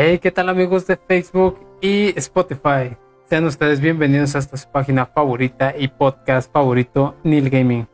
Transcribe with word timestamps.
Hey, 0.00 0.20
¿qué 0.20 0.30
tal 0.30 0.48
amigos 0.48 0.86
de 0.86 0.96
Facebook 0.96 1.58
y 1.80 2.16
Spotify? 2.16 2.96
Sean 3.24 3.44
ustedes 3.46 3.80
bienvenidos 3.80 4.36
a 4.36 4.38
esta 4.38 4.56
su 4.56 4.68
página 4.70 5.06
favorita 5.06 5.74
y 5.76 5.88
podcast 5.88 6.52
favorito, 6.52 7.16
Neil 7.24 7.50
Gaming. 7.50 7.88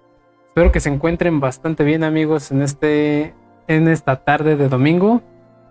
Espero 0.46 0.70
que 0.70 0.80
se 0.80 0.90
encuentren 0.90 1.40
bastante 1.40 1.82
bien 1.82 2.04
amigos 2.04 2.50
en 2.50 2.60
este 2.60 3.32
en 3.68 3.88
esta 3.88 4.16
tarde 4.16 4.56
de 4.56 4.68
domingo, 4.68 5.22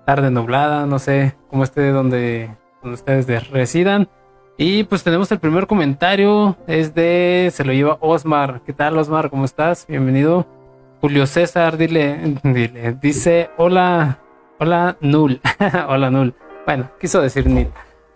tarde 0.07 0.31
nublada, 0.31 0.88
no 0.88 0.97
sé 0.97 1.35
cómo 1.51 1.63
esté 1.65 1.91
donde, 1.91 2.49
donde 2.81 2.95
ustedes 2.95 3.52
residan. 3.52 4.09
Y 4.57 4.85
pues 4.85 5.03
tenemos 5.03 5.31
el 5.31 5.38
primer 5.38 5.67
comentario, 5.67 6.57
es 6.65 6.95
de, 6.95 7.52
se 7.53 7.63
lo 7.63 7.73
lleva 7.73 7.99
Osmar. 8.02 8.61
¿Qué 8.65 8.73
tal 8.73 8.97
Osmar? 8.97 9.29
¿Cómo 9.29 9.45
estás? 9.45 9.85
Bienvenido. 9.88 10.47
Julio 10.99 11.27
César, 11.27 11.77
dile, 11.77 12.38
dile, 12.43 12.97
dice, 12.99 13.52
hola, 13.57 14.22
hola 14.63 14.95
Null, 15.02 15.41
hola 15.90 16.09
Null. 16.09 16.34
Bueno, 16.66 16.90
quiso 16.99 17.22
decir 17.22 17.48
Nil. 17.48 17.67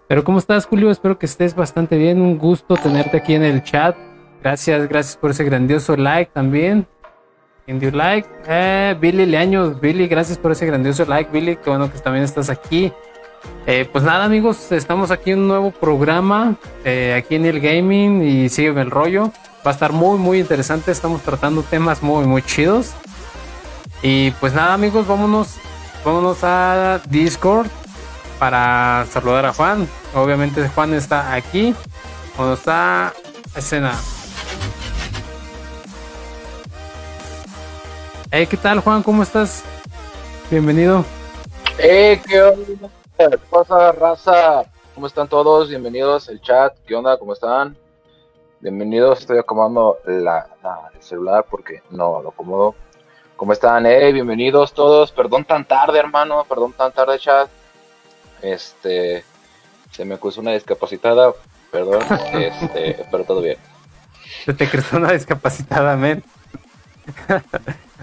Pero 0.07 0.23
¿cómo 0.23 0.39
estás 0.39 0.65
Julio? 0.65 0.89
Espero 0.89 1.19
que 1.19 1.25
estés 1.25 1.53
bastante 1.53 1.97
bien, 1.97 2.21
un 2.21 2.37
gusto 2.37 2.77
tenerte 2.77 3.17
aquí 3.17 3.33
en 3.35 3.43
el 3.43 3.63
chat. 3.63 3.97
Gracias, 4.41 4.87
gracias 4.87 5.17
por 5.17 5.31
ese 5.31 5.43
grandioso 5.43 5.97
like 5.97 6.31
también. 6.33 6.87
In 7.67 7.81
your 7.81 7.93
like. 7.93 8.29
Eh, 8.47 8.95
Billy 8.97 9.25
Leaños, 9.25 9.81
Billy, 9.81 10.07
gracias 10.07 10.37
por 10.37 10.53
ese 10.53 10.65
grandioso 10.65 11.03
like, 11.03 11.29
Billy. 11.31 11.57
Qué 11.57 11.69
bueno 11.69 11.91
que 11.91 11.99
también 11.99 12.23
estás 12.23 12.49
aquí. 12.49 12.93
Eh, 13.65 13.85
pues 13.91 14.05
nada, 14.05 14.23
amigos, 14.23 14.71
estamos 14.71 15.11
aquí 15.11 15.31
en 15.31 15.39
un 15.39 15.47
nuevo 15.49 15.71
programa 15.71 16.55
eh, 16.85 17.13
aquí 17.17 17.35
en 17.35 17.45
el 17.45 17.59
gaming 17.59 18.23
y 18.23 18.47
sigue 18.47 18.69
el 18.69 18.89
rollo. 18.89 19.33
Va 19.65 19.71
a 19.71 19.73
estar 19.73 19.91
muy, 19.91 20.17
muy 20.17 20.39
interesante. 20.39 20.91
Estamos 20.91 21.21
tratando 21.23 21.61
temas 21.63 22.01
muy, 22.01 22.25
muy 22.25 22.41
chidos. 22.41 22.93
Y 24.01 24.31
pues 24.31 24.53
nada, 24.53 24.75
amigos, 24.75 25.05
vámonos, 25.07 25.57
vámonos 26.07 26.41
a 26.41 27.01
Discord 27.09 27.67
para 28.39 29.05
saludar 29.09 29.45
a 29.45 29.51
Juan. 29.51 29.89
Obviamente 30.15 30.69
Juan 30.69 30.93
está 30.93 31.33
aquí. 31.33 31.75
Cuando 32.37 32.53
está 32.53 33.13
escena. 33.53 33.91
Hey, 38.31 38.47
¿qué 38.47 38.55
tal, 38.55 38.79
Juan? 38.79 39.03
¿Cómo 39.03 39.21
estás? 39.21 39.65
Bienvenido. 40.49 41.03
Hey, 41.77 42.21
¿qué 42.25 42.41
onda? 42.41 42.89
¿Qué 43.17 43.37
pasa, 43.49 43.91
raza? 43.91 44.63
¿Cómo 44.95 45.07
están 45.07 45.27
todos? 45.27 45.67
Bienvenidos 45.67 46.29
al 46.29 46.39
chat. 46.39 46.73
¿Qué 46.87 46.95
onda? 46.95 47.17
¿Cómo 47.17 47.33
están? 47.33 47.75
Bienvenidos. 48.61 49.19
Estoy 49.19 49.39
acomodando 49.39 49.97
la, 50.05 50.47
el 50.95 51.03
celular 51.03 51.45
porque 51.49 51.81
no 51.89 52.21
lo 52.21 52.29
acomodo. 52.29 52.75
¿Cómo 53.37 53.53
están? 53.53 53.85
Hey, 53.85 54.11
bienvenidos 54.13 54.73
todos. 54.73 55.11
Perdón 55.11 55.45
tan 55.45 55.63
tarde, 55.63 55.99
hermano. 55.99 56.43
Perdón 56.49 56.73
tan 56.73 56.91
tarde, 56.91 57.19
chat. 57.19 57.47
Este. 58.41 59.23
Se 59.91 60.03
me 60.05 60.15
acusó 60.15 60.41
una 60.41 60.53
discapacitada. 60.53 61.33
Perdón. 61.71 62.01
Este. 62.33 63.05
pero 63.11 63.23
todo 63.25 63.41
bien. 63.41 63.57
Se 64.43 64.55
te 64.55 64.67
cruzó 64.67 64.97
una 64.97 65.11
discapacitada, 65.11 65.95
men. 65.95 66.23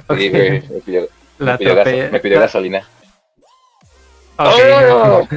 Ok. 0.08 0.18
Sí, 0.18 0.30
güey, 0.30 0.62
me 0.68 0.80
pidió, 0.80 1.08
me 1.38 1.58
pidió, 1.58 2.38
me 2.38 2.44
gasolina. 2.44 2.88
Ok. 4.38 5.28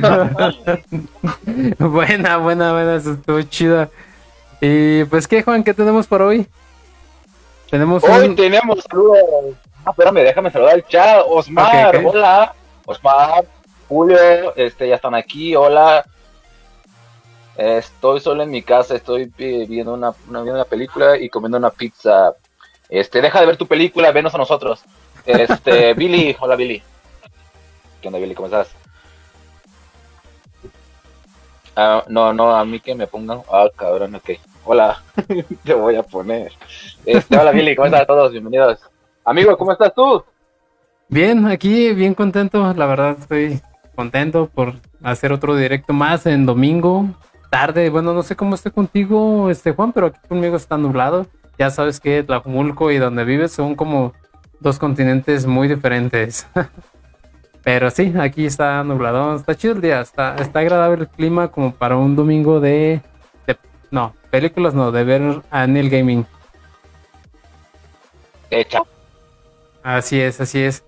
buena, 1.80 2.38
buena, 2.38 2.72
buena, 2.72 2.96
eso 2.98 3.14
estuvo 3.14 3.42
chida. 3.42 3.90
Y 4.62 5.06
pues, 5.06 5.28
¿qué, 5.28 5.42
Juan? 5.42 5.64
¿Qué 5.64 5.74
tenemos 5.74 6.06
para 6.06 6.26
hoy? 6.26 6.48
Tenemos 7.72 8.04
Hoy 8.04 8.30
un... 8.30 8.36
tenemos 8.36 8.84
saludos. 8.90 9.58
Ah, 9.88 9.92
espérame, 9.92 10.22
déjame 10.22 10.52
saludar 10.52 10.74
al 10.74 10.86
chat. 10.86 11.24
Osmar, 11.26 11.96
hola. 12.04 12.54
Osmar, 12.86 13.46
Julio, 13.88 14.54
este, 14.58 14.90
ya 14.90 14.96
están 14.96 15.16
aquí, 15.16 15.56
hola. 15.56 16.06
Estoy 17.56 18.20
solo 18.20 18.44
en 18.44 18.52
mi 18.52 18.62
casa, 18.64 18.96
estoy 18.96 19.32
viendo 19.38 19.94
una, 19.94 20.14
una, 20.28 20.42
viendo 20.42 20.56
una 20.56 20.66
película 20.66 21.18
y 21.18 21.30
comiendo 21.30 21.58
una 21.58 21.70
pizza. 21.70 22.36
Este, 22.90 23.22
deja 23.22 23.40
de 23.40 23.46
ver 23.46 23.56
tu 23.56 23.66
película, 23.66 24.12
venos 24.12 24.36
a 24.36 24.38
nosotros. 24.38 24.84
Este, 25.26 25.94
Billy, 25.96 26.36
hola 26.38 26.58
Billy. 26.58 26.84
¿Qué 28.02 28.10
onda 28.10 28.20
Billy? 28.20 28.36
¿Cómo 28.36 28.48
estás? 28.48 28.68
Ah, 31.78 32.04
no, 32.10 32.34
no, 32.34 32.54
a 32.54 32.66
mí 32.66 32.82
que 32.82 32.94
me 32.94 33.08
pongan. 33.08 33.42
Ah, 33.50 33.70
cabrón, 33.74 34.16
ok. 34.16 34.32
Hola, 34.66 35.02
te 35.64 35.74
voy 35.74 35.96
a 35.96 36.04
poner. 36.04 36.52
Este, 37.06 37.38
hola 37.38 37.52
Billy, 37.52 37.74
¿cómo 37.74 37.86
están 37.86 38.06
todos? 38.06 38.34
Bienvenidos. 38.34 38.82
Amigo, 39.28 39.58
¿cómo 39.58 39.74
estás 39.74 39.94
tú? 39.94 40.24
Bien, 41.10 41.46
aquí 41.48 41.92
bien 41.94 42.14
contento, 42.14 42.74
la 42.74 42.86
verdad 42.86 43.18
estoy 43.20 43.60
contento 43.94 44.48
por 44.48 44.76
hacer 45.04 45.34
otro 45.34 45.54
directo 45.58 45.92
más 45.92 46.26
en 46.26 46.46
domingo, 46.46 47.08
tarde, 47.50 47.90
bueno, 47.90 48.14
no 48.14 48.24
sé 48.24 48.38
cómo 48.38 48.56
esté 48.56 48.72
contigo, 48.72 49.50
este 49.50 49.74
Juan, 49.74 49.92
pero 49.92 50.08
aquí 50.08 50.20
conmigo 50.30 50.56
está 50.56 50.78
nublado. 50.78 51.28
Ya 51.60 51.70
sabes 51.72 52.00
que 52.00 52.24
Tlajumulco 52.24 52.90
y 52.90 53.00
donde 53.00 53.26
vives 53.26 53.52
son 53.52 53.76
como 53.76 54.14
dos 54.62 54.80
continentes 54.80 55.46
muy 55.46 55.68
diferentes. 55.68 56.48
Pero 57.66 57.90
sí, 57.90 58.14
aquí 58.18 58.46
está 58.46 58.82
nublado, 58.86 59.36
está 59.36 59.54
chido 59.54 59.74
el 59.74 59.82
día, 59.82 60.00
está, 60.00 60.36
está 60.36 60.60
agradable 60.60 61.02
el 61.02 61.10
clima 61.10 61.50
como 61.50 61.74
para 61.74 61.98
un 61.98 62.16
domingo 62.16 62.62
de, 62.62 63.02
de- 63.46 63.58
no, 63.92 64.14
películas 64.30 64.74
no, 64.74 64.94
de 64.94 65.04
ver 65.04 65.42
a 65.52 65.68
Neil 65.68 65.90
Gaming. 65.90 66.26
Hecha. 68.50 68.84
Así 69.88 70.20
es, 70.20 70.42
así 70.42 70.60
es. 70.60 70.84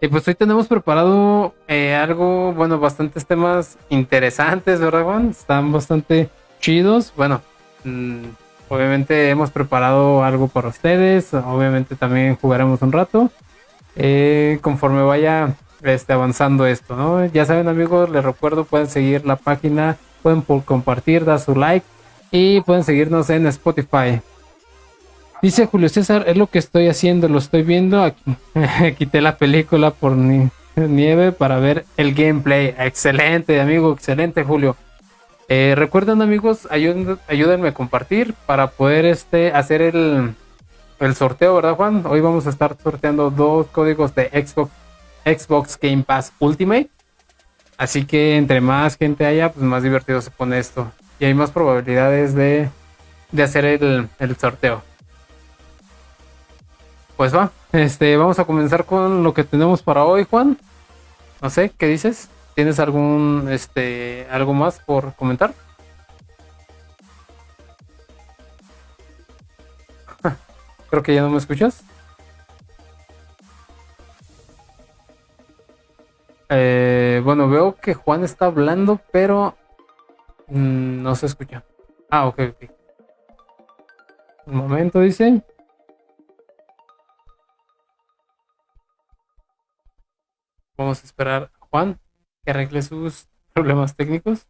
Y 0.00 0.08
pues 0.08 0.26
hoy 0.26 0.34
tenemos 0.34 0.66
preparado 0.66 1.54
eh, 1.68 1.94
algo, 1.94 2.52
bueno, 2.52 2.80
bastantes 2.80 3.24
temas 3.24 3.78
interesantes, 3.88 4.80
¿verdad, 4.80 5.04
Juan? 5.04 5.28
Están 5.30 5.70
bastante 5.70 6.28
chidos. 6.58 7.12
Bueno, 7.16 7.40
mm, 7.84 8.24
obviamente 8.68 9.30
hemos 9.30 9.52
preparado 9.52 10.24
algo 10.24 10.48
para 10.48 10.66
ustedes. 10.66 11.32
Obviamente 11.34 11.94
también 11.94 12.34
jugaremos 12.34 12.82
un 12.82 12.90
rato. 12.90 13.30
eh, 13.94 14.58
conforme 14.62 15.02
vaya 15.02 15.54
este, 15.82 16.12
avanzando 16.12 16.66
esto, 16.66 16.96
¿no? 16.96 17.24
Ya 17.26 17.44
saben, 17.44 17.68
amigos, 17.68 18.10
les 18.10 18.24
recuerdo, 18.24 18.64
pueden 18.64 18.88
seguir 18.88 19.24
la 19.24 19.36
página, 19.36 19.98
pueden 20.22 20.42
compartir, 20.42 21.24
dar 21.24 21.38
su 21.38 21.54
like 21.54 21.86
y 22.32 22.60
pueden 22.62 22.82
seguirnos 22.84 23.30
en 23.30 23.46
Spotify. 23.46 24.20
Dice 25.42 25.66
Julio 25.66 25.88
César, 25.88 26.24
es 26.28 26.36
lo 26.36 26.46
que 26.46 26.58
estoy 26.60 26.88
haciendo, 26.88 27.28
lo 27.28 27.38
estoy 27.38 27.62
viendo. 27.62 28.02
Aquí, 28.02 28.22
quité 28.98 29.20
la 29.20 29.36
película 29.36 29.90
por 29.90 30.12
ni- 30.12 30.48
nieve 30.76 31.32
para 31.32 31.58
ver 31.58 31.84
el 31.96 32.14
gameplay. 32.14 32.74
Excelente, 32.78 33.60
amigo, 33.60 33.92
excelente, 33.92 34.44
Julio. 34.44 34.76
Eh, 35.48 35.74
recuerden, 35.76 36.22
amigos, 36.22 36.68
ayúdenme 36.70 37.68
a 37.68 37.74
compartir 37.74 38.34
para 38.46 38.68
poder 38.70 39.04
este, 39.04 39.52
hacer 39.52 39.82
el, 39.82 40.34
el 41.00 41.14
sorteo, 41.16 41.56
¿verdad, 41.56 41.74
Juan? 41.74 42.04
Hoy 42.06 42.20
vamos 42.20 42.46
a 42.46 42.50
estar 42.50 42.76
sorteando 42.80 43.30
dos 43.30 43.66
códigos 43.66 44.14
de 44.14 44.28
Xbox, 44.28 44.70
Xbox 45.24 45.78
Game 45.80 46.04
Pass 46.04 46.32
Ultimate. 46.38 46.88
Así 47.76 48.04
que 48.04 48.36
entre 48.36 48.60
más 48.60 48.96
gente 48.96 49.26
haya, 49.26 49.50
pues 49.52 49.64
más 49.66 49.82
divertido 49.82 50.20
se 50.20 50.30
pone 50.30 50.58
esto. 50.60 50.92
Y 51.18 51.24
hay 51.24 51.34
más 51.34 51.50
probabilidades 51.50 52.32
de, 52.34 52.68
de 53.32 53.42
hacer 53.42 53.64
el, 53.64 54.08
el 54.20 54.36
sorteo. 54.36 54.82
Pues 57.22 57.32
va, 57.32 57.52
este, 57.70 58.16
vamos 58.16 58.40
a 58.40 58.44
comenzar 58.44 58.84
con 58.84 59.22
lo 59.22 59.32
que 59.32 59.44
tenemos 59.44 59.80
para 59.80 60.04
hoy, 60.04 60.26
Juan. 60.28 60.58
No 61.40 61.50
sé, 61.50 61.70
¿qué 61.70 61.86
dices? 61.86 62.28
¿Tienes 62.56 62.80
algún, 62.80 63.46
este, 63.48 64.26
algo 64.28 64.54
más 64.54 64.80
por 64.80 65.14
comentar? 65.14 65.54
Creo 70.90 71.04
que 71.04 71.14
ya 71.14 71.22
no 71.22 71.30
me 71.30 71.38
escuchas. 71.38 71.84
Eh, 76.48 77.20
bueno, 77.22 77.48
veo 77.48 77.76
que 77.76 77.94
Juan 77.94 78.24
está 78.24 78.46
hablando, 78.46 78.98
pero 79.12 79.54
mm, 80.48 81.02
no 81.04 81.14
se 81.14 81.26
escucha. 81.26 81.62
Ah, 82.10 82.26
ok, 82.26 82.40
ok. 82.50 82.70
Un 84.46 84.56
momento, 84.56 84.98
dice. 84.98 85.44
Vamos 90.82 91.00
a 91.00 91.06
esperar 91.06 91.52
a 91.60 91.66
Juan 91.70 92.00
que 92.44 92.50
arregle 92.50 92.82
sus 92.82 93.28
problemas 93.54 93.94
técnicos. 93.94 94.48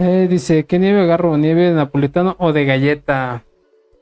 Eh, 0.00 0.26
dice, 0.28 0.66
¿qué 0.66 0.80
nieve 0.80 1.02
agarro? 1.02 1.36
¿Nieve 1.36 1.68
de 1.68 1.72
napolitano 1.72 2.34
o 2.40 2.52
de 2.52 2.64
galleta? 2.64 3.44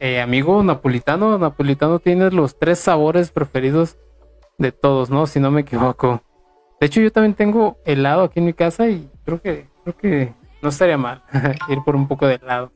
Eh, 0.01 0.23
amigo, 0.23 0.63
napolitano, 0.63 1.37
napolitano 1.37 1.99
tiene 1.99 2.31
los 2.31 2.59
tres 2.59 2.79
sabores 2.79 3.31
preferidos 3.31 3.99
de 4.57 4.73
todos, 4.73 5.11
¿no? 5.11 5.27
Si 5.27 5.39
no 5.39 5.51
me 5.51 5.61
equivoco. 5.61 6.23
De 6.85 6.89
hecho, 6.89 7.01
yo 7.01 7.11
también 7.11 7.33
tengo 7.33 7.79
helado 7.87 8.25
aquí 8.25 8.41
en 8.41 8.45
mi 8.45 8.53
casa 8.53 8.91
y 8.91 9.09
creo 9.25 9.41
que, 9.41 9.67
creo 9.85 9.97
que 9.97 10.35
no 10.61 10.69
estaría 10.69 10.99
mal 10.99 11.23
ir 11.71 11.79
por 11.83 11.97
un 11.97 12.07
poco 12.07 12.27
de 12.27 12.35
helado. 12.35 12.71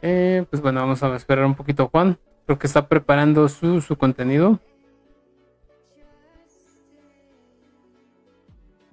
Eh, 0.00 0.46
pues 0.48 0.62
bueno, 0.62 0.78
vamos 0.78 1.02
a 1.02 1.16
esperar 1.16 1.44
un 1.44 1.56
poquito 1.56 1.88
Juan. 1.88 2.16
Creo 2.46 2.56
que 2.56 2.68
está 2.68 2.86
preparando 2.86 3.48
su, 3.48 3.80
su 3.80 3.96
contenido. 3.96 4.60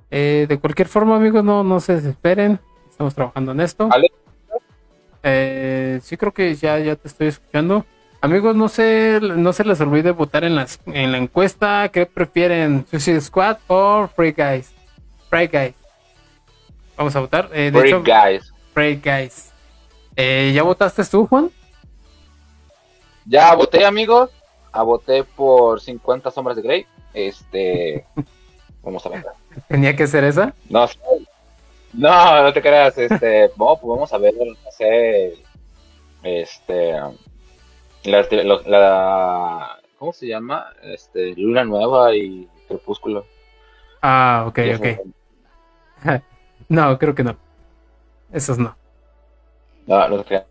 Eh, 0.10 0.48
de 0.50 0.58
cualquier 0.58 0.88
forma, 0.88 1.18
amigos, 1.18 1.44
no, 1.44 1.64
no 1.64 1.80
se 1.80 1.94
desesperen. 1.94 2.60
Estamos 2.90 3.14
trabajando 3.14 3.52
en 3.52 3.60
esto. 3.60 3.88
Eh, 5.22 6.00
sí, 6.02 6.18
creo 6.18 6.34
que 6.34 6.56
ya, 6.56 6.80
ya 6.80 6.96
te 6.96 7.08
estoy 7.08 7.28
escuchando. 7.28 7.86
Amigos, 8.26 8.56
no 8.56 8.70
se, 8.70 9.20
no 9.22 9.54
se 9.54 9.64
les 9.64 9.80
olvide 9.82 10.10
votar 10.10 10.44
en, 10.46 10.56
las, 10.56 10.80
en 10.88 11.12
la 11.12 11.20
encuesta. 11.20 11.90
¿Qué 11.90 12.08
prefieren? 12.08 12.84
¿Suicide 12.90 13.22
Squad 13.22 13.58
o 13.68 14.08
Free 14.16 14.32
Guys? 14.32 14.74
Free 15.30 15.46
Guys. 15.46 15.76
Vamos 16.98 17.16
a 17.16 17.20
votar. 17.20 17.52
Eh, 17.54 17.70
Free 17.72 17.94
Guys. 17.94 18.52
Free 18.74 18.96
Guys. 18.96 19.54
Eh, 20.16 20.52
¿Ya 20.56 20.64
votaste 20.64 21.06
tú, 21.06 21.28
Juan? 21.28 21.52
Ya 23.28 23.54
voté, 23.54 23.86
amigos. 23.86 24.32
A 24.72 24.80
ah, 24.80 24.82
voté 24.82 25.24
por 25.24 25.80
50 25.80 26.32
sombras 26.32 26.58
de 26.58 26.64
Grey. 26.64 26.86
Este. 27.14 28.08
vamos 28.82 29.06
a 29.06 29.10
ver. 29.10 29.24
¿Tenía 29.68 29.96
que 29.96 30.08
ser 30.08 30.24
esa? 30.24 30.52
No, 30.68 30.88
no, 31.94 32.42
no 32.42 32.52
te 32.54 32.60
creas. 32.64 32.98
Este. 32.98 33.50
pues 33.56 33.80
vamos 33.84 34.12
a 34.12 34.18
ver, 34.18 34.34
no 34.34 34.72
sé. 34.72 35.36
Este. 36.24 36.96
La, 38.06 38.26
la, 38.66 39.80
¿Cómo 39.98 40.14
se 40.14 40.28
llama? 40.28 40.68
Este. 40.84 41.34
Luna 41.36 41.64
Nueva 41.64 42.16
y 42.16 42.48
Crepúsculo. 42.68 43.26
Ah, 44.02 44.46
ok, 44.48 44.60
ok. 44.78 44.88
no, 46.70 47.00
creo 47.00 47.16
que 47.16 47.24
no. 47.24 47.36
Esos 48.32 48.60
no. 48.60 48.76
No, 49.88 50.08
no 50.08 50.24
se 50.24 50.44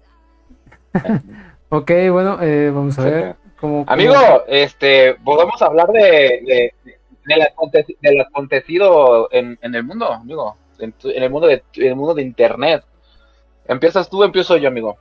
ok, 1.68 1.90
bueno, 2.10 2.38
eh, 2.40 2.70
vamos 2.72 2.98
a 2.98 3.04
ver. 3.04 3.36
Cómo, 3.60 3.84
Amigo, 3.88 4.44
este, 4.46 5.14
podemos 5.24 5.60
hablar 5.62 5.88
de, 5.88 6.72
de, 6.80 6.96
del, 8.00 8.20
acontecido 8.20 9.28
en, 9.32 9.58
en, 9.60 9.74
el 9.74 9.82
mundo, 9.82 10.12
amigo. 10.12 10.56
En, 10.78 10.94
el 11.02 11.30
mundo 11.30 11.46
de 11.48 11.62
el 11.74 11.96
mundo 11.96 12.14
de 12.14 12.22
internet. 12.22 12.84
¿Empiezas 13.66 14.08
tú 14.08 14.22
empiezo 14.22 14.56
yo, 14.56 14.68
amigo? 14.68 14.98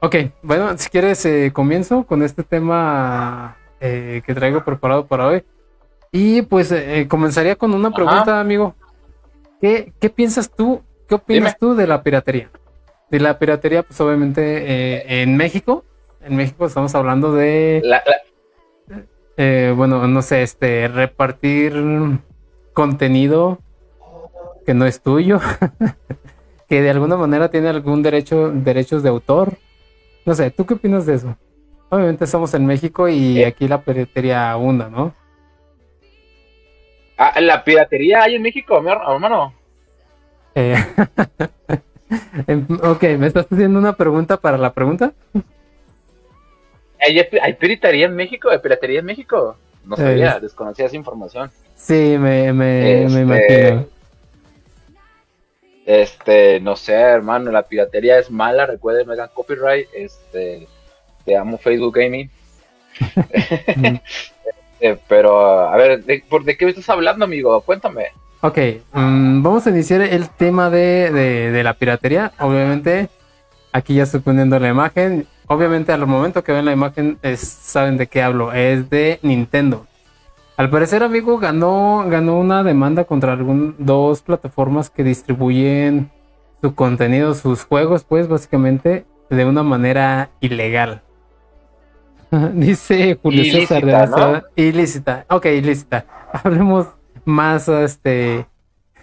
Ok, 0.00 0.16
bueno, 0.42 0.76
si 0.76 0.88
quieres 0.88 1.24
eh, 1.24 1.50
comienzo 1.52 2.04
con 2.04 2.22
este 2.22 2.42
tema 2.42 3.56
eh, 3.80 4.22
que 4.26 4.34
traigo 4.34 4.64
preparado 4.64 5.06
para 5.06 5.26
hoy. 5.26 5.44
Y 6.12 6.42
pues 6.42 6.70
eh, 6.72 7.06
comenzaría 7.08 7.56
con 7.56 7.74
una 7.74 7.90
pregunta, 7.90 8.40
amigo. 8.40 8.74
¿Qué, 9.60 9.92
¿Qué, 10.00 10.10
piensas 10.10 10.50
tú? 10.50 10.82
¿Qué 11.08 11.14
opinas 11.14 11.56
tú 11.58 11.74
de 11.74 11.86
la 11.86 12.02
piratería? 12.02 12.50
de 13.10 13.20
la 13.20 13.38
piratería, 13.38 13.82
pues 13.82 14.00
obviamente 14.00 14.42
eh, 14.42 15.22
en 15.22 15.36
México, 15.36 15.84
en 16.22 16.36
México 16.36 16.66
estamos 16.66 16.94
hablando 16.94 17.32
de, 17.32 17.82
eh, 19.36 19.72
bueno, 19.76 20.06
no 20.08 20.22
sé, 20.22 20.42
este, 20.42 20.88
repartir 20.88 21.74
contenido 22.72 23.58
que 24.64 24.74
no 24.74 24.86
es 24.86 25.00
tuyo, 25.00 25.40
que 26.68 26.82
de 26.82 26.90
alguna 26.90 27.16
manera 27.16 27.50
tiene 27.50 27.68
algún 27.68 28.02
derecho, 28.02 28.50
derechos 28.50 29.02
de 29.02 29.08
autor. 29.08 29.58
No 30.26 30.34
sé, 30.34 30.50
¿tú 30.50 30.66
qué 30.66 30.74
opinas 30.74 31.06
de 31.06 31.14
eso? 31.14 31.36
Obviamente 31.88 32.24
estamos 32.24 32.52
en 32.52 32.66
México 32.66 33.08
y 33.08 33.40
eh. 33.40 33.46
aquí 33.46 33.68
la 33.68 33.80
piratería 33.80 34.50
abunda, 34.50 34.90
¿no? 34.90 35.14
Ah, 37.16 37.40
¿La 37.40 37.62
piratería 37.62 38.24
hay 38.24 38.34
en 38.34 38.42
México, 38.42 38.76
hermano? 38.76 39.54
Eh, 40.56 40.74
ok, 42.82 43.02
¿me 43.18 43.28
estás 43.28 43.46
haciendo 43.50 43.78
una 43.78 43.94
pregunta 43.94 44.36
para 44.36 44.58
la 44.58 44.74
pregunta? 44.74 45.12
¿Hay, 47.00 47.20
hay 47.40 47.54
piratería 47.54 48.06
en 48.06 48.16
México? 48.16 48.50
¿Hay 48.50 48.58
piratería 48.58 48.98
en 48.98 49.06
México? 49.06 49.56
No 49.84 49.96
sabía, 49.96 50.40
desconocía 50.40 50.86
esa 50.86 50.96
información. 50.96 51.52
Sí, 51.76 52.16
me, 52.18 52.52
me, 52.52 52.52
me 52.52 53.04
este, 53.04 53.20
imagino. 53.20 53.86
Este, 55.86 56.60
no 56.60 56.76
sé, 56.76 56.94
hermano, 56.94 57.50
la 57.50 57.62
piratería 57.62 58.18
es 58.18 58.30
mala, 58.30 58.66
recuerden, 58.66 59.06
me 59.06 59.14
hagan 59.14 59.30
copyright, 59.32 59.88
este, 59.94 60.68
te 61.24 61.36
amo 61.36 61.56
Facebook 61.56 61.96
Gaming. 61.96 62.30
Eh, 64.80 64.98
pero, 65.08 65.40
a 65.40 65.74
ver, 65.76 66.04
¿de, 66.04 66.22
¿por 66.28 66.44
de 66.44 66.56
qué 66.56 66.66
me 66.66 66.70
estás 66.70 66.90
hablando, 66.90 67.24
amigo? 67.24 67.60
Cuéntame. 67.62 68.08
Ok, 68.42 68.58
mm, 68.92 69.42
vamos 69.42 69.66
a 69.66 69.70
iniciar 69.70 70.02
el 70.02 70.28
tema 70.28 70.70
de, 70.70 71.60
la 71.64 71.74
piratería. 71.74 72.32
Obviamente, 72.38 73.08
aquí 73.72 73.94
ya 73.94 74.02
estoy 74.02 74.20
poniendo 74.20 74.58
la 74.58 74.68
imagen. 74.68 75.26
Obviamente, 75.46 75.92
al 75.92 76.06
momento 76.06 76.44
que 76.44 76.52
ven 76.52 76.64
la 76.66 76.72
imagen, 76.72 77.18
saben 77.36 77.96
de 77.96 78.06
qué 78.06 78.22
hablo. 78.22 78.52
Es 78.52 78.90
de 78.90 79.18
Nintendo. 79.22 79.86
Al 80.56 80.70
parecer, 80.70 81.02
amigo, 81.02 81.38
ganó, 81.38 82.04
ganó 82.08 82.38
una 82.38 82.62
demanda 82.62 83.04
contra 83.04 83.32
algún, 83.32 83.74
dos 83.78 84.22
plataformas 84.22 84.88
que 84.88 85.04
distribuyen 85.04 86.10
su 86.62 86.74
contenido, 86.74 87.34
sus 87.34 87.64
juegos, 87.64 88.04
pues 88.04 88.28
básicamente 88.28 89.04
de 89.28 89.44
una 89.44 89.62
manera 89.62 90.30
ilegal. 90.40 91.02
Dice 92.54 93.18
Julio 93.22 93.44
César 93.44 93.84
de 93.84 94.42
Ilícita. 94.56 95.26
Ok, 95.28 95.46
ilícita. 95.46 96.06
Hablemos 96.32 96.86
más, 97.24 97.68
este, 97.68 98.46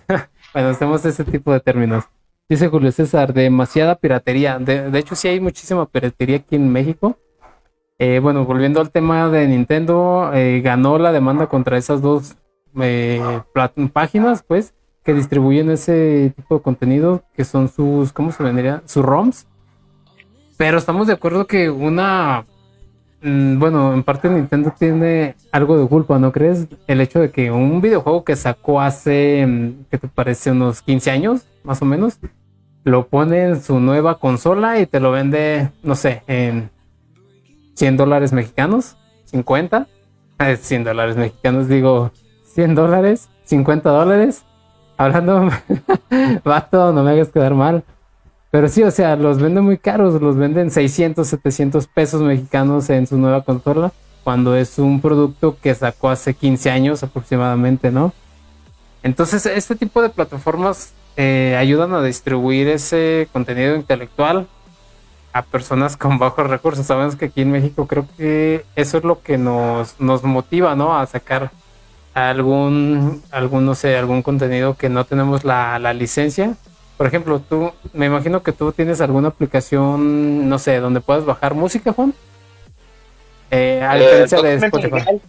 bueno, 0.53 0.69
hacemos 0.69 1.05
ese 1.05 1.23
tipo 1.23 1.53
de 1.53 1.59
términos. 1.59 2.05
Dice 2.49 2.67
Julio 2.67 2.91
César, 2.91 3.33
demasiada 3.33 3.95
piratería. 3.95 4.59
De, 4.59 4.97
hecho, 4.99 5.15
sí 5.15 5.27
hay 5.27 5.39
muchísima 5.39 5.85
piratería 5.85 6.37
aquí 6.37 6.55
en 6.55 6.71
México. 6.71 7.17
Eh, 8.05 8.19
bueno, 8.19 8.43
volviendo 8.43 8.81
al 8.81 8.91
tema 8.91 9.29
de 9.29 9.47
Nintendo, 9.47 10.31
eh, 10.33 10.59
ganó 10.61 10.97
la 10.97 11.13
demanda 11.13 11.47
contra 11.47 11.77
esas 11.77 12.01
dos 12.01 12.35
eh, 12.81 13.21
páginas, 13.93 14.43
pues, 14.43 14.73
que 15.03 15.13
distribuyen 15.13 15.69
ese 15.69 16.33
tipo 16.35 16.55
de 16.55 16.61
contenido, 16.61 17.23
que 17.33 17.45
son 17.45 17.69
sus, 17.69 18.11
¿cómo 18.11 18.33
se 18.33 18.43
vendría? 18.43 18.83
Sus 18.85 19.05
ROMs. 19.05 19.47
Pero 20.57 20.77
estamos 20.77 21.07
de 21.07 21.13
acuerdo 21.13 21.47
que 21.47 21.69
una 21.69 22.45
Mm, 23.23 23.57
bueno, 23.57 23.93
en 23.93 24.03
parte 24.03 24.29
Nintendo 24.29 24.73
tiene 24.77 25.35
algo 25.53 25.77
de 25.77 25.87
culpa, 25.87 26.19
¿no 26.19 26.33
crees? 26.33 26.67
El 26.87 26.99
hecho 26.99 27.21
de 27.21 27.31
que 27.31 27.51
un 27.51 27.79
videojuego 27.79 28.25
que 28.25 28.35
sacó 28.35 28.81
hace, 28.81 29.45
mm, 29.47 29.85
¿qué 29.89 29.97
te 29.97 30.09
parece? 30.09 30.51
Unos 30.51 30.81
15 30.81 31.09
años, 31.09 31.47
más 31.63 31.81
o 31.81 31.85
menos, 31.85 32.19
lo 32.83 33.07
pone 33.07 33.43
en 33.45 33.61
su 33.61 33.79
nueva 33.79 34.19
consola 34.19 34.79
y 34.79 34.87
te 34.87 34.99
lo 34.99 35.11
vende, 35.11 35.69
no 35.83 35.95
sé, 35.95 36.23
en 36.27 36.69
100 37.75 37.97
dólares 37.97 38.33
mexicanos, 38.33 38.97
50, 39.25 39.87
100 40.59 40.81
eh, 40.81 40.83
dólares 40.83 41.17
mexicanos, 41.17 41.67
digo, 41.67 42.11
100 42.53 42.75
dólares, 42.75 43.29
50 43.45 43.89
dólares. 43.89 44.43
Hablando, 44.97 45.49
vato, 46.43 46.93
no 46.93 47.03
me 47.03 47.11
hagas 47.11 47.29
quedar 47.29 47.55
mal. 47.55 47.83
Pero 48.51 48.67
sí, 48.67 48.83
o 48.83 48.91
sea, 48.91 49.15
los 49.15 49.39
venden 49.39 49.63
muy 49.63 49.79
caros, 49.79 50.21
los 50.21 50.37
venden 50.37 50.69
600, 50.69 51.27
700 51.27 51.87
pesos 51.87 52.21
mexicanos 52.21 52.89
en 52.91 53.07
su 53.07 53.17
nueva 53.17 53.41
consola, 53.41 53.91
cuando 54.23 54.55
es 54.55 54.77
un 54.77 55.01
producto 55.01 55.57
que 55.59 55.73
sacó 55.73 56.09
hace 56.09 56.35
15 56.35 56.69
años 56.69 57.01
aproximadamente, 57.01 57.89
¿no? 57.89 58.13
Entonces, 59.01 59.47
este 59.47 59.75
tipo 59.75 60.03
de 60.03 60.09
plataformas 60.09 60.93
eh, 61.17 61.55
ayudan 61.59 61.93
a 61.93 62.03
distribuir 62.03 62.67
ese 62.67 63.27
contenido 63.33 63.75
intelectual 63.75 64.47
a 65.33 65.41
personas 65.41 65.97
con 65.97 66.19
bajos 66.19 66.49
recursos. 66.49 66.85
Sabemos 66.85 67.15
que 67.15 67.25
aquí 67.25 67.41
en 67.41 67.51
México 67.51 67.87
creo 67.87 68.05
que 68.17 68.65
eso 68.75 68.97
es 68.97 69.03
lo 69.03 69.21
que 69.21 69.37
nos, 69.37 69.99
nos 69.99 70.23
motiva, 70.23 70.75
¿no? 70.75 70.97
A 70.97 71.05
sacar 71.05 71.51
algún, 72.13 73.23
algún, 73.31 73.65
no 73.65 73.75
sé, 73.75 73.97
algún 73.97 74.21
contenido 74.21 74.75
que 74.75 74.89
no 74.89 75.05
tenemos 75.05 75.43
la, 75.43 75.79
la 75.79 75.93
licencia 75.93 76.55
por 76.97 77.07
ejemplo, 77.07 77.39
tú, 77.39 77.71
me 77.91 78.05
imagino 78.05 78.43
que 78.43 78.51
tú 78.51 78.71
tienes 78.71 79.01
alguna 79.01 79.29
aplicación, 79.29 80.47
no 80.47 80.59
sé, 80.59 80.79
donde 80.79 81.01
puedas 81.01 81.25
bajar 81.25 81.53
música, 81.53 81.91
Juan. 81.91 82.13
Eh, 83.51 83.81
a 83.83 83.97
eh, 83.97 83.99
diferencia 83.99 84.41
de 84.41 84.53
Spotify. 84.55 85.21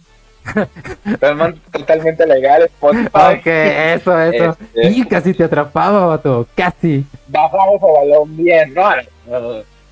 totalmente 1.71 2.27
legal, 2.27 2.63
Spotify. 2.63 3.09
Ok, 3.13 3.47
eso, 3.47 4.21
eso. 4.21 4.57
Este, 4.73 4.89
y 4.89 5.05
casi 5.05 5.33
te 5.33 5.43
atrapaba, 5.43 6.05
vato, 6.05 6.47
casi. 6.55 7.03
Bajamos 7.27 7.81
a 7.81 7.99
balón 7.99 8.37
bien, 8.37 8.73
¿no? 8.73 8.83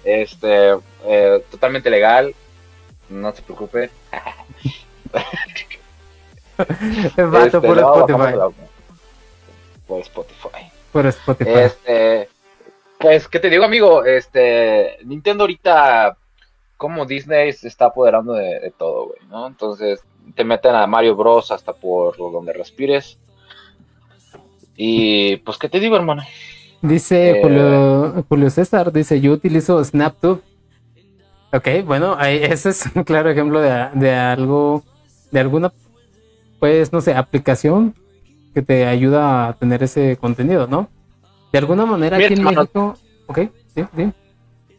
Este, 0.03 0.75
eh, 1.05 1.43
totalmente 1.50 1.89
legal, 1.89 2.36
no 3.10 3.33
se 3.33 3.41
preocupe. 3.41 3.89
vato, 6.57 7.45
este, 7.45 7.62
por 7.62 7.79
Spotify. 7.79 8.38
Por 9.88 10.00
Spotify. 10.01 10.72
Por 10.91 11.05
Spotify. 11.07 11.50
Este, 11.50 12.29
pues, 13.00 13.27
¿qué 13.27 13.39
te 13.39 13.50
digo, 13.50 13.63
amigo? 13.63 14.05
Este, 14.05 14.98
Nintendo 15.03 15.43
ahorita 15.43 16.17
cómo 16.77 17.05
Disney 17.05 17.53
se 17.53 17.69
está 17.69 17.86
apoderando 17.86 18.33
de, 18.33 18.74
todo, 18.77 19.07
güey, 19.07 19.19
¿no? 19.29 19.48
Entonces, 19.48 20.03
te 20.36 20.43
meten 20.43 20.75
a 20.75 20.86
Mario 20.86 21.15
Bros. 21.15 21.51
hasta 21.51 21.74
por 21.74 22.17
donde 22.17 22.51
respires. 22.51 23.17
Y 24.75 25.38
pues, 25.38 25.57
¿qué 25.57 25.69
te 25.69 25.79
digo, 25.79 25.95
hermano? 25.95 26.24
Dice 26.83 27.39
eh, 27.39 28.23
Julio, 28.27 28.49
César, 28.49 28.91
dice, 28.91 29.21
yo 29.21 29.31
utilizo 29.31 29.81
SnapTube. 29.81 30.41
Ok, 31.53 31.67
bueno, 31.85 32.19
ese 32.19 32.71
es 32.71 32.85
un 32.93 33.05
claro 33.05 33.29
ejemplo 33.29 33.61
de, 33.61 33.87
de 33.93 34.13
algo, 34.13 34.83
de 35.31 35.39
alguna, 35.39 35.71
pues, 36.59 36.91
no 36.91 36.99
sé, 36.99 37.13
aplicación 37.13 37.95
que 38.53 38.61
te 38.61 38.85
ayuda 38.85 39.47
a 39.47 39.53
tener 39.53 39.81
ese 39.81 40.17
contenido, 40.17 40.67
¿no? 40.67 40.89
De 41.53 41.59
alguna 41.59 41.85
manera 41.85 42.17
aquí 42.17 42.33
en 42.33 42.43
México... 42.43 42.97
Ok, 43.27 43.39
sí, 43.73 43.85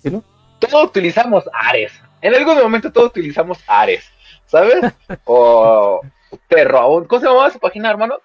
sí, 0.03 0.11
Todos 0.59 0.85
utilizamos 0.85 1.45
Ares. 1.55 1.93
En 2.21 2.35
algún 2.35 2.59
momento 2.59 2.93
todos 2.93 3.09
utilizamos 3.09 3.59
Ares, 3.67 4.05
¿sabes? 4.45 4.75
o 5.25 6.03
Terro. 6.49 7.07
¿Cómo 7.09 7.21
se 7.21 7.27
llamaba 7.27 7.51
su 7.51 7.59
página, 7.59 7.89
hermano? 7.89 8.17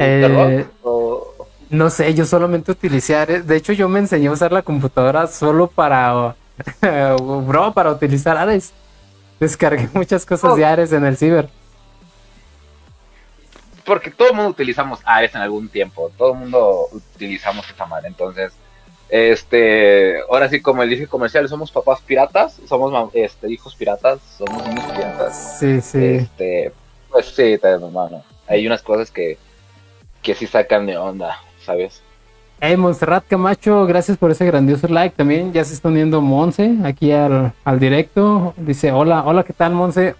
Eh, 0.00 0.66
no 1.70 1.90
sé, 1.90 2.14
yo 2.14 2.24
solamente 2.24 2.72
utilicé 2.72 3.16
Ares. 3.16 3.46
De 3.46 3.56
hecho, 3.56 3.72
yo 3.72 3.88
me 3.88 3.98
enseñé 3.98 4.28
a 4.28 4.32
usar 4.32 4.52
la 4.52 4.62
computadora 4.62 5.26
solo 5.26 5.68
para... 5.68 6.34
bro, 7.46 7.72
para 7.72 7.90
utilizar 7.90 8.36
Ares. 8.36 8.72
Descargué 9.38 9.88
muchas 9.94 10.26
cosas 10.26 10.56
de. 10.56 10.64
Ares 10.64 10.92
en 10.92 11.04
el 11.04 11.16
ciber 11.16 11.48
porque 13.88 14.10
todo 14.10 14.28
el 14.28 14.34
mundo 14.34 14.50
utilizamos 14.50 15.00
Ares 15.02 15.34
en 15.34 15.40
algún 15.40 15.70
tiempo, 15.70 16.12
todo 16.18 16.34
el 16.34 16.38
mundo 16.40 16.88
utilizamos 16.92 17.68
esa 17.70 17.86
madre, 17.86 18.08
entonces, 18.08 18.52
este, 19.08 20.20
ahora 20.30 20.50
sí, 20.50 20.60
como 20.60 20.82
el 20.82 20.90
dije 20.90 21.06
comercial, 21.06 21.48
somos 21.48 21.72
papás 21.72 22.02
piratas, 22.02 22.60
somos 22.68 23.10
este, 23.14 23.50
hijos 23.50 23.74
piratas, 23.74 24.20
somos 24.36 24.68
niños 24.68 24.84
piratas. 24.92 25.58
Sí, 25.58 25.80
sí. 25.80 26.04
Este, 26.04 26.70
pues 27.08 27.28
sí, 27.34 27.58
hermano, 27.62 28.22
hay 28.46 28.66
unas 28.66 28.82
cosas 28.82 29.10
que, 29.10 29.38
que 30.20 30.34
sí 30.34 30.46
sacan 30.46 30.84
de 30.84 30.98
onda, 30.98 31.40
¿sabes? 31.68 32.00
Hey, 32.60 32.78
Monserrat 32.78 33.26
Camacho, 33.28 33.84
gracias 33.86 34.16
por 34.16 34.30
ese 34.30 34.46
grandioso 34.46 34.88
like. 34.88 35.14
También 35.14 35.52
ya 35.52 35.62
se 35.64 35.74
está 35.74 35.88
uniendo 35.88 36.22
Monse 36.22 36.78
aquí 36.82 37.12
al, 37.12 37.52
al 37.62 37.78
directo. 37.78 38.54
Dice, 38.56 38.90
hola, 38.90 39.22
hola, 39.26 39.44
¿qué 39.44 39.52
tal, 39.52 39.74
Monse? 39.74 40.14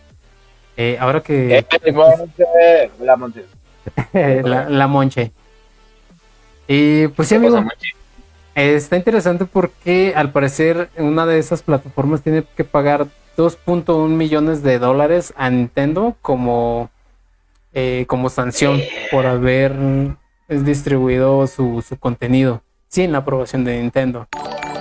Eh, 0.76 0.98
ahora 1.00 1.22
que... 1.22 1.64
la 3.00 3.16
Monse. 3.16 3.44
la, 4.12 4.86
Monche. 4.86 5.32
Y 6.68 7.08
pues 7.08 7.28
sí, 7.28 7.36
amigo. 7.36 7.64
Está 8.54 8.96
interesante 8.96 9.46
porque 9.46 10.12
al 10.14 10.30
parecer 10.30 10.90
una 10.98 11.24
de 11.24 11.38
esas 11.38 11.62
plataformas 11.62 12.22
tiene 12.22 12.44
que 12.56 12.64
pagar 12.64 13.06
2.1 13.38 14.08
millones 14.08 14.62
de 14.62 14.78
dólares 14.78 15.32
a 15.36 15.48
Nintendo 15.48 16.14
como, 16.20 16.90
eh, 17.72 18.04
como 18.06 18.28
sanción 18.28 18.80
por 19.10 19.26
haber 19.26 19.72
distribuido 20.48 21.46
su, 21.46 21.82
su 21.86 21.98
contenido 21.98 22.62
sin 22.88 23.12
la 23.12 23.18
aprobación 23.18 23.64
de 23.64 23.80
Nintendo. 23.80 24.28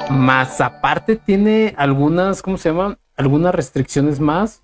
Más 0.10 0.62
aparte 0.62 1.18
tiene 1.18 1.74
algunas, 1.78 2.42
¿cómo 2.42 2.58
se 2.58 2.70
llama? 2.70 2.98
Algunas 3.16 3.54
restricciones 3.54 4.20
más. 4.20 4.64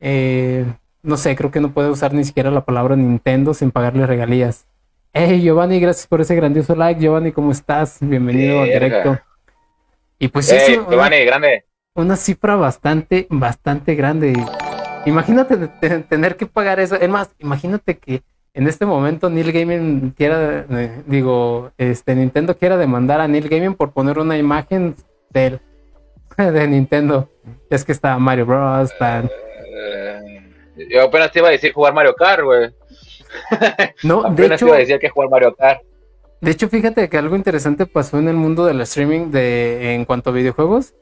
Eh, 0.00 0.66
no 1.02 1.16
sé, 1.16 1.36
creo 1.36 1.50
que 1.50 1.60
no 1.60 1.72
puede 1.72 1.90
usar 1.90 2.12
ni 2.12 2.24
siquiera 2.24 2.50
la 2.50 2.64
palabra 2.64 2.96
Nintendo 2.96 3.54
sin 3.54 3.70
pagarle 3.70 4.06
regalías. 4.06 4.66
Hey 5.12 5.40
Giovanni, 5.42 5.80
gracias 5.80 6.06
por 6.06 6.20
ese 6.20 6.34
grandioso 6.34 6.74
like. 6.74 7.00
Giovanni, 7.00 7.32
¿cómo 7.32 7.52
estás? 7.52 7.98
Bienvenido 8.00 8.60
al 8.60 8.68
directo. 8.68 9.18
Y 10.18 10.28
pues 10.28 10.50
hey, 10.50 10.80
Giovanni, 10.88 11.24
grande. 11.24 11.64
Una 11.94 12.16
cifra 12.16 12.56
bastante, 12.56 13.26
bastante 13.30 13.94
grande. 13.94 14.32
Imagínate 15.06 15.56
tener 16.08 16.36
que 16.36 16.46
pagar 16.46 16.80
eso. 16.80 16.96
Es 16.96 17.08
más, 17.08 17.30
imagínate 17.38 17.98
que 17.98 18.22
en 18.54 18.66
este 18.66 18.86
momento 18.86 19.30
Neil 19.30 19.52
Gaming 19.52 20.10
quiera, 20.10 20.66
eh, 20.70 21.02
digo, 21.06 21.70
este 21.78 22.14
Nintendo 22.14 22.56
quiera 22.56 22.76
demandar 22.76 23.20
a 23.20 23.28
Neil 23.28 23.48
Gaming 23.48 23.74
por 23.74 23.92
poner 23.92 24.18
una 24.18 24.36
imagen 24.36 24.94
de, 25.30 25.60
de 26.36 26.68
Nintendo. 26.68 27.28
Es 27.68 27.84
que 27.84 27.92
está 27.92 28.18
Mario 28.18 28.46
Bros. 28.46 28.90
Está, 28.90 29.24
yo 30.88 31.02
apenas 31.02 31.30
te 31.30 31.38
iba 31.40 31.48
a 31.48 31.52
decir 31.52 31.72
jugar 31.72 31.92
Mario 31.94 32.14
Kart, 32.14 32.42
güey. 32.42 32.70
No, 34.02 34.22
de 34.24 34.46
hecho, 34.46 34.56
te 34.56 34.64
iba 34.64 34.74
a 34.74 34.78
decir 34.78 34.98
que 34.98 35.08
jugar 35.08 35.30
Mario 35.30 35.54
Kart. 35.54 35.82
De 36.40 36.50
hecho, 36.50 36.68
fíjate 36.68 37.08
que 37.08 37.18
algo 37.18 37.36
interesante 37.36 37.86
pasó 37.86 38.18
en 38.18 38.28
el 38.28 38.34
mundo 38.34 38.64
del 38.64 38.80
streaming 38.80 39.30
de 39.30 39.94
en 39.94 40.04
cuanto 40.04 40.30
a 40.30 40.32
videojuegos. 40.32 40.94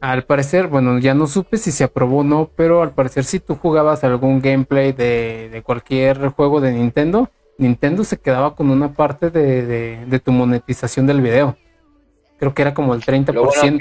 Al 0.00 0.24
parecer, 0.24 0.66
bueno, 0.66 0.98
ya 0.98 1.14
no 1.14 1.26
supe 1.26 1.56
si 1.56 1.72
se 1.72 1.84
aprobó 1.84 2.18
o 2.18 2.24
no, 2.24 2.50
pero 2.54 2.82
al 2.82 2.92
parecer 2.92 3.24
si 3.24 3.40
tú 3.40 3.54
jugabas 3.54 4.04
algún 4.04 4.40
gameplay 4.40 4.92
de, 4.92 5.62
cualquier 5.64 6.28
juego 6.28 6.60
de 6.60 6.72
Nintendo, 6.72 7.30
Nintendo 7.58 8.04
se 8.04 8.18
quedaba 8.18 8.54
con 8.54 8.70
una 8.70 8.92
parte 8.92 9.30
de, 9.30 10.04
de, 10.06 10.18
tu 10.20 10.32
monetización 10.32 11.06
del 11.06 11.22
video. 11.22 11.56
Creo 12.38 12.52
que 12.52 12.62
era 12.62 12.74
como 12.74 12.94
el 12.94 13.02
30%. 13.02 13.80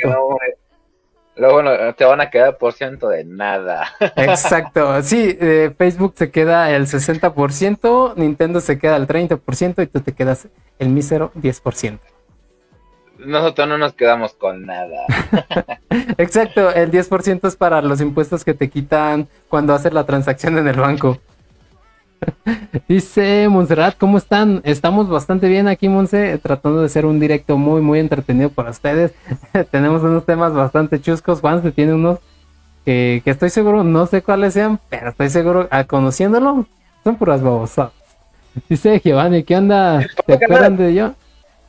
Luego 1.37 1.61
no, 1.61 1.93
te 1.95 2.05
van 2.05 2.21
a 2.21 2.29
quedar 2.29 2.57
por 2.57 2.71
ciento 2.71 3.09
de 3.09 3.25
nada. 3.25 3.89
Exacto, 4.15 5.01
sí, 5.01 5.37
eh, 5.39 5.73
Facebook 5.77 6.13
se 6.15 6.31
queda 6.31 6.71
el 6.71 6.87
60%, 6.87 8.15
Nintendo 8.15 8.61
se 8.61 8.79
queda 8.79 8.95
el 8.95 9.05
30% 9.05 9.83
y 9.83 9.87
tú 9.87 9.99
te 9.99 10.13
quedas 10.13 10.47
el 10.79 10.89
mísero 10.89 11.33
10%. 11.33 11.99
Nosotros 13.25 13.67
no 13.67 13.77
nos 13.77 13.93
quedamos 13.93 14.33
con 14.33 14.65
nada. 14.65 15.05
Exacto, 16.17 16.71
el 16.71 16.91
10% 16.91 17.47
es 17.47 17.55
para 17.55 17.81
los 17.81 18.01
impuestos 18.01 18.43
que 18.45 18.53
te 18.53 18.69
quitan 18.69 19.27
cuando 19.49 19.73
haces 19.73 19.93
la 19.93 20.05
transacción 20.05 20.57
en 20.57 20.67
el 20.67 20.79
banco. 20.79 21.19
Dice 22.87 23.47
Monserrat, 23.49 23.97
¿cómo 23.97 24.17
están? 24.17 24.61
Estamos 24.63 25.09
bastante 25.09 25.47
bien 25.47 25.67
aquí, 25.67 25.89
Monse, 25.89 26.37
tratando 26.37 26.79
de 26.81 26.87
hacer 26.87 27.05
un 27.05 27.19
directo 27.19 27.57
muy, 27.57 27.81
muy 27.81 27.99
entretenido 27.99 28.49
para 28.49 28.71
ustedes. 28.71 29.13
Tenemos 29.71 30.03
unos 30.03 30.25
temas 30.25 30.53
bastante 30.53 31.01
chuscos. 31.01 31.41
Juan 31.41 31.61
se 31.61 31.71
tiene 31.71 31.93
unos 31.93 32.19
que, 32.85 33.21
estoy 33.25 33.49
seguro, 33.49 33.83
no 33.83 34.05
sé 34.05 34.21
cuáles 34.21 34.53
sean, 34.53 34.79
pero 34.89 35.09
estoy 35.09 35.29
seguro, 35.29 35.67
a, 35.71 35.85
conociéndolo, 35.85 36.67
son 37.03 37.15
puras 37.15 37.41
babosas. 37.41 37.91
Dice 38.69 39.01
Giovanni, 39.03 39.43
¿qué 39.43 39.57
onda? 39.57 40.05
¿Te 40.25 40.33
acuerdan 40.33 40.77
de 40.77 40.93
yo? 40.93 41.13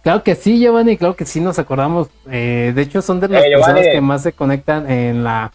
Claro 0.06 0.22
que 0.22 0.36
sí, 0.36 0.60
Giovanni, 0.60 0.96
claro 0.96 1.16
que 1.16 1.24
sí 1.24 1.40
nos 1.40 1.58
acordamos. 1.58 2.10
Eh, 2.30 2.70
de 2.76 2.82
hecho, 2.82 3.02
son 3.02 3.18
de 3.18 3.26
las 3.26 3.42
personas 3.42 3.88
que 3.88 4.00
más 4.00 4.22
se 4.22 4.32
conectan 4.32 4.88
en 4.88 5.24
la 5.24 5.50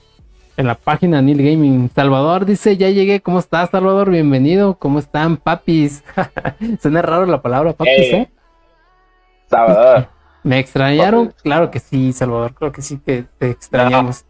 en 0.57 0.67
la 0.67 0.75
página 0.75 1.21
Neil 1.21 1.41
Gaming. 1.41 1.89
Salvador 1.95 2.45
dice, 2.45 2.75
ya 2.75 2.89
llegué, 2.89 3.21
¿cómo 3.21 3.39
estás, 3.39 3.69
Salvador? 3.69 4.09
Bienvenido, 4.09 4.73
¿cómo 4.73 4.99
están, 4.99 5.37
papis? 5.37 6.03
Suena 6.81 7.01
raro 7.01 7.25
la 7.27 7.41
palabra 7.41 7.71
papis, 7.71 8.11
¿eh? 8.11 8.29
Salvador. 9.49 10.09
¿Me 10.43 10.59
extrañaron? 10.59 11.33
Claro 11.41 11.71
que 11.71 11.79
sí, 11.79 12.11
Salvador, 12.11 12.53
creo 12.53 12.73
que 12.73 12.81
sí 12.81 12.99
que 13.05 13.23
te 13.37 13.51
extrañamos. 13.51 14.25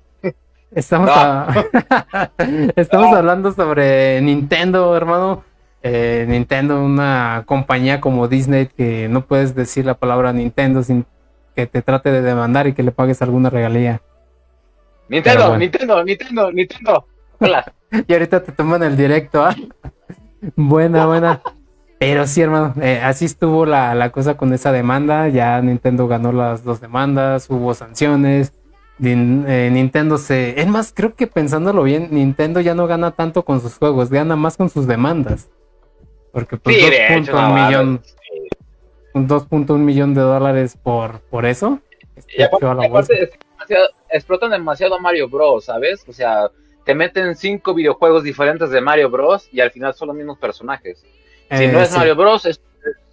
Estamos, 0.69 1.09
Estamos 2.75 3.17
hablando 3.17 3.53
sobre 3.53 4.21
Nintendo, 4.21 4.95
hermano. 4.95 5.43
Eh, 5.83 6.25
Nintendo, 6.27 6.83
una 6.83 7.43
compañía 7.45 8.01
como 8.01 8.27
Disney 8.27 8.67
que 8.67 9.07
no 9.09 9.25
puedes 9.25 9.55
decir 9.55 9.85
la 9.85 9.95
palabra 9.95 10.31
Nintendo 10.31 10.83
sin 10.83 11.05
que 11.55 11.65
te 11.65 11.81
trate 11.81 12.11
de 12.11 12.21
demandar 12.21 12.67
y 12.67 12.73
que 12.73 12.83
le 12.83 12.91
pagues 12.91 13.21
alguna 13.21 13.49
regalía. 13.49 14.01
Nintendo, 15.09 15.57
Nintendo, 15.57 16.03
Nintendo, 16.03 16.51
Nintendo. 16.51 17.05
Hola. 17.39 17.73
y 18.07 18.13
ahorita 18.13 18.43
te 18.43 18.51
toman 18.51 18.83
el 18.83 18.95
directo, 18.95 19.43
¿ah? 19.43 19.55
buena, 20.55 21.05
buena. 21.07 21.41
Pero 21.99 22.25
sí, 22.25 22.41
hermano, 22.41 22.73
eh, 22.81 22.99
así 23.03 23.25
estuvo 23.25 23.65
la, 23.65 24.09
cosa 24.11 24.35
con 24.35 24.53
esa 24.53 24.71
demanda. 24.71 25.27
Ya 25.27 25.61
Nintendo 25.61 26.07
ganó 26.07 26.31
las 26.31 26.63
dos 26.63 26.79
demandas, 26.79 27.49
hubo 27.49 27.73
sanciones. 27.73 28.53
Eh, 29.03 29.69
Nintendo 29.71 30.17
se. 30.17 30.59
Es 30.59 30.67
más, 30.67 30.93
creo 30.95 31.15
que 31.15 31.27
pensándolo 31.27 31.83
bien, 31.83 32.09
Nintendo 32.11 32.59
ya 32.61 32.75
no 32.75 32.87
gana 32.87 33.11
tanto 33.11 33.43
con 33.43 33.61
sus 33.61 33.77
juegos, 33.77 34.09
gana 34.09 34.35
más 34.35 34.57
con 34.57 34.69
sus 34.69 34.87
demandas. 34.87 35.49
Porque 36.31 36.57
pues 36.57 36.77
2.1 36.77 37.65
millón. 37.65 38.01
2.1 39.13 39.77
millón 39.77 40.13
de 40.13 40.21
dólares 40.21 40.77
por, 40.81 41.19
por 41.21 41.45
eso. 41.45 41.79
Y 42.37 42.43
explotan 44.09 44.51
demasiado 44.51 44.99
Mario 44.99 45.27
Bros, 45.27 45.65
¿sabes? 45.65 46.03
O 46.07 46.13
sea, 46.13 46.49
te 46.85 46.95
meten 46.95 47.35
cinco 47.35 47.73
videojuegos 47.73 48.23
diferentes 48.23 48.69
de 48.69 48.81
Mario 48.81 49.09
Bros 49.09 49.49
y 49.51 49.59
al 49.59 49.71
final 49.71 49.93
son 49.93 50.09
los 50.09 50.17
mismos 50.17 50.37
personajes. 50.37 51.03
si 51.49 51.67
no 51.67 51.79
eh, 51.79 51.83
es 51.83 51.91
Mario 51.95 52.15
Bros, 52.15 52.45
es 52.45 52.61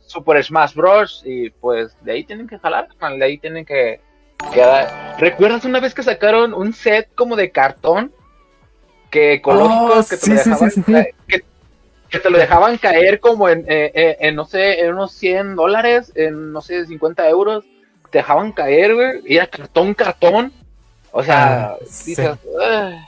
Super 0.07 0.43
Smash 0.43 0.75
Bros. 0.75 1.23
Y 1.25 1.51
pues 1.51 1.97
de 2.03 2.13
ahí 2.13 2.25
tienen 2.25 2.47
que 2.47 2.59
jalar, 2.59 2.89
de 2.89 3.25
ahí 3.25 3.39
tienen 3.39 3.65
que, 3.65 4.01
¿Recuerdas 5.19 5.65
una 5.65 5.81
vez 5.81 5.95
que 5.95 6.03
sacaron 6.03 6.55
un 6.55 6.73
set 6.73 7.09
como 7.15 7.37
de 7.37 7.51
cartón? 7.51 8.13
Que 9.11 9.35
ecológicos, 9.35 10.11
que, 10.11 10.17
te 10.17 10.35
dejaban 10.35 10.71
que, 11.27 11.45
te 12.11 12.31
lo 12.31 12.39
dejaban 12.39 12.79
caer 12.79 13.21
como 13.21 13.49
en, 13.49 13.61
eh, 13.69 13.93
eh, 13.95 14.17
en, 14.21 14.35
no 14.35 14.45
sé, 14.47 14.81
en 14.81 14.95
unos 14.95 15.13
100 15.13 15.57
dólares, 15.57 16.11
en 16.15 16.53
no 16.53 16.61
sé, 16.63 16.87
50 16.87 17.29
euros 17.29 17.65
te 18.11 18.19
dejaban 18.19 18.53
caer, 18.53 18.95
güey, 18.95 19.21
y 19.27 19.37
era 19.37 19.47
cartón, 19.47 19.93
cartón. 19.93 20.53
O 21.13 21.23
sea, 21.23 21.73
Ah, 21.73 21.77
sí. 21.89 22.11
dices, 22.13 22.31
"Ay, 22.61 22.99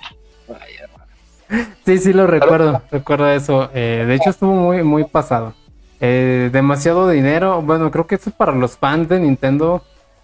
ay, 0.48 0.74
hermano". 0.82 1.74
Sí, 1.86 1.98
sí, 1.98 2.12
lo 2.12 2.26
recuerdo, 2.26 2.82
recuerdo 2.90 3.30
eso. 3.30 3.70
Eh, 3.74 4.04
de 4.06 4.14
hecho, 4.14 4.30
estuvo 4.30 4.52
muy, 4.52 4.82
muy 4.82 5.04
pasado. 5.04 5.54
Eh, 6.00 6.50
demasiado 6.52 7.08
dinero. 7.08 7.60
Bueno, 7.62 7.90
creo 7.90 8.06
que 8.06 8.14
eso 8.16 8.30
para 8.30 8.52
los 8.52 8.76
fans 8.76 9.08
de 9.08 9.20
Nintendo 9.20 9.82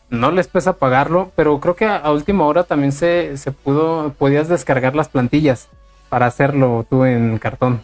no 0.08 0.30
les 0.30 0.48
pesa 0.48 0.74
pagarlo, 0.74 1.32
pero 1.36 1.58
creo 1.60 1.74
que 1.76 1.84
a, 1.86 1.96
a 1.96 2.12
última 2.12 2.44
hora 2.46 2.64
también 2.64 2.92
se, 2.92 3.36
se 3.36 3.52
pudo, 3.52 4.12
podías 4.18 4.48
descargar 4.48 4.94
las 4.94 5.08
plantillas 5.08 5.68
para 6.08 6.26
hacerlo 6.26 6.86
tú 6.88 7.04
en 7.04 7.38
cartón. 7.38 7.82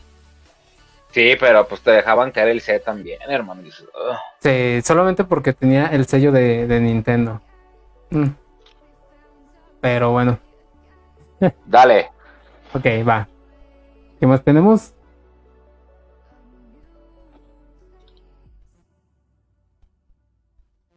Sí, 1.13 1.37
pero 1.39 1.69
pues 1.69 1.83
te 1.83 1.91
dejaban 1.91 2.31
caer 2.31 2.49
el 2.49 2.61
C 2.61 2.81
también, 2.81 3.21
hermano. 3.29 3.63
Sí, 4.41 4.81
solamente 4.83 5.25
porque 5.25 5.53
tenía 5.53 5.87
el 5.87 6.07
sello 6.07 6.33
de, 6.33 6.67
de 6.67 6.81
Nintendo. 6.81 7.41
Mm. 8.11 8.29
Pero 9.81 10.13
bueno, 10.13 10.39
Dale. 11.67 12.11
ok, 12.73 12.87
va. 13.07 13.29
¿Qué 14.19 14.27
más 14.27 14.43
tenemos? 14.43 14.95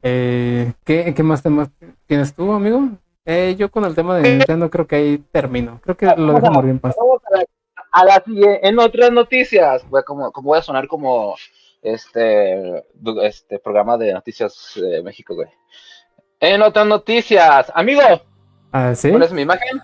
Eh, 0.03 0.72
¿qué, 0.84 1.13
qué 1.15 1.24
más 1.24 1.41
temas 1.41 1.69
tienes 2.05 2.34
tú, 2.36 2.51
amigo? 2.51 2.89
Eh, 3.25 3.55
yo 3.57 3.72
con 3.72 3.86
el 3.86 3.95
tema 3.95 4.15
de 4.17 4.38
Nintendo 4.38 4.69
creo 4.69 4.86
que 4.86 4.95
ahí 4.95 5.17
termino. 5.31 5.81
Creo 5.81 5.98
que 5.98 6.05
lo 6.15 6.34
dejamos 6.34 6.63
bien 6.63 6.77
pasar. 6.77 6.98
Vamos 7.00 7.22
a 7.25 7.38
la, 7.38 7.45
a 7.95 8.05
la 8.05 8.23
en 8.25 8.77
otras 8.79 9.11
noticias, 9.11 9.87
güey, 9.89 10.03
como, 10.03 10.31
como 10.31 10.47
voy 10.49 10.59
a 10.59 10.61
sonar 10.61 10.87
como 10.87 11.35
este, 11.81 12.83
este 13.23 13.59
programa 13.59 13.97
de 13.97 14.13
noticias 14.13 14.73
de 14.75 15.01
México, 15.01 15.33
güey. 15.35 15.47
En 16.39 16.61
otras 16.61 16.85
noticias, 16.85 17.71
amigo, 17.73 18.01
Ah, 18.71 18.93
¿sí? 18.93 19.09
¿cuál 19.09 19.23
es 19.23 19.31
mi 19.31 19.43
imagen? 19.43 19.79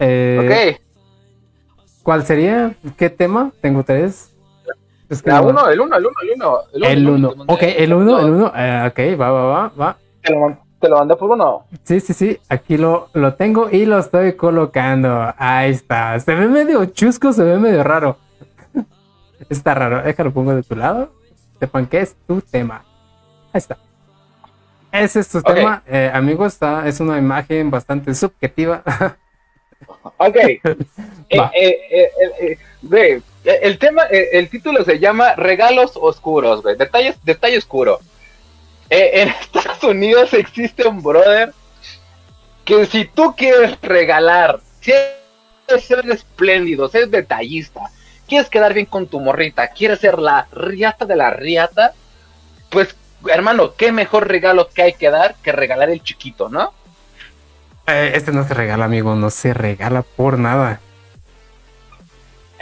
Eh, 0.00 0.76
ok, 0.76 0.82
¿Cuál 2.02 2.24
sería? 2.26 2.74
¿Qué 2.96 3.08
tema? 3.10 3.52
Tengo 3.60 3.84
tres. 3.84 4.34
Es 5.08 5.22
que 5.22 5.30
la 5.30 5.40
no- 5.40 5.48
uno, 5.50 5.68
el 5.68 5.80
uno, 5.80 5.96
el 5.96 6.06
uno, 6.06 6.16
el 6.22 6.30
uno. 6.34 6.58
El 6.88 7.08
uno, 7.08 7.14
1. 7.14 7.30
te 7.30 7.36
mandé. 7.36 7.54
Ok, 7.54 7.62
el 7.62 7.94
1, 7.94 8.18
el 8.18 8.30
1. 8.30 8.46
ok, 8.46 9.20
va, 9.20 9.30
va, 9.30 9.44
va, 9.44 9.68
va. 9.80 9.98
Te 10.24 10.32
lo, 10.32 10.40
man- 10.40 10.60
te 10.82 10.88
lo 10.88 10.98
mandé 10.98 11.14
por 11.14 11.30
uno. 11.30 11.64
Sí, 11.84 12.00
sí, 12.00 12.12
sí. 12.12 12.38
Aquí 12.48 12.76
lo, 12.76 13.08
lo 13.14 13.34
tengo 13.34 13.70
y 13.70 13.86
lo 13.86 14.00
estoy 14.00 14.32
colocando. 14.32 15.32
Ahí 15.38 15.70
está. 15.70 16.18
Se 16.18 16.34
ve 16.34 16.48
medio 16.48 16.84
chusco, 16.86 17.32
se 17.32 17.44
ve 17.44 17.56
medio 17.56 17.84
raro. 17.84 18.18
Está 19.48 19.74
raro. 19.74 20.02
Déjalo 20.02 20.32
pongo 20.32 20.54
de 20.54 20.64
tu 20.64 20.74
lado. 20.74 21.12
Sepan 21.60 21.86
que 21.86 22.00
es 22.00 22.16
tu 22.26 22.40
tema. 22.40 22.84
Ahí 23.52 23.58
está. 23.58 23.78
Ese 24.90 25.20
es 25.20 25.28
tu 25.28 25.40
tema, 25.40 25.82
eh, 25.86 26.10
amigo. 26.12 26.44
Está, 26.44 26.86
es 26.88 26.98
una 26.98 27.16
imagen 27.16 27.70
bastante 27.70 28.14
subjetiva. 28.14 28.82
Ok. 30.16 30.36
Eh, 30.36 30.60
eh, 31.30 31.48
eh, 31.52 32.10
eh, 32.40 32.58
güey, 32.82 33.22
el 33.44 33.78
tema, 33.78 34.02
el 34.04 34.48
título 34.48 34.84
se 34.84 35.00
llama 35.00 35.34
Regalos 35.34 35.92
Oscuros, 35.94 36.62
güey. 36.62 36.76
Detalles, 36.76 37.16
detalle 37.24 37.58
oscuro. 37.58 37.98
Eh, 38.92 39.22
en 39.22 39.28
Estados 39.40 39.82
Unidos 39.84 40.34
existe 40.34 40.86
un 40.86 41.02
brother 41.02 41.54
que 42.66 42.84
si 42.84 43.06
tú 43.06 43.34
quieres 43.34 43.80
regalar, 43.80 44.60
si 44.80 44.92
ser 45.80 46.10
espléndido, 46.10 46.90
ser 46.90 47.08
detallista, 47.08 47.80
quieres 48.28 48.50
quedar 48.50 48.74
bien 48.74 48.84
con 48.84 49.06
tu 49.06 49.18
morrita, 49.18 49.68
quieres 49.68 50.00
ser 50.00 50.18
la 50.18 50.46
riata 50.52 51.06
de 51.06 51.16
la 51.16 51.30
riata, 51.30 51.94
pues 52.68 52.94
hermano, 53.30 53.72
qué 53.76 53.92
mejor 53.92 54.28
regalo 54.28 54.68
que 54.68 54.82
hay 54.82 54.92
que 54.92 55.08
dar 55.08 55.36
que 55.36 55.52
regalar 55.52 55.88
el 55.88 56.02
chiquito, 56.02 56.50
¿no? 56.50 56.74
Eh, 57.86 58.12
este 58.14 58.30
no 58.30 58.46
se 58.46 58.52
regala, 58.52 58.84
amigo. 58.84 59.16
No 59.16 59.30
se 59.30 59.54
regala 59.54 60.02
por 60.02 60.38
nada. 60.38 60.80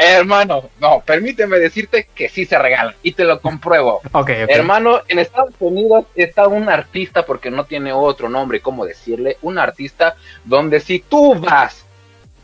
Hermano, 0.03 0.71
no, 0.81 1.03
permíteme 1.05 1.59
decirte 1.59 2.09
que 2.15 2.29
sí 2.29 2.47
se 2.47 2.59
regalan 2.59 2.95
y 3.03 3.13
te 3.13 3.25
lo 3.25 3.41
compruebo. 3.41 4.01
Ok, 4.13 4.31
ok. 4.45 4.49
Hermano, 4.51 5.03
en 5.09 5.19
Estados 5.19 5.55
Unidos 5.61 6.07
está 6.15 6.49
un 6.49 6.69
artista, 6.69 7.25
porque 7.27 7.51
no 7.51 7.65
tiene 7.65 7.93
otro 7.93 8.29
nombre, 8.29 8.61
¿cómo 8.61 8.85
decirle? 8.87 9.37
Un 9.43 9.59
artista 9.59 10.17
donde 10.45 10.81
si 10.81 11.01
tú 11.01 11.35
vas 11.35 11.85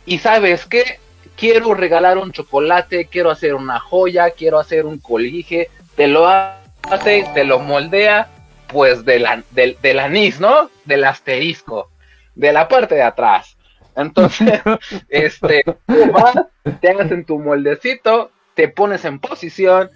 y 0.04 0.18
sabes 0.18 0.66
que 0.66 0.98
quiero 1.36 1.74
regalar 1.74 2.18
un 2.18 2.32
chocolate, 2.32 3.06
quiero 3.06 3.30
hacer 3.30 3.54
una 3.54 3.80
joya, 3.80 4.30
quiero 4.30 4.58
hacer 4.58 4.86
un 4.86 4.98
colige, 4.98 5.70
te 5.96 6.06
lo 6.06 6.26
hace, 6.28 7.26
te 7.34 7.44
lo 7.44 7.58
moldea, 7.58 8.28
pues 8.68 9.04
del, 9.04 9.26
an- 9.26 9.44
del, 9.50 9.76
del 9.82 9.98
anís, 9.98 10.40
¿no? 10.40 10.70
Del 10.84 11.04
asterisco, 11.04 11.90
de 12.34 12.52
la 12.52 12.68
parte 12.68 12.94
de 12.96 13.02
atrás. 13.02 13.56
Entonces, 13.96 14.60
este, 15.08 15.62
tú 15.64 16.12
vas, 16.12 16.34
te 16.72 16.90
hacen 16.90 17.24
tu 17.24 17.38
moldecito, 17.38 18.30
te 18.54 18.68
pones 18.68 19.04
en 19.04 19.18
posición 19.18 19.90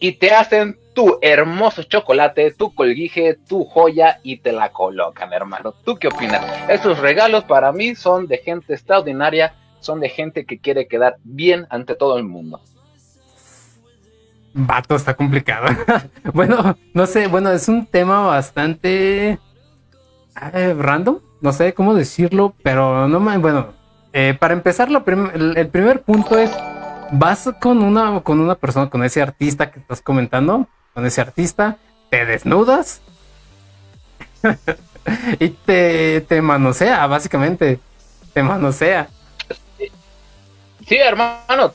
y 0.00 0.12
te 0.12 0.32
hacen 0.32 0.76
tu 0.94 1.18
hermoso 1.22 1.82
chocolate, 1.82 2.52
tu 2.52 2.74
colguije, 2.74 3.38
tu 3.48 3.64
joya 3.64 4.20
y 4.22 4.38
te 4.38 4.52
la 4.52 4.70
colocan, 4.70 5.32
hermano. 5.32 5.74
¿Tú 5.84 5.96
qué 5.96 6.08
opinas? 6.08 6.44
Esos 6.68 6.98
regalos 6.98 7.44
para 7.44 7.72
mí 7.72 7.94
son 7.94 8.26
de 8.26 8.38
gente 8.38 8.74
extraordinaria, 8.74 9.54
son 9.80 10.00
de 10.00 10.08
gente 10.08 10.44
que 10.46 10.58
quiere 10.58 10.86
quedar 10.86 11.16
bien 11.24 11.66
ante 11.70 11.94
todo 11.94 12.16
el 12.16 12.24
mundo. 12.24 12.60
Vato, 14.54 14.94
está 14.94 15.14
complicado. 15.14 15.66
bueno, 16.32 16.76
no 16.92 17.06
sé, 17.06 17.26
bueno, 17.26 17.50
es 17.50 17.68
un 17.68 17.86
tema 17.86 18.20
bastante 18.20 19.38
eh, 20.52 20.74
random, 20.78 21.18
no 21.40 21.52
sé 21.52 21.74
cómo 21.74 21.94
decirlo, 21.94 22.54
pero 22.62 23.08
no 23.08 23.18
me, 23.18 23.36
bueno, 23.38 23.74
eh, 24.14 24.34
para 24.38 24.54
empezar, 24.54 24.88
prim- 25.04 25.30
el, 25.34 25.58
el 25.58 25.68
primer 25.68 26.02
punto 26.02 26.38
es, 26.38 26.50
vas 27.10 27.50
con 27.60 27.82
una, 27.82 28.20
con 28.20 28.40
una 28.40 28.54
persona, 28.54 28.88
con 28.88 29.04
ese 29.04 29.20
artista 29.20 29.70
que 29.70 29.80
estás 29.80 30.00
comentando, 30.00 30.66
con 30.94 31.04
ese 31.04 31.20
artista, 31.20 31.76
te 32.10 32.24
desnudas 32.24 33.02
y 35.40 35.48
te, 35.48 36.20
te 36.22 36.40
manosea, 36.40 37.06
básicamente, 37.06 37.80
te 38.32 38.42
manosea. 38.42 39.08
Sí, 40.86 40.96
hermano, 40.96 41.72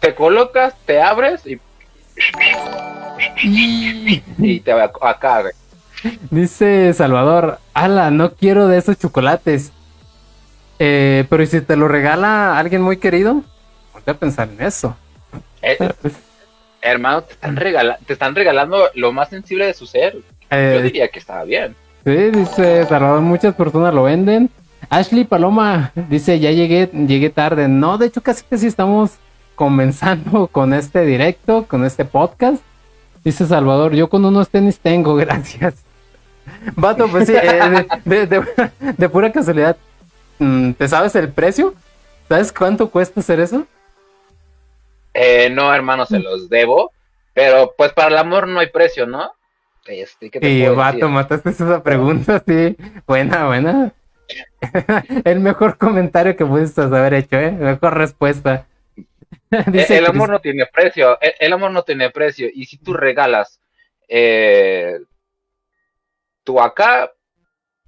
te 0.00 0.14
colocas, 0.14 0.74
te 0.86 1.02
abres 1.02 1.46
y, 1.46 1.60
y 4.38 4.60
te 4.60 4.72
acá. 4.72 5.44
Dice 6.30 6.92
Salvador, 6.94 7.58
ala, 7.74 8.10
no 8.10 8.32
quiero 8.34 8.68
de 8.68 8.78
esos 8.78 8.98
chocolates. 8.98 9.72
Eh, 10.78 11.24
pero 11.30 11.42
¿y 11.42 11.46
si 11.46 11.60
te 11.60 11.76
lo 11.76 11.88
regala 11.88 12.58
alguien 12.58 12.82
muy 12.82 12.96
querido? 12.98 13.42
Ponte 13.92 14.10
a 14.10 14.14
pensar 14.14 14.48
en 14.56 14.64
eso. 14.66 14.96
Eh, 15.62 15.78
hermano, 16.82 17.22
te 17.22 17.32
están, 17.32 17.56
regala- 17.56 17.98
te 18.06 18.12
están 18.12 18.34
regalando 18.34 18.84
lo 18.94 19.12
más 19.12 19.28
sensible 19.30 19.66
de 19.66 19.74
su 19.74 19.86
ser. 19.86 20.14
Yo 20.14 20.22
Eh, 20.50 20.80
diría 20.82 21.08
que 21.08 21.18
está 21.18 21.42
bien. 21.44 21.74
sí, 22.04 22.12
dice 22.30 22.84
Salvador, 22.86 23.20
muchas 23.20 23.54
personas 23.54 23.92
lo 23.94 24.04
venden. 24.04 24.50
Ashley 24.90 25.24
Paloma 25.24 25.90
dice, 26.08 26.38
ya 26.38 26.50
llegué, 26.52 26.88
llegué 26.92 27.30
tarde. 27.30 27.66
No, 27.68 27.98
de 27.98 28.06
hecho 28.06 28.20
casi 28.22 28.44
que 28.44 28.58
sí 28.58 28.66
estamos 28.66 29.12
comenzando 29.56 30.46
con 30.52 30.72
este 30.74 31.00
directo, 31.04 31.64
con 31.66 31.84
este 31.84 32.04
podcast. 32.04 32.62
Dice 33.24 33.46
Salvador, 33.46 33.94
yo 33.94 34.08
con 34.08 34.24
unos 34.24 34.48
tenis 34.50 34.78
tengo, 34.78 35.14
gracias. 35.16 35.74
Vato, 36.76 37.08
pues 37.08 37.26
sí, 37.26 37.34
eh, 37.34 37.86
de, 38.04 38.26
de- 38.26 38.40
de- 38.40 38.70
de 38.96 39.08
pura 39.08 39.32
casualidad, 39.32 39.76
¿te 40.38 40.88
sabes 40.88 41.14
el 41.14 41.30
precio? 41.30 41.74
¿Sabes 42.28 42.52
cuánto 42.52 42.90
cuesta 42.90 43.20
hacer 43.20 43.40
eso? 43.40 43.66
Eh, 45.14 45.48
no, 45.50 45.72
hermano, 45.74 46.04
Mm. 46.04 46.06
se 46.06 46.18
los 46.18 46.48
debo. 46.48 46.92
Pero 47.34 47.74
pues 47.76 47.92
para 47.92 48.08
el 48.08 48.18
amor 48.18 48.48
no 48.48 48.60
hay 48.60 48.68
precio, 48.68 49.06
¿no? 49.06 49.30
Este, 49.86 50.30
¿qué 50.30 50.40
te 50.40 50.68
vato, 50.70 51.08
mataste 51.08 51.50
esa 51.50 51.82
pregunta, 51.82 52.42
sí. 52.46 52.76
Buena, 53.06 53.46
buena. 53.46 53.92
el 55.24 55.40
mejor 55.40 55.76
comentario 55.78 56.34
que 56.34 56.44
pudiste 56.46 56.80
haber 56.80 57.14
hecho, 57.14 57.36
¿eh? 57.36 57.52
Mejor 57.52 57.96
respuesta. 57.96 58.66
Dice 59.66 59.98
el 59.98 60.06
amor 60.06 60.30
no 60.30 60.40
tiene 60.40 60.66
precio. 60.66 61.20
El, 61.20 61.34
el 61.38 61.52
amor 61.52 61.70
no 61.70 61.82
tiene 61.84 62.10
precio. 62.10 62.48
Y 62.52 62.64
si 62.64 62.78
tú 62.78 62.94
regalas 62.94 63.60
eh, 64.08 64.98
tú 66.42 66.60
acá, 66.60 67.12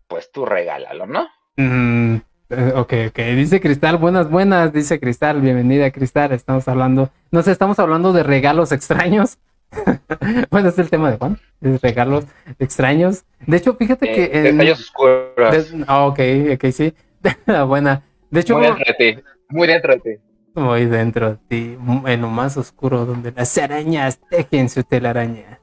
pues 0.06 0.30
tú 0.30 0.44
regálalo, 0.44 1.06
¿no? 1.06 1.28
Mm, 1.56 2.18
ok, 2.50 2.92
ok. 3.08 3.18
Dice 3.36 3.60
Cristal, 3.60 3.96
buenas, 3.98 4.30
buenas. 4.30 4.72
Dice 4.72 4.98
Cristal, 5.00 5.40
bienvenida 5.40 5.90
Cristal. 5.90 6.32
Estamos 6.32 6.66
hablando, 6.68 7.10
no 7.30 7.42
sé, 7.42 7.52
estamos 7.52 7.78
hablando 7.78 8.12
de 8.12 8.22
regalos 8.22 8.72
extraños. 8.72 9.38
bueno, 10.50 10.70
es 10.70 10.78
el 10.78 10.88
tema 10.88 11.10
de 11.10 11.18
Juan, 11.18 11.38
de 11.60 11.78
regalos 11.78 12.24
extraños. 12.58 13.24
De 13.46 13.58
hecho, 13.58 13.74
fíjate 13.74 14.06
que... 14.06 14.24
Eh, 14.24 14.48
en- 14.48 14.58
detalles 14.58 14.80
oscuros. 14.80 15.70
de- 15.72 15.84
ah, 15.86 16.06
ok, 16.06 16.20
ok, 16.54 16.64
sí. 16.72 16.94
Buena. 17.66 18.02
De 18.30 18.40
hecho, 18.40 18.56
muy 18.56 18.66
dentro 18.66 18.84
de 18.86 18.94
ti. 19.14 19.22
Muy 19.50 19.66
dentro 19.68 19.92
de 19.94 20.00
ti. 20.00 20.10
Muy 20.54 20.86
dentro 20.86 21.30
de 21.30 21.36
ti, 21.48 21.78
en 22.06 22.20
lo 22.22 22.28
más 22.28 22.56
oscuro, 22.56 23.04
donde 23.04 23.30
las 23.32 23.56
arañas 23.58 24.18
tejen 24.28 24.68
su 24.68 24.82
telaraña. 24.82 25.60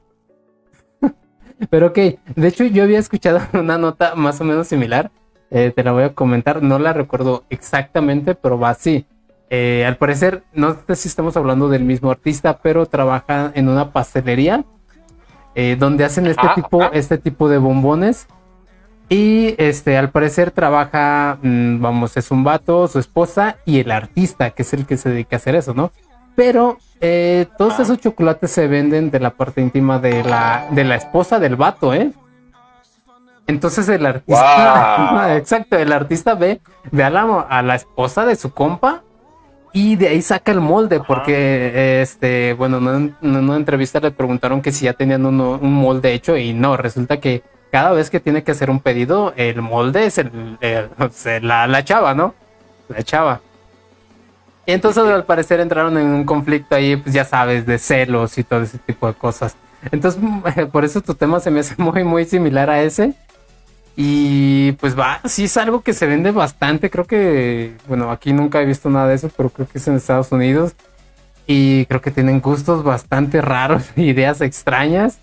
Pero 1.70 1.88
ok, 1.88 1.98
de 2.34 2.48
hecho 2.48 2.64
yo 2.64 2.84
había 2.84 2.98
escuchado 2.98 3.40
una 3.52 3.76
nota 3.76 4.14
más 4.14 4.40
o 4.40 4.44
menos 4.44 4.68
similar, 4.68 5.10
Eh, 5.50 5.72
te 5.74 5.84
la 5.84 5.92
voy 5.92 6.04
a 6.04 6.14
comentar. 6.14 6.62
No 6.62 6.78
la 6.78 6.92
recuerdo 6.92 7.44
exactamente, 7.50 8.34
pero 8.34 8.58
va 8.58 8.70
así. 8.70 9.06
Eh, 9.48 9.84
al 9.86 9.96
parecer, 9.96 10.42
no 10.52 10.76
sé 10.86 10.96
si 10.96 11.08
estamos 11.08 11.36
hablando 11.36 11.68
del 11.68 11.84
mismo 11.84 12.10
artista, 12.10 12.58
pero 12.58 12.86
trabaja 12.86 13.52
en 13.54 13.68
una 13.68 13.92
pastelería 13.92 14.64
eh, 15.54 15.76
donde 15.78 16.04
hacen 16.04 16.26
este 16.26 16.48
tipo, 16.54 16.82
este 16.92 17.18
tipo 17.18 17.48
de 17.48 17.58
bombones. 17.58 18.26
Y 19.08 19.54
este, 19.58 19.96
al 19.96 20.10
parecer 20.10 20.50
trabaja, 20.50 21.38
mm, 21.40 21.80
vamos, 21.80 22.16
es 22.16 22.32
un 22.32 22.42
vato, 22.42 22.88
su 22.88 22.98
esposa 22.98 23.58
y 23.64 23.78
el 23.78 23.92
artista, 23.92 24.50
que 24.50 24.62
es 24.62 24.72
el 24.72 24.84
que 24.84 24.96
se 24.96 25.10
dedica 25.10 25.36
a 25.36 25.38
hacer 25.38 25.54
eso, 25.54 25.74
¿no? 25.74 25.92
Pero 26.34 26.78
todos 27.56 27.78
esos 27.78 27.98
chocolates 27.98 28.50
se 28.50 28.66
venden 28.66 29.10
de 29.10 29.20
la 29.20 29.30
parte 29.30 29.60
íntima 29.60 29.98
de 29.98 30.24
la, 30.24 30.66
de 30.70 30.84
la 30.84 30.96
esposa 30.96 31.38
del 31.38 31.56
vato, 31.56 31.94
¿eh? 31.94 32.12
Entonces 33.46 33.88
el 33.88 34.04
artista, 34.04 35.36
exacto, 35.36 35.76
el 35.76 35.92
artista 35.92 36.34
ve, 36.34 36.60
ve 36.90 37.04
a 37.04 37.10
la, 37.10 37.46
a 37.48 37.62
la 37.62 37.74
esposa 37.76 38.24
de 38.24 38.36
su 38.36 38.52
compa 38.52 39.02
y 39.72 39.96
de 39.96 40.08
ahí 40.08 40.22
saca 40.22 40.52
el 40.52 40.60
molde, 40.60 41.00
porque, 41.06 42.00
este, 42.00 42.54
bueno, 42.54 42.78
en 42.78 43.14
una 43.20 43.56
entrevista 43.56 44.00
le 44.00 44.10
preguntaron 44.10 44.62
que 44.62 44.72
si 44.72 44.86
ya 44.86 44.94
tenían 44.94 45.26
un 45.26 45.72
molde 45.74 46.14
hecho 46.14 46.36
y 46.36 46.54
no, 46.54 46.78
resulta 46.78 47.20
que 47.20 47.42
cada 47.70 47.92
vez 47.92 48.08
que 48.08 48.18
tiene 48.18 48.42
que 48.42 48.52
hacer 48.52 48.70
un 48.70 48.80
pedido, 48.80 49.34
el 49.36 49.60
molde 49.60 50.06
es 50.06 50.16
el, 50.16 50.58
la, 51.42 51.66
la, 51.66 51.84
chava, 51.84 52.14
¿no? 52.14 52.34
La 52.88 53.02
chava. 53.02 53.42
Y 54.64 54.72
entonces 54.72 55.04
al 55.04 55.24
parecer 55.24 55.60
entraron 55.60 55.98
en 55.98 56.06
un 56.06 56.24
conflicto 56.24 56.74
ahí, 56.74 56.96
pues 56.96 57.14
ya 57.14 57.26
sabes, 57.26 57.66
de 57.66 57.78
celos 57.78 58.38
y 58.38 58.44
todo 58.44 58.62
ese 58.62 58.78
tipo 58.78 59.06
de 59.06 59.12
cosas. 59.12 59.56
Entonces, 59.92 60.22
por 60.72 60.86
eso 60.86 61.02
tu 61.02 61.14
tema 61.14 61.38
se 61.38 61.50
me 61.50 61.60
hace 61.60 61.74
muy, 61.76 62.02
muy 62.02 62.24
similar 62.24 62.70
a 62.70 62.80
ese. 62.80 63.12
Y 63.98 64.72
pues 64.72 64.98
va, 64.98 65.20
sí 65.24 65.44
es 65.44 65.56
algo 65.56 65.80
que 65.80 65.94
se 65.94 66.06
vende 66.06 66.30
bastante. 66.30 66.90
Creo 66.90 67.06
que, 67.06 67.74
bueno, 67.88 68.10
aquí 68.10 68.34
nunca 68.34 68.60
he 68.60 68.66
visto 68.66 68.90
nada 68.90 69.08
de 69.08 69.14
eso, 69.14 69.30
pero 69.34 69.48
creo 69.48 69.66
que 69.66 69.78
es 69.78 69.88
en 69.88 69.96
Estados 69.96 70.30
Unidos. 70.30 70.74
Y 71.46 71.86
creo 71.86 72.02
que 72.02 72.10
tienen 72.10 72.40
gustos 72.40 72.84
bastante 72.84 73.40
raros, 73.40 73.84
ideas 73.96 74.42
extrañas. 74.42 75.18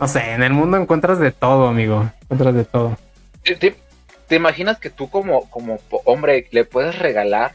No 0.00 0.08
sé, 0.08 0.32
en 0.32 0.42
el 0.42 0.52
mundo 0.52 0.76
encuentras 0.76 1.20
de 1.20 1.30
todo, 1.30 1.68
amigo. 1.68 2.10
Encuentras 2.22 2.54
de 2.54 2.64
todo. 2.64 2.96
¿Te, 3.42 4.34
imaginas 4.34 4.78
que 4.78 4.90
tú 4.90 5.08
como, 5.08 5.48
como 5.48 5.78
hombre 6.04 6.48
le 6.50 6.64
puedes 6.64 6.98
regalar 6.98 7.54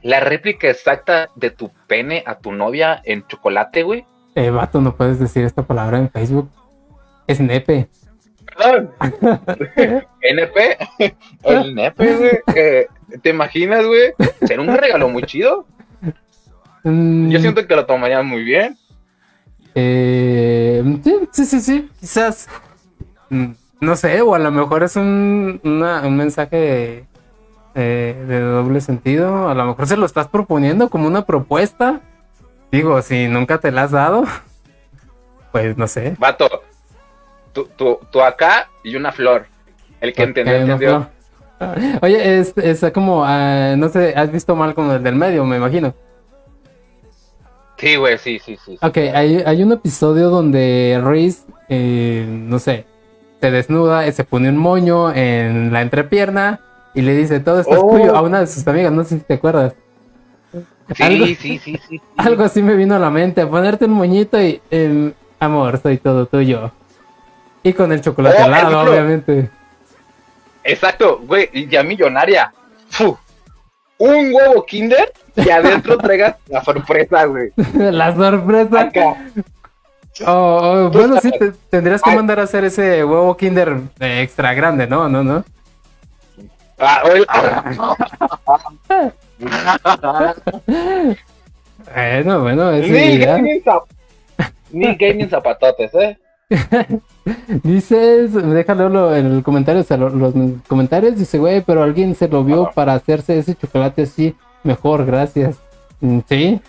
la 0.00 0.20
réplica 0.20 0.68
exacta 0.70 1.28
de 1.34 1.50
tu 1.50 1.70
pene 1.88 2.22
a 2.24 2.36
tu 2.36 2.52
novia 2.52 3.02
en 3.04 3.26
chocolate, 3.26 3.82
güey? 3.82 4.06
Eh, 4.36 4.50
vato, 4.50 4.80
no 4.80 4.96
puedes 4.96 5.18
decir 5.18 5.44
esta 5.44 5.62
palabra 5.62 5.98
en 5.98 6.08
Facebook. 6.08 6.48
Es 7.26 7.40
nepe. 7.40 7.88
NP, 10.20 10.78
el 11.44 11.74
nepe, 11.74 12.14
güey. 12.16 12.40
Eh, 12.54 12.86
¿Te 13.22 13.30
imaginas, 13.30 13.84
güey? 13.84 14.12
Será 14.42 14.62
un 14.62 14.76
regalo 14.76 15.08
muy 15.08 15.22
chido. 15.24 15.66
Mm. 16.84 17.30
Yo 17.30 17.40
siento 17.40 17.66
que 17.66 17.76
lo 17.76 17.86
tomarían 17.86 18.26
muy 18.26 18.42
bien. 18.42 18.76
Eh, 19.74 20.82
sí, 21.32 21.44
sí, 21.44 21.60
sí, 21.60 21.90
quizás. 22.00 22.48
Mm, 23.30 23.52
no 23.80 23.96
sé, 23.96 24.20
o 24.20 24.34
a 24.34 24.38
lo 24.38 24.50
mejor 24.50 24.82
es 24.82 24.96
un, 24.96 25.60
un 25.62 26.16
mensaje 26.16 27.06
eh, 27.74 28.24
de 28.28 28.40
doble 28.40 28.80
sentido. 28.80 29.48
A 29.48 29.54
lo 29.54 29.64
mejor 29.64 29.86
se 29.86 29.96
lo 29.96 30.06
estás 30.06 30.28
proponiendo 30.28 30.88
como 30.88 31.06
una 31.06 31.24
propuesta. 31.24 32.00
Digo, 32.70 33.00
si 33.02 33.28
nunca 33.28 33.58
te 33.58 33.70
la 33.70 33.84
has 33.84 33.90
dado, 33.90 34.24
pues 35.52 35.76
no 35.76 35.86
sé. 35.88 36.16
Vato, 36.18 36.62
tú, 37.52 38.20
acá 38.22 38.70
y 38.82 38.96
una 38.96 39.12
flor. 39.12 39.46
El 40.00 40.12
que 40.12 40.22
entendió, 40.22 40.54
entendió. 40.54 41.08
Oye, 42.02 42.40
es, 42.40 42.54
es 42.56 42.84
como, 42.92 43.24
ah, 43.24 43.74
no 43.76 43.88
sé, 43.88 44.14
has 44.16 44.30
visto 44.32 44.56
mal 44.56 44.74
con 44.74 44.90
el 44.90 45.02
del 45.02 45.14
medio, 45.14 45.44
me 45.44 45.56
imagino. 45.56 45.94
Sí, 47.76 47.96
güey, 47.96 48.16
sí, 48.18 48.38
sí, 48.38 48.56
sí. 48.64 48.78
Ok, 48.80 48.96
hay, 48.96 49.42
hay 49.44 49.62
un 49.62 49.72
episodio 49.72 50.30
donde 50.30 51.00
Reese, 51.02 51.42
eh, 51.68 52.24
no 52.28 52.58
sé, 52.58 52.84
se 53.40 53.50
desnuda 53.50 54.06
y 54.06 54.12
se 54.12 54.22
pone 54.22 54.48
un 54.48 54.56
moño 54.56 55.12
en 55.12 55.72
la 55.72 55.82
entrepierna 55.82 56.60
y 56.94 57.02
le 57.02 57.16
dice, 57.16 57.40
todo 57.40 57.60
esto 57.60 57.74
es 57.74 57.80
tuyo 57.80 58.14
a 58.14 58.22
una 58.22 58.40
de 58.40 58.46
sus 58.46 58.66
amigas, 58.68 58.92
no 58.92 59.02
sé 59.02 59.18
si 59.18 59.24
te 59.24 59.34
acuerdas. 59.34 59.74
Sí, 60.94 61.34
sí, 61.34 61.58
sí, 61.58 61.80
sí, 61.88 62.00
Algo 62.16 62.44
así 62.44 62.62
me 62.62 62.76
vino 62.76 62.94
a 62.94 62.98
la 62.98 63.10
mente, 63.10 63.46
ponerte 63.46 63.86
un 63.86 63.92
moñito 63.92 64.40
y, 64.40 64.60
em, 64.70 65.12
amor, 65.40 65.80
soy 65.82 65.98
todo 65.98 66.26
tuyo. 66.26 66.70
Y 67.62 67.72
con 67.72 67.92
el 67.92 68.00
chocolate 68.00 68.40
oh, 68.40 68.44
al 68.44 68.50
lado, 68.50 68.80
obviamente. 68.80 69.50
Exacto, 70.64 71.20
güey, 71.24 71.68
ya 71.68 71.82
millonaria. 71.82 72.52
Un 73.98 74.34
huevo 74.34 74.64
Kinder 74.66 75.12
y 75.36 75.48
adentro 75.50 75.96
traigas 76.02 76.36
la 76.48 76.64
sorpresa, 76.64 77.24
güey. 77.24 77.52
la 77.74 78.14
sorpresa. 78.14 78.80
Acá. 78.80 79.16
Oh, 80.26 80.60
oh 80.62 80.90
bueno, 80.90 81.20
sí, 81.20 81.30
tendrías 81.70 82.02
que 82.02 82.14
mandar 82.14 82.38
a 82.40 82.42
hacer 82.42 82.64
ese 82.64 83.04
huevo 83.04 83.36
Kinder 83.36 83.76
eh, 84.00 84.20
extra 84.22 84.52
grande, 84.54 84.86
¿no? 84.86 85.08
¿No, 85.08 85.22
no? 85.24 85.44
Ah, 86.78 87.02
bueno, 91.94 92.40
bueno, 92.40 92.70
es 92.72 92.90
ni, 92.90 93.18
gaming 93.18 93.62
ni 94.70 94.96
gaming 94.96 95.28
zapatotes, 95.30 95.94
¿eh? 95.94 96.18
Dices, 97.62 98.32
déjalo 98.32 99.14
en 99.14 99.26
el 99.26 99.42
comentario, 99.42 99.84
los, 99.98 100.34
comentarios, 100.66 101.16
dice, 101.16 101.38
güey, 101.38 101.60
pero 101.62 101.82
alguien 101.82 102.14
se 102.14 102.28
lo 102.28 102.44
vio 102.44 102.70
para 102.74 102.94
hacerse 102.94 103.38
ese 103.38 103.54
chocolate 103.54 104.02
así, 104.02 104.34
mejor, 104.62 105.04
gracias. 105.04 105.56
Mm, 106.00 106.18
sí. 106.28 106.60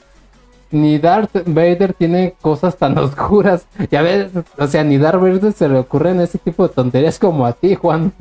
Ni 0.71 0.97
Darth 0.97 1.43
Vader 1.45 1.93
tiene 1.93 2.33
cosas 2.41 2.77
tan 2.77 2.97
oscuras. 2.99 3.67
Ya 3.91 4.01
ves, 4.01 4.31
o 4.57 4.67
sea, 4.67 4.83
ni 4.83 4.97
Darth 4.97 5.21
Vader 5.21 5.53
se 5.53 5.69
le 5.69 5.79
ocurren 5.79 6.19
ese 6.21 6.37
tipo 6.37 6.67
de 6.67 6.73
tonterías 6.73 7.19
como 7.19 7.45
a 7.45 7.53
ti, 7.53 7.75
Juan. 7.75 8.11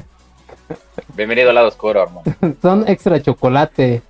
Bienvenido 1.16 1.50
al 1.50 1.54
lado 1.54 1.68
oscuro, 1.68 2.02
hermano. 2.02 2.22
Son 2.62 2.84
extra 2.86 3.20
chocolate. 3.20 4.02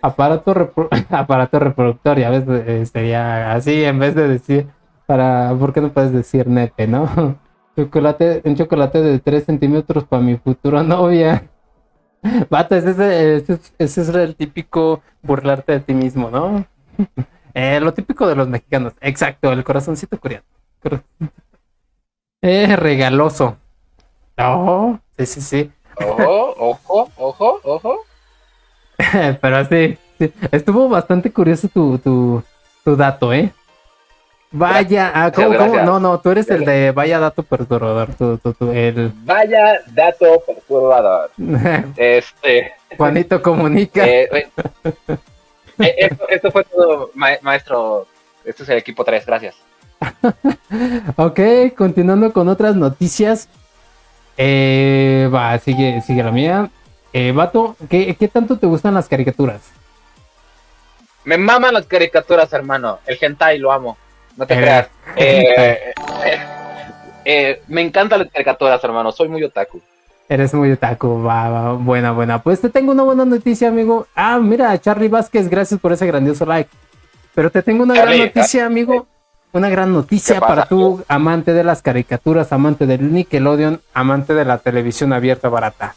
Aparato, 0.00 0.72
aparato 1.10 1.58
reproductor, 1.60 2.18
ya 2.18 2.28
ves, 2.28 2.42
eh, 2.48 2.84
sería 2.92 3.52
así 3.52 3.84
en 3.84 4.00
vez 4.00 4.16
de 4.16 4.26
decir 4.26 4.66
para, 5.06 5.54
¿por 5.58 5.72
qué 5.72 5.80
no 5.80 5.92
puedes 5.92 6.12
decir 6.12 6.46
nepe, 6.46 6.86
no? 6.86 7.38
Chocolate, 7.76 8.42
un 8.44 8.56
chocolate 8.56 9.00
de 9.00 9.18
3 9.18 9.44
centímetros 9.44 10.04
para 10.04 10.22
mi 10.22 10.36
futura 10.36 10.82
novia. 10.82 11.48
Bata, 12.50 12.76
ese, 12.76 13.36
ese, 13.36 13.58
ese, 13.78 14.00
es 14.02 14.08
el 14.08 14.36
típico 14.36 15.02
burlarte 15.22 15.72
de 15.72 15.80
ti 15.80 15.94
mismo, 15.94 16.30
¿no? 16.30 16.64
Eh, 17.54 17.80
lo 17.80 17.92
típico 17.92 18.26
de 18.26 18.34
los 18.34 18.48
mexicanos. 18.48 18.94
Exacto, 19.02 19.52
el 19.52 19.62
corazoncito 19.62 20.18
coreano. 20.18 20.46
Eh, 22.40 22.76
regaloso. 22.76 23.58
Oh, 24.38 24.98
sí, 25.18 25.26
sí, 25.26 25.40
sí. 25.42 25.72
Ojo, 26.00 26.54
ojo, 26.58 27.10
ojo, 27.16 27.60
ojo. 27.62 27.98
Pero 29.42 29.64
sí, 29.66 29.98
sí, 30.18 30.32
estuvo 30.50 30.88
bastante 30.88 31.30
curioso 31.30 31.68
tu, 31.68 31.98
tu, 31.98 32.42
tu 32.84 32.96
dato, 32.96 33.34
¿eh? 33.34 33.52
Vaya, 34.52 35.10
ah, 35.14 35.32
¿cómo, 35.32 35.54
No, 35.82 35.98
no, 35.98 36.20
tú 36.20 36.30
eres 36.30 36.48
el 36.50 36.64
de 36.66 36.92
vaya 36.92 37.18
dato 37.18 37.42
perturbador. 37.42 38.14
Tú, 38.14 38.36
tú, 38.38 38.70
el... 38.70 39.10
Vaya 39.24 39.80
dato 39.88 40.42
perturbador. 40.46 41.30
este. 41.96 42.72
Juanito 42.96 43.40
comunica. 43.40 44.06
Eh, 44.06 44.28
eh, 45.78 46.10
esto, 46.28 46.50
fue 46.50 46.64
todo, 46.64 47.10
maestro. 47.14 48.06
Este 48.44 48.64
es 48.64 48.68
el 48.68 48.78
equipo 48.78 49.04
3, 49.04 49.24
gracias. 49.24 49.54
ok, 51.16 51.40
continuando 51.74 52.30
con 52.32 52.48
otras 52.48 52.76
noticias. 52.76 53.48
Eh, 54.36 55.30
va, 55.32 55.58
sigue, 55.58 56.02
sigue 56.02 56.22
la 56.22 56.30
mía. 56.30 56.70
Eh, 57.14 57.32
Vato, 57.32 57.76
¿qué, 57.88 58.14
¿qué 58.16 58.28
tanto 58.28 58.58
te 58.58 58.66
gustan 58.66 58.94
las 58.94 59.08
caricaturas? 59.08 59.62
Me 61.24 61.38
maman 61.38 61.72
las 61.72 61.86
caricaturas, 61.86 62.52
hermano. 62.52 62.98
El 63.06 63.16
hentai 63.20 63.58
lo 63.58 63.72
amo. 63.72 63.96
No 64.36 64.46
te 64.46 64.56
creas. 64.56 64.88
Eh, 65.14 65.92
eh, 67.24 67.62
me 67.68 67.82
encantan 67.82 68.20
las 68.20 68.30
caricaturas, 68.30 68.82
hermano. 68.82 69.12
Soy 69.12 69.28
muy 69.28 69.42
otaku. 69.44 69.80
Eres 70.28 70.54
muy 70.54 70.72
otaku, 70.72 71.22
va, 71.22 71.48
va, 71.50 71.72
buena, 71.74 72.12
buena. 72.12 72.42
Pues 72.42 72.60
te 72.60 72.70
tengo 72.70 72.92
una 72.92 73.02
buena 73.02 73.24
noticia, 73.24 73.68
amigo. 73.68 74.06
Ah, 74.14 74.38
mira, 74.38 74.80
Charlie 74.80 75.08
Vázquez, 75.08 75.48
gracias 75.48 75.78
por 75.78 75.92
ese 75.92 76.06
grandioso 76.06 76.46
like. 76.46 76.70
Pero 77.34 77.50
te 77.50 77.62
tengo 77.62 77.82
una 77.82 77.94
gran 77.94 78.16
noticia, 78.16 78.66
amigo. 78.66 79.06
Una 79.52 79.68
gran 79.68 79.92
noticia 79.92 80.40
para 80.40 80.64
tu 80.64 81.04
amante 81.08 81.52
de 81.52 81.62
las 81.62 81.82
caricaturas, 81.82 82.52
amante 82.52 82.86
del 82.86 83.12
Nickelodeon, 83.12 83.82
amante 83.92 84.32
de 84.32 84.46
la 84.46 84.58
televisión 84.58 85.12
abierta 85.12 85.50
barata. 85.50 85.94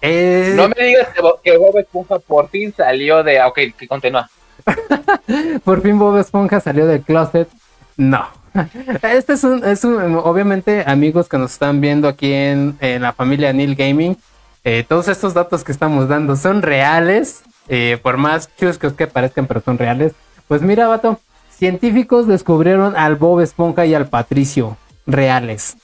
Eh, 0.00 0.52
no 0.54 0.68
me 0.68 0.84
digas 0.84 1.08
que, 1.42 1.56
Bob 1.56 1.76
Esponja 1.78 2.18
por 2.20 2.48
fin 2.50 2.72
salió 2.76 3.24
de... 3.24 3.42
Ok, 3.42 3.58
que 3.76 3.88
continúa. 3.88 4.30
por 5.64 5.82
fin 5.82 5.98
Bob 5.98 6.18
Esponja 6.18 6.60
salió 6.60 6.86
del 6.86 7.02
closet 7.02 7.48
no. 7.96 8.26
Este 9.02 9.32
es 9.32 9.42
un, 9.44 9.64
es 9.64 9.84
un, 9.84 10.14
obviamente, 10.16 10.84
amigos 10.86 11.28
que 11.28 11.38
nos 11.38 11.52
están 11.52 11.80
viendo 11.80 12.06
aquí 12.08 12.32
en, 12.32 12.76
la 12.80 13.12
familia 13.12 13.52
Neil 13.52 13.74
Gaming, 13.74 14.16
eh, 14.62 14.84
todos 14.88 15.08
estos 15.08 15.34
datos 15.34 15.64
que 15.64 15.72
estamos 15.72 16.08
dando 16.08 16.36
son 16.36 16.62
reales, 16.62 17.42
eh, 17.68 17.98
por 18.02 18.16
más 18.16 18.48
chuscos 18.56 18.92
que 18.92 19.06
parezcan, 19.08 19.46
pero 19.46 19.60
son 19.60 19.76
reales. 19.76 20.12
Pues 20.46 20.62
mira, 20.62 20.86
vato, 20.86 21.18
científicos 21.50 22.26
descubrieron 22.28 22.96
al 22.96 23.16
Bob 23.16 23.40
Esponja 23.40 23.86
y 23.86 23.94
al 23.94 24.06
Patricio 24.06 24.76
reales. 25.06 25.76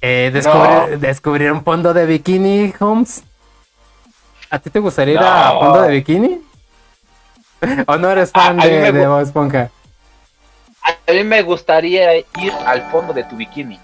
Eh, 0.00 0.30
descubri- 0.32 0.96
Descubrieron 0.98 1.62
fondo 1.64 1.92
de 1.92 2.06
bikini, 2.06 2.72
Holmes. 2.78 3.22
¿A 4.48 4.58
ti 4.58 4.70
te 4.70 4.78
gustaría 4.78 5.14
ir 5.14 5.20
a 5.20 5.52
No. 5.54 5.60
fondo 5.60 5.82
de 5.82 5.90
bikini? 5.90 6.40
¿O 7.86 7.96
no 7.96 8.10
eres 8.10 8.30
fan 8.30 8.58
A- 8.60 8.62
a 8.62 8.66
mí 8.66 8.72
de, 8.72 9.06
Bob 9.06 9.20
Esponja? 9.20 9.70
A 10.82 11.12
mí 11.12 11.24
me 11.24 11.42
gustaría 11.42 12.16
ir 12.18 12.24
al 12.66 12.82
fondo 12.90 13.12
de 13.12 13.24
tu 13.24 13.36
bikini. 13.36 13.78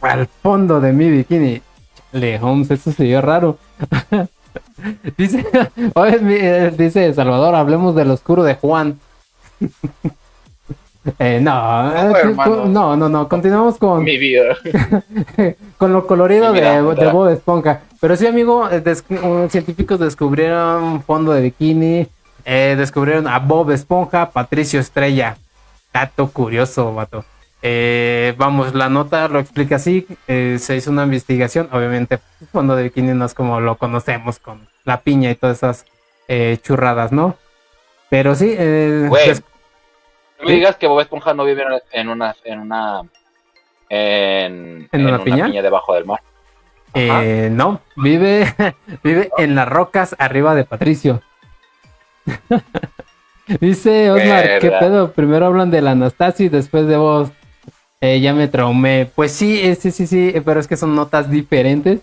Al 0.00 0.26
fondo 0.26 0.80
de 0.80 0.92
mi 0.92 1.10
bikini. 1.10 1.62
Le 2.12 2.38
Holmes, 2.38 2.70
eso 2.70 2.92
se 2.92 3.04
vio 3.04 3.20
raro. 3.22 3.56
dice, 5.16 5.44
eh, 5.94 6.72
dice 6.76 7.14
Salvador, 7.14 7.54
hablemos 7.54 7.94
del 7.94 8.10
oscuro 8.10 8.42
de 8.42 8.54
Juan. 8.54 8.98
Eh, 11.18 11.40
no, 11.42 11.52
No, 11.92 12.16
eh, 12.16 12.34
no, 12.68 12.96
no, 12.96 13.08
no, 13.08 13.28
continuamos 13.28 13.76
con, 13.76 14.04
Mi 14.04 14.18
vida. 14.18 14.56
con 15.76 15.92
lo 15.92 16.06
colorido 16.06 16.52
de. 16.52 16.80
Bob 17.10 17.28
Esponja. 17.28 17.80
Pero 18.00 18.16
sí, 18.16 18.26
amigo, 18.26 18.68
des- 18.68 19.04
científicos 19.48 19.98
descubrieron 19.98 21.02
fondo 21.02 21.32
de 21.32 21.42
bikini, 21.42 22.06
eh, 22.44 22.74
descubrieron 22.78 23.26
a 23.26 23.40
Bob 23.40 23.72
Esponja, 23.72 24.30
Patricio 24.30 24.78
Estrella. 24.78 25.36
Dato 25.92 26.30
curioso, 26.30 26.94
vato. 26.94 27.24
Eh, 27.64 28.34
vamos, 28.36 28.74
la 28.74 28.88
nota 28.88 29.28
lo 29.28 29.38
explica 29.38 29.76
así. 29.76 30.06
eh, 30.26 30.56
se 30.58 30.76
hizo 30.76 30.90
una 30.90 31.04
investigación. 31.04 31.68
Obviamente, 31.72 32.18
fondo 32.50 32.74
de 32.74 32.84
bikini 32.84 33.14
no 33.14 33.24
es 33.24 33.34
como 33.34 33.60
lo 33.60 33.76
conocemos 33.76 34.38
con 34.38 34.68
la 34.84 35.00
piña 35.00 35.30
y 35.30 35.34
todas 35.36 35.58
esas 35.58 35.86
eh, 36.28 36.58
churradas, 36.62 37.12
¿no? 37.12 37.36
Pero 38.10 38.34
sí, 38.34 38.54
eh, 38.56 39.06
Güey. 39.08 39.34
No 40.40 40.48
me 40.48 40.54
digas 40.54 40.76
que 40.76 40.88
Bob 40.88 41.00
Esponja 41.00 41.34
no 41.34 41.44
vive 41.44 41.64
en 41.92 42.08
una 42.08 42.34
en 42.42 42.58
una 42.58 43.02
en, 43.88 44.88
¿En 44.90 45.06
una 45.06 45.22
piña? 45.22 45.46
debajo 45.62 45.94
del 45.94 46.04
mar. 46.04 46.20
Eh, 46.94 47.48
no, 47.52 47.80
vive, 47.96 48.54
vive 49.04 49.30
en 49.38 49.54
las 49.54 49.68
rocas 49.68 50.16
arriba 50.18 50.54
de 50.54 50.64
Patricio. 50.64 51.22
Dice 53.60 54.10
Osmar, 54.10 54.58
¿qué 54.60 54.70
pedo? 54.70 55.12
Primero 55.12 55.46
hablan 55.46 55.70
del 55.70 55.86
Anastasio 55.88 56.46
y 56.46 56.48
después 56.48 56.86
de 56.86 56.96
vos. 56.96 57.30
Eh, 58.00 58.20
ya 58.20 58.34
me 58.34 58.48
traumé. 58.48 59.08
Pues 59.14 59.32
sí, 59.32 59.74
sí, 59.76 59.92
sí, 59.92 60.06
sí, 60.06 60.34
pero 60.44 60.58
es 60.58 60.66
que 60.66 60.76
son 60.76 60.94
notas 60.94 61.30
diferentes. 61.30 62.00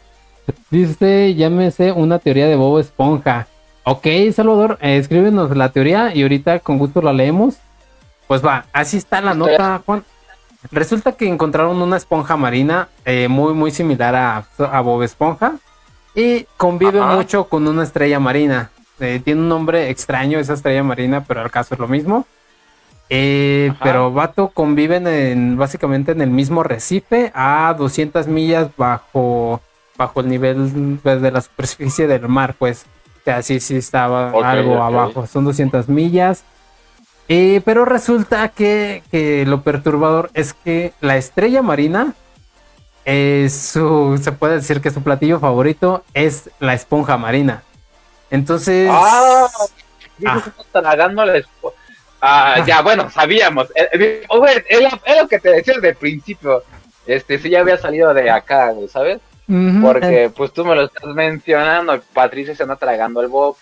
Dice, 0.70 1.36
llámese 1.36 1.92
una 1.92 2.20
teoría 2.20 2.48
de 2.48 2.56
Bobo 2.56 2.80
Esponja. 2.80 3.48
Ok, 3.84 4.08
Salvador, 4.34 4.78
eh, 4.82 4.98
escríbenos 4.98 5.56
la 5.56 5.72
teoría 5.72 6.16
y 6.16 6.22
ahorita 6.22 6.60
con 6.60 6.78
gusto 6.78 7.02
la 7.02 7.12
leemos. 7.12 7.58
Pues 8.28 8.46
va, 8.46 8.66
así 8.72 8.98
está 8.98 9.22
la 9.22 9.34
nota, 9.34 9.82
Juan. 9.86 10.04
Resulta 10.72 11.14
que 11.14 11.28
encontraron 11.28 11.82
una 11.82 11.98
esponja 11.98 12.36
marina 12.38 12.90
eh, 13.06 13.28
muy, 13.28 13.54
muy 13.54 13.72
similar 13.72 14.16
a, 14.16 14.46
a 14.72 14.82
Bob 14.82 15.04
Esponja 15.04 15.54
y 16.14 16.46
convive 16.58 17.00
Ajá. 17.00 17.16
mucho 17.16 17.46
con 17.46 17.68
una 17.68 17.84
estrella 17.84 18.20
marina. 18.20 18.72
Eh, 19.00 19.22
tiene 19.24 19.42
un 19.42 19.50
nombre 19.50 19.90
extraño 19.90 20.40
esa 20.40 20.54
estrella 20.54 20.84
marina, 20.84 21.24
pero 21.24 21.42
al 21.42 21.52
caso 21.52 21.74
es 21.74 21.80
lo 21.80 21.88
mismo. 21.88 22.26
Eh, 23.10 23.74
pero 23.82 24.12
Vato 24.12 24.50
conviven 24.50 25.08
en, 25.08 25.58
básicamente 25.58 26.12
en 26.12 26.22
el 26.22 26.30
mismo 26.30 26.62
recife 26.62 27.32
a 27.34 27.74
200 27.78 28.28
millas 28.28 28.70
bajo, 28.78 29.62
bajo 29.98 30.20
el 30.20 30.30
nivel 30.30 31.00
pues, 31.02 31.22
de 31.22 31.32
la 31.32 31.42
superficie 31.42 32.08
del 32.08 32.28
mar, 32.28 32.56
pues. 32.58 32.86
O 33.22 33.24
sea, 33.24 33.42
sí, 33.42 33.60
sí 33.60 33.78
estaba 33.78 34.32
algo 34.32 34.82
abajo. 34.82 35.26
Son 35.28 35.44
200 35.44 35.90
millas. 35.90 36.44
Eh, 37.28 37.62
pero 37.64 37.86
resulta 37.86 38.50
que, 38.50 39.04
que 39.12 39.46
lo 39.46 39.62
perturbador 39.62 40.32
es 40.34 40.54
que 40.54 40.94
la 41.00 41.18
estrella 41.18 41.62
marina, 41.62 42.16
es 43.06 43.54
su, 43.54 44.20
se 44.22 44.32
puede 44.32 44.56
decir 44.56 44.82
que 44.82 44.92
su 44.92 45.02
platillo 45.02 45.40
favorito 45.40 46.04
es 46.14 46.50
la 46.60 46.74
esponja 46.74 47.18
marina. 47.18 47.64
Entonces, 48.32 48.89
Ah, 48.92 49.48
Ah. 50.26 50.44
tragando 50.72 51.26
la 51.26 51.38
espo- 51.38 51.74
Ah, 52.22 52.62
ya, 52.68 52.82
bueno, 52.82 53.10
sabíamos. 53.10 53.68
Eh, 53.76 53.88
eh, 53.94 54.22
es 54.68 54.82
lo- 54.82 55.28
que 55.30 55.39
te 55.39 55.50
decía 55.50 55.76
desde 55.76 55.89
el 55.89 55.96
principio. 55.96 56.63
Este, 57.08 57.39
sí, 57.39 57.50
ya 57.50 57.62
había 57.62 57.78
salido 57.78 58.13
de 58.13 58.30
acá, 58.30 58.74
¿sabes? 58.92 59.20
Porque, 59.82 60.30
pues 60.36 60.52
tú 60.54 60.63
me 60.65 60.76
lo 60.76 60.84
estás 60.84 61.06
mencionando. 61.06 62.00
Patricia 62.13 62.54
se 62.56 62.63
anda 62.63 62.76
tragando 62.76 63.22
el 63.22 63.28
Bob. 63.30 63.56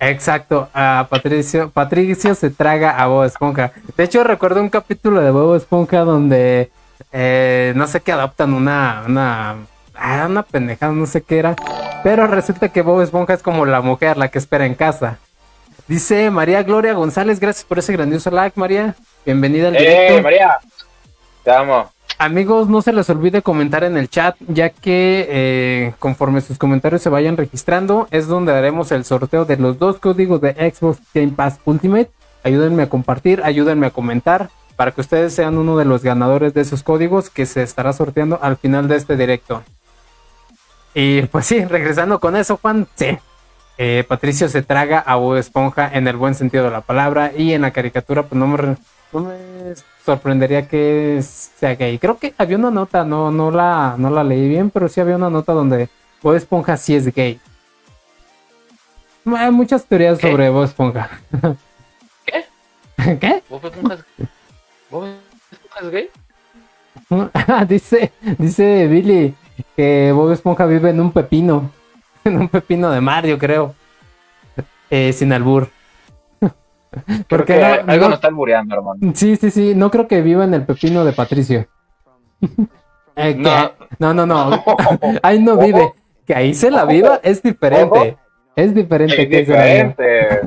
Exacto, 0.00 0.68
a 0.74 1.06
Patricio, 1.08 1.70
Patricio 1.70 2.34
se 2.34 2.50
traga 2.50 2.90
a 2.98 3.06
Bob 3.06 3.24
Esponja. 3.24 3.70
De 3.96 4.04
hecho, 4.04 4.24
recuerdo 4.24 4.60
un 4.60 4.68
capítulo 4.70 5.20
de 5.20 5.30
Bob 5.30 5.54
Esponja 5.54 6.00
donde 6.00 6.70
eh, 7.12 7.72
no 7.76 7.86
sé 7.86 8.00
qué 8.00 8.10
adoptan 8.12 8.54
una, 8.54 9.04
una, 9.06 9.56
ah, 9.96 10.26
una 10.28 10.42
pendejada, 10.42 10.92
no 10.92 11.06
sé 11.06 11.22
qué 11.22 11.38
era. 11.38 11.56
Pero 12.02 12.26
resulta 12.26 12.68
que 12.68 12.82
Bob 12.82 13.00
Esponja 13.00 13.34
es 13.34 13.42
como 13.42 13.64
la 13.64 13.80
mujer, 13.80 14.16
la 14.16 14.28
que 14.28 14.38
espera 14.38 14.66
en 14.66 14.74
casa. 14.74 15.18
Dice 15.86 16.30
María 16.30 16.62
Gloria 16.62 16.94
González, 16.94 17.40
gracias 17.40 17.64
por 17.64 17.78
ese 17.78 17.92
grandioso 17.92 18.30
like, 18.30 18.58
María. 18.58 18.94
Bienvenida 19.24 19.68
al 19.68 19.74
directo. 19.74 20.14
¡Eh, 20.14 20.22
María! 20.22 20.58
Te 21.42 21.50
amo. 21.50 21.90
Amigos, 22.18 22.68
no 22.68 22.80
se 22.80 22.92
les 22.92 23.10
olvide 23.10 23.42
comentar 23.42 23.82
en 23.84 23.96
el 23.96 24.08
chat, 24.08 24.36
ya 24.46 24.70
que 24.70 25.26
eh, 25.28 25.94
conforme 25.98 26.40
sus 26.40 26.58
comentarios 26.58 27.02
se 27.02 27.08
vayan 27.08 27.36
registrando, 27.36 28.06
es 28.10 28.28
donde 28.28 28.52
haremos 28.52 28.92
el 28.92 29.04
sorteo 29.04 29.44
de 29.44 29.56
los 29.56 29.78
dos 29.78 29.98
códigos 29.98 30.40
de 30.40 30.52
Xbox 30.52 31.00
Game 31.12 31.32
Pass 31.32 31.58
Ultimate. 31.64 32.10
Ayúdenme 32.44 32.84
a 32.84 32.88
compartir, 32.88 33.42
ayúdenme 33.42 33.86
a 33.86 33.90
comentar, 33.90 34.48
para 34.76 34.92
que 34.92 35.00
ustedes 35.00 35.34
sean 35.34 35.58
uno 35.58 35.76
de 35.76 35.84
los 35.84 36.02
ganadores 36.02 36.54
de 36.54 36.60
esos 36.60 36.82
códigos 36.82 37.30
que 37.30 37.46
se 37.46 37.62
estará 37.62 37.92
sorteando 37.92 38.38
al 38.42 38.56
final 38.56 38.86
de 38.86 38.96
este 38.96 39.16
directo. 39.16 39.62
Y 40.94 41.22
pues 41.22 41.46
sí, 41.46 41.64
regresando 41.64 42.20
con 42.20 42.36
eso, 42.36 42.56
Juan, 42.56 42.86
sí. 42.94 43.18
Eh, 43.76 44.04
Patricio 44.06 44.48
se 44.48 44.62
traga 44.62 45.00
a 45.00 45.16
Bob 45.16 45.36
Esponja 45.36 45.90
en 45.92 46.06
el 46.06 46.16
buen 46.16 46.36
sentido 46.36 46.64
de 46.64 46.70
la 46.70 46.80
palabra 46.80 47.32
y 47.36 47.52
en 47.52 47.62
la 47.62 47.72
caricatura, 47.72 48.22
pues 48.22 48.38
no 48.38 48.46
me, 48.46 48.76
no 49.12 49.20
me 49.20 49.74
sorprendería 50.04 50.68
que 50.68 51.20
sea 51.22 51.74
gay. 51.74 51.98
Creo 51.98 52.18
que 52.18 52.34
había 52.38 52.56
una 52.56 52.70
nota, 52.70 53.04
no, 53.04 53.32
no, 53.32 53.50
la, 53.50 53.96
no 53.98 54.10
la 54.10 54.22
leí 54.22 54.48
bien, 54.48 54.70
pero 54.70 54.88
sí 54.88 55.00
había 55.00 55.16
una 55.16 55.28
nota 55.28 55.52
donde 55.52 55.88
Bob 56.22 56.34
Esponja 56.34 56.76
sí 56.76 56.94
es 56.94 57.12
gay. 57.12 57.40
Hay 59.36 59.50
muchas 59.50 59.84
teorías 59.84 60.18
¿Qué? 60.18 60.30
sobre 60.30 60.48
Bob 60.50 60.64
Esponja. 60.64 61.10
¿Qué? 62.24 62.44
¿Qué? 63.18 63.42
¿Bob 63.50 63.66
Esponja 63.66 63.94
es, 63.94 64.28
¿Bob 64.88 65.08
Esponja 65.50 65.80
es 65.80 65.90
gay? 65.90 66.10
dice, 67.68 68.12
dice 68.38 68.86
Billy 68.86 69.34
que 69.76 70.12
Bob 70.12 70.32
Esponja 70.32 70.66
vive 70.66 70.90
en 70.90 71.00
un 71.00 71.12
pepino. 71.12 71.70
En 72.24 72.38
un 72.38 72.48
pepino 72.48 72.90
de 72.90 73.02
mar, 73.02 73.26
yo 73.26 73.38
creo. 73.38 73.74
Eh, 74.88 75.12
sin 75.12 75.30
albur. 75.32 75.68
Creo 76.40 76.54
Porque 77.28 77.54
que 77.54 77.60
no- 77.60 77.66
algo 77.92 78.04
no- 78.04 78.08
nos 78.08 78.14
está 78.14 78.28
albureando, 78.28 78.74
hermano. 78.76 79.12
Sí, 79.14 79.36
sí, 79.36 79.50
sí. 79.50 79.74
No 79.74 79.90
creo 79.90 80.08
que 80.08 80.22
viva 80.22 80.44
en 80.44 80.54
el 80.54 80.64
pepino 80.64 81.04
de 81.04 81.12
Patricio. 81.12 81.66
Eh, 83.16 83.34
No. 83.38 83.70
no, 84.00 84.12
no, 84.12 84.26
no. 84.26 84.64
ahí 85.22 85.38
no 85.40 85.56
vive. 85.56 85.92
Que 86.26 86.34
ahí 86.34 86.52
se 86.54 86.68
la 86.70 86.84
viva 86.84 87.20
es 87.22 87.42
diferente. 87.42 88.16
Es 88.56 88.74
diferente 88.74 89.22
Es 89.22 89.28
que 89.28 89.36
diferente. 89.38 90.40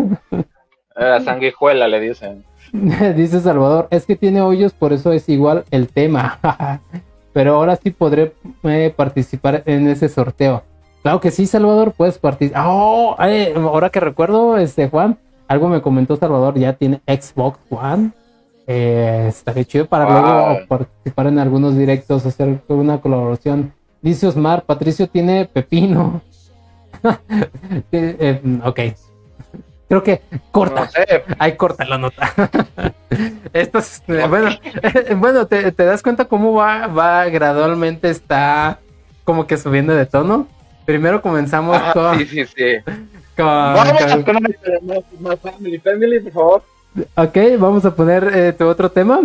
La 0.95 1.21
sanguijuela 1.21 1.87
le 1.87 1.99
dicen. 2.01 2.43
Dice 3.15 3.39
Salvador, 3.39 3.87
es 3.89 4.05
que 4.05 4.17
tiene 4.17 4.41
hoyos, 4.41 4.73
por 4.73 4.91
eso 4.91 5.13
es 5.13 5.29
igual 5.29 5.63
el 5.71 5.87
tema. 5.87 6.39
Pero 7.37 7.53
ahora 7.53 7.75
sí 7.75 7.91
podré 7.91 8.33
eh, 8.63 8.91
participar 8.95 9.61
en 9.67 9.87
ese 9.87 10.09
sorteo. 10.09 10.63
Claro 11.03 11.19
que 11.19 11.29
sí, 11.29 11.45
Salvador, 11.45 11.91
puedes 11.95 12.17
participar. 12.17 12.65
Oh, 12.67 13.15
eh, 13.19 13.53
ahora 13.55 13.91
que 13.91 13.99
recuerdo, 13.99 14.57
este 14.57 14.89
Juan, 14.89 15.19
algo 15.47 15.67
me 15.67 15.79
comentó 15.83 16.15
Salvador, 16.15 16.57
ya 16.57 16.73
tiene 16.73 16.99
Xbox 17.05 17.59
One. 17.69 18.09
Eh, 18.65 19.25
estaría 19.29 19.65
chido 19.65 19.85
para 19.85 20.05
Wow. 20.05 20.13
luego 20.13 20.67
participar 20.67 21.27
en 21.27 21.37
algunos 21.37 21.77
directos, 21.77 22.25
hacer 22.25 22.59
una 22.69 22.99
colaboración. 23.01 23.71
Dice 24.01 24.25
Osmar, 24.25 24.63
Patricio 24.63 25.07
tiene 25.07 25.45
pepino. 25.45 26.21
Eh, 27.91 28.17
eh, 28.41 28.59
ok. 28.65 28.79
Creo 29.87 30.03
que 30.03 30.21
corta. 30.51 30.81
No 30.85 30.91
sé. 30.91 31.23
Ahí 31.39 31.55
corta 31.55 31.85
la 31.85 31.97
nota. 31.97 32.33
Esto 33.53 33.79
es- 33.79 34.03
eh, 34.07 34.25
bueno, 34.27 34.49
bueno, 35.17 35.47
te, 35.47 35.71
te 35.71 35.85
das 35.85 36.03
cuenta 36.03 36.25
cómo 36.25 36.53
va, 36.53 36.87
va 36.87 37.25
gradualmente, 37.25 38.09
está 38.09 38.79
como 39.23 39.47
que 39.47 39.57
subiendo 39.57 39.93
de 39.95 40.05
tono. 40.05 40.47
Primero 40.85 41.21
comenzamos 41.21 41.75
Ajá, 41.77 41.93
con, 41.93 42.17
sí, 42.19 42.25
sí, 42.25 42.45
sí. 42.45 42.63
con- 43.35 43.45
Vamos 43.45 44.23
con- 44.25 44.43
más, 44.87 44.99
más 45.19 45.39
family, 45.39 45.79
family, 45.79 46.19
por 46.19 46.31
favor. 46.33 46.63
Ok, 47.15 47.37
vamos 47.59 47.85
a 47.85 47.93
poner 47.95 48.29
eh, 48.33 48.53
tu 48.53 48.65
otro 48.67 48.89
tema. 48.91 49.21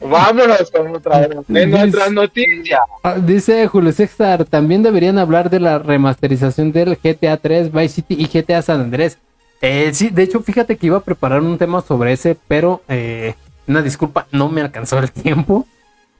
Vámonos 0.00 0.70
con 0.70 0.94
otra 0.96 1.26
de 1.48 1.66
nuestras 1.66 2.12
noticias. 2.12 2.80
Ah, 3.02 3.14
dice 3.14 3.66
Julio 3.66 3.92
César, 3.92 4.44
también 4.44 4.82
deberían 4.82 5.18
hablar 5.18 5.48
de 5.50 5.60
la 5.60 5.78
remasterización 5.78 6.70
del 6.72 6.96
GTA 7.02 7.36
3, 7.38 7.72
Vice 7.72 7.88
City 7.96 8.16
y 8.18 8.26
GTA 8.26 8.62
San 8.62 8.80
Andrés. 8.80 9.18
Eh, 9.60 9.90
sí, 9.92 10.10
de 10.10 10.22
hecho, 10.22 10.40
fíjate 10.40 10.76
que 10.76 10.86
iba 10.86 10.98
a 10.98 11.02
preparar 11.02 11.40
un 11.40 11.58
tema 11.58 11.80
sobre 11.80 12.12
ese, 12.12 12.36
pero 12.46 12.82
eh, 12.88 13.34
una 13.66 13.82
disculpa, 13.82 14.26
no 14.32 14.48
me 14.48 14.60
alcanzó 14.60 14.98
el 14.98 15.10
tiempo. 15.12 15.66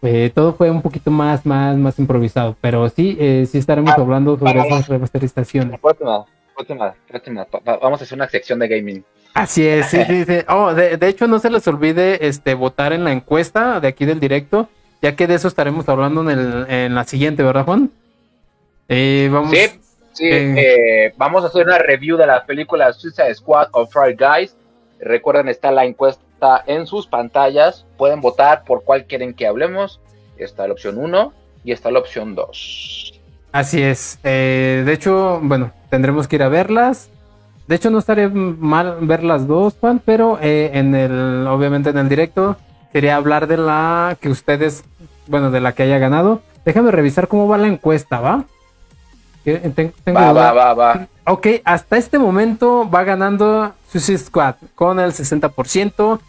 Eh, 0.03 0.31
todo 0.33 0.55
fue 0.55 0.71
un 0.71 0.81
poquito 0.81 1.11
más, 1.11 1.45
más, 1.45 1.77
más 1.77 1.99
improvisado, 1.99 2.57
pero 2.61 2.89
sí, 2.89 3.17
eh, 3.19 3.49
sí 3.51 3.59
estaremos 3.59 3.93
ah, 3.97 4.01
hablando 4.01 4.39
sobre 4.39 4.61
esas 4.61 4.89
remasterizaciones. 4.89 5.81
Vamos 5.81 8.01
a 8.01 8.05
hacer 8.05 8.17
una 8.17 8.29
sección 8.29 8.61
de 8.61 8.69
gaming. 8.69 9.05
Así 9.35 9.67
es, 9.67 9.87
sí, 9.87 9.99
sí, 10.07 10.25
sí. 10.25 10.39
Oh, 10.49 10.73
de, 10.73 10.99
hecho, 11.09 11.27
no 11.27 11.41
se 11.41 11.51
les 11.51 11.67
olvide 11.67 12.27
este, 12.27 12.55
votar 12.55 12.93
en 12.93 13.05
la 13.05 13.13
encuesta 13.13 13.81
de 13.81 13.89
aquí 13.89 14.05
del 14.05 14.21
directo, 14.21 14.69
ya 15.03 15.17
que 15.17 15.27
de 15.27 15.35
eso 15.35 15.49
estaremos 15.49 15.89
hablando 15.89 16.23
en, 16.23 16.39
el, 16.39 16.67
en 16.69 16.95
la 16.95 17.05
siguiente, 17.05 17.43
¿verdad, 17.43 17.65
Juan? 17.65 17.91
Eh, 18.89 19.29
vamos, 19.33 19.51
sí, 19.51 19.81
sí 20.19 20.29
eh, 20.31 21.15
vamos 21.17 21.45
a 21.45 21.47
hacer 21.47 21.67
una 21.67 21.79
review 21.79 22.17
de 22.17 22.27
la 22.27 22.45
película 22.45 22.93
Suicide 22.93 23.35
Squad 23.35 23.69
of 23.73 23.93
Fry 23.93 24.15
Guys. 24.15 24.57
Recuerden, 25.01 25.49
está 25.49 25.71
la 25.71 25.85
encuesta 25.85 26.65
en 26.67 26.87
sus 26.87 27.07
pantallas. 27.07 27.87
Pueden 27.97 28.21
votar 28.21 28.65
por 28.65 28.83
cuál 28.83 29.07
quieren 29.07 29.33
que 29.33 29.47
hablemos. 29.47 30.01
Está 30.37 30.67
la 30.67 30.73
opción 30.73 30.99
1 30.99 31.33
y 31.65 31.73
está 31.73 31.91
la 31.91 32.01
opción 32.01 32.35
2. 32.35 33.21
Así 33.53 33.83
es. 33.83 34.19
Eh, 34.25 34.83
de 34.85 34.93
hecho, 34.93 35.41
bueno, 35.43 35.73
tendremos 35.89 36.27
que 36.27 36.37
ir 36.37 36.43
a 36.43 36.49
verlas. 36.49 37.11
De 37.69 37.77
hecho, 37.77 37.91
no 37.91 37.99
estaría 37.99 38.29
mal 38.29 38.99
ver 39.03 39.23
las 39.23 39.47
dos, 39.47 39.77
Juan, 39.81 40.01
pero 40.05 40.39
eh, 40.41 40.71
en 40.75 40.95
el, 40.95 41.47
obviamente 41.47 41.91
en 41.91 41.99
el 41.99 42.09
directo, 42.09 42.57
quería 42.93 43.17
hablar 43.17 43.47
de 43.47 43.59
la 43.59 44.17
que 44.21 44.31
ustedes, 44.31 44.85
bueno, 45.27 45.51
de 45.51 45.61
la 45.61 45.73
que 45.73 45.83
haya 45.85 45.99
ganado. 45.99 46.41
Déjame 46.65 46.91
revisar 46.91 47.29
cómo 47.29 47.47
va 47.47 47.59
la 47.59 47.69
encuesta, 47.69 48.21
¿va? 48.21 48.47
Va, 50.07 50.33
va, 50.33 50.53
va, 50.53 50.75
va. 50.75 51.09
Ok, 51.25 51.47
hasta 51.65 51.97
este 51.97 52.19
momento 52.19 52.89
va 52.89 53.05
ganando 53.05 53.73
Suicide 53.91 54.19
Squad 54.19 54.55
con 54.75 54.99
el 55.01 55.13
60%. 55.13 56.21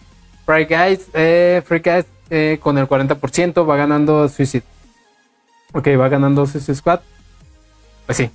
Free 0.46 0.66
Guys, 0.66 1.08
eh, 1.14 1.62
Free 1.66 1.80
Guys 1.80 2.06
eh, 2.30 2.60
con 2.62 2.78
el 2.78 2.88
40%. 2.88 3.70
Va 3.70 3.76
ganando 3.76 4.28
Suicide. 4.28 4.64
Ok, 5.74 5.88
va 6.00 6.10
ganando 6.10 6.46
Suicide 6.46 6.76
Squad. 6.76 7.00
Pues 8.06 8.18
sí, 8.18 8.30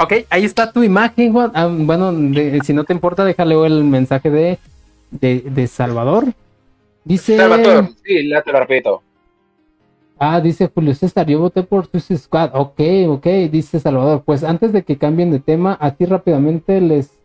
Ok, 0.00 0.12
ahí 0.30 0.44
está 0.44 0.70
tu 0.70 0.84
imagen, 0.84 1.32
Juan. 1.32 1.50
Ah, 1.54 1.68
bueno, 1.68 2.12
si 2.62 2.72
no 2.72 2.84
te 2.84 2.92
importa, 2.92 3.24
déjale 3.24 3.54
el 3.66 3.82
mensaje 3.82 4.30
de, 4.30 4.58
de, 5.10 5.66
Salvador. 5.66 6.26
Dice. 7.02 7.36
Salvador, 7.36 7.88
sí, 8.04 8.30
te 8.44 8.52
lo 8.52 8.60
repito. 8.60 9.02
Ah, 10.20 10.40
dice 10.40 10.70
Julio 10.74 10.94
César, 10.94 11.26
yo 11.26 11.38
voté 11.38 11.62
por 11.62 11.86
Suicide 11.86 12.18
Squad. 12.18 12.50
Ok, 12.54 12.80
ok, 13.08 13.26
dice 13.50 13.78
Salvador. 13.78 14.22
Pues 14.24 14.42
antes 14.42 14.72
de 14.72 14.82
que 14.82 14.98
cambien 14.98 15.30
de 15.30 15.38
tema, 15.38 15.76
aquí 15.80 16.04
rápidamente 16.06 16.80
les. 16.80 17.18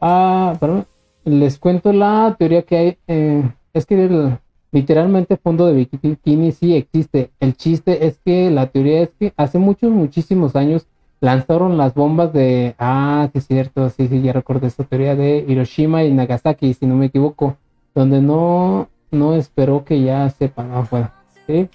Ah, 0.00 0.54
perdón, 0.60 0.86
les 1.24 1.58
cuento 1.58 1.92
la 1.92 2.36
teoría 2.38 2.62
que 2.62 2.76
hay. 2.76 2.98
Eh, 3.06 3.42
es 3.72 3.86
que 3.86 4.38
literalmente 4.70 5.38
fondo 5.38 5.66
de 5.66 5.88
bikini 6.02 6.52
sí 6.52 6.74
existe. 6.74 7.30
El 7.40 7.56
chiste 7.56 8.06
es 8.06 8.18
que 8.24 8.50
la 8.50 8.66
teoría 8.66 9.02
es 9.02 9.10
que 9.18 9.32
hace 9.36 9.58
muchos, 9.58 9.90
muchísimos 9.90 10.56
años 10.56 10.86
lanzaron 11.20 11.78
las 11.78 11.94
bombas 11.94 12.32
de, 12.32 12.74
ah, 12.78 13.28
sí 13.32 13.38
es 13.38 13.46
cierto, 13.46 13.88
sí, 13.90 14.08
sí, 14.08 14.20
ya 14.20 14.32
recuerdo 14.34 14.66
esta 14.66 14.84
teoría 14.84 15.16
de 15.16 15.44
Hiroshima 15.48 16.04
y 16.04 16.12
Nagasaki, 16.12 16.74
si 16.74 16.86
no 16.86 16.94
me 16.94 17.06
equivoco, 17.06 17.56
donde 17.94 18.20
no, 18.20 18.88
no 19.10 19.34
esperó 19.34 19.84
que 19.84 20.02
ya 20.02 20.28
sepan, 20.28 20.70
ah, 20.72 20.86
bueno, 20.90 21.10
¿sí? 21.46 21.68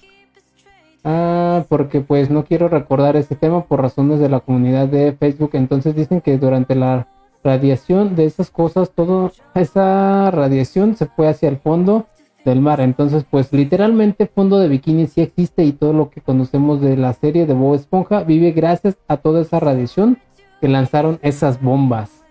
Ah, 1.04 1.64
porque 1.68 2.00
pues 2.00 2.30
no 2.30 2.44
quiero 2.44 2.68
recordar 2.68 3.16
ese 3.16 3.34
tema 3.34 3.64
por 3.64 3.82
razones 3.82 4.20
de 4.20 4.28
la 4.28 4.40
comunidad 4.40 4.86
de 4.86 5.12
Facebook, 5.12 5.50
entonces 5.54 5.96
dicen 5.96 6.20
que 6.20 6.38
durante 6.38 6.74
la 6.74 7.08
radiación 7.42 8.14
de 8.14 8.24
esas 8.24 8.50
cosas, 8.50 8.92
toda 8.92 9.32
esa 9.54 10.30
radiación 10.30 10.96
se 10.96 11.06
fue 11.06 11.28
hacia 11.28 11.48
el 11.48 11.58
fondo 11.58 12.06
del 12.44 12.60
mar. 12.60 12.80
Entonces, 12.80 13.24
pues 13.28 13.52
literalmente 13.52 14.26
fondo 14.26 14.58
de 14.58 14.68
bikini 14.68 15.06
sí 15.06 15.20
existe 15.20 15.64
y 15.64 15.72
todo 15.72 15.92
lo 15.92 16.10
que 16.10 16.20
conocemos 16.20 16.80
de 16.80 16.96
la 16.96 17.12
serie 17.12 17.46
de 17.46 17.54
Bob 17.54 17.74
Esponja 17.74 18.22
vive 18.22 18.52
gracias 18.52 18.96
a 19.08 19.16
toda 19.16 19.42
esa 19.42 19.60
radiación 19.60 20.18
que 20.60 20.68
lanzaron 20.68 21.18
esas 21.22 21.60
bombas. 21.60 22.24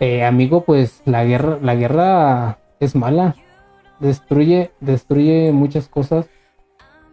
Eh, 0.00 0.24
amigo, 0.24 0.64
pues 0.64 1.02
la 1.04 1.24
guerra, 1.24 1.58
la 1.62 1.74
guerra 1.74 2.58
es 2.80 2.94
mala. 2.94 3.36
Destruye, 4.00 4.72
destruye 4.80 5.52
muchas 5.52 5.88
cosas. 5.88 6.28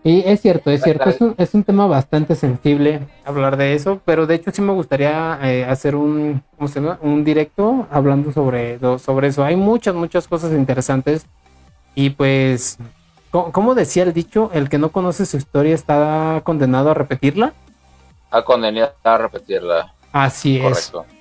Y 0.05 0.21
es 0.25 0.41
cierto, 0.41 0.69
es 0.69 0.83
cierto, 0.83 1.09
es 1.09 1.21
un, 1.21 1.33
es 1.37 1.53
un 1.53 1.63
tema 1.63 1.87
bastante 1.87 2.35
sensible 2.35 3.07
hablar 3.23 3.55
de 3.55 3.73
eso, 3.73 4.01
pero 4.03 4.27
de 4.27 4.35
hecho 4.35 4.51
sí 4.51 4.61
me 4.61 4.73
gustaría 4.73 5.39
eh, 5.41 5.63
hacer 5.63 5.95
un, 5.95 6.43
un 7.01 7.23
directo 7.23 7.87
hablando 7.89 8.33
sobre, 8.33 8.79
sobre 8.99 9.27
eso. 9.29 9.45
Hay 9.45 9.55
muchas, 9.55 9.95
muchas 9.95 10.27
cosas 10.27 10.51
interesantes 10.51 11.25
y 11.95 12.09
pues, 12.09 12.77
¿cómo 13.31 13.75
decía 13.75 14.03
el 14.03 14.11
dicho? 14.11 14.49
El 14.53 14.67
que 14.67 14.77
no 14.77 14.89
conoce 14.89 15.25
su 15.25 15.37
historia 15.37 15.73
está 15.73 16.41
condenado 16.43 16.91
a 16.91 16.93
repetirla. 16.93 17.53
Está 18.25 18.43
condenado 18.43 18.91
a 19.03 19.17
repetirla. 19.17 19.93
Así 20.11 20.59
Correcto. 20.59 21.05
es. 21.07 21.13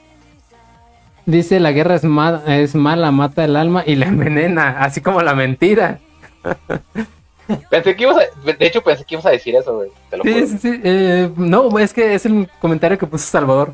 Dice, 1.25 1.61
la 1.61 1.71
guerra 1.71 1.95
es, 1.95 2.03
es 2.49 2.75
mala, 2.75 3.13
mata 3.13 3.45
el 3.45 3.55
alma 3.55 3.85
y 3.87 3.95
la 3.95 4.07
envenena, 4.07 4.81
así 4.81 5.01
como 5.01 5.23
la 5.23 5.37
mentira. 5.37 6.01
Pensé 7.71 7.97
que 7.97 8.03
ibas 8.03 8.17
a, 8.17 8.53
de 8.53 8.67
hecho 8.67 8.83
pensé 8.83 9.05
que 9.05 9.15
ibas 9.15 9.27
a 9.27 9.31
decir 9.31 9.55
eso, 9.55 9.75
güey. 9.75 9.91
sí, 10.23 10.47
sí, 10.47 10.59
sí, 10.59 10.81
eh, 10.85 11.31
no, 11.37 11.79
es 11.79 11.93
que 11.93 12.15
es 12.15 12.27
el 12.27 12.49
comentario 12.61 12.99
que 12.99 13.07
puso 13.07 13.27
Salvador. 13.27 13.73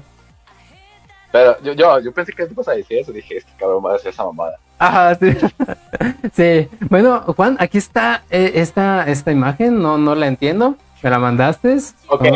Pero 1.31 1.61
yo, 1.63 1.73
yo, 1.75 2.01
yo 2.01 2.13
pensé 2.13 2.33
que 2.33 2.45
ibas 2.51 2.69
a 2.69 2.73
decir 2.73 2.99
eso, 2.99 3.13
dije, 3.13 3.37
es 3.37 3.45
que 3.45 3.53
cabrón 3.59 3.85
va 3.85 3.93
a 3.93 3.97
hacer 3.97 4.13
esa 4.13 4.25
mamada. 4.25 4.59
Ajá, 4.79 5.15
sí. 5.17 5.37
sí. 6.33 6.69
Bueno, 6.89 7.21
Juan, 7.37 7.57
aquí 7.59 7.79
está 7.79 8.23
eh, 8.31 8.53
esta, 8.55 9.05
esta 9.09 9.33
imagen, 9.33 9.83
no, 9.83 9.99
no 9.99 10.15
la 10.15 10.27
entiendo. 10.27 10.77
¿Me 11.03 11.11
la 11.11 11.19
mandaste? 11.19 11.77
Ok. 12.09 12.27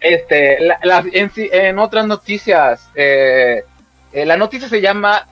Este, 0.00 0.58
en, 0.58 1.78
otras 1.78 2.06
noticias, 2.06 2.88
eh, 2.94 3.64
eh, 4.12 4.24
la 4.24 4.36
noticia 4.36 4.68
se 4.68 4.80
llama 4.80 5.26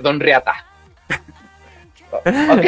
Don 0.00 0.18
Riata. 0.18 0.64
¿Ok? 2.12 2.66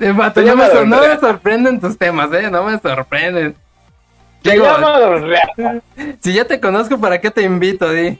No, 0.00 0.56
me, 0.56 0.86
no 0.86 1.00
me 1.00 1.18
sorprenden 1.18 1.80
tus 1.80 1.96
temas, 1.96 2.32
¿eh? 2.32 2.50
No 2.50 2.64
me 2.64 2.78
sorprenden. 2.78 3.56
Llama 4.42 4.98
Don 4.98 5.28
Riata. 5.28 5.82
Si 6.20 6.32
ya 6.32 6.44
te 6.44 6.60
conozco, 6.60 6.98
¿para 6.98 7.20
qué 7.20 7.30
te 7.30 7.42
invito, 7.42 7.90
Di? 7.90 8.18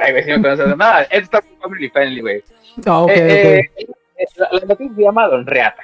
Ay, 0.00 0.12
güey, 0.12 0.24
si 0.24 0.30
me 0.30 0.42
conoces. 0.42 0.76
Nada, 0.76 1.02
esto 1.02 1.38
está 1.38 1.42
family 1.60 1.88
friendly, 1.90 2.20
güey. 2.20 2.44
Ah, 2.86 3.06
eh, 3.08 3.70
eh, 3.76 3.86
la, 4.36 4.60
noticia 4.66 4.94
se 4.94 5.02
llama 5.02 5.28
Don 5.28 5.46
Reata. 5.46 5.82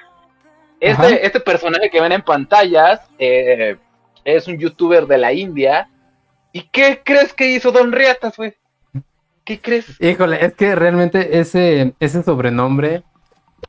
Este, 0.80 1.26
este 1.26 1.40
personaje 1.40 1.90
que 1.90 2.00
ven 2.00 2.12
en 2.12 2.22
pantallas 2.22 3.00
eh, 3.18 3.76
es 4.24 4.46
un 4.48 4.58
youtuber 4.58 5.06
de 5.06 5.18
la 5.18 5.32
India. 5.32 5.88
¿Y 6.52 6.68
qué 6.68 7.00
crees 7.04 7.32
que 7.32 7.48
hizo 7.48 7.72
Don 7.72 7.92
Reata, 7.92 8.32
güey? 8.36 8.54
¿Qué 9.44 9.60
crees? 9.60 10.00
Híjole, 10.00 10.44
es 10.44 10.54
que 10.54 10.74
realmente 10.74 11.38
ese, 11.38 11.94
ese 12.00 12.22
sobrenombre 12.22 13.02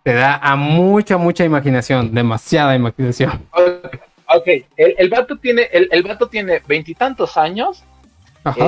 te 0.04 0.14
da 0.14 0.38
a 0.38 0.56
mucha, 0.56 1.18
mucha 1.18 1.44
imaginación, 1.44 2.14
demasiada 2.14 2.76
imaginación. 2.76 3.48
Ok, 4.28 4.48
El, 4.76 4.96
el, 4.98 5.10
vato 5.10 5.38
tiene, 5.38 5.70
el, 5.72 5.88
el 5.92 6.04
vato 6.04 6.28
tiene 6.28 6.62
veintitantos 6.68 7.38
años 7.38 7.84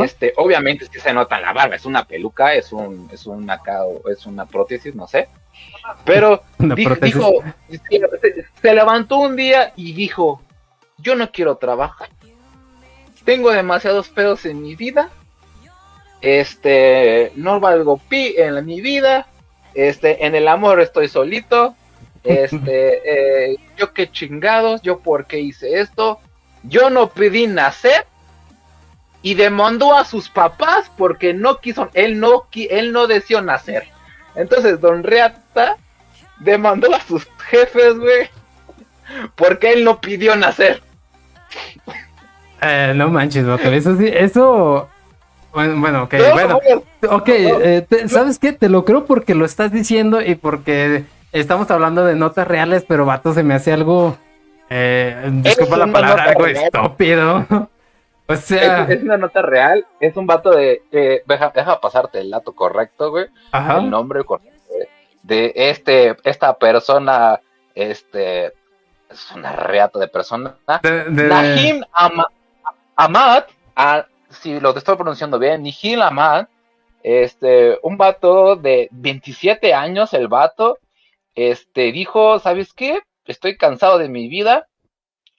este, 0.03 0.34
obviamente 0.38 0.86
es 0.86 0.89
que 0.89 0.99
se 0.99 1.13
nota 1.13 1.38
en 1.38 1.43
la 1.43 1.53
barba, 1.53 1.75
es 1.75 1.86
una 1.86 2.05
peluca, 2.05 2.53
es 2.53 2.71
un, 2.71 3.09
es 3.13 3.28
una, 3.28 3.61
es 4.09 4.25
una 4.25 4.45
prótesis, 4.47 4.95
no 4.95 5.07
sé. 5.07 5.30
Pero 6.03 6.41
dijo, 7.01 7.43
se, 8.61 8.73
levantó 8.73 9.17
un 9.17 9.36
día 9.36 9.73
y 9.75 9.93
dijo, 9.93 10.41
yo 10.97 11.15
no 11.15 11.32
quiero 11.32 11.57
trabajar. 11.57 12.09
Tengo 13.23 13.51
demasiados 13.51 14.09
pedos 14.09 14.45
en 14.45 14.61
mi 14.61 14.75
vida. 14.75 15.09
Este, 16.21 17.32
no 17.36 17.59
valgo 17.59 17.97
pi 17.97 18.34
en 18.36 18.65
mi 18.65 18.82
vida. 18.82 19.28
Este, 19.78 20.25
en 20.25 20.34
el 20.34 20.47
amor 20.47 20.82
estoy 20.82 21.07
solito. 21.07 21.75
Este, 22.23 23.51
eh, 23.51 23.57
yo 23.78 23.93
qué 23.93 24.11
chingados, 24.11 24.82
yo 24.82 24.99
por 24.99 25.28
qué 25.28 25.39
hice 25.39 25.80
esto. 25.80 26.19
Yo 26.63 26.89
no 26.89 27.09
pedí 27.09 27.45
nacer 27.45 28.07
y 29.21 29.36
demandó 29.36 29.95
a 29.95 30.03
sus 30.03 30.30
papás 30.30 30.91
porque 30.97 31.36
no 31.36 31.59
quiso, 31.59 31.91
él 31.93 32.19
no, 32.19 32.47
él 32.53 32.91
no 32.91 33.05
deseó 33.05 33.43
nacer. 33.43 33.88
Entonces 34.36 34.82
Don 34.82 35.03
Reata 35.03 35.78
demandó 36.39 36.93
a 36.95 37.01
sus 37.01 37.28
jefes, 37.47 37.99
güey, 37.99 38.30
porque 39.36 39.73
él 39.73 39.84
no 39.84 40.01
pidió 40.01 40.36
nacer. 40.36 40.82
Eh, 42.61 42.93
no 42.95 43.09
manches, 43.09 43.45
eso 43.45 43.95
sí, 43.95 44.07
eso... 44.11 44.89
Bueno, 45.58 45.80
bueno, 45.80 46.03
ok, 46.03 46.14
bueno. 46.34 46.60
Ok, 47.10 47.30
eh, 47.30 47.88
¿sabes 48.10 48.38
qué? 48.38 48.53
Te 48.53 48.70
lo 48.70 48.86
creo 48.86 49.05
porque 49.05 49.34
lo 49.34 49.43
estás 49.43 49.72
diciendo 49.72 50.22
y 50.22 50.36
porque 50.36 51.05
estamos 51.32 51.72
hablando 51.72 52.05
de 52.05 52.14
notas 52.16 52.47
reales, 52.47 52.86
pero 52.88 53.05
vato 53.08 53.34
se 53.34 53.41
me 53.41 53.55
hace 53.55 53.74
algo. 53.74 54.16
Eh, 54.70 55.16
disculpa 55.41 55.78
la 55.78 55.88
palabra, 55.88 56.24
algo 56.26 56.43
real. 56.45 56.64
estúpido. 56.66 57.45
O 58.30 58.36
sea, 58.36 58.84
Es, 58.84 58.89
es 58.89 59.03
una 59.03 59.16
nota 59.18 59.41
real, 59.41 59.86
es 60.01 60.18
un 60.18 60.28
vato 60.28 60.51
de... 60.51 60.84
eh, 60.91 61.24
deja, 61.26 61.49
deja 61.55 61.80
pasarte 61.80 62.20
el 62.20 62.30
dato 62.30 62.53
correcto, 62.53 63.10
güey. 63.10 63.28
ajá. 63.53 63.78
el 63.78 63.89
nombre 63.89 64.22
correcto 64.26 64.62
de, 65.24 65.53
este, 65.55 66.16
esta 66.26 66.53
persona, 66.58 67.39
este, 67.74 68.47
es 69.10 69.32
una 69.34 69.53
reata 69.53 69.97
de 69.97 70.10
persona. 70.10 70.55
De- 70.84 71.05
de- 71.05 71.28
Nahim 71.30 71.84
Ama- 71.93 72.28
ah, 73.76 74.05
si 74.30 74.59
lo 74.59 74.75
estoy 74.75 74.95
pronunciando 74.95 75.39
bien, 75.39 75.63
Nihil 75.63 76.01
este, 77.03 77.78
un 77.84 77.97
vato 77.97 78.55
de 78.55 78.89
27 78.91 79.73
años, 79.73 80.13
el 80.13 80.28
vato, 80.28 80.80
este, 81.36 81.91
dijo, 81.91 82.39
¿sabes 82.39 82.73
qué? 82.73 82.99
Estoy 83.25 83.57
cansado 83.57 83.97
de 83.97 84.09
mi 84.09 84.28
vida, 84.28 84.67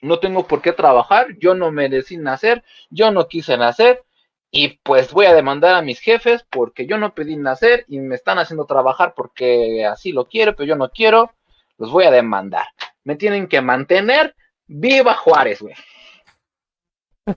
no 0.01 0.19
tengo 0.19 0.47
por 0.47 0.61
qué 0.61 0.71
trabajar, 0.71 1.27
yo 1.39 1.55
no 1.55 1.71
merecí 1.71 2.17
nacer, 2.17 2.63
yo 2.89 3.11
no 3.11 3.27
quise 3.27 3.57
nacer, 3.57 4.03
y 4.51 4.79
pues 4.83 5.11
voy 5.11 5.27
a 5.27 5.35
demandar 5.35 5.75
a 5.75 5.81
mis 5.81 5.99
jefes 5.99 6.43
porque 6.49 6.87
yo 6.87 6.97
no 6.97 7.13
pedí 7.13 7.35
nacer 7.35 7.85
y 7.87 7.99
me 7.99 8.15
están 8.15 8.39
haciendo 8.39 8.65
trabajar 8.65 9.13
porque 9.15 9.85
así 9.85 10.11
lo 10.11 10.27
quiero, 10.27 10.55
pero 10.55 10.67
yo 10.67 10.75
no 10.75 10.89
quiero, 10.89 11.31
los 11.77 11.91
voy 11.91 12.05
a 12.05 12.11
demandar. 12.11 12.65
Me 13.03 13.15
tienen 13.15 13.47
que 13.47 13.61
mantener, 13.61 14.35
viva 14.65 15.13
Juárez, 15.13 15.61
güey. 15.61 15.75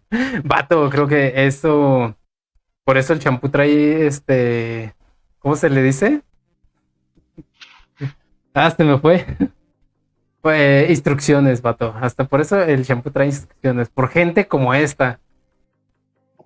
Vato, 0.45 0.89
creo 0.91 1.07
que 1.07 1.47
eso. 1.47 2.17
Por 2.85 2.99
eso 2.99 3.13
el 3.13 3.21
champú 3.21 3.49
trae 3.49 4.07
este. 4.07 4.95
¿Cómo 5.39 5.57
se 5.57 5.71
le 5.71 5.83
dice? 5.83 6.23
Ah, 8.55 8.71
se 8.71 8.85
me 8.85 8.99
fue. 8.99 9.25
Pues, 10.43 10.91
instrucciones, 10.91 11.63
vato. 11.63 11.95
Hasta 12.01 12.25
por 12.25 12.41
eso 12.41 12.61
el 12.61 12.85
champú 12.85 13.13
trae 13.13 13.29
instrucciones. 13.29 13.89
Por 13.89 14.09
gente 14.09 14.49
como 14.49 14.75
esta. 14.75 15.21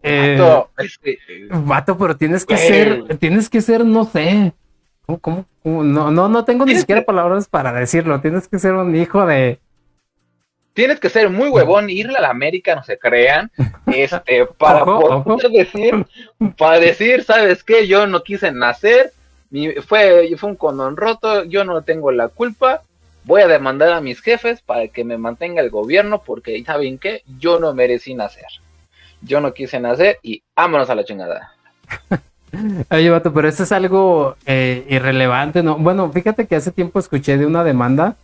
Eh, 0.03 0.37
Vato, 0.39 0.71
este, 0.77 1.19
Vato, 1.51 1.97
pero 1.97 2.15
tienes 2.15 2.45
que 2.45 2.57
Güey. 2.57 2.69
ser, 2.69 3.19
tienes 3.19 3.49
que 3.49 3.63
ser, 3.63 3.87
no 3.87 4.05
sé. 4.05 4.53
¿Cómo, 5.07 5.19
cómo, 5.19 5.47
cómo? 5.63 5.83
No, 5.83 6.11
no, 6.11 6.29
no 6.29 6.45
tengo 6.45 6.67
ni 6.67 6.75
siquiera 6.77 7.07
palabras 7.07 7.49
para 7.49 7.73
decirlo. 7.73 8.21
Tienes 8.21 8.49
que 8.49 8.59
ser 8.59 8.75
un 8.75 8.95
hijo 8.95 9.25
de. 9.25 9.61
Tienes 10.77 11.01
que 11.01 11.09
ser 11.09 11.31
muy 11.31 11.49
huevón, 11.49 11.91
irle 11.91 12.19
a 12.19 12.21
la 12.21 12.31
América, 12.31 12.77
no 12.77 12.85
se 12.85 12.99
crean, 12.99 13.51
este, 13.87 14.47
para 14.47 14.85
Ojo, 14.85 15.25
poder 15.25 15.51
decir, 15.51 16.07
para 16.57 16.79
decir, 16.79 17.25
¿sabes 17.25 17.65
qué? 17.65 17.89
Yo 17.89 18.07
no 18.07 18.23
quise 18.23 18.53
nacer, 18.53 19.13
mi- 19.51 19.73
fue, 19.75 20.29
fue 20.37 20.51
un 20.51 20.57
condón 20.57 20.97
roto, 20.97 21.45
yo 21.45 21.65
no 21.65 21.83
tengo 21.83 22.13
la 22.13 22.29
culpa, 22.29 22.83
voy 23.25 23.43
a 23.43 23.49
demandar 23.49 23.93
a 23.93 24.01
mis 24.01 24.21
jefes 24.21 24.61
para 24.63 24.87
que 24.89 25.03
me 25.03 25.19
mantenga 25.19 25.63
el 25.63 25.71
gobierno, 25.71 26.23
porque, 26.25 26.63
¿saben 26.65 26.99
qué? 26.99 27.23
Yo 27.39 27.59
no 27.59 27.75
merecí 27.75 28.15
nacer. 28.15 28.47
Yo 29.23 29.41
no 29.41 29.55
quise 29.55 29.81
nacer 29.81 30.19
y 30.23 30.43
vámonos 30.55 30.91
a 30.91 30.95
la 30.95 31.05
chingada. 31.05 31.53
Oye, 32.91 33.11
vato, 33.11 33.33
pero 33.33 33.49
eso 33.49 33.65
es 33.65 33.73
algo 33.73 34.37
eh, 34.47 34.87
irrelevante, 34.89 35.63
¿no? 35.63 35.77
Bueno, 35.77 36.11
fíjate 36.13 36.47
que 36.47 36.57
hace 36.57 36.71
tiempo 36.71 36.99
escuché 36.99 37.37
de 37.37 37.47
una 37.47 37.65
demanda. 37.65 38.17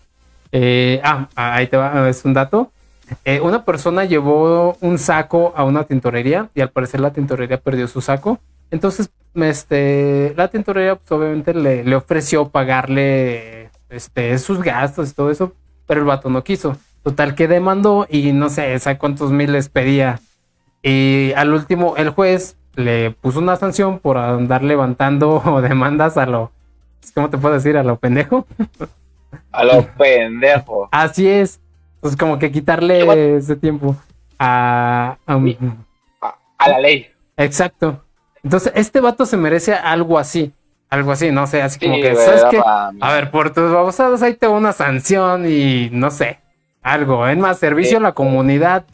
Eh, 0.53 1.01
ah, 1.03 1.29
ahí 1.35 1.67
te 1.67 1.77
va, 1.77 2.09
es 2.09 2.25
un 2.25 2.35
dato. 2.35 2.71
Eh, 3.25 3.41
una 3.41 3.65
persona 3.65 4.05
llevó 4.05 4.77
un 4.81 4.99
saco 4.99 5.53
a 5.57 5.65
una 5.65 5.85
tintorería 5.85 6.49
y 6.55 6.61
al 6.61 6.71
parecer 6.71 7.01
la 7.01 7.13
tintorería 7.13 7.59
perdió 7.59 7.89
su 7.89 8.01
saco. 8.01 8.39
Entonces, 8.71 9.11
este, 9.35 10.35
la 10.37 10.49
tintorería, 10.49 10.97
pues 10.97 11.11
obviamente 11.13 11.55
le, 11.55 11.95
ofreció 11.95 12.49
pagarle 12.49 13.71
este, 13.91 14.39
sus 14.39 14.63
gastos 14.63 15.11
y 15.11 15.15
todo 15.15 15.31
eso, 15.31 15.53
pero 15.87 16.01
el 16.01 16.07
vato 16.07 16.31
no 16.31 16.45
quiso. 16.45 16.77
Total 17.03 17.35
que 17.35 17.49
demandó 17.49 18.07
y 18.09 18.33
no 18.33 18.49
sé, 18.49 18.79
¿sabe 18.79 18.99
cuántos 18.99 19.33
miles 19.33 19.69
pedía? 19.69 20.21
Y 20.83 21.33
al 21.37 21.53
último, 21.53 21.97
el 21.97 22.11
juez 22.11 22.57
le 22.75 23.11
puso 23.11 23.41
una 23.41 23.57
sanción 23.57 23.99
por 23.99 24.19
andar 24.19 24.63
levantando 24.63 25.61
demandas 25.63 26.17
a 26.17 26.27
lo. 26.27 26.53
¿Cómo 27.15 27.31
te 27.31 27.39
puedo 27.39 27.55
decir? 27.55 27.77
A 27.77 27.83
lo 27.83 27.97
pendejo. 27.97 28.47
A 29.51 29.65
lo 29.65 29.87
pendejo. 29.99 30.89
Así 30.91 31.29
es. 31.29 31.61
Pues 32.01 32.17
como 32.17 32.39
que 32.39 32.51
quitarle 32.51 33.37
ese 33.37 33.57
tiempo 33.57 33.97
a. 34.39 35.17
a-. 35.27 35.35
A, 36.21 36.35
a 36.59 36.69
la 36.69 36.79
ley. 36.81 37.07
exacto. 37.37 38.03
Entonces, 38.43 38.73
este 38.75 39.01
vato 39.01 39.25
se 39.25 39.37
merece 39.37 39.73
algo 39.75 40.19
así. 40.19 40.53
Algo 40.91 41.13
así, 41.13 41.31
no 41.31 41.47
sé, 41.47 41.63
así 41.63 41.79
como 41.79 41.95
que. 42.01 42.15
A 43.01 43.13
ver, 43.15 43.31
por 43.31 43.51
tus 43.51 43.73
babosadas 43.73 44.23
ahí 44.23 44.35
te 44.35 44.47
va 44.47 44.57
una 44.59 44.73
sanción 44.73 45.47
y 45.49 45.89
no 45.93 46.11
sé, 46.11 46.39
algo. 46.83 47.27
Es 47.27 47.39
más, 47.39 47.59
servicio 47.59 47.97
a 47.99 48.01
la 48.01 48.13
comunidad, 48.13 48.85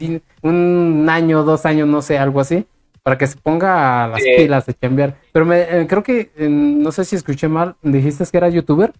un 0.42 1.06
año, 1.10 1.42
dos 1.42 1.66
años, 1.66 1.88
no 1.88 2.00
sé, 2.02 2.16
algo 2.18 2.40
así, 2.40 2.66
para 3.02 3.18
que 3.18 3.26
se 3.26 3.36
ponga 3.38 4.04
a 4.04 4.08
las 4.08 4.22
Sí. 4.22 4.30
pilas 4.36 4.68
a 4.68 4.72
chambear. 4.74 5.16
Pero 5.32 5.44
me, 5.44 5.62
eh, 5.62 5.86
creo 5.88 6.02
que, 6.04 6.30
eh, 6.36 6.48
no 6.48 6.92
sé 6.92 7.04
si 7.04 7.16
escuché 7.16 7.48
mal, 7.48 7.74
dijiste 7.82 8.24
que 8.30 8.36
era 8.36 8.48
youtuber. 8.48 8.92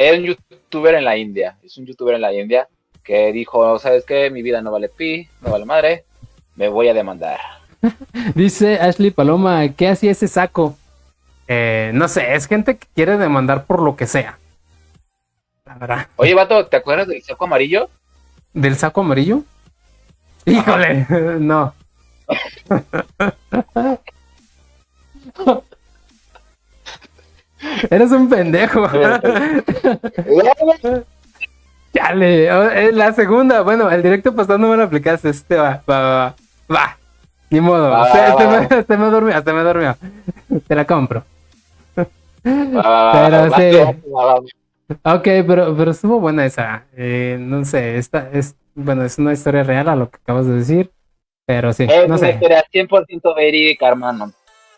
Es 0.00 0.18
un 0.18 0.24
youtuber 0.24 0.94
en 0.94 1.04
la 1.04 1.18
India. 1.18 1.58
Es 1.62 1.76
un 1.76 1.84
youtuber 1.84 2.14
en 2.14 2.22
la 2.22 2.32
India 2.32 2.66
que 3.04 3.32
dijo, 3.32 3.78
¿sabes 3.78 4.06
qué? 4.06 4.30
Mi 4.30 4.40
vida 4.40 4.62
no 4.62 4.70
vale 4.70 4.88
pi, 4.88 5.28
no 5.42 5.50
vale 5.50 5.66
madre. 5.66 6.04
Me 6.56 6.68
voy 6.68 6.88
a 6.88 6.94
demandar. 6.94 7.38
Dice 8.34 8.78
Ashley 8.80 9.10
Paloma, 9.10 9.68
¿qué 9.76 9.88
hacía 9.88 10.12
ese 10.12 10.26
saco? 10.26 10.74
Eh, 11.46 11.90
no 11.92 12.08
sé, 12.08 12.34
es 12.34 12.46
gente 12.46 12.78
que 12.78 12.86
quiere 12.94 13.18
demandar 13.18 13.66
por 13.66 13.82
lo 13.82 13.94
que 13.94 14.06
sea. 14.06 14.38
La 15.66 15.74
verdad. 15.74 16.08
Oye, 16.16 16.32
vato, 16.32 16.66
¿te 16.66 16.78
acuerdas 16.78 17.06
del 17.06 17.22
saco 17.22 17.44
amarillo? 17.44 17.90
¿Del 18.54 18.76
saco 18.76 19.02
amarillo? 19.02 19.42
Híjole, 20.46 21.06
no. 21.40 21.74
Eres 27.90 28.10
un 28.12 28.28
pendejo. 28.28 28.86
Chale, 31.94 32.52
oh, 32.52 32.70
es 32.70 32.94
la 32.94 33.12
segunda. 33.12 33.62
Bueno, 33.62 33.90
el 33.90 34.02
directo 34.02 34.34
pasado 34.34 34.58
no 34.58 34.68
me 34.68 34.76
lo 34.76 34.84
aplicaste. 34.84 35.28
Este 35.30 35.56
va, 35.56 35.82
va, 35.88 36.00
va, 36.00 36.14
va. 36.14 36.34
Va. 36.76 36.98
Ni 37.50 37.60
modo. 37.60 37.90
Va, 37.90 38.06
Este, 38.06 38.18
va, 38.20 38.26
este 38.28 38.46
va. 38.46 38.60
me, 38.60 38.66
este 38.80 38.96
me 38.96 39.06
durmió, 39.06 39.36
este 39.36 39.52
me 39.52 39.62
durmió. 39.62 39.96
Te 40.68 40.74
la 40.74 40.84
compro. 40.84 41.24
Pero 42.42 43.54
sí. 43.56 43.70
Ok, 45.04 45.22
pero, 45.46 45.76
pero 45.76 45.90
estuvo 45.90 46.20
buena 46.20 46.46
esa. 46.46 46.84
Eh, 46.96 47.36
no 47.40 47.64
sé, 47.64 47.98
esta 47.98 48.28
es, 48.32 48.54
bueno, 48.74 49.04
es 49.04 49.18
una 49.18 49.32
historia 49.32 49.62
real 49.62 49.88
a 49.88 49.96
lo 49.96 50.10
que 50.10 50.18
acabas 50.22 50.46
de 50.46 50.54
decir. 50.54 50.90
Pero 51.46 51.72
sí, 51.72 51.84
Es 51.84 52.08
no 52.08 52.14
una 52.14 52.18
sé. 52.18 52.30
historia 52.30 52.64
100% 52.72 53.34
verídica, 53.36 53.88
hermano. 53.88 54.32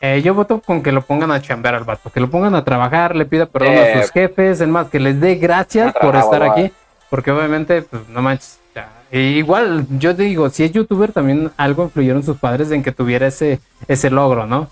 Eh, 0.05 0.21
yo 0.21 0.35
voto 0.35 0.61
con 0.61 0.83
que 0.83 0.91
lo 0.91 1.01
pongan 1.03 1.31
a 1.31 1.41
chambear 1.41 1.77
al 1.77 1.85
vato, 1.85 2.11
que 2.11 2.19
lo 2.19 2.29
pongan 2.29 2.57
a 2.57 2.65
trabajar, 2.65 3.15
le 3.15 3.25
pida 3.25 3.47
perdón 3.47 3.75
Eh. 3.75 3.95
a 3.95 4.03
sus 4.03 4.11
jefes, 4.11 4.61
es 4.61 4.67
más, 4.67 4.89
que 4.89 4.99
les 4.99 5.21
dé 5.21 5.37
gracias 5.37 5.95
por 5.95 6.17
estar 6.17 6.43
aquí, 6.43 6.73
porque 7.09 7.31
obviamente, 7.31 7.83
pues 7.83 8.09
no 8.09 8.21
manches. 8.21 8.59
ya. 8.75 8.89
E 9.13 9.21
igual, 9.21 9.87
yo 9.91 10.13
digo, 10.13 10.51
si 10.51 10.65
es 10.65 10.73
youtuber, 10.73 11.13
también 11.13 11.53
algo 11.57 11.85
influyeron 11.85 12.25
sus 12.25 12.37
padres 12.39 12.73
en 12.73 12.83
que 12.83 12.91
tuviera 12.91 13.29
ese, 13.29 13.61
ese 13.87 14.11
logro, 14.11 14.45
¿no? 14.47 14.69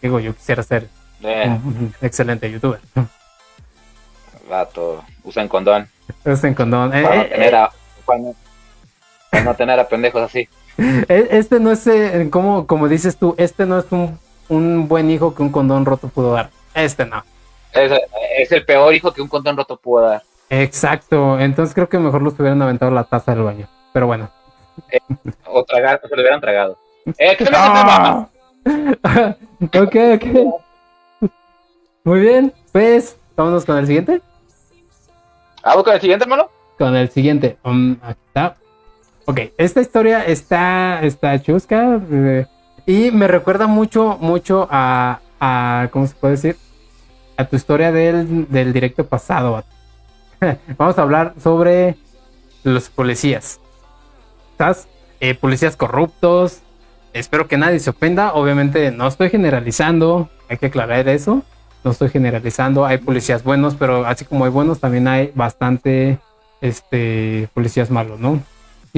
Digo, 0.00 0.20
yo 0.20 0.32
quisiera 0.34 0.62
ser 0.62 0.88
Eh, 1.22 1.48
un 1.64 1.92
excelente 2.00 2.48
youtuber. 2.48 2.78
vato, 4.48 5.02
usan 5.24 5.48
condón. 5.48 5.88
Este 6.24 6.54
condón. 6.54 6.94
Eh, 6.96 7.02
Para 7.02 7.16
no 7.16 7.22
eh, 7.22 7.28
tener 7.30 7.54
a, 7.56 7.70
para 8.06 8.18
no, 8.20 8.34
para 9.30 9.44
no 9.44 9.54
tener 9.54 9.80
a 9.80 9.88
pendejos 9.88 10.22
así. 10.22 10.48
E- 10.78 11.28
Este 11.32 11.58
no 11.58 11.72
es, 11.72 11.86
eh, 11.88 12.28
como, 12.30 12.66
como 12.66 12.86
dices 12.88 13.16
tú, 13.16 13.34
este 13.38 13.66
no 13.66 13.78
es 13.80 13.86
un, 13.90 14.18
un 14.48 14.88
buen 14.88 15.10
hijo 15.10 15.34
que 15.34 15.42
un 15.42 15.50
condón 15.50 15.84
roto 15.84 16.08
pudo 16.08 16.32
dar. 16.32 16.50
Este 16.74 17.04
no. 17.04 17.22
Es, 17.72 17.92
es 18.38 18.52
el 18.52 18.64
peor 18.64 18.94
hijo 18.94 19.12
que 19.12 19.22
un 19.22 19.28
condón 19.28 19.56
roto 19.56 19.76
pudo 19.76 20.02
dar. 20.02 20.22
Exacto. 20.50 21.38
Entonces 21.38 21.74
creo 21.74 21.88
que 21.88 21.98
mejor 21.98 22.22
los 22.22 22.38
hubieran 22.38 22.60
aventado 22.62 22.90
la 22.90 23.04
taza 23.04 23.34
del 23.34 23.44
baño. 23.44 23.68
Pero 23.92 24.06
bueno. 24.06 24.30
O 25.46 25.64
tragar, 25.64 26.00
se 26.00 26.14
lo 26.14 26.22
hubieran 26.22 26.40
tragado. 26.40 26.76
Eh, 27.16 27.36
¿qué 27.38 27.48
¡Ah! 27.54 28.28
ok, 29.62 29.96
ok. 30.14 31.30
Muy 32.04 32.20
bien. 32.20 32.52
Pues, 32.70 33.16
vámonos 33.34 33.64
con 33.64 33.78
el 33.78 33.86
siguiente. 33.86 34.20
¿Vamos 35.62 35.84
con 35.84 35.94
el 35.94 36.00
siguiente, 36.00 36.24
hermano? 36.24 36.50
Con 36.76 36.94
el 36.94 37.08
siguiente. 37.08 37.56
Um, 37.64 37.96
aquí 38.02 38.20
está. 38.26 38.56
Ok, 39.24 39.40
esta 39.56 39.80
historia 39.80 40.24
está, 40.24 41.00
está 41.02 41.40
chusca. 41.40 41.98
eh, 42.10 42.46
y 42.88 43.10
me 43.10 43.28
recuerda 43.28 43.66
mucho, 43.66 44.16
mucho 44.18 44.66
a. 44.70 45.20
¿Cómo 45.92 46.06
se 46.06 46.14
puede 46.14 46.34
decir? 46.36 46.56
A 47.36 47.44
tu 47.44 47.54
historia 47.54 47.92
del, 47.92 48.48
del 48.48 48.72
directo 48.72 49.06
pasado. 49.06 49.62
Vamos 50.78 50.98
a 50.98 51.02
hablar 51.02 51.34
sobre 51.38 51.96
los 52.64 52.88
policías. 52.88 53.60
¿Estás? 54.52 54.88
Eh, 55.20 55.34
policías 55.34 55.76
corruptos. 55.76 56.62
Espero 57.12 57.46
que 57.46 57.58
nadie 57.58 57.78
se 57.78 57.90
ofenda. 57.90 58.32
Obviamente 58.32 58.90
no 58.90 59.06
estoy 59.06 59.28
generalizando. 59.28 60.30
Hay 60.48 60.56
que 60.56 60.66
aclarar 60.66 61.10
eso. 61.10 61.42
no 61.84 61.90
estoy 61.90 62.08
generalizando, 62.08 62.86
hay 62.86 62.98
policías 62.98 63.44
buenos, 63.44 63.74
pero 63.74 64.06
así 64.06 64.24
como 64.24 64.46
hay 64.46 64.50
buenos, 64.50 64.80
también 64.80 65.06
hay 65.08 65.30
bastante 65.34 66.18
este, 66.62 67.50
policías 67.52 67.90
malos, 67.90 68.18
¿no? 68.18 68.42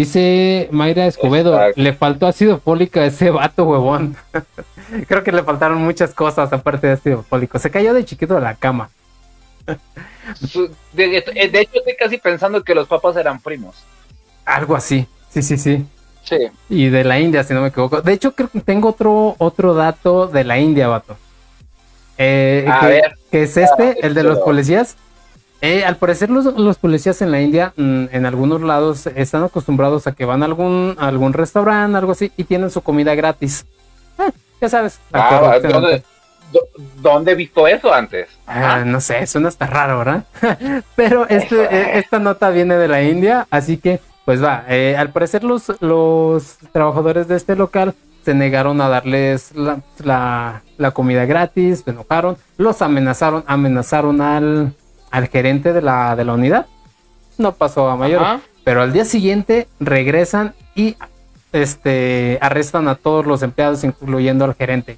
Dice 0.01 0.67
Mayra 0.71 1.05
Escobedo, 1.05 1.61
le 1.77 1.93
faltó 1.93 2.27
ácido 2.27 2.59
fólico 2.59 3.01
a 3.01 3.05
ese 3.05 3.29
vato 3.29 3.65
huevón. 3.65 4.17
Creo 5.07 5.23
que 5.23 5.31
le 5.31 5.43
faltaron 5.43 5.77
muchas 5.77 6.15
cosas 6.15 6.51
aparte 6.55 6.87
de 6.87 6.95
ácido 6.95 7.23
fólico. 7.23 7.59
Se 7.59 7.71
cayó 7.71 7.93
de 7.93 8.07
chiquito 8.07 8.37
de 8.37 8.41
la 8.41 8.55
cama. 8.55 8.89
De, 10.95 11.19
hecho, 11.19 11.33
estoy 11.35 11.97
casi 11.99 12.17
pensando 12.17 12.65
que 12.65 12.75
los 12.75 12.89
papás 12.89 13.15
eran 13.17 13.41
primos. 13.41 13.85
Algo 14.47 14.75
así. 14.75 15.07
Sí, 15.29 15.43
sí, 15.43 15.59
sí. 15.59 15.85
Sí. 16.25 16.49
Y 16.71 16.89
de 16.89 17.05
la 17.05 17.21
India, 17.21 17.45
si 17.45 17.53
no 17.53 17.61
me 17.61 17.69
equivoco. 17.69 18.01
De 18.01 18.15
hecho, 18.15 18.35
creo 18.35 18.49
que 18.49 18.61
tengo 18.61 18.89
otro, 18.89 19.35
otro 19.37 19.75
dato 19.75 20.29
de 20.29 20.45
la 20.45 20.59
India, 20.59 20.89
vato. 20.89 21.19
Eh, 22.17 22.67
a 22.73 22.87
ver. 22.87 23.19
Que 23.31 23.43
es 23.43 23.55
este, 23.55 23.91
ah, 23.91 23.95
el 24.01 24.15
de 24.15 24.23
los 24.23 24.39
policías. 24.39 24.97
Eh, 25.63 25.85
al 25.85 25.97
parecer 25.97 26.31
los, 26.31 26.79
policías 26.79 27.21
en 27.21 27.31
la 27.31 27.41
India, 27.41 27.75
mm, 27.77 28.07
en 28.13 28.27
algunos 28.27 28.63
lados, 28.63 29.07
están 29.15 29.45
acostumbrados 29.45 30.07
a 30.07 30.13
que 30.13 30.25
van 30.25 30.43
a 30.43 30.47
algún, 30.47 30.97
algún 30.99 31.35
restaurante, 31.35 31.99
algo 31.99 32.13
así, 32.13 32.33
y 32.37 32.45
tienen 32.45 32.71
su 32.71 32.81
comida 32.81 33.15
gratis. 33.15 33.67
Eh, 34.19 34.31
ya 34.61 34.69
sabes. 34.71 34.99
Ah, 35.13 35.59
¿dónde, 36.97 37.33
he 37.33 37.35
visto 37.35 37.69
eso 37.69 37.93
antes? 37.93 38.29
Ah, 38.47 38.85
no 38.87 39.03
sé, 39.03 39.27
suena 39.27 39.49
hasta 39.49 39.67
raro, 39.67 39.99
¿verdad? 39.99 40.25
Pero 40.97 41.29
este, 41.29 41.63
eh, 41.65 41.99
esta 41.99 42.19
nota 42.19 42.49
viene 42.49 42.77
de 42.77 42.89
la 42.89 43.03
India, 43.03 43.47
así 43.51 43.77
que, 43.77 44.01
pues 44.25 44.43
va, 44.43 44.65
al 44.97 45.11
parecer 45.11 45.45
los, 45.45 45.73
los 45.81 46.57
trabajadores 46.73 47.29
de 47.29 47.37
este 47.37 47.55
local 47.55 47.95
se 48.25 48.35
negaron 48.35 48.81
a 48.81 48.89
darles 48.89 49.53
la, 49.55 50.63
la 50.79 50.91
comida 50.93 51.25
gratis, 51.27 51.83
se 51.85 51.91
enojaron, 51.91 52.37
los 52.57 52.83
amenazaron, 52.83 53.45
amenazaron 53.47 54.21
al 54.21 54.75
al 55.11 55.29
gerente 55.29 55.73
de 55.73 55.83
la, 55.83 56.17
de 56.17 56.25
la 56.25 56.35
unidad. 56.35 56.67
No 57.39 57.53
pasó 57.53 57.89
a 57.89 57.97
mayor. 57.97 58.41
Pero 58.65 58.83
al 58.83 58.93
día 58.93 59.05
siguiente 59.05 59.69
regresan 59.79 60.55
y 60.75 60.97
este 61.53 62.39
arrestan 62.41 62.89
a 62.89 62.95
todos 62.95 63.27
los 63.27 63.43
empleados, 63.43 63.83
incluyendo 63.85 64.45
al 64.45 64.55
gerente. 64.55 64.97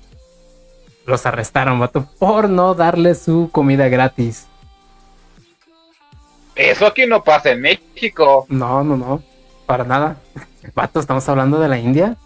Los 1.06 1.26
arrestaron, 1.26 1.80
vato, 1.80 2.06
por 2.18 2.48
no 2.48 2.74
darle 2.74 3.14
su 3.14 3.50
comida 3.50 3.88
gratis. 3.88 4.46
Eso 6.54 6.86
aquí 6.86 7.06
no 7.06 7.24
pasa 7.24 7.50
en 7.50 7.60
México. 7.60 8.46
No, 8.48 8.84
no, 8.84 8.96
no. 8.96 9.22
Para 9.66 9.84
nada. 9.84 10.16
Vato, 10.74 11.00
estamos 11.00 11.28
hablando 11.28 11.58
de 11.58 11.68
la 11.68 11.78
India. 11.78 12.16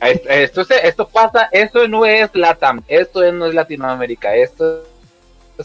Esto, 0.00 0.60
esto, 0.60 1.08
pasa, 1.08 1.48
esto 1.50 1.88
no 1.88 2.06
es 2.06 2.30
Latam, 2.34 2.82
esto 2.86 3.32
no 3.32 3.46
es 3.46 3.54
Latinoamérica, 3.54 4.34
esto 4.36 4.84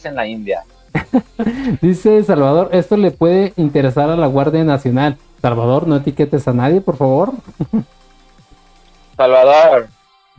en 0.06 0.16
la 0.16 0.28
India. 0.28 0.64
Dice 1.82 2.24
Salvador, 2.24 2.70
esto 2.72 2.98
le 2.98 3.12
puede 3.12 3.54
interesar 3.56 4.10
a 4.10 4.16
la 4.16 4.28
Guardia 4.28 4.64
Nacional. 4.64 5.18
Salvador, 5.42 5.88
no 5.88 5.98
etiquetes 5.98 6.48
a 6.48 6.54
nadie, 6.54 6.82
por 6.82 6.98
favor. 6.98 7.32
Salvador. 9.18 9.88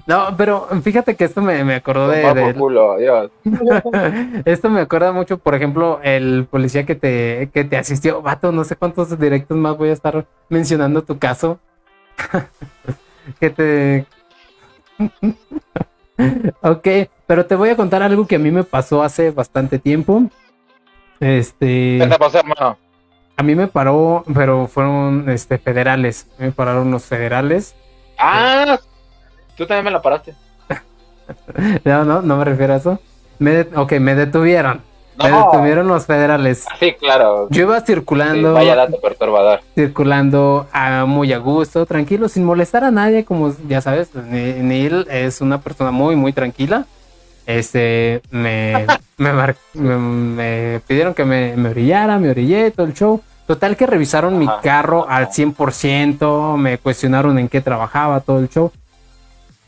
No, 0.07 0.35
pero 0.37 0.67
fíjate 0.83 1.15
que 1.15 1.25
esto 1.25 1.41
me, 1.41 1.65
me 1.65 1.77
acordó 1.77 2.09
de... 2.09 2.21
esto 4.45 4.69
me 4.69 4.81
acuerda 4.81 5.13
mucho, 5.13 5.39
por 5.39 5.55
ejemplo, 5.55 6.01
el 6.03 6.47
policía 6.51 6.85
que 6.85 6.95
te, 6.95 7.49
que 7.55 7.65
te 7.65 7.77
asistió. 7.77 8.21
Vato, 8.21 8.53
no 8.53 8.65
sé 8.65 8.77
cuántos 8.77 9.19
directos 9.19 9.57
más 9.57 9.79
voy 9.79 9.91
a 9.91 9.93
estar 9.93 10.27
mencionando 10.49 11.03
tu 11.03 11.19
caso. 11.19 11.59
que 13.41 13.51
te... 13.51 14.07
ok, 16.61 16.89
pero 17.27 17.47
te 17.47 17.55
voy 17.55 17.71
a 17.71 17.77
contar 17.77 18.03
algo 18.03 18.27
que 18.27 18.37
a 18.37 18.39
mí 18.39 18.51
me 18.51 18.65
pasó 18.65 19.03
hace 19.03 19.31
bastante 19.31 19.79
tiempo. 19.79 20.23
Este. 21.21 21.99
¿Qué 22.01 22.07
te 22.09 22.19
pasó, 22.19 22.39
hermano? 22.39 22.79
A 23.37 23.43
mí 23.43 23.55
me 23.55 23.67
paró, 23.67 24.25
pero 24.33 24.67
fueron 24.67 25.29
este, 25.29 25.59
federales. 25.59 26.29
Me 26.39 26.53
pararon 26.53 26.91
los 26.91 27.05
federales. 27.05 27.75
Ah, 28.19 28.79
tú 29.57 29.67
también 29.67 29.87
me 29.87 29.91
la 29.91 30.03
paraste. 30.03 30.35
no, 31.85 32.05
no, 32.05 32.23
no 32.23 32.37
me 32.37 32.45
refiero 32.45 32.75
a 32.75 32.77
eso. 32.77 33.01
Me 33.39 33.63
ok, 33.75 33.93
me 33.95 34.15
detuvieron. 34.15 34.83
Me 35.19 35.31
detuvieron 35.31 35.87
los 35.87 36.07
federales. 36.07 36.67
Sí, 36.81 36.95
claro. 36.95 37.47
Yo 37.51 37.63
iba 37.63 37.81
circulando. 37.81 38.53
vaya 38.53 38.75
dato 38.75 39.01
perturbador. 39.01 39.61
Circulando 39.75 40.67
a, 40.73 41.05
muy 41.05 41.33
a 41.33 41.39
gusto, 41.39 41.87
tranquilo, 41.87 42.29
sin 42.29 42.45
molestar 42.45 42.85
a 42.85 42.91
nadie, 42.91 43.25
como 43.25 43.55
ya 43.69 43.81
sabes, 43.81 44.15
Neil 44.15 45.07
es 45.09 45.41
una 45.41 45.61
persona 45.61 45.93
muy, 45.93 46.17
muy 46.17 46.33
tranquila. 46.33 46.87
Este, 47.47 48.23
me, 48.31 48.87
me, 49.19 50.81
pidieron 50.87 51.15
que 51.15 51.25
me, 51.25 51.57
me 51.57 51.71
orillara, 51.71 52.19
me 52.19 52.31
orillé, 52.31 52.71
todo 52.71 52.87
el 52.87 52.95
show. 52.95 53.23
Total 53.47 53.77
que 53.77 53.87
revisaron 53.87 54.39
mi 54.39 54.49
carro 54.63 55.07
al 55.09 55.29
100%, 55.29 56.57
me 56.57 56.79
cuestionaron 56.79 57.39
en 57.39 57.49
qué 57.49 57.61
trabajaba, 57.61 58.21
todo 58.21 58.39
el 58.39 58.49
show. 58.49 58.73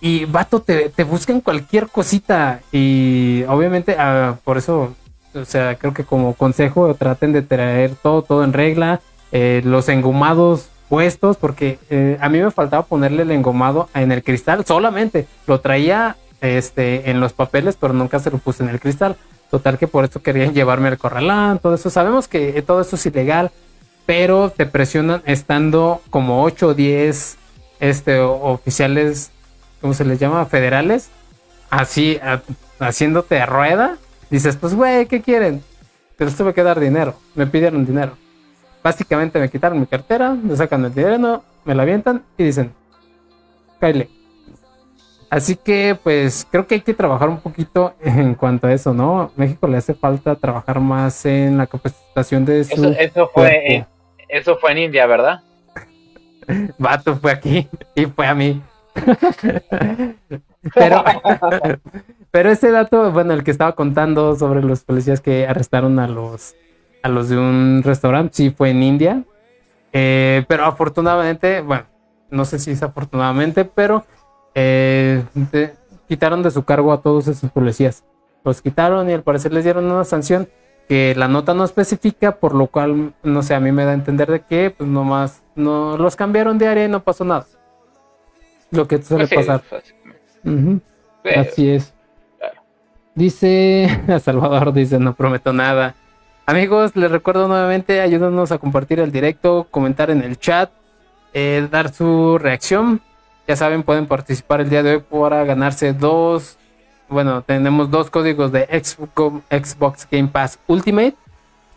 Y 0.00 0.24
vato, 0.24 0.60
te, 0.60 0.88
te 0.88 1.04
buscan 1.04 1.40
cualquier 1.40 1.88
cosita. 1.88 2.60
Y 2.72 3.44
obviamente, 3.48 3.96
ah, 3.98 4.36
por 4.44 4.56
eso 4.56 4.94
o 5.36 5.44
sea, 5.44 5.76
creo 5.76 5.92
que 5.92 6.04
como 6.04 6.34
consejo 6.34 6.94
traten 6.94 7.32
de 7.32 7.42
traer 7.42 7.94
todo, 8.02 8.22
todo 8.22 8.44
en 8.44 8.52
regla. 8.52 9.00
Eh, 9.32 9.60
los 9.64 9.88
engomados 9.88 10.70
puestos, 10.88 11.36
porque 11.36 11.78
eh, 11.90 12.16
a 12.20 12.28
mí 12.28 12.38
me 12.38 12.50
faltaba 12.50 12.84
ponerle 12.84 13.22
el 13.22 13.30
engomado 13.32 13.88
en 13.94 14.12
el 14.12 14.22
cristal 14.22 14.64
solamente. 14.64 15.26
Lo 15.46 15.60
traía 15.60 16.16
este, 16.40 17.10
en 17.10 17.20
los 17.20 17.32
papeles, 17.32 17.76
pero 17.78 17.92
nunca 17.92 18.18
se 18.18 18.30
lo 18.30 18.38
puse 18.38 18.62
en 18.62 18.70
el 18.70 18.80
cristal. 18.80 19.16
Total 19.50 19.78
que 19.78 19.86
por 19.86 20.04
eso 20.04 20.22
querían 20.22 20.54
llevarme 20.54 20.88
al 20.88 20.98
corralán, 20.98 21.58
todo 21.58 21.74
eso. 21.74 21.90
Sabemos 21.90 22.28
que 22.28 22.60
todo 22.62 22.80
eso 22.80 22.96
es 22.96 23.06
ilegal, 23.06 23.50
pero 24.06 24.50
te 24.50 24.66
presionan 24.66 25.22
estando 25.24 26.02
como 26.10 26.42
8 26.42 26.68
o 26.68 26.74
10 26.74 27.36
este, 27.80 28.18
oficiales, 28.18 29.30
¿cómo 29.80 29.94
se 29.94 30.04
les 30.04 30.18
llama? 30.18 30.46
Federales, 30.46 31.10
así, 31.70 32.18
haciéndote 32.80 33.44
rueda 33.46 33.98
Dices, 34.30 34.56
pues, 34.56 34.74
güey, 34.74 35.06
¿qué 35.06 35.22
quieren? 35.22 35.62
Pero 36.16 36.30
tuve 36.32 36.52
que 36.52 36.62
dar 36.62 36.80
dinero. 36.80 37.14
Me 37.34 37.46
pidieron 37.46 37.86
dinero. 37.86 38.16
Básicamente 38.82 39.38
me 39.38 39.48
quitaron 39.48 39.80
mi 39.80 39.86
cartera, 39.86 40.30
me 40.30 40.56
sacan 40.56 40.84
el 40.84 40.94
dinero, 40.94 41.44
me 41.64 41.74
la 41.74 41.82
avientan 41.82 42.22
y 42.38 42.44
dicen, 42.44 42.72
Kyle. 43.80 44.15
Así 45.28 45.56
que, 45.56 45.98
pues, 46.02 46.46
creo 46.50 46.66
que 46.66 46.76
hay 46.76 46.80
que 46.80 46.94
trabajar 46.94 47.28
un 47.28 47.40
poquito 47.40 47.94
en 48.00 48.34
cuanto 48.34 48.66
a 48.66 48.72
eso, 48.72 48.94
¿no? 48.94 49.32
México 49.36 49.66
le 49.66 49.78
hace 49.78 49.94
falta 49.94 50.34
trabajar 50.36 50.80
más 50.80 51.26
en 51.26 51.58
la 51.58 51.66
capacitación 51.66 52.44
de 52.44 52.64
su. 52.64 52.86
Eso, 52.98 53.30
fue, 53.32 53.86
eso 54.28 54.56
fue 54.56 54.72
en 54.72 54.78
India, 54.78 55.06
¿verdad? 55.06 55.42
Vato 56.78 57.16
fue 57.16 57.32
aquí 57.32 57.68
y 57.94 58.06
fue 58.06 58.26
a 58.26 58.34
mí. 58.34 58.62
Pero, 60.74 61.04
pero 62.32 62.50
ese 62.50 62.72
dato, 62.72 63.12
bueno, 63.12 63.32
el 63.34 63.44
que 63.44 63.52
estaba 63.52 63.76
contando 63.76 64.34
sobre 64.34 64.62
los 64.62 64.82
policías 64.82 65.20
que 65.20 65.46
arrestaron 65.46 66.00
a 66.00 66.08
los, 66.08 66.56
a 67.04 67.08
los 67.08 67.28
de 67.28 67.38
un 67.38 67.82
restaurante, 67.84 68.34
sí 68.34 68.50
fue 68.50 68.70
en 68.70 68.82
India. 68.82 69.22
Eh, 69.92 70.44
pero 70.48 70.64
afortunadamente, 70.64 71.60
bueno, 71.60 71.84
no 72.30 72.44
sé 72.44 72.58
si 72.58 72.72
es 72.72 72.82
afortunadamente, 72.82 73.64
pero 73.64 74.04
eh, 74.56 75.22
quitaron 76.08 76.42
de 76.42 76.50
su 76.50 76.64
cargo 76.64 76.92
a 76.92 77.02
todos 77.02 77.28
esos 77.28 77.50
policías. 77.50 78.02
Los 78.42 78.62
quitaron 78.62 79.08
y 79.10 79.12
al 79.12 79.22
parecer 79.22 79.52
les 79.52 79.64
dieron 79.64 79.84
una 79.84 80.04
sanción 80.04 80.48
que 80.88 81.14
la 81.16 81.28
nota 81.28 81.52
no 81.52 81.64
especifica, 81.64 82.36
por 82.36 82.54
lo 82.54 82.68
cual, 82.68 83.12
no 83.22 83.42
sé, 83.42 83.54
a 83.54 83.60
mí 83.60 83.70
me 83.70 83.84
da 83.84 83.90
a 83.90 83.94
entender 83.94 84.30
de 84.30 84.40
que, 84.40 84.70
pues 84.70 84.88
nomás, 84.88 85.42
no, 85.54 85.98
los 85.98 86.16
cambiaron 86.16 86.58
de 86.58 86.68
área 86.68 86.84
y 86.84 86.88
no 86.88 87.02
pasó 87.02 87.24
nada. 87.24 87.46
Lo 88.70 88.88
que 88.88 89.02
suele 89.02 89.28
pasar. 89.28 89.62
Así 91.36 91.70
es. 91.70 91.92
Dice 93.14 93.88
a 94.08 94.18
Salvador, 94.20 94.72
dice, 94.72 94.98
no 94.98 95.14
prometo 95.14 95.52
nada. 95.52 95.94
Amigos, 96.46 96.94
les 96.94 97.10
recuerdo 97.10 97.48
nuevamente, 97.48 98.00
ayúdanos 98.00 98.52
a 98.52 98.58
compartir 98.58 99.00
el 99.00 99.10
directo, 99.10 99.66
comentar 99.70 100.10
en 100.10 100.22
el 100.22 100.38
chat, 100.38 100.70
eh, 101.34 101.66
dar 101.70 101.92
su 101.92 102.38
reacción. 102.38 103.02
Ya 103.46 103.54
saben, 103.54 103.82
pueden 103.82 104.06
participar 104.06 104.60
el 104.60 104.68
día 104.68 104.82
de 104.82 104.96
hoy 104.96 105.00
para 105.08 105.44
ganarse 105.44 105.92
dos. 105.92 106.56
Bueno, 107.08 107.42
tenemos 107.42 107.90
dos 107.90 108.10
códigos 108.10 108.50
de 108.50 108.66
Xbox 108.82 110.08
Game 110.10 110.28
Pass 110.28 110.58
Ultimate. 110.66 111.14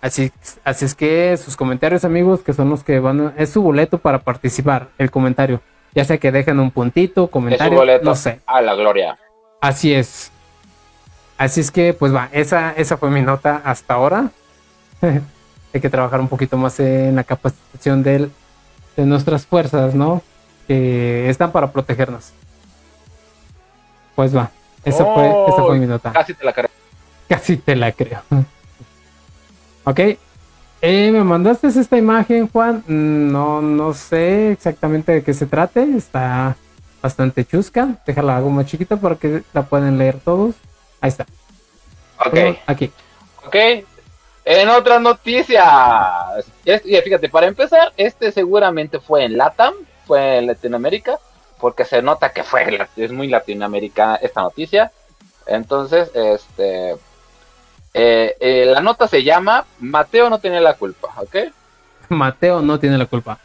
Así, 0.02 0.32
así 0.64 0.86
es 0.86 0.96
que 0.96 1.38
sus 1.38 1.56
comentarios, 1.56 2.06
amigos, 2.06 2.42
que 2.42 2.54
son 2.54 2.70
los 2.70 2.84
que 2.84 3.00
van. 3.00 3.34
Es 3.38 3.52
su 3.52 3.62
boleto 3.62 4.00
para 4.00 4.20
participar, 4.20 4.90
el 4.98 5.12
comentario. 5.12 5.62
Ya 5.94 6.06
sea 6.06 6.18
que 6.18 6.32
dejen 6.32 6.60
un 6.60 6.72
puntito, 6.72 7.28
comentario, 7.28 7.84
no 8.02 8.16
sé. 8.16 8.40
A 8.46 8.62
la 8.62 8.74
gloria. 8.74 9.18
Así 9.62 9.94
es. 9.94 10.32
Así 11.38 11.62
es 11.62 11.70
que, 11.70 11.94
pues 11.94 12.14
va, 12.14 12.30
esa, 12.32 12.72
esa 12.74 12.98
fue 12.98 13.10
mi 13.10 13.22
nota 13.22 13.62
hasta 13.64 13.94
ahora. 13.94 14.32
Hay 15.02 15.82
que 15.82 15.90
trabajar 15.90 16.20
un 16.20 16.28
poquito 16.28 16.58
más 16.58 16.80
en 16.80 17.16
la 17.16 17.24
capacitación 17.24 18.02
de, 18.02 18.30
de 18.98 19.06
nuestras 19.06 19.46
fuerzas, 19.46 19.94
¿no? 19.94 20.24
Que 20.70 21.28
están 21.30 21.52
para 21.52 21.72
protegernos. 21.72 22.30
Pues 24.16 24.36
va. 24.36 24.52
Esa, 24.86 25.04
fue, 25.04 25.28
esa 25.48 25.64
fue 25.64 25.80
mi 25.80 25.86
Oh, 25.86 25.90
nota. 25.90 26.12
Casi 26.14 26.36
te 26.36 26.46
la 26.46 26.54
creo. 26.54 26.70
Casi 27.28 27.58
te 27.58 27.76
la 27.76 27.92
creo. 27.92 28.22
ok. 29.84 30.00
Eh, 30.82 31.12
me 31.12 31.24
mandaste 31.24 31.68
esta 31.68 31.98
imagen, 31.98 32.48
Juan. 32.50 32.84
Mm, 32.88 33.32
No, 33.32 33.62
no 33.64 33.94
sé 33.96 34.52
exactamente 34.52 35.12
de 35.12 35.24
qué 35.24 35.34
se 35.34 35.48
trate. 35.48 35.82
Está 35.98 36.56
bastante 37.02 37.44
chusca. 37.46 37.96
Déjala 38.06 38.38
algo 38.38 38.52
más 38.52 38.68
chiquita 38.68 38.96
para 38.96 39.16
que 39.16 39.42
la 39.54 39.64
puedan 39.64 39.98
leer 39.98 40.20
todos. 40.20 40.54
Ahí 41.02 41.10
está. 41.10 41.26
Ok. 42.26 42.38
Aquí. 42.68 42.92
Ok. 43.46 43.56
En 44.46 44.70
otras 44.70 45.02
noticias. 45.02 45.66
es- 46.64 46.86
y 46.86 46.96
fíjate, 47.02 47.28
para 47.28 47.48
empezar, 47.48 47.92
este 47.98 48.32
seguramente 48.32 49.00
fue 49.00 49.26
en 49.26 49.36
LATAM, 49.38 49.74
fue 50.10 50.40
en 50.40 50.48
Latinoamérica, 50.48 51.20
porque 51.60 51.86
se 51.86 52.02
nota 52.02 52.32
que 52.32 52.44
fue 52.44 52.80
es 52.98 53.12
muy 53.12 53.28
latinoamericana 53.28 54.16
esta 54.16 54.42
noticia. 54.42 54.92
Entonces, 55.46 56.10
este. 56.16 56.94
eh, 57.94 58.36
eh, 58.40 58.66
la 58.66 58.82
nota 58.82 59.08
se 59.08 59.24
llama 59.24 59.66
Mateo 59.80 60.32
no 60.32 60.40
tenía 60.40 60.62
la 60.62 60.74
culpa, 60.74 61.10
¿ok? 61.18 61.36
Mateo 62.10 62.62
no 62.62 62.80
tiene 62.80 62.98
la 62.98 63.06
culpa. 63.06 63.38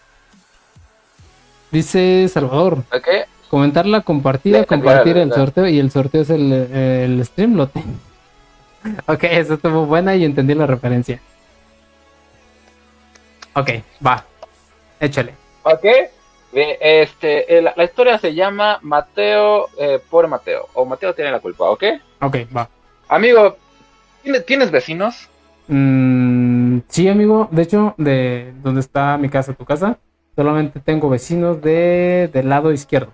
Dice 1.70 2.26
Salvador. 2.32 2.78
¿Ok? 2.90 3.08
Comentar 3.50 3.84
la 3.84 4.00
compartida, 4.00 4.64
compartir 4.64 5.18
el 5.18 5.34
sorteo 5.34 5.68
y 5.68 5.78
el 5.78 5.90
sorteo 5.90 6.22
es 6.22 6.30
el, 6.30 6.50
el 6.50 7.24
stream 7.26 7.56
lo 7.56 7.68
tengo. 7.68 7.94
Ok, 9.06 9.24
eso 9.24 9.54
estuvo 9.54 9.86
buena 9.86 10.14
y 10.14 10.24
entendí 10.26 10.52
la 10.54 10.66
referencia. 10.66 11.18
Ok, 13.54 13.70
va. 14.06 14.22
Échale. 15.00 15.34
Ok. 15.62 15.86
Este, 16.54 17.58
eh, 17.58 17.62
la, 17.62 17.74
la 17.76 17.84
historia 17.84 18.18
se 18.18 18.34
llama 18.34 18.78
Mateo, 18.82 19.68
eh, 19.78 20.00
por 20.10 20.28
Mateo, 20.28 20.68
o 20.74 20.84
Mateo 20.84 21.14
tiene 21.14 21.32
la 21.32 21.40
culpa, 21.40 21.70
¿ok? 21.70 21.84
Ok, 22.20 22.36
va. 22.56 22.68
Amigo, 23.08 23.56
¿tienes, 24.22 24.46
¿tienes 24.46 24.70
vecinos? 24.70 25.28
Mm, 25.68 26.78
sí, 26.88 27.08
amigo. 27.08 27.48
De 27.50 27.62
hecho, 27.62 27.94
de 27.96 28.52
donde 28.62 28.80
está 28.80 29.16
mi 29.18 29.28
casa, 29.28 29.52
tu 29.54 29.64
casa, 29.64 29.98
solamente 30.36 30.80
tengo 30.80 31.08
vecinos 31.08 31.60
de 31.60 32.30
del 32.32 32.48
lado 32.48 32.72
izquierdo. 32.72 33.12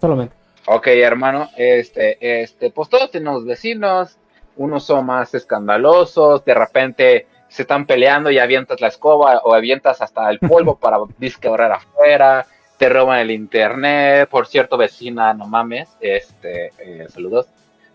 Solamente. 0.00 0.34
Ok, 0.66 0.88
hermano, 0.88 1.48
este, 1.56 2.42
este, 2.42 2.70
pues 2.70 2.88
todos 2.88 3.10
tenemos 3.10 3.44
vecinos, 3.44 4.18
unos 4.56 4.84
son 4.84 5.06
más 5.06 5.32
escandalosos, 5.34 6.44
de 6.44 6.54
repente 6.54 7.26
se 7.48 7.62
están 7.62 7.86
peleando 7.86 8.30
y 8.30 8.38
avientas 8.38 8.80
la 8.80 8.88
escoba 8.88 9.40
o 9.44 9.54
avientas 9.54 10.02
hasta 10.02 10.28
el 10.30 10.38
polvo 10.40 10.76
para 10.76 10.98
disque 11.18 11.48
ahorrar 11.48 11.72
afuera, 11.72 12.46
te 12.76 12.88
roban 12.88 13.20
el 13.20 13.30
internet, 13.30 14.28
por 14.28 14.46
cierto, 14.46 14.76
vecina, 14.76 15.32
no 15.32 15.46
mames, 15.46 15.88
este, 16.00 16.72
eh, 16.78 17.06
saludos, 17.08 17.46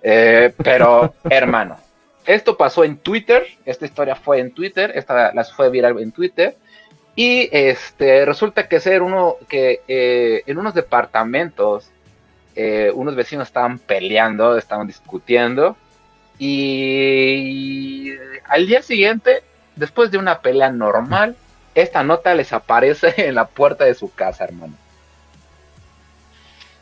Eh, 0.03 0.51
pero, 0.63 1.13
hermano, 1.29 1.77
esto 2.25 2.57
pasó 2.57 2.83
en 2.83 2.97
Twitter, 2.97 3.45
esta 3.65 3.85
historia 3.85 4.15
fue 4.15 4.39
en 4.39 4.51
Twitter, 4.51 4.91
esta 4.95 5.31
las 5.33 5.53
fue 5.53 5.69
viral 5.69 5.99
en 5.99 6.11
Twitter, 6.11 6.55
y 7.15 7.49
este, 7.51 8.25
resulta 8.25 8.67
que 8.67 8.79
ser 8.79 9.03
uno, 9.03 9.35
que 9.47 9.81
eh, 9.87 10.41
en 10.47 10.57
unos 10.57 10.73
departamentos, 10.73 11.91
unos 12.93 13.15
vecinos 13.15 13.47
estaban 13.47 13.79
peleando, 13.79 14.57
estaban 14.57 14.85
discutiendo 14.85 15.75
y 16.43 18.13
al 18.47 18.65
día 18.65 18.81
siguiente, 18.81 19.43
después 19.75 20.09
de 20.09 20.17
una 20.17 20.39
pelea 20.39 20.71
normal, 20.71 21.35
esta 21.75 22.03
nota 22.03 22.33
les 22.33 22.51
aparece 22.51 23.13
en 23.27 23.35
la 23.35 23.45
puerta 23.45 23.85
de 23.85 23.93
su 23.93 24.11
casa, 24.11 24.45
hermano. 24.45 24.73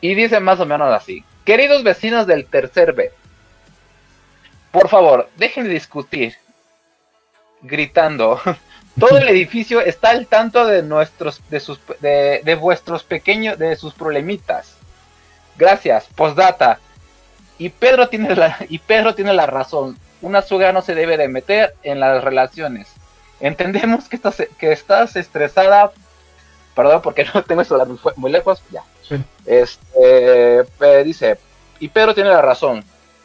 Y 0.00 0.14
dice 0.14 0.40
más 0.40 0.60
o 0.60 0.64
menos 0.64 0.90
así, 0.90 1.22
queridos 1.44 1.82
vecinos 1.84 2.26
del 2.26 2.46
tercer 2.46 2.94
B, 2.94 3.12
por 4.70 4.88
favor, 4.88 5.28
dejen 5.36 5.64
de 5.64 5.74
discutir, 5.74 6.36
gritando. 7.60 8.40
Todo 8.98 9.18
el 9.18 9.28
edificio 9.28 9.82
está 9.82 10.08
al 10.08 10.26
tanto 10.26 10.64
de 10.64 10.82
nuestros, 10.82 11.42
de 11.50 11.60
sus, 11.60 11.78
de, 12.00 12.40
de 12.42 12.54
vuestros 12.54 13.04
pequeños, 13.04 13.58
de 13.58 13.76
sus 13.76 13.92
problemitas. 13.92 14.78
Gracias, 15.58 16.06
postdata. 16.16 16.80
Y 17.60 17.68
Pedro 17.68 18.08
tiene 18.08 18.34
la, 18.34 18.56
y 18.70 18.78
Pedro 18.78 19.14
tiene 19.14 19.34
la 19.34 19.44
razón. 19.44 19.98
Una 20.22 20.40
suegra 20.40 20.72
no 20.72 20.80
se 20.80 20.94
debe 20.94 21.18
de 21.18 21.28
meter 21.28 21.74
en 21.82 22.00
las 22.00 22.24
relaciones. 22.24 22.88
Entendemos 23.38 24.08
que 24.08 24.16
estás, 24.16 24.42
que 24.58 24.72
estás 24.72 25.14
estresada. 25.14 25.92
Perdón, 26.74 27.02
porque 27.02 27.26
no 27.34 27.42
tengo 27.44 27.60
esto 27.60 27.84
muy, 27.84 27.98
muy 28.16 28.32
lejos. 28.32 28.62
Ya. 28.70 28.82
Sí. 29.06 29.16
Este 29.44 30.64
pe- 30.78 31.04
dice, 31.04 31.38
y 31.80 31.88
Pedro 31.88 32.14
tiene 32.14 32.30
la 32.30 32.40
razón. 32.40 32.82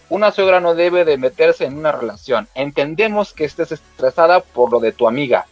Una 0.10 0.32
suegra 0.34 0.60
no 0.60 0.76
debe 0.76 1.06
de 1.06 1.18
meterse 1.18 1.64
en 1.64 1.78
una 1.78 1.94
relación. 1.94 2.50
Entendemos 2.56 3.32
que 3.32 3.46
estés 3.46 3.72
estresada 3.72 4.42
por 4.42 4.70
lo 4.70 4.80
de 4.82 4.92
tu 4.92 5.08
amiga. 5.08 5.46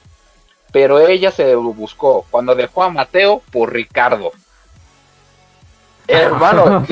Pero 0.74 1.00
ella 1.00 1.32
se 1.32 1.54
lo 1.54 1.62
buscó 1.62 2.26
cuando 2.30 2.54
dejó 2.54 2.84
a 2.84 2.90
Mateo 2.90 3.42
por 3.50 3.72
Ricardo. 3.72 4.32
Hermano, 6.08 6.86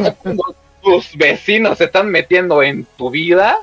tus 0.82 1.16
vecinos 1.18 1.78
se 1.78 1.86
están 1.86 2.10
metiendo 2.10 2.64
en 2.64 2.86
tu 2.98 3.10
vida, 3.10 3.58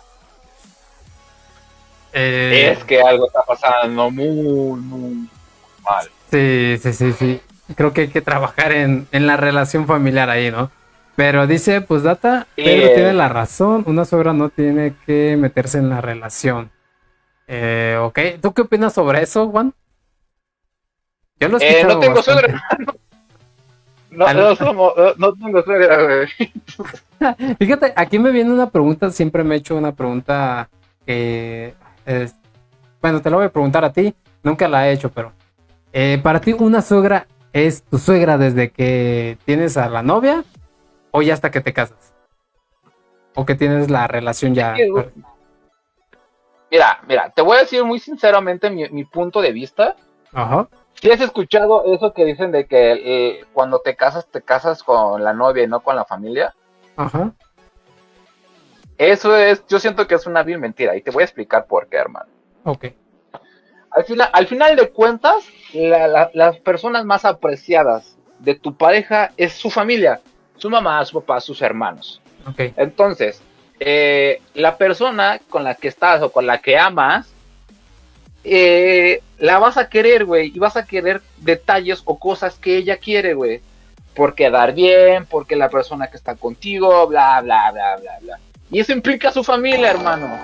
Eh, 2.13 2.73
es 2.73 2.85
que 2.85 3.01
algo 3.01 3.27
está 3.27 3.43
pasando 3.45 4.11
muy, 4.11 4.81
muy 4.81 5.29
mal. 5.83 6.11
Sí, 6.31 6.77
sí, 6.81 6.93
sí, 6.93 7.13
sí. 7.13 7.41
Creo 7.75 7.93
que 7.93 8.03
hay 8.03 8.09
que 8.11 8.21
trabajar 8.23 8.73
en, 8.73 9.09
en 9.13 9.27
la 9.27 9.37
relación 9.37 9.87
familiar 9.87 10.31
ahí, 10.31 10.51
¿no? 10.51 10.71
Pero 11.17 11.47
dice, 11.47 11.81
pues 11.81 12.03
Data, 12.03 12.47
Pedro 12.63 12.91
eh. 12.91 12.93
tiene 12.93 13.13
la 13.13 13.29
razón, 13.29 13.83
una 13.87 14.05
suegra 14.05 14.33
no 14.33 14.51
tiene 14.51 14.95
que 15.07 15.37
meterse 15.39 15.79
en 15.79 15.89
la 15.91 16.01
relación. 16.01 16.71
Eh, 17.49 17.99
ok, 18.03 18.19
¿tú 18.43 18.55
qué 18.55 18.63
opinas 18.63 18.95
sobre 18.95 19.23
eso, 19.23 19.49
Juan? 19.51 19.75
Yo 21.41 21.49
lo 21.49 21.57
he 21.57 21.59
Eh, 21.59 21.59
escuchado 21.59 21.95
no 21.95 21.99
tengo 22.01 22.15
bastante. 22.15 22.23
suegra. 22.23 22.63
No, 24.19 24.27
no, 24.35 24.57
somos- 24.57 24.95
no, 25.17 25.33
tengo 25.35 25.63
suegra, 25.63 26.03
güey. 26.03 26.29
Fíjate, 27.59 27.93
aquí 27.97 28.19
me 28.19 28.31
viene 28.31 28.51
una 28.53 28.69
pregunta, 28.71 29.11
siempre 29.11 29.45
me 29.45 29.55
he 29.55 29.59
hecho 29.59 29.77
una 29.77 29.93
pregunta 29.93 30.69
que 31.07 31.75
es- 32.05 32.35
bueno, 33.01 33.23
te 33.23 33.31
la 33.31 33.37
voy 33.37 33.47
a 33.47 33.53
preguntar 33.53 33.85
a 33.85 33.93
ti, 33.93 34.15
nunca 34.43 34.67
la 34.69 34.89
he 34.89 34.93
hecho, 34.93 35.11
pero 35.11 35.33
eh, 35.93 36.19
para 36.23 36.41
ti 36.41 36.53
una 36.53 36.83
suegra 36.83 37.27
es 37.53 37.83
tu 37.85 37.99
suegra 37.99 38.37
desde 38.39 38.71
que 38.71 39.39
tienes 39.45 39.77
a 39.77 39.89
la 39.89 40.03
novia 40.03 40.45
o 41.13 41.23
ya 41.23 41.35
hasta 41.35 41.51
que 41.51 41.61
te 41.61 41.73
casas? 41.73 42.13
O 43.35 43.47
que 43.47 43.55
tienes 43.55 43.89
la 43.91 44.07
relación 44.09 44.55
ya. 44.55 44.75
Mira, 46.71 47.01
mira, 47.09 47.31
te 47.31 47.41
voy 47.41 47.57
a 47.57 47.61
decir 47.61 47.83
muy 47.85 47.99
sinceramente 47.99 48.69
mi, 48.69 48.87
mi 48.91 49.05
punto 49.05 49.41
de 49.41 49.53
vista. 49.53 49.97
Ajá. 50.33 50.69
Si 51.01 51.11
has 51.11 51.21
escuchado 51.21 51.85
eso 51.95 52.13
que 52.13 52.25
dicen 52.25 52.51
de 52.53 52.67
que 52.67 52.93
eh, 52.93 53.45
cuando 53.53 53.81
te 53.81 53.95
casas, 53.95 54.27
te 54.27 54.43
casas 54.43 54.83
con 54.83 55.23
la 55.23 55.33
novia 55.33 55.63
y 55.65 55.67
no 55.69 55.81
con 55.81 55.95
la 55.97 56.05
familia. 56.05 56.55
Ajá. 56.97 57.33
Eso 58.97 59.37
es, 59.37 59.65
yo 59.69 59.79
siento 59.79 60.07
que 60.09 60.17
es 60.17 60.27
una 60.27 60.43
vil 60.43 60.59
mentira 60.59 60.97
y 60.97 61.03
te 61.03 61.11
voy 61.13 61.23
a 61.23 61.25
explicar 61.25 61.67
por 61.67 61.89
qué, 61.89 61.99
hermano. 61.99 62.27
Ok. 62.65 62.87
Al 63.91 64.05
final, 64.05 64.29
al 64.33 64.47
final 64.49 64.77
de 64.77 64.91
cuentas, 64.91 65.45
la- 65.73 66.09
la- 66.09 66.31
las 66.35 66.57
personas 66.59 67.05
más 67.05 67.25
apreciadas 67.25 68.17
de 68.41 68.55
tu 68.57 68.77
pareja 68.77 69.33
es 69.37 69.53
su 69.53 69.71
familia, 69.71 70.21
su 70.57 70.69
mamá, 70.69 71.05
su 71.05 71.21
papá, 71.21 71.41
sus 71.41 71.63
hermanos. 71.63 72.21
Ok. 72.49 72.73
Entonces, 72.77 73.41
eh, 73.79 74.43
la 74.55 74.77
persona 74.77 75.41
con 75.49 75.63
la 75.63 75.77
que 75.77 75.87
estás 75.89 76.21
o 76.23 76.33
con 76.33 76.47
la 76.47 76.59
que 76.59 76.77
amas, 76.77 77.33
eh, 78.51 79.23
la 79.39 79.59
vas 79.59 79.77
a 79.77 79.89
querer, 79.89 80.25
güey, 80.25 80.53
y 80.55 80.59
vas 80.59 80.77
a 80.77 80.85
querer 80.87 81.23
detalles 81.39 82.03
o 82.05 82.19
cosas 82.19 82.57
que 82.57 82.77
ella 82.77 82.97
quiere, 82.97 83.35
güey. 83.35 83.61
Por 84.15 84.35
quedar 84.35 84.75
bien, 84.75 85.27
porque 85.27 85.55
la 85.57 85.69
persona 85.69 86.09
que 86.09 86.17
está 86.17 86.35
contigo, 86.35 87.07
bla, 87.07 87.41
bla, 87.41 87.71
bla, 87.71 87.97
bla, 87.97 88.19
bla. 88.21 88.39
Y 88.71 88.81
eso 88.81 88.93
implica 88.93 89.29
a 89.29 89.33
su 89.33 89.45
familia, 89.45 89.91
hermano. 89.91 90.37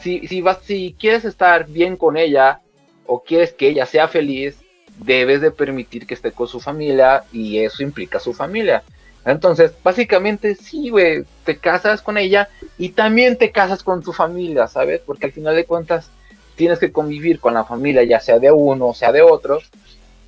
Si, 0.00 0.26
si, 0.28 0.42
vas, 0.42 0.58
si 0.62 0.94
quieres 0.98 1.24
estar 1.24 1.66
bien 1.66 1.96
con 1.96 2.16
ella 2.16 2.60
o 3.06 3.22
quieres 3.22 3.52
que 3.52 3.68
ella 3.68 3.86
sea 3.86 4.08
feliz, 4.08 4.58
debes 4.98 5.40
de 5.40 5.50
permitir 5.50 6.06
que 6.06 6.14
esté 6.14 6.32
con 6.32 6.48
su 6.48 6.60
familia 6.60 7.24
y 7.32 7.58
eso 7.58 7.82
implica 7.82 8.18
a 8.18 8.20
su 8.20 8.34
familia. 8.34 8.82
Entonces, 9.24 9.72
básicamente, 9.82 10.54
sí, 10.54 10.90
güey, 10.90 11.24
te 11.44 11.58
casas 11.58 12.02
con 12.02 12.16
ella 12.16 12.48
y 12.78 12.90
también 12.90 13.36
te 13.36 13.50
casas 13.50 13.82
con 13.82 14.02
tu 14.02 14.12
familia, 14.12 14.68
¿sabes? 14.68 15.00
Porque 15.04 15.26
al 15.26 15.32
final 15.32 15.54
de 15.54 15.64
cuentas 15.64 16.10
tienes 16.58 16.78
que 16.78 16.92
convivir 16.92 17.40
con 17.40 17.54
la 17.54 17.64
familia, 17.64 18.02
ya 18.02 18.20
sea 18.20 18.38
de 18.38 18.50
uno 18.50 18.88
o 18.88 18.94
sea 18.94 19.12
de 19.12 19.22
otro, 19.22 19.60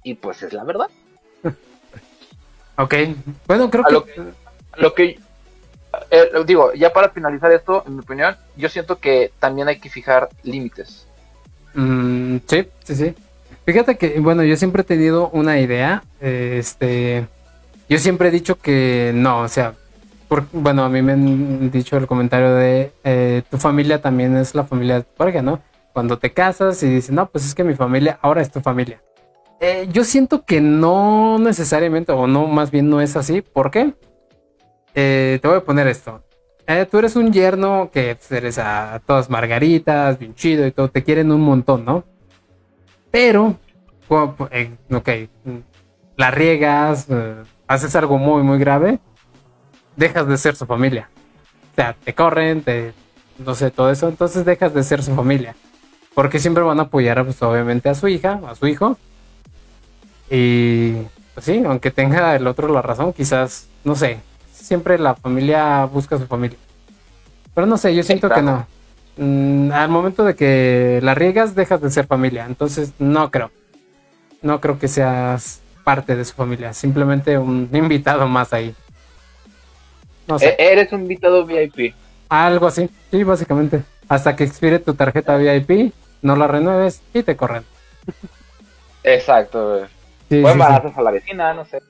y 0.03 0.15
pues 0.15 0.43
es 0.43 0.53
la 0.55 0.65
verdad. 0.65 0.89
Ok. 2.77 2.95
Bueno, 3.47 3.69
creo 3.69 3.85
A 3.87 3.91
lo 3.91 4.05
que. 4.07 4.23
Lo 4.79 4.95
que 4.95 5.19
eh, 6.11 6.31
digo, 6.47 6.73
ya 6.73 6.91
para 6.95 7.11
finalizar 7.11 7.53
esto, 7.53 7.85
en 7.87 7.97
mi 7.97 8.01
opinión, 8.01 8.35
yo 8.57 8.71
siento 8.71 8.99
que 8.99 9.33
también 9.39 9.69
hay 9.69 9.79
que 9.79 9.91
fijar 9.91 10.31
límites. 10.45 11.07
Mm, 11.75 12.39
sí, 12.47 12.69
sí, 12.85 12.95
sí. 12.95 13.15
Fíjate 13.67 13.99
que, 13.99 14.19
bueno, 14.21 14.43
yo 14.45 14.57
siempre 14.57 14.81
he 14.81 14.85
tenido 14.85 15.29
una 15.31 15.61
idea. 15.61 16.05
eh, 16.23 16.57
Este. 16.59 17.27
Yo 17.91 17.99
siempre 17.99 18.29
he 18.29 18.31
dicho 18.31 18.57
que 18.57 19.11
no, 19.13 19.41
o 19.41 19.49
sea, 19.49 19.75
bueno, 20.53 20.85
a 20.85 20.89
mí 20.89 21.03
me 21.03 21.13
han 21.13 21.71
dicho 21.73 21.97
el 21.97 22.07
comentario 22.07 22.55
de 22.55 22.93
eh, 23.03 23.43
tu 23.51 23.59
familia 23.59 24.01
también 24.01 24.37
es 24.37 24.55
la 24.55 24.65
familia 24.65 24.95
de 24.95 25.03
tu 25.03 25.13
pareja, 25.17 25.43
¿no? 25.43 25.61
Cuando 25.93 26.19
te 26.19 26.33
casas 26.33 26.83
y 26.83 26.89
dices, 26.89 27.11
no, 27.11 27.29
pues 27.29 27.45
es 27.45 27.55
que 27.55 27.65
mi 27.65 27.75
familia 27.75 28.19
ahora 28.23 28.43
es 28.43 28.51
tu 28.51 28.61
familia. 28.61 29.03
Eh, 29.61 29.89
yo 29.93 30.05
siento 30.05 30.45
que 30.45 30.61
no 30.61 31.39
necesariamente, 31.39 32.13
o 32.13 32.27
no, 32.27 32.47
más 32.47 32.71
bien 32.71 32.89
no 32.89 33.01
es 33.01 33.17
así. 33.17 33.43
¿Por 33.43 33.71
qué? 33.71 33.95
Eh, 34.95 35.39
te 35.43 35.49
voy 35.49 35.59
a 35.59 35.65
poner 35.65 35.87
esto. 35.87 36.23
tú 36.91 36.99
eres 36.99 37.17
un 37.17 37.33
yerno 37.33 37.91
que 37.93 38.17
pues, 38.17 38.33
eres 38.33 38.59
a 38.59 39.03
todas 39.05 39.29
margaritas, 39.29 40.19
bien 40.19 40.35
chido 40.35 40.67
y 40.67 40.73
todo, 40.73 40.89
te 40.89 41.03
quieren 41.05 41.31
un 41.31 41.43
montón, 41.43 41.85
¿no? 41.85 42.05
Pero, 43.11 43.57
ok, 44.09 45.09
la 46.17 46.31
riegas, 46.31 47.09
haces 47.67 47.97
algo 47.97 48.19
muy, 48.19 48.43
muy 48.43 48.59
grave, 48.59 49.01
dejas 49.97 50.27
de 50.27 50.37
ser 50.39 50.57
su 50.57 50.65
familia. 50.65 51.11
O 51.73 51.75
sea, 51.75 51.97
te 52.05 52.15
corren, 52.15 52.63
te, 52.63 52.93
no 53.39 53.55
sé, 53.55 53.71
todo 53.71 53.91
eso, 53.91 54.09
entonces 54.09 54.45
dejas 54.45 54.73
de 54.75 54.83
ser 54.83 55.03
su 55.03 55.15
familia. 55.15 55.55
Porque 56.21 56.39
siempre 56.39 56.63
van 56.63 56.79
a 56.79 56.83
apoyar, 56.83 57.25
pues, 57.25 57.41
obviamente, 57.41 57.89
a 57.89 57.95
su 57.95 58.07
hija, 58.07 58.43
a 58.47 58.55
su 58.55 58.67
hijo. 58.67 58.99
Y, 60.31 60.93
pues 61.33 61.47
sí, 61.47 61.63
aunque 61.65 61.91
tenga 61.91 62.37
el 62.37 62.47
otro 62.47 62.69
la 62.69 62.83
razón, 62.83 63.15
quizás, 63.15 63.69
no 63.85 63.95
sé, 63.95 64.19
siempre 64.53 64.99
la 64.99 65.15
familia 65.15 65.87
busca 65.87 66.17
a 66.17 66.19
su 66.19 66.27
familia. 66.27 66.59
Pero 67.55 67.67
no 67.67 67.79
sé, 67.79 67.95
yo 67.95 68.03
siento 68.03 68.29
que 68.29 68.43
no. 68.43 68.67
Mm, 69.17 69.73
al 69.73 69.89
momento 69.89 70.23
de 70.23 70.35
que 70.35 71.01
la 71.03 71.15
riegas, 71.15 71.55
dejas 71.55 71.81
de 71.81 71.91
ser 71.91 72.07
familia. 72.07 72.45
Entonces, 72.45 72.93
no 72.99 73.31
creo. 73.31 73.51
No 74.43 74.61
creo 74.61 74.79
que 74.79 74.89
seas 74.89 75.63
parte 75.85 76.17
de 76.17 76.27
su 76.27 76.35
familia, 76.35 76.75
simplemente 76.75 77.39
un 77.39 77.67
invitado 77.73 78.29
más 78.29 78.53
ahí. 78.53 78.75
No 80.29 80.39
sé. 80.39 80.55
E-, 80.59 80.73
eres 80.73 80.93
un 80.93 81.01
invitado 81.01 81.47
VIP. 81.47 81.95
Algo 82.29 82.67
así, 82.67 82.91
sí, 83.11 83.25
básicamente. 83.25 83.85
Hasta 84.07 84.37
que 84.37 84.45
expire 84.45 84.81
tu 84.81 84.93
tarjeta 84.93 85.39
VIP, 85.39 85.95
no 86.23 86.37
la 86.37 86.47
renueves 86.47 87.03
y 87.15 87.23
te 87.23 87.37
corren. 87.37 87.65
Exacto, 89.03 89.87
sí, 90.29 90.45
a 90.45 91.03
la 91.03 91.11
vecina, 91.11 91.55
no 91.55 91.65
sé. 91.65 91.81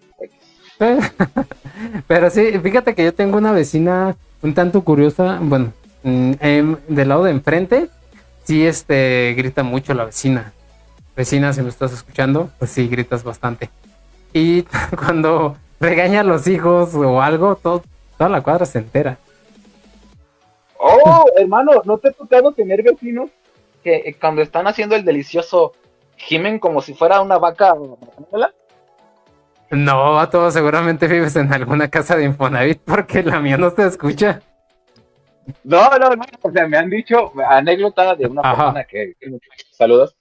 Pero 2.06 2.30
sí, 2.30 2.58
fíjate 2.58 2.94
que 2.94 3.04
yo 3.04 3.14
tengo 3.14 3.36
una 3.36 3.52
vecina 3.52 4.16
un 4.42 4.54
tanto 4.54 4.82
curiosa, 4.82 5.38
bueno, 5.40 5.72
mm, 6.02 6.32
em, 6.40 6.76
del 6.88 7.08
lado 7.08 7.24
de 7.24 7.32
enfrente, 7.32 7.88
sí, 8.44 8.66
este, 8.66 9.34
grita 9.36 9.62
mucho 9.62 9.92
la 9.94 10.04
vecina. 10.04 10.52
Vecina, 11.16 11.52
si 11.52 11.60
me 11.62 11.68
estás 11.68 11.92
escuchando, 11.92 12.50
pues 12.58 12.70
sí, 12.70 12.88
gritas 12.88 13.22
bastante. 13.22 13.68
Y 14.32 14.62
cuando 14.96 15.56
regaña 15.78 16.20
a 16.20 16.24
los 16.24 16.46
hijos 16.46 16.94
o 16.94 17.20
algo, 17.20 17.56
todo, 17.56 17.82
toda 18.16 18.30
la 18.30 18.40
cuadra 18.40 18.64
se 18.64 18.78
entera. 18.78 19.18
Oh, 20.78 21.26
hermano, 21.36 21.82
¿no 21.84 21.98
te 21.98 22.08
ha 22.08 22.12
tocado 22.12 22.52
tener 22.52 22.82
vecinos 22.82 23.28
que 23.82 24.16
cuando 24.20 24.42
están 24.42 24.66
haciendo 24.66 24.96
el 24.96 25.04
delicioso 25.04 25.72
gimen 26.16 26.58
como 26.58 26.80
si 26.80 26.94
fuera 26.94 27.20
una 27.20 27.38
vaca? 27.38 27.74
No, 29.70 30.18
a 30.18 30.30
todos 30.30 30.52
seguramente 30.52 31.06
vives 31.06 31.36
en 31.36 31.52
alguna 31.52 31.88
casa 31.88 32.16
de 32.16 32.24
Infonavit 32.24 32.80
porque 32.84 33.22
la 33.22 33.40
mía 33.40 33.56
no 33.56 33.70
se 33.70 33.86
escucha. 33.86 34.42
No, 35.64 35.88
no, 35.98 36.10
no, 36.10 36.24
o 36.42 36.50
sea, 36.50 36.68
me 36.68 36.76
han 36.76 36.90
dicho 36.90 37.32
anécdota 37.48 38.14
de 38.14 38.26
una 38.26 38.42
persona 38.42 38.84
que, 38.84 39.14
saludos, 39.72 40.14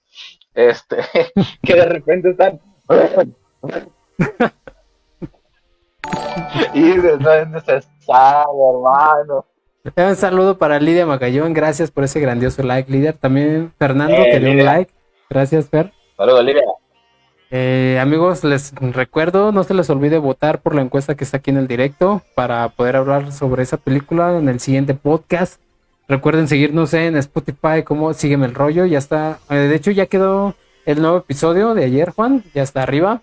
este, 0.54 0.96
que 1.62 1.74
de 1.74 1.84
repente 1.84 2.30
están 2.30 2.58
y 6.74 6.90
hermano. 6.90 7.62
Un 9.82 10.16
saludo 10.16 10.58
para 10.58 10.78
Lidia 10.78 11.06
Magallón, 11.06 11.54
gracias 11.54 11.90
por 11.90 12.04
ese 12.04 12.20
grandioso 12.20 12.62
like, 12.62 12.90
Lidia. 12.92 13.14
También 13.14 13.72
Fernando 13.78 14.16
que 14.30 14.38
dio 14.38 14.50
un 14.50 14.64
like, 14.64 14.92
gracias 15.30 15.68
Fer. 15.68 15.92
Saludos, 16.18 16.44
Lidia. 16.44 16.62
Eh, 17.50 17.98
amigos, 18.00 18.44
les 18.44 18.74
recuerdo, 18.74 19.52
no 19.52 19.64
se 19.64 19.72
les 19.72 19.88
olvide 19.88 20.18
votar 20.18 20.60
por 20.60 20.74
la 20.74 20.82
encuesta 20.82 21.16
que 21.16 21.24
está 21.24 21.38
aquí 21.38 21.50
en 21.50 21.56
el 21.56 21.66
directo 21.66 22.22
para 22.34 22.68
poder 22.68 22.94
hablar 22.94 23.32
sobre 23.32 23.62
esa 23.62 23.78
película 23.78 24.36
en 24.36 24.48
el 24.50 24.60
siguiente 24.60 24.94
podcast. 24.94 25.60
Recuerden 26.08 26.46
seguirnos 26.46 26.92
en 26.92 27.16
Spotify 27.16 27.82
como 27.82 28.12
Sígueme 28.12 28.46
el 28.46 28.54
rollo, 28.54 28.84
ya 28.84 28.98
está, 28.98 29.38
eh, 29.48 29.54
de 29.54 29.74
hecho 29.74 29.90
ya 29.92 30.06
quedó 30.06 30.54
el 30.84 31.00
nuevo 31.00 31.16
episodio 31.16 31.74
de 31.74 31.84
ayer, 31.84 32.10
Juan, 32.10 32.44
ya 32.54 32.62
está 32.62 32.82
arriba. 32.82 33.22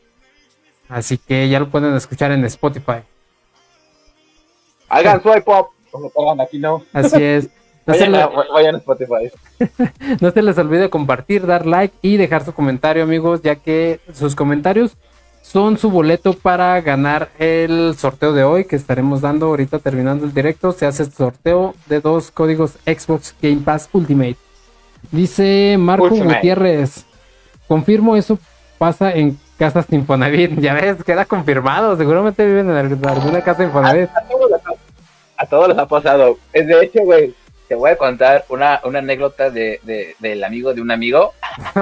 Así 0.89 1.17
que 1.17 1.49
ya 1.49 1.59
lo 1.59 1.69
pueden 1.69 1.93
escuchar 1.95 2.31
en 2.31 2.43
Spotify. 2.45 3.03
Hagan 4.89 5.21
swipe 5.21 5.41
pop, 5.41 5.71
como 5.97 6.09
pongan 6.09 6.41
aquí 6.41 6.59
no. 6.59 6.83
Así 6.93 7.21
es. 7.21 7.49
No 7.87 7.93
vayan, 7.93 8.11
se 8.11 8.51
vayan 8.51 8.75
a 8.75 8.77
Spotify. 8.79 9.31
no 10.19 10.31
se 10.31 10.41
les 10.41 10.57
olvide 10.57 10.89
compartir, 10.89 11.45
dar 11.47 11.65
like 11.65 11.95
y 12.01 12.17
dejar 12.17 12.43
su 12.43 12.51
comentario, 12.51 13.01
amigos, 13.01 13.41
ya 13.43 13.55
que 13.55 14.01
sus 14.13 14.35
comentarios 14.35 14.97
son 15.41 15.77
su 15.77 15.89
boleto 15.89 16.33
para 16.33 16.81
ganar 16.81 17.29
el 17.39 17.95
sorteo 17.97 18.33
de 18.33 18.43
hoy 18.43 18.65
que 18.65 18.75
estaremos 18.75 19.21
dando 19.21 19.45
ahorita 19.45 19.79
terminando 19.79 20.25
el 20.25 20.33
directo. 20.33 20.73
Se 20.73 20.85
hace 20.85 21.03
el 21.03 21.13
sorteo 21.13 21.75
de 21.85 22.01
dos 22.01 22.29
códigos 22.29 22.73
Xbox 22.85 23.33
Game 23.41 23.61
Pass 23.63 23.87
Ultimate. 23.93 24.35
Dice 25.09 25.77
Marco 25.79 26.09
Gutiérrez, 26.09 27.05
confirmo 27.69 28.17
eso 28.17 28.37
pasa 28.77 29.13
en 29.13 29.37
casas 29.57 29.85
Infonavit. 29.89 30.59
Ya 30.59 30.73
ves, 30.73 31.03
queda 31.03 31.25
confirmado. 31.25 31.95
Seguramente 31.97 32.45
viven 32.45 32.69
en 32.69 33.07
alguna 33.07 33.41
casa 33.41 33.63
Infonavit. 33.63 34.09
A, 35.37 35.45
todos 35.45 35.69
les 35.69 35.77
ha 35.77 35.87
pasado. 35.87 36.37
Es 36.51 36.67
de 36.67 36.83
hecho, 36.83 37.01
güey, 37.01 37.33
te 37.67 37.75
voy 37.75 37.91
a 37.91 37.97
contar 37.97 38.45
una, 38.49 38.81
una 38.83 38.99
anécdota 38.99 39.49
de, 39.49 39.79
de, 39.83 40.15
del 40.19 40.43
amigo 40.43 40.73
de 40.73 40.81
un 40.81 40.91
amigo. 40.91 41.33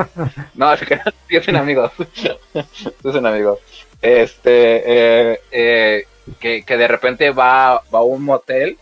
no, 0.56 0.74
es 0.74 0.82
que 0.82 1.00
soy 1.42 1.54
un 1.54 1.56
amigo. 1.56 1.92
Eres 2.54 3.16
un 3.16 3.26
amigo. 3.26 3.60
Este, 4.02 5.32
eh, 5.32 5.42
eh, 5.52 6.06
que, 6.40 6.64
que 6.64 6.78
de 6.78 6.88
repente 6.88 7.32
va, 7.32 7.82
va 7.94 8.00
a 8.00 8.04
un 8.04 8.24
motel 8.24 8.78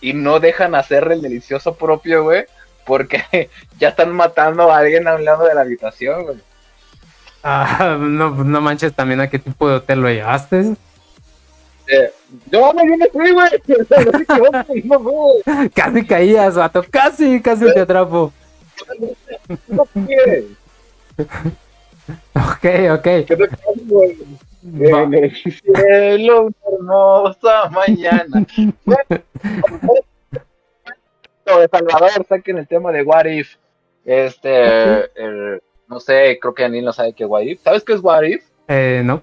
y 0.00 0.12
no 0.12 0.40
dejan 0.40 0.74
hacer 0.74 1.10
el 1.10 1.22
delicioso 1.22 1.74
propio, 1.74 2.24
güey, 2.24 2.44
porque 2.84 3.48
ya 3.78 3.88
están 3.88 4.12
matando 4.12 4.70
a 4.70 4.78
alguien 4.78 5.08
a 5.08 5.14
un 5.14 5.24
lado 5.24 5.44
de 5.46 5.54
la 5.54 5.62
habitación, 5.62 6.24
güey. 6.24 6.38
Ah, 7.42 7.98
no, 8.00 8.30
no 8.30 8.60
manches 8.62 8.94
también 8.94 9.20
a 9.20 9.28
qué 9.28 9.38
tipo 9.38 9.68
de 9.68 9.76
hotel 9.76 10.00
lo 10.00 10.08
llevaste. 10.08 10.76
Eh, 11.86 12.10
yo 12.50 12.72
me 12.72 12.84
me 12.96 13.08
fui, 13.08 13.32
güey. 13.32 13.50
casi 15.74 16.06
caías, 16.06 16.54
vato. 16.54 16.84
Casi, 16.90 17.40
casi 17.40 17.72
te 17.72 17.80
atrapo. 17.80 18.32
No 19.68 19.82
ok, 22.34 22.64
ok. 22.92 23.06
En 24.80 25.14
el 25.14 25.30
cielo, 25.34 26.50
hermosa 26.66 27.70
mañana. 27.70 28.46
de 31.44 31.68
Salvador, 31.70 32.26
saquen 32.28 32.58
el 32.58 32.66
tema 32.66 32.90
de 32.90 33.02
What 33.02 33.26
If. 33.26 33.56
Este, 34.04 35.04
el, 35.22 35.62
no 35.88 36.00
sé, 36.00 36.38
creo 36.40 36.54
que 36.54 36.64
Anil 36.64 36.84
no 36.84 36.92
sabe 36.92 37.12
qué 37.12 37.24
es 37.24 37.30
What 37.30 37.42
If. 37.42 37.60
¿Sabes 37.62 37.84
qué 37.84 37.92
es 37.92 38.00
What 38.00 38.22
If? 38.22 38.42
Eh, 38.68 39.02
no. 39.04 39.22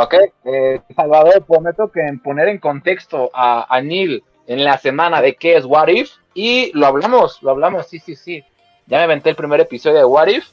Ok, 0.00 0.14
eh, 0.44 0.80
Salvador, 0.94 1.44
prometo 1.44 1.90
que 1.90 2.00
en 2.00 2.20
poner 2.20 2.46
en 2.46 2.58
contexto 2.58 3.30
a 3.34 3.66
Anil 3.68 4.22
en 4.46 4.62
la 4.62 4.78
semana 4.78 5.20
de 5.20 5.34
qué 5.34 5.56
es 5.56 5.64
What 5.64 5.88
If 5.88 6.12
y 6.34 6.70
lo 6.72 6.86
hablamos, 6.86 7.42
lo 7.42 7.50
hablamos, 7.50 7.88
sí, 7.88 7.98
sí, 7.98 8.14
sí. 8.14 8.44
Ya 8.86 8.98
me 8.98 9.04
aventé 9.04 9.30
el 9.30 9.36
primer 9.36 9.60
episodio 9.60 9.96
de 9.96 10.04
What 10.04 10.28
If 10.28 10.46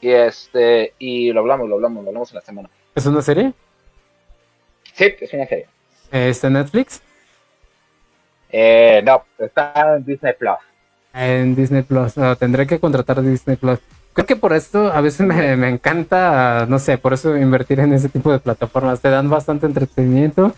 y 0.00 0.10
este 0.10 0.94
y 0.98 1.30
lo 1.30 1.40
hablamos, 1.40 1.68
lo 1.68 1.74
hablamos, 1.74 2.04
lo 2.04 2.08
hablamos 2.08 2.30
en 2.30 2.36
la 2.36 2.40
semana. 2.40 2.70
¿Es 2.94 3.04
una 3.04 3.20
serie? 3.20 3.52
Sí, 4.94 5.14
es 5.20 5.32
una 5.34 5.46
serie. 5.46 5.66
¿Está 6.10 6.46
en 6.46 6.54
Netflix? 6.54 7.02
Eh, 8.48 9.02
no, 9.04 9.24
está 9.38 9.74
en 9.96 10.06
Disney 10.06 10.32
Plus. 10.32 10.56
En 11.12 11.54
Disney 11.54 11.82
Plus, 11.82 12.14
tendré 12.38 12.66
que 12.66 12.80
contratar 12.80 13.20
Disney 13.20 13.56
Plus. 13.56 13.78
Creo 14.16 14.24
que 14.24 14.36
por 14.36 14.54
esto 14.54 14.90
a 14.94 15.02
veces 15.02 15.26
me, 15.26 15.56
me, 15.56 15.68
encanta, 15.68 16.64
no 16.70 16.78
sé, 16.78 16.96
por 16.96 17.12
eso 17.12 17.36
invertir 17.36 17.80
en 17.80 17.92
ese 17.92 18.08
tipo 18.08 18.32
de 18.32 18.38
plataformas. 18.38 18.98
Te 19.02 19.10
dan 19.10 19.28
bastante 19.28 19.66
entretenimiento. 19.66 20.54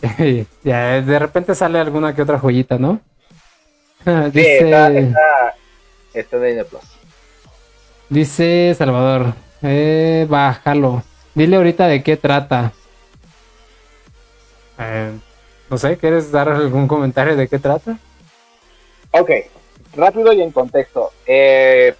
Y 0.18 0.46
ya 0.64 1.02
de 1.02 1.18
repente 1.18 1.54
sale 1.54 1.78
alguna 1.78 2.14
que 2.14 2.22
otra 2.22 2.38
joyita, 2.38 2.78
¿no? 2.78 3.02
Dice, 4.32 4.60
está, 6.14 6.38
Disney 6.38 6.64
Plus. 6.64 6.82
Dice 8.08 8.74
Salvador, 8.78 9.34
eh, 9.60 10.26
bájalo. 10.26 11.02
Dile 11.34 11.56
ahorita 11.56 11.86
de 11.86 12.02
qué 12.02 12.16
trata. 12.16 12.72
Eh, 14.78 15.12
no 15.68 15.76
sé, 15.76 15.98
¿quieres 15.98 16.32
dar 16.32 16.48
algún 16.48 16.88
comentario 16.88 17.36
de 17.36 17.46
qué 17.46 17.58
trata? 17.58 17.98
Ok, 19.10 19.32
rápido 19.94 20.32
y 20.32 20.40
en 20.40 20.50
contexto. 20.50 21.10
Eh, 21.26 21.94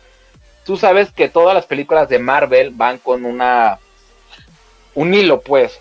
tú 0.64 0.76
sabes 0.76 1.10
que 1.10 1.28
todas 1.28 1.54
las 1.54 1.66
películas 1.66 2.08
de 2.08 2.18
Marvel 2.18 2.70
van 2.70 2.98
con 2.98 3.24
una 3.24 3.78
un 4.94 5.14
hilo, 5.14 5.40
pues. 5.40 5.80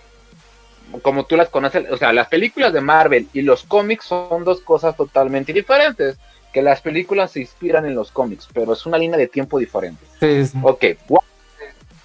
como 1.02 1.26
tú 1.26 1.36
las 1.36 1.50
conoces, 1.50 1.90
o 1.92 1.98
sea, 1.98 2.14
las 2.14 2.28
películas 2.28 2.74
de 2.74 2.82
Marvel 2.82 3.28
y 3.34 3.42
los 3.42 3.64
cómics 3.64 4.06
son 4.06 4.44
dos 4.44 4.62
cosas 4.62 4.96
totalmente 4.96 5.54
diferentes. 5.54 6.18
Que 6.52 6.64
las 6.64 6.82
películas 6.82 7.32
se 7.32 7.42
inspiran 7.42 7.86
en 7.86 7.94
los 7.94 8.12
cómics, 8.12 8.48
pero 8.52 8.74
es 8.74 8.84
una 8.88 8.98
línea 8.98 9.20
de 9.20 9.28
tiempo 9.28 9.60
diferente. 9.60 10.04
Sí, 10.20 10.48
sí. 10.48 10.58
Ok, 10.64 10.84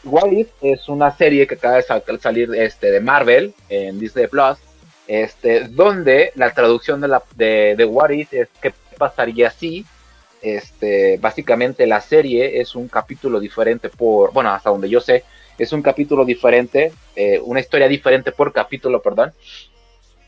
What 0.04 0.32
If 0.32 0.48
es 0.60 0.88
una 0.88 1.16
serie 1.16 1.46
que 1.46 1.54
acaba 1.54 1.76
de 1.76 2.18
salir 2.20 2.54
este, 2.54 2.90
de 2.90 3.00
Marvel 3.00 3.54
en 3.70 3.98
Disney 3.98 4.26
Plus, 4.26 4.58
este, 5.06 5.68
donde 5.68 6.32
la 6.34 6.52
traducción 6.52 7.00
de, 7.00 7.08
la, 7.08 7.22
de, 7.36 7.74
de 7.76 7.84
What 7.84 8.10
If 8.10 8.34
es 8.34 8.48
qué 8.60 8.74
pasaría 8.98 9.50
si, 9.50 9.86
este, 10.44 11.16
básicamente 11.16 11.86
la 11.86 12.02
serie 12.02 12.60
es 12.60 12.74
un 12.74 12.86
capítulo 12.88 13.40
diferente 13.40 13.88
por, 13.88 14.32
bueno, 14.32 14.50
hasta 14.50 14.68
donde 14.68 14.90
yo 14.90 15.00
sé, 15.00 15.24
es 15.56 15.72
un 15.72 15.80
capítulo 15.80 16.24
diferente, 16.24 16.92
eh, 17.16 17.40
una 17.42 17.60
historia 17.60 17.88
diferente 17.88 18.30
por 18.30 18.52
capítulo, 18.52 19.00
perdón, 19.00 19.32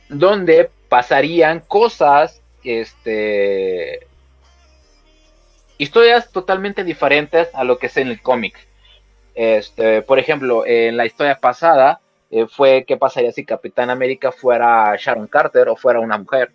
donde 0.09 0.71
pasarían 0.89 1.61
cosas, 1.61 2.41
este, 2.64 4.07
historias 5.77 6.33
totalmente 6.33 6.83
diferentes 6.83 7.49
a 7.55 7.64
lo 7.64 7.79
que 7.79 7.89
es 7.89 7.97
en 7.99 8.09
el 8.09 8.23
cómic. 8.23 8.57
Este, 9.35 10.01
por 10.01 10.19
ejemplo, 10.19 10.64
en 10.64 10.97
la 10.97 11.05
historia 11.05 11.39
pasada 11.39 12.01
eh, 12.31 12.47
fue 12.49 12.85
qué 12.87 12.97
pasaría 12.97 13.33
si 13.33 13.45
Capitán 13.45 13.91
América 13.91 14.33
fuera 14.33 14.97
Sharon 14.97 15.27
Carter 15.27 15.69
o 15.69 15.77
fuera 15.77 16.01
una 16.01 16.17
mujer. 16.17 16.53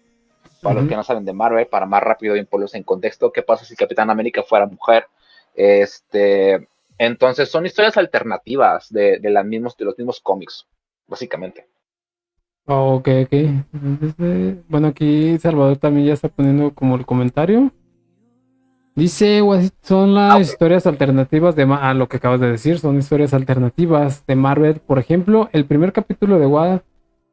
Para 0.62 0.82
los 0.82 0.90
que 0.90 0.96
no 0.96 1.04
saben 1.04 1.26
de 1.26 1.34
Marvel, 1.34 1.68
para 1.68 1.86
más 1.86 2.04
rápido 2.04 2.36
y 2.36 2.46
ponerlos 2.46 2.76
en 2.76 2.84
contexto, 2.84 3.32
qué 3.32 3.42
pasa 3.42 3.66
si 3.66 3.76
Capitán 3.76 4.10
América 4.10 4.44
fuera 4.44 4.66
mujer. 4.66 5.08
Este, 5.56 6.68
entonces 6.98 7.50
son 7.50 7.66
historias 7.66 7.98
alternativas 7.98 8.92
de, 8.92 9.20
de, 9.20 9.30
las 9.32 9.46
mismos, 9.46 9.76
de 9.76 9.86
los 9.86 9.98
mismos 9.98 10.20
cómics, 10.22 10.68
básicamente. 11.08 11.68
Ok, 12.66 13.10
ok. 13.26 13.34
Bueno, 14.70 14.90
aquí 14.90 15.38
Salvador 15.40 15.78
también 15.78 16.08
ya 16.08 16.14
está 16.14 16.30
poniendo 16.30 16.74
como 16.74 16.96
el 16.96 17.06
comentario. 17.06 17.72
Dice, 18.94 19.42
son 19.82 20.14
las 20.14 20.36
ah, 20.36 20.40
historias 20.40 20.86
alternativas 20.86 21.56
de 21.56 21.64
a 21.64 21.94
lo 21.94 22.10
que 22.10 22.18
acabas 22.18 22.42
de 22.42 22.52
decir, 22.52 22.78
son 22.78 22.98
historias 22.98 23.34
alternativas 23.34 24.26
de 24.28 24.36
Marvel. 24.36 24.82
Por 24.82 25.00
ejemplo, 25.00 25.50
el 25.54 25.66
primer 25.66 25.94
capítulo 25.94 26.40
de 26.40 26.46
What 26.46 26.82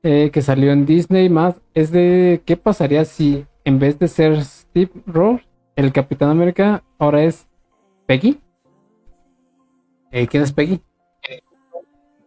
eh, 0.03 0.31
que 0.33 0.43
salió 0.43 0.73
en 0.73 0.87
Disney 0.87 1.29
más 1.29 1.61
es 1.75 1.91
de 1.91 2.43
qué 2.45 2.57
pasaría 2.57 3.05
si 3.05 3.47
en 3.65 3.79
vez 3.79 3.99
de 3.99 4.09
ser 4.09 4.43
Steve 4.43 4.91
Rogers, 5.07 5.47
el 5.77 5.93
Capitán 5.93 6.31
América, 6.31 6.83
ahora 6.99 7.23
es 7.23 7.47
Peggy. 8.07 8.41
Eh, 10.11 10.27
¿Quién 10.27 10.43
es 10.43 10.53
Peggy? 10.53 10.81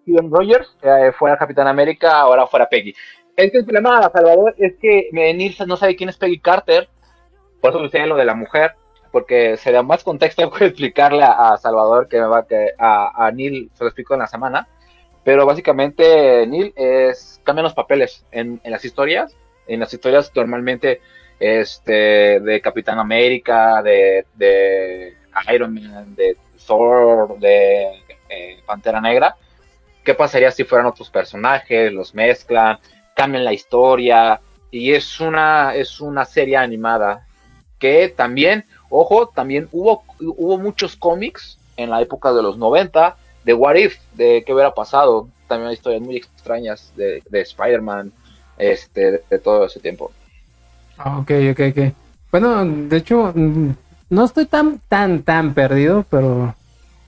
Steven 0.04 0.32
Rogers 0.32 0.76
eh, 0.82 1.12
fuera 1.18 1.38
Capitán 1.38 1.68
América, 1.68 2.20
ahora 2.20 2.48
fuera 2.48 2.70
Peggy. 2.70 2.94
Es 3.36 3.52
que 3.52 3.60
el 3.60 3.66
problema, 3.66 4.10
Salvador, 4.12 4.56
es 4.58 4.76
que 4.80 5.10
Nilsa 5.12 5.66
no 5.66 5.78
sabe 5.78 5.96
quién 5.96 6.10
es 6.10 6.18
Peggy 6.18 6.40
Carter, 6.40 6.90
por 7.60 7.72
eso 7.72 7.82
decía 7.82 8.06
lo 8.06 8.16
de 8.16 8.26
la 8.26 8.36
mujer 8.36 8.76
porque 9.12 9.58
sería 9.58 9.84
más 9.84 10.04
contexto 10.04 10.50
que 10.52 10.66
explicarle 10.66 11.24
a, 11.24 11.58
Salvador 11.58 12.08
que 12.08 12.20
me 12.20 12.28
va 12.28 12.48
que 12.48 12.72
a, 12.78 13.26
a, 13.26 13.32
Neil 13.32 13.70
se 13.74 13.84
lo 13.84 13.90
explico 13.90 14.14
en 14.14 14.22
la 14.22 14.28
semana. 14.28 14.68
Pero 15.24 15.46
básicamente 15.46 16.46
Neil 16.48 16.74
es 16.76 17.40
cambian 17.44 17.64
los 17.64 17.74
papeles 17.74 18.26
en, 18.32 18.62
las 18.64 18.84
historias. 18.86 19.36
En 19.68 19.80
las 19.80 19.94
historias 19.94 20.32
normalmente 20.36 21.02
este 21.40 22.40
de 22.40 22.62
Capitán 22.62 23.00
América, 23.00 23.82
de, 23.82 24.26
de 24.36 25.16
Iron 25.54 25.74
Man, 25.74 26.16
de 26.16 26.38
Thor, 26.66 27.40
de 27.40 28.04
eh, 28.30 28.60
Pantera 28.66 29.02
Negra. 29.02 29.36
¿Qué 30.04 30.14
pasaría 30.14 30.52
si 30.52 30.64
fueran 30.64 30.88
otros 30.88 31.10
personajes? 31.10 31.92
Los 31.94 32.16
mezclan, 32.16 32.80
cambian 33.16 33.46
la 33.46 33.54
historia 33.54 34.42
y 34.72 34.94
es 34.94 35.20
una 35.20 35.76
es 35.76 36.00
una 36.02 36.26
serie 36.26 36.58
animada 36.58 37.28
que 37.78 38.10
también 38.10 38.66
Ojo, 38.94 39.30
también 39.30 39.70
hubo, 39.72 40.04
hubo 40.20 40.58
muchos 40.58 40.98
cómics 40.98 41.58
en 41.78 41.90
la 41.90 42.02
época 42.02 42.34
de 42.34 42.44
los 42.44 42.58
90 42.58 43.16
de 43.44 43.54
What 43.54 43.76
If, 43.76 43.98
de 44.14 44.44
qué 44.46 44.54
hubiera 44.54 44.74
pasado. 44.74 45.28
También 45.48 45.70
hay 45.70 45.74
historias 45.74 46.02
muy 46.02 46.18
extrañas 46.18 46.94
de, 46.96 47.22
de 47.30 47.42
Spider-Man, 47.42 48.12
este, 48.58 49.24
de, 49.30 49.40
todo 49.40 49.66
ese 49.66 49.80
tiempo. 49.80 50.12
Ah, 50.98 51.20
ok, 51.20 51.32
ok, 51.52 51.60
ok. 51.72 51.94
Bueno, 52.32 52.64
de 52.66 52.98
hecho, 52.98 53.34
mm, 53.36 53.72
no 54.10 54.26
estoy 54.26 54.46
tan, 54.46 54.80
tan, 54.88 55.24
tan 55.24 55.54
perdido, 55.54 56.06
pero 56.10 56.56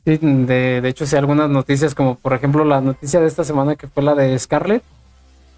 sí, 0.06 0.18
de, 0.22 0.82
de 0.82 0.90
hecho, 0.90 1.06
sí, 1.06 1.16
algunas 1.16 1.50
noticias, 1.50 1.96
como 1.96 2.16
por 2.16 2.34
ejemplo 2.34 2.66
la 2.66 2.82
noticia 2.82 3.20
de 3.20 3.28
esta 3.28 3.44
semana 3.44 3.76
que 3.76 3.88
fue 3.88 4.04
la 4.04 4.16
de 4.16 4.38
Scarlett, 4.38 4.84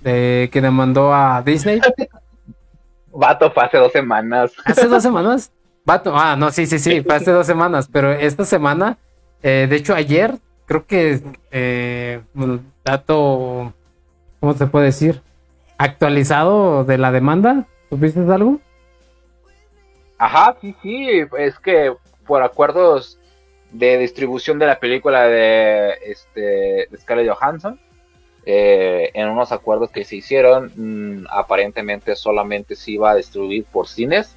de 0.01 0.49
que 0.51 0.61
demandó 0.61 1.13
a 1.13 1.41
Disney. 1.41 1.81
Vato, 3.11 3.49
fue 3.51 3.63
hace 3.63 3.77
dos 3.77 3.93
semanas. 3.93 4.51
¿Hace 4.65 4.87
dos 4.87 5.01
semanas? 5.03 5.51
Vato, 5.85 6.15
ah, 6.15 6.35
no, 6.35 6.51
sí, 6.51 6.65
sí, 6.65 6.79
sí, 6.79 7.01
fue 7.01 7.15
hace 7.15 7.31
dos 7.31 7.45
semanas, 7.45 7.87
pero 7.91 8.11
esta 8.11 8.43
semana, 8.43 8.97
eh, 9.41 9.67
de 9.69 9.75
hecho 9.75 9.93
ayer, 9.93 10.35
creo 10.65 10.85
que, 10.85 11.21
eh, 11.51 12.21
dato, 12.83 13.73
¿cómo 14.39 14.53
se 14.53 14.67
puede 14.67 14.85
decir? 14.85 15.21
Actualizado 15.77 16.83
de 16.83 16.97
la 16.97 17.11
demanda, 17.11 17.65
¿tuviste 17.89 18.19
algo? 18.19 18.59
Ajá, 20.17 20.55
sí, 20.61 20.75
sí, 20.81 21.07
es 21.37 21.59
que 21.59 21.93
por 22.25 22.41
acuerdos 22.41 23.19
de 23.71 23.97
distribución 23.97 24.59
de 24.59 24.67
la 24.67 24.79
película 24.79 25.27
de, 25.27 25.95
este, 26.05 26.87
de 26.89 26.97
Scarlett 26.97 27.29
Johansson, 27.29 27.79
eh, 28.45 29.09
en 29.13 29.27
unos 29.27 29.51
acuerdos 29.51 29.89
que 29.89 30.05
se 30.05 30.17
hicieron, 30.17 30.71
mm, 30.75 31.25
aparentemente 31.29 32.15
solamente 32.15 32.75
se 32.75 32.91
iba 32.91 33.11
a 33.11 33.15
distribuir 33.15 33.65
por 33.65 33.87
cines 33.87 34.35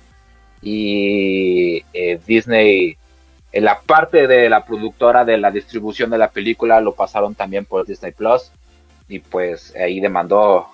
y 0.62 1.84
eh, 1.92 2.18
Disney, 2.26 2.96
en 3.58 3.64
la 3.64 3.80
parte 3.80 4.28
de 4.28 4.48
la 4.48 4.64
productora 4.64 5.24
de 5.24 5.36
la 5.36 5.50
distribución 5.50 6.10
de 6.10 6.18
la 6.18 6.30
película 6.30 6.80
lo 6.80 6.94
pasaron 6.94 7.34
también 7.34 7.64
por 7.64 7.84
Disney 7.84 8.12
Plus 8.12 8.52
y 9.08 9.18
pues 9.18 9.74
ahí 9.74 9.98
demandó 9.98 10.68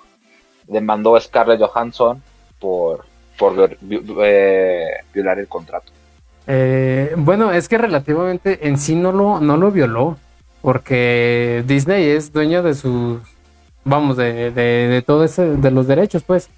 demandó 0.67 1.19
Scarlett 1.19 1.59
Johansson 1.59 2.21
por, 2.59 3.05
por 3.39 3.77
eh, 4.23 4.87
violar 5.11 5.39
el 5.39 5.47
contrato. 5.47 5.91
Eh, 6.45 7.15
bueno, 7.17 7.51
es 7.51 7.67
que 7.67 7.79
relativamente 7.79 8.67
en 8.67 8.77
sí 8.77 8.93
no 8.95 9.11
lo, 9.11 9.39
no 9.39 9.57
lo 9.57 9.71
violó, 9.71 10.17
porque 10.61 11.63
Disney 11.65 12.07
es 12.09 12.31
dueño 12.31 12.61
de 12.61 12.75
sus, 12.75 13.19
vamos, 13.83 14.15
de, 14.15 14.51
de 14.51 15.01
todo 15.01 15.23
ese, 15.23 15.57
de 15.57 15.71
los 15.71 15.87
derechos, 15.87 16.21
pues. 16.21 16.49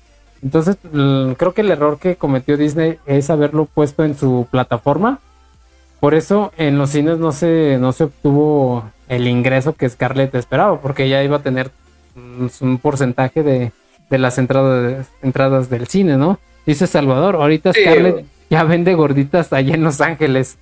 Entonces, 0.44 0.78
creo 0.82 1.54
que 1.54 1.62
el 1.62 1.72
error 1.72 2.00
que 2.00 2.18
cometió 2.18 2.58
Disney 2.58 3.00
es 3.06 3.30
haberlo 3.30 3.66
puesto 3.66 4.04
en 4.04 4.16
su 4.16 4.46
plataforma. 4.52 5.20
Por 6.00 6.14
eso 6.14 6.52
en 6.58 6.78
los 6.78 6.92
cines 6.92 7.18
no 7.18 7.32
se, 7.32 7.78
no 7.80 7.92
se 7.92 8.06
obtuvo 8.06 8.84
el 9.08 9.28
ingreso 9.28 9.74
que 9.74 9.90
Scarlett 9.90 10.36
esperaba, 10.36 10.80
porque 10.80 11.06
ella 11.06 11.24
iba 11.24 11.38
a 11.38 11.44
tener 11.44 11.72
un 12.62 12.78
porcentaje 12.78 13.44
de, 13.44 13.72
las 14.10 14.38
entradas, 14.38 15.08
entradas 15.22 15.70
del 15.70 15.88
cine, 15.88 16.18
¿no? 16.18 16.40
Dice 16.66 16.88
Salvador, 16.88 17.36
ahorita 17.36 17.74
Scarlett 17.74 18.26
ya 18.50 18.64
vende 18.64 18.94
gorditas 18.94 19.52
allá 19.54 19.76
en 19.76 19.84
Los 19.84 20.02
Ángeles. 20.02 20.58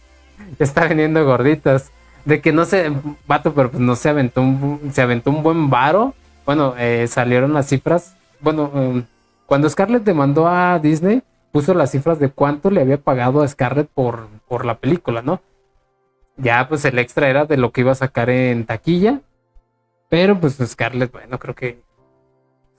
Está 0.60 0.88
vendiendo 0.88 1.24
gorditas. 1.26 1.92
De 2.26 2.42
que 2.42 2.52
no 2.52 2.66
se, 2.66 2.92
vato, 3.28 3.54
pero 3.54 3.70
pues 3.70 3.82
no 3.82 3.96
se 3.96 4.10
aventó 4.10 4.42
un, 4.42 4.92
se 4.92 5.02
aventó 5.02 5.30
un 5.30 5.44
buen 5.44 5.70
varo. 5.70 6.16
Bueno, 6.46 6.74
eh, 6.78 7.08
salieron 7.08 7.54
las 7.54 7.68
cifras. 7.68 8.16
Bueno, 8.40 8.72
em, 8.76 9.04
cuando 9.46 9.70
Scarlett 9.70 10.04
demandó 10.04 10.48
a 10.48 10.80
Disney, 10.80 11.22
puso 11.56 11.74
las 11.74 11.92
cifras 11.92 12.20
de 12.20 12.28
cuánto 12.28 12.70
le 12.70 12.82
había 12.82 12.98
pagado 12.98 13.42
a 13.42 13.48
Scarlett 13.48 13.88
por, 13.88 14.28
por 14.46 14.66
la 14.66 14.78
película, 14.78 15.22
¿no? 15.22 15.40
Ya 16.36 16.68
pues 16.68 16.84
el 16.84 17.00
extra 17.00 17.30
era 17.30 17.46
de 17.46 17.56
lo 17.56 17.72
que 17.72 17.80
iba 17.80 17.94
a 17.94 17.96
sacar 17.96 18.30
en 18.30 18.66
taquilla. 18.66 19.22
Pero 20.10 20.38
pues 20.38 20.58
Scarlett, 20.58 21.14
bueno, 21.14 21.40
creo 21.40 21.56
que 21.56 21.80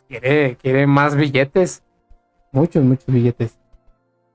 quiere, 0.08 0.56
quiere 0.56 0.86
más 0.86 1.16
billetes. 1.16 1.84
Muchos, 2.52 2.84
muchos 2.84 3.06
billetes. 3.06 3.58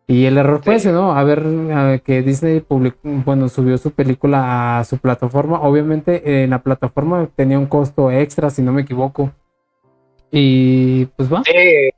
Y 0.07 0.25
el 0.25 0.39
error 0.39 0.63
fue 0.63 0.73
ese, 0.77 0.91
¿no? 0.91 1.15
A 1.15 1.23
ver, 1.23 2.01
que 2.01 2.23
Disney 2.23 2.61
publicó, 2.61 2.97
bueno, 3.03 3.47
subió 3.47 3.77
su 3.77 3.91
película 3.91 4.79
a 4.79 4.83
su 4.85 4.97
plataforma. 4.97 5.61
Obviamente 5.61 6.43
en 6.43 6.49
la 6.49 6.63
plataforma 6.63 7.29
tenía 7.35 7.59
un 7.59 7.67
costo 7.67 8.09
extra, 8.09 8.49
si 8.49 8.63
no 8.63 8.73
me 8.73 8.81
equivoco. 8.81 9.31
Y 10.31 11.05
pues 11.15 11.31
va. 11.31 11.43
Sí, 11.43 11.91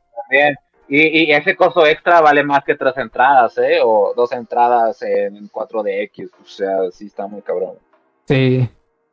y, 0.96 1.32
ese 1.32 1.56
costo 1.56 1.88
extra 1.88 2.22
vale 2.22 2.44
más 2.44 2.64
que 2.64 2.76
tres 2.76 2.96
entradas, 2.98 3.58
¿eh? 3.58 3.80
O 3.84 4.14
dos 4.16 4.32
entradas 4.32 5.02
en 5.02 5.50
4DX. 5.50 6.30
O 6.44 6.46
sea, 6.46 6.91
sí 6.91 7.08
está 7.08 7.26
muy 7.26 7.41
cabrón. 7.41 7.74
Sí. 8.28 8.70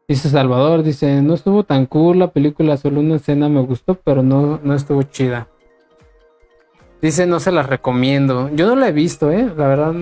Dice 0.06 0.28
Salvador, 0.28 0.82
dice, 0.82 1.22
no 1.22 1.32
estuvo 1.32 1.64
tan 1.64 1.86
cool 1.86 2.18
la 2.18 2.32
película, 2.32 2.76
solo 2.76 3.00
una 3.00 3.16
escena 3.16 3.48
me 3.48 3.62
gustó, 3.62 3.94
pero 3.94 4.22
no, 4.22 4.60
no 4.62 4.74
estuvo 4.74 5.02
chida. 5.04 5.48
Dice, 7.00 7.26
no 7.26 7.40
se 7.40 7.50
las 7.50 7.66
recomiendo. 7.66 8.50
Yo 8.54 8.66
no 8.66 8.76
la 8.76 8.88
he 8.88 8.92
visto, 8.92 9.30
¿eh? 9.30 9.50
La 9.56 9.68
verdad. 9.68 9.94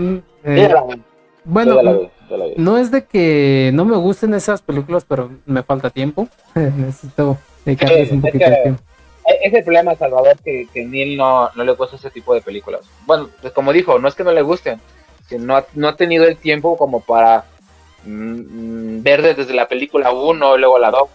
Eh, 0.44 0.74
bueno, 1.44 2.10
no 2.56 2.78
es 2.78 2.90
de 2.90 3.04
que 3.04 3.70
no 3.72 3.84
me 3.84 3.96
gusten 3.96 4.34
esas 4.34 4.62
películas, 4.62 5.04
pero 5.06 5.30
me 5.46 5.62
falta 5.62 5.90
tiempo. 5.90 6.26
Necesito 6.56 7.36
dedicarles 7.64 8.10
un 8.10 8.20
poquito 8.20 8.50
de 8.50 8.56
tiempo 8.64 8.82
es 9.28 9.52
el 9.52 9.64
problema, 9.64 9.94
Salvador, 9.94 10.36
que, 10.44 10.66
que 10.72 10.84
Neil 10.84 11.16
no, 11.16 11.50
no 11.54 11.64
le 11.64 11.72
gusta 11.72 11.96
ese 11.96 12.10
tipo 12.10 12.34
de 12.34 12.40
películas. 12.40 12.82
Bueno, 13.06 13.28
pues 13.40 13.52
como 13.52 13.72
dijo, 13.72 13.98
no 13.98 14.08
es 14.08 14.14
que 14.14 14.24
no 14.24 14.32
le 14.32 14.42
gusten, 14.42 14.80
que 15.28 15.38
no 15.38 15.56
ha, 15.56 15.66
no 15.74 15.88
ha 15.88 15.96
tenido 15.96 16.24
el 16.24 16.36
tiempo 16.36 16.76
como 16.76 17.00
para 17.00 17.44
mm, 18.04 19.02
ver 19.02 19.36
desde 19.36 19.54
la 19.54 19.68
película 19.68 20.12
1 20.12 20.56
y 20.56 20.60
luego 20.60 20.78
la 20.78 20.90
2, 20.90 21.08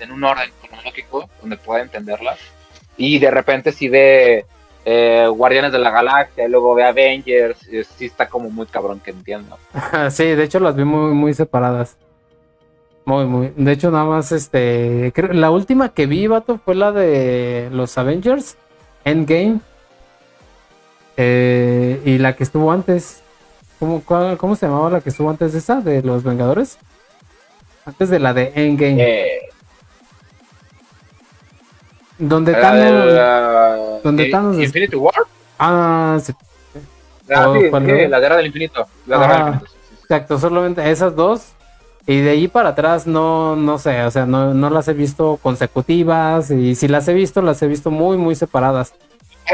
en 0.00 0.12
un 0.12 0.24
orden 0.24 0.50
cronológico 0.62 1.28
donde 1.40 1.56
pueda 1.56 1.82
entenderlas. 1.82 2.38
Y 2.96 3.18
de 3.18 3.30
repente 3.30 3.72
si 3.72 3.88
ve 3.88 4.44
eh, 4.84 5.26
Guardianes 5.28 5.72
de 5.72 5.78
la 5.78 5.90
Galaxia 5.90 6.46
y 6.46 6.50
luego 6.50 6.74
ve 6.74 6.84
Avengers, 6.84 7.66
y 7.68 7.84
sí 7.84 8.06
está 8.06 8.28
como 8.28 8.50
muy 8.50 8.66
cabrón 8.66 9.00
que 9.00 9.10
entiendo. 9.10 9.58
sí, 10.10 10.24
de 10.24 10.44
hecho 10.44 10.60
las 10.60 10.76
vi 10.76 10.84
muy, 10.84 11.12
muy 11.12 11.34
separadas. 11.34 11.96
Muy, 13.04 13.24
muy. 13.24 13.52
De 13.56 13.72
hecho, 13.72 13.90
nada 13.90 14.04
más, 14.04 14.30
este. 14.32 15.10
creo- 15.14 15.32
la 15.32 15.50
última 15.50 15.88
que 15.90 16.06
vi, 16.06 16.26
vato, 16.26 16.58
fue 16.64 16.74
la 16.74 16.92
de 16.92 17.68
los 17.72 17.96
Avengers, 17.98 18.56
Endgame. 19.04 19.60
Eh, 21.16 22.00
y 22.04 22.18
la 22.18 22.36
que 22.36 22.44
estuvo 22.44 22.70
antes. 22.72 23.22
¿Cómo, 23.78 24.02
cuál- 24.04 24.36
¿Cómo 24.36 24.54
se 24.56 24.66
llamaba 24.66 24.90
la 24.90 25.00
que 25.00 25.08
estuvo 25.10 25.30
antes 25.30 25.52
de 25.52 25.58
esa? 25.58 25.80
¿De 25.80 26.02
los 26.02 26.22
Vengadores? 26.22 26.78
Antes 27.86 28.10
de 28.10 28.18
la 28.18 28.34
de 28.34 28.52
Endgame. 28.54 28.96
Eh, 29.02 29.38
donde 32.18 32.52
la 32.52 32.60
Thanos. 32.60 33.06
la- 33.12 33.76
donde 34.04 34.24
eh, 34.24 34.30
Thanos 34.30 34.58
Infinity 34.58 34.96
War. 34.96 35.14
Ah, 35.58 36.18
sí, 36.22 36.32
Ah, 37.32 37.48
Oh, 37.48 37.54
sí, 37.54 37.70
la 38.08 38.18
guerra 38.20 38.36
del 38.36 38.46
infinito. 38.46 38.86
La 39.06 39.18
guerra 39.18 39.34
del 39.44 39.54
infinito. 39.54 39.72
exacto, 40.02 40.38
solamente 40.38 40.90
esas 40.90 41.14
dos. 41.14 41.52
Y 42.06 42.20
de 42.20 42.30
ahí 42.30 42.48
para 42.48 42.70
atrás 42.70 43.06
no, 43.06 43.54
no 43.56 43.78
sé, 43.78 44.02
o 44.02 44.10
sea, 44.10 44.26
no, 44.26 44.52
no 44.54 44.70
las 44.70 44.88
he 44.88 44.92
visto 44.94 45.38
consecutivas. 45.42 46.50
Y 46.50 46.74
si 46.74 46.88
las 46.88 47.06
he 47.08 47.14
visto, 47.14 47.42
las 47.42 47.60
he 47.62 47.66
visto 47.66 47.90
muy, 47.90 48.16
muy 48.16 48.34
separadas. 48.34 48.92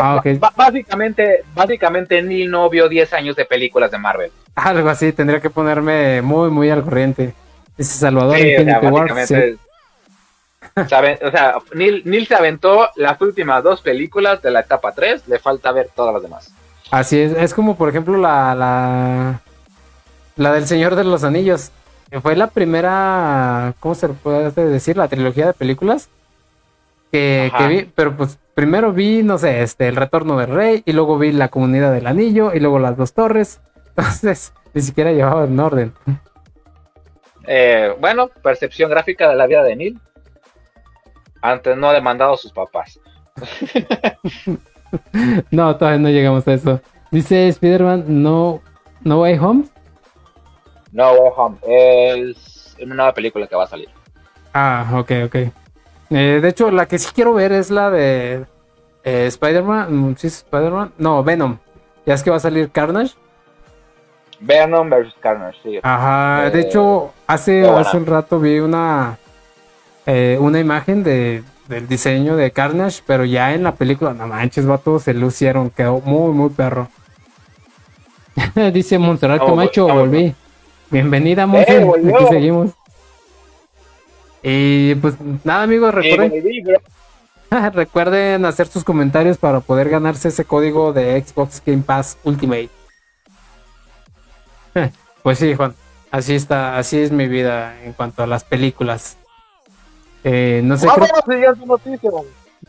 Ah, 0.00 0.16
ok. 0.16 0.38
Ba- 0.38 0.52
Básicamente, 0.56 1.44
básicamente 1.54 2.20
Neil 2.22 2.50
no 2.50 2.68
vio 2.70 2.88
10 2.88 3.12
años 3.14 3.36
de 3.36 3.44
películas 3.44 3.90
de 3.90 3.98
Marvel. 3.98 4.30
Algo 4.54 4.88
así, 4.88 5.12
tendría 5.12 5.40
que 5.40 5.50
ponerme 5.50 6.22
muy, 6.22 6.50
muy 6.50 6.70
al 6.70 6.82
corriente. 6.82 7.34
Dice 7.76 7.98
Salvador 7.98 8.36
Sí, 8.36 8.54
o 8.56 8.62
sea, 8.62 8.74
Infinity 8.74 8.86
War. 8.86 9.26
sí. 9.26 9.34
sabe- 10.88 11.18
o 11.22 11.30
sea, 11.30 11.54
Neil, 11.74 12.02
Neil 12.04 12.26
se 12.26 12.34
aventó 12.34 12.88
las 12.96 13.20
últimas 13.20 13.62
dos 13.62 13.80
películas 13.80 14.42
de 14.42 14.50
la 14.50 14.60
etapa 14.60 14.92
3, 14.92 15.26
le 15.28 15.38
falta 15.38 15.72
ver 15.72 15.88
todas 15.94 16.12
las 16.14 16.22
demás. 16.22 16.52
Así 16.90 17.18
es, 17.18 17.32
es 17.32 17.52
como 17.54 17.76
por 17.76 17.88
ejemplo 17.88 18.16
la, 18.16 18.54
la, 18.54 19.40
la 20.36 20.52
del 20.52 20.66
Señor 20.66 20.94
de 20.94 21.04
los 21.04 21.24
Anillos. 21.24 21.70
Que 22.10 22.20
Fue 22.20 22.36
la 22.36 22.48
primera, 22.48 23.74
¿cómo 23.80 23.94
se 23.94 24.08
puede 24.08 24.50
decir? 24.50 24.96
La 24.96 25.08
trilogía 25.08 25.46
de 25.46 25.52
películas 25.52 26.08
que 27.10 27.66
vi, 27.68 27.90
pero 27.94 28.16
pues 28.16 28.38
primero 28.54 28.92
vi, 28.92 29.22
no 29.22 29.38
sé, 29.38 29.62
este, 29.62 29.88
El 29.88 29.96
Retorno 29.96 30.36
del 30.36 30.48
Rey 30.48 30.82
y 30.84 30.92
luego 30.92 31.18
vi 31.18 31.32
La 31.32 31.48
Comunidad 31.48 31.92
del 31.92 32.06
Anillo 32.06 32.52
y 32.54 32.60
luego 32.60 32.78
Las 32.78 32.96
Dos 32.96 33.12
Torres. 33.12 33.60
Entonces, 33.96 34.52
ni 34.74 34.82
siquiera 34.82 35.12
llevaba 35.12 35.44
en 35.44 35.58
orden. 35.58 35.92
Eh, 37.46 37.94
bueno, 38.00 38.28
percepción 38.42 38.90
gráfica 38.90 39.28
de 39.28 39.36
la 39.36 39.46
vida 39.46 39.62
de 39.62 39.76
Neil. 39.76 40.00
Antes 41.40 41.76
no 41.76 41.88
ha 41.88 41.92
demandado 41.92 42.34
a 42.34 42.36
sus 42.36 42.52
papás. 42.52 42.98
No, 45.50 45.76
todavía 45.76 46.00
no 46.00 46.08
llegamos 46.08 46.46
a 46.46 46.54
eso. 46.54 46.80
Dice 47.10 47.48
Spider-Man, 47.48 48.04
no, 48.06 48.62
no 49.02 49.20
Way 49.20 49.38
Home. 49.38 49.64
No 50.96 51.12
Way 51.12 51.32
Home. 51.36 51.56
Es 51.62 52.74
una 52.82 52.94
nueva 52.94 53.12
película 53.12 53.46
que 53.46 53.54
va 53.54 53.64
a 53.64 53.68
salir. 53.68 53.88
Ah, 54.54 54.86
ok, 54.94 55.10
ok. 55.26 55.34
Eh, 56.10 56.38
de 56.40 56.48
hecho, 56.48 56.70
la 56.70 56.86
que 56.86 56.98
sí 56.98 57.08
quiero 57.14 57.34
ver 57.34 57.52
es 57.52 57.70
la 57.70 57.90
de 57.90 58.46
eh, 59.04 59.26
Spider-Man. 59.26 59.94
mm, 60.10 60.16
¿Sí 60.16 60.26
es 60.28 60.36
Spider-Man? 60.38 60.92
No, 60.98 61.22
Venom. 61.22 61.58
Ya 62.06 62.14
es 62.14 62.22
que 62.22 62.30
va 62.30 62.36
a 62.36 62.40
salir 62.40 62.70
Carnage. 62.70 63.14
Venom 64.40 64.88
vs. 64.90 65.14
Carnage, 65.20 65.58
sí. 65.62 65.78
Ajá, 65.82 66.50
de 66.50 66.60
Eh, 66.60 66.62
hecho, 66.62 67.12
hace, 67.26 67.60
qué 67.62 67.70
buena. 67.70 67.80
hace 67.80 67.96
un 67.96 68.06
rato 68.06 68.38
vi 68.40 68.58
una, 68.60 69.18
eh, 70.06 70.36
una 70.40 70.60
imagen 70.60 71.02
de, 71.02 71.42
del 71.68 71.88
diseño 71.88 72.36
de 72.36 72.50
Carnage, 72.52 73.02
pero 73.06 73.24
ya 73.24 73.52
en 73.54 73.64
la 73.64 73.72
película, 73.74 74.12
no 74.14 74.26
manches, 74.26 74.66
vato, 74.66 74.98
se 74.98 75.14
lucieron, 75.14 75.70
quedó 75.70 76.00
muy, 76.00 76.32
muy 76.32 76.50
perro. 76.50 76.88
Dice 78.72 78.98
Montserrat 78.98 79.44
Camacho, 79.44 79.88
volví. 79.88 80.34
Bienvenida, 80.90 81.46
Monse, 81.46 81.78
Eh, 81.80 81.84
volvió. 81.84 82.16
aquí 82.16 82.24
seguimos. 82.30 82.70
Y 84.42 84.94
pues 84.96 85.14
nada, 85.44 85.62
amigos, 85.64 85.92
recuerden, 85.94 86.32
recuerden 87.72 88.44
hacer 88.44 88.68
sus 88.68 88.84
comentarios 88.84 89.38
para 89.38 89.60
poder 89.60 89.88
ganarse 89.88 90.28
ese 90.28 90.44
código 90.44 90.92
de 90.92 91.20
Xbox 91.20 91.62
Game 91.64 91.82
Pass 91.82 92.18
Ultimate. 92.24 92.70
Pues 95.22 95.40
sí, 95.40 95.54
Juan, 95.56 95.74
así 96.12 96.36
está, 96.36 96.78
así 96.78 97.00
es 97.00 97.10
mi 97.10 97.26
vida 97.26 97.82
en 97.82 97.92
cuanto 97.94 98.22
a 98.22 98.28
las 98.28 98.44
películas. 98.44 99.16
Eh, 100.22 100.60
no 100.62 100.76
sé, 100.76 100.86
creo- 100.94 101.08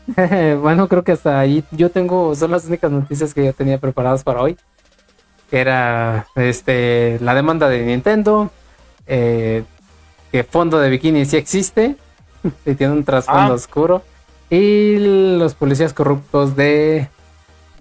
bueno, 0.60 0.88
creo 0.88 1.04
que 1.04 1.12
hasta 1.12 1.38
ahí 1.38 1.62
yo 1.70 1.88
tengo, 1.90 2.34
son 2.34 2.50
las 2.50 2.64
únicas 2.64 2.90
noticias 2.90 3.32
que 3.32 3.44
yo 3.44 3.52
tenía 3.52 3.78
preparadas 3.78 4.24
para 4.24 4.42
hoy. 4.42 4.56
Que 5.50 5.60
era 5.60 6.26
este 6.34 7.18
la 7.20 7.34
demanda 7.34 7.68
de 7.68 7.84
Nintendo, 7.84 8.50
eh, 9.06 9.64
que 10.30 10.44
fondo 10.44 10.78
de 10.78 10.90
bikini 10.90 11.24
sí 11.24 11.36
existe, 11.36 11.96
y 12.66 12.74
tiene 12.74 12.92
un 12.92 13.04
trasfondo 13.04 13.52
Ah. 13.52 13.56
oscuro. 13.56 14.02
Y 14.50 15.36
los 15.38 15.54
policías 15.54 15.92
corruptos 15.92 16.56
de. 16.56 17.08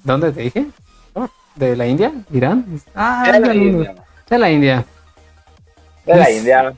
¿Dónde 0.04 0.32
te 0.32 0.42
dije? 0.42 0.68
Oh, 1.14 1.28
¿De 1.56 1.76
la 1.76 1.88
India? 1.88 2.12
¿Irán? 2.32 2.66
Ah, 2.96 3.30
De 3.32 3.40
la 3.40 3.54
India. 3.54 3.96
de 4.30 4.38
la 4.38 4.52
India. 4.52 4.86
De 6.06 6.16
la 6.16 6.32
India. 6.32 6.74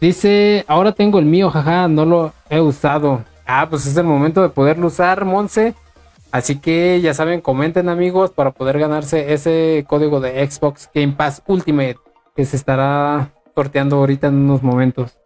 Dice, 0.00 0.64
ahora 0.68 0.92
tengo 0.92 1.18
el 1.18 1.24
mío, 1.24 1.50
jaja, 1.50 1.88
no 1.88 2.04
lo 2.04 2.32
he 2.50 2.60
usado. 2.60 3.24
Ah, 3.46 3.66
pues 3.70 3.86
es 3.86 3.96
el 3.96 4.04
momento 4.04 4.42
de 4.42 4.48
poderlo 4.48 4.88
usar, 4.88 5.24
Monse. 5.24 5.74
Así 6.36 6.58
que 6.58 7.00
ya 7.00 7.14
saben, 7.14 7.40
comenten 7.40 7.88
amigos 7.88 8.30
para 8.30 8.50
poder 8.50 8.78
ganarse 8.78 9.32
ese 9.32 9.86
código 9.88 10.20
de 10.20 10.46
Xbox 10.46 10.90
Game 10.94 11.14
Pass 11.14 11.42
Ultimate 11.46 11.96
que 12.34 12.44
se 12.44 12.56
estará 12.56 13.32
sorteando 13.54 13.96
ahorita 13.96 14.26
en 14.26 14.34
unos 14.34 14.62
momentos. 14.62 15.18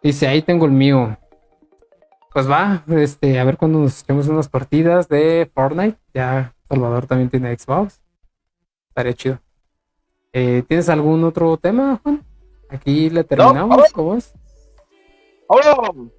Dice, 0.00 0.28
ahí 0.28 0.40
tengo 0.40 0.66
el 0.66 0.70
mío. 0.70 1.18
Pues 2.32 2.48
va, 2.48 2.84
este, 2.90 3.40
a 3.40 3.44
ver 3.44 3.56
cuando 3.56 3.80
nos 3.80 4.02
echemos 4.02 4.28
unas 4.28 4.48
partidas 4.48 5.08
de 5.08 5.50
Fortnite. 5.52 5.98
Ya 6.14 6.54
Salvador 6.68 7.08
también 7.08 7.28
tiene 7.28 7.58
Xbox. 7.58 8.00
Estaría 8.90 9.14
chido. 9.14 9.40
Eh, 10.32 10.62
¿Tienes 10.68 10.88
algún 10.90 11.24
otro 11.24 11.56
tema, 11.56 11.98
Juan? 12.04 12.24
Aquí 12.68 13.10
le 13.10 13.24
terminamos, 13.24 13.92
¿cómo 13.92 14.14
es? 14.14 14.32
¡Vámonos! 15.48 16.12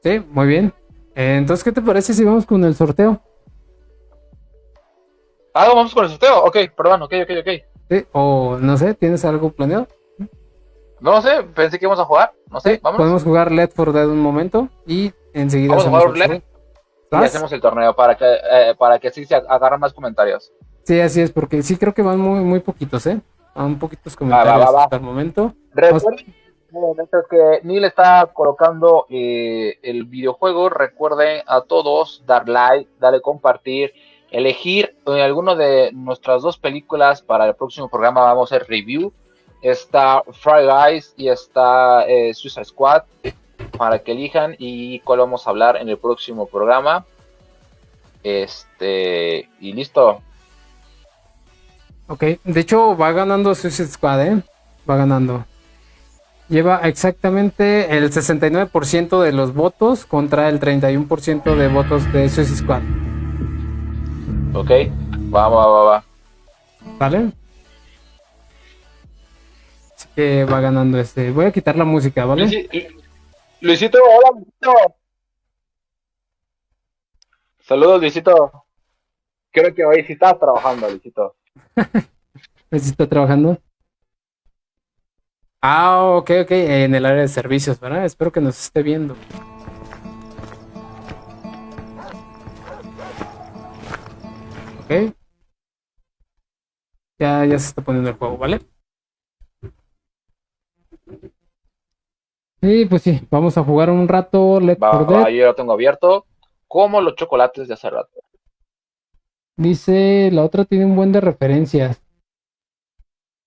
Sí, 0.00 0.20
muy 0.30 0.46
bien. 0.46 0.72
Entonces, 1.14 1.62
¿qué 1.64 1.72
te 1.72 1.82
parece 1.82 2.12
si 2.14 2.24
vamos 2.24 2.44
con 2.46 2.64
el 2.64 2.74
sorteo? 2.74 3.20
Ah, 5.54 5.68
vamos 5.68 5.94
con 5.94 6.04
el 6.04 6.10
sorteo. 6.10 6.44
Ok, 6.44 6.56
perdón, 6.76 7.02
ok, 7.02 7.12
ok, 7.22 7.30
ok. 7.40 7.48
Sí, 7.90 8.06
o 8.12 8.58
no 8.60 8.76
sé, 8.76 8.94
¿tienes 8.94 9.24
algo 9.24 9.50
planeado? 9.50 9.86
No 11.00 11.12
lo 11.12 11.22
sé, 11.22 11.42
pensé 11.54 11.78
que 11.78 11.84
íbamos 11.84 12.00
a 12.00 12.04
jugar. 12.06 12.32
No 12.50 12.60
sé, 12.60 12.74
Sí, 12.76 12.80
vamos. 12.82 12.98
podemos 12.98 13.22
jugar 13.22 13.52
Let 13.52 13.68
for 13.68 13.92
Dead 13.92 14.08
un 14.08 14.20
momento 14.20 14.68
y 14.86 15.12
enseguida 15.34 15.70
Vamos 15.76 15.84
a 15.84 15.88
hacemos 15.88 16.04
jugar 16.14 16.30
el. 16.32 16.42
Y 17.12 17.16
hacemos 17.24 17.52
el 17.52 17.60
torneo 17.60 17.94
para 17.94 18.16
que, 18.16 18.24
eh, 18.24 18.74
para 18.76 18.98
que 18.98 19.10
sí 19.10 19.24
se 19.24 19.34
agarren 19.36 19.78
más 19.78 19.92
comentarios. 19.92 20.52
Sí, 20.84 20.98
así 21.00 21.20
es, 21.20 21.30
porque 21.30 21.62
sí 21.62 21.76
creo 21.76 21.94
que 21.94 22.02
van 22.02 22.18
muy, 22.18 22.40
muy 22.40 22.60
poquitos, 22.60 23.06
¿eh? 23.06 23.20
Van 23.54 23.78
poquitos 23.78 24.16
comentarios 24.16 24.66
va, 24.66 24.70
va. 24.72 24.82
hasta 24.84 24.96
el 24.96 25.02
momento. 25.02 25.54
Recuerden, 25.72 26.34
mientras 26.96 27.24
que 27.28 27.60
Neil 27.62 27.84
está 27.84 28.30
colocando 28.32 29.06
eh, 29.08 29.78
el 29.82 30.04
videojuego, 30.04 30.68
recuerden 30.68 31.42
a 31.46 31.62
todos 31.62 32.22
dar 32.26 32.48
like, 32.48 32.90
darle 32.98 33.20
compartir, 33.20 33.92
elegir 34.30 34.96
eh, 35.06 35.22
alguno 35.22 35.56
de 35.56 35.90
nuestras 35.92 36.42
dos 36.42 36.58
películas 36.58 37.22
para 37.22 37.46
el 37.46 37.54
próximo 37.54 37.88
programa. 37.88 38.22
Vamos 38.22 38.50
a 38.50 38.56
hacer 38.56 38.68
review. 38.68 39.12
Está 39.62 40.22
Fry 40.32 40.66
Guys 40.66 41.14
y 41.16 41.28
está 41.28 42.04
eh, 42.06 42.34
Suicide 42.34 42.64
Squad 42.64 43.04
para 43.78 44.00
que 44.00 44.12
elijan 44.12 44.56
y 44.58 45.00
cuál 45.00 45.20
vamos 45.20 45.46
a 45.46 45.50
hablar 45.50 45.76
en 45.76 45.88
el 45.88 45.96
próximo 45.96 46.46
programa. 46.46 47.06
Este, 48.22 49.48
y 49.60 49.72
listo. 49.72 50.20
Ok, 52.08 52.22
de 52.44 52.60
hecho 52.60 52.96
va 52.96 53.12
ganando 53.12 53.54
Suicide 53.54 53.88
Squad, 53.88 54.26
¿eh? 54.26 54.42
Va 54.88 54.96
ganando. 54.96 55.44
Lleva 56.54 56.76
exactamente 56.84 57.96
el 57.96 58.12
69% 58.12 59.20
de 59.20 59.32
los 59.32 59.52
votos 59.54 60.06
contra 60.06 60.48
el 60.48 60.60
31% 60.60 61.56
de 61.56 61.66
votos 61.66 62.12
de 62.12 62.28
Suicide 62.28 62.56
Squad. 62.58 62.82
Ok, 64.54 64.70
va, 65.34 65.48
va, 65.48 65.66
va, 65.66 65.82
va. 65.82 66.04
¿Vale? 66.96 67.32
Así 69.96 70.08
que 70.14 70.44
va 70.44 70.60
ganando 70.60 71.00
este. 71.00 71.32
Voy 71.32 71.46
a 71.46 71.50
quitar 71.50 71.74
la 71.74 71.84
música, 71.84 72.24
¿vale? 72.24 72.46
Luisi- 72.46 72.86
Luisito, 73.60 73.98
hola, 73.98 74.30
Luisito. 74.38 74.94
Saludos, 77.62 78.00
Luisito. 78.00 78.64
Creo 79.50 79.74
que 79.74 79.84
hoy 79.84 80.04
sí 80.04 80.12
estás 80.12 80.38
trabajando, 80.38 80.88
Luisito. 80.88 81.34
¿Sí 82.70 82.90
está 82.90 83.08
trabajando? 83.08 83.58
Ah, 85.66 86.18
ok, 86.18 86.30
ok, 86.42 86.50
en 86.50 86.94
el 86.94 87.06
área 87.06 87.22
de 87.22 87.28
servicios, 87.28 87.80
¿verdad? 87.80 88.04
Espero 88.04 88.30
que 88.30 88.42
nos 88.42 88.60
esté 88.60 88.82
viendo. 88.82 89.14
Ok. 94.84 95.14
Ya, 97.18 97.46
ya 97.46 97.58
se 97.58 97.68
está 97.68 97.80
poniendo 97.80 98.10
el 98.10 98.16
juego, 98.16 98.36
¿vale? 98.36 98.60
Sí, 102.60 102.84
pues 102.84 103.00
sí, 103.00 103.26
vamos 103.30 103.56
a 103.56 103.64
jugar 103.64 103.88
un 103.88 104.06
rato 104.06 104.60
Left 104.60 104.82
Va, 104.82 104.90
4 104.90 105.16
va, 105.16 105.30
yo 105.30 105.46
lo 105.46 105.54
tengo 105.54 105.72
abierto. 105.72 106.26
Como 106.68 107.00
los 107.00 107.14
chocolates 107.14 107.68
de 107.68 107.72
hace 107.72 107.88
rato. 107.88 108.20
Dice, 109.56 110.28
la 110.30 110.44
otra 110.44 110.66
tiene 110.66 110.84
un 110.84 110.94
buen 110.94 111.10
de 111.10 111.22
referencias. 111.22 112.02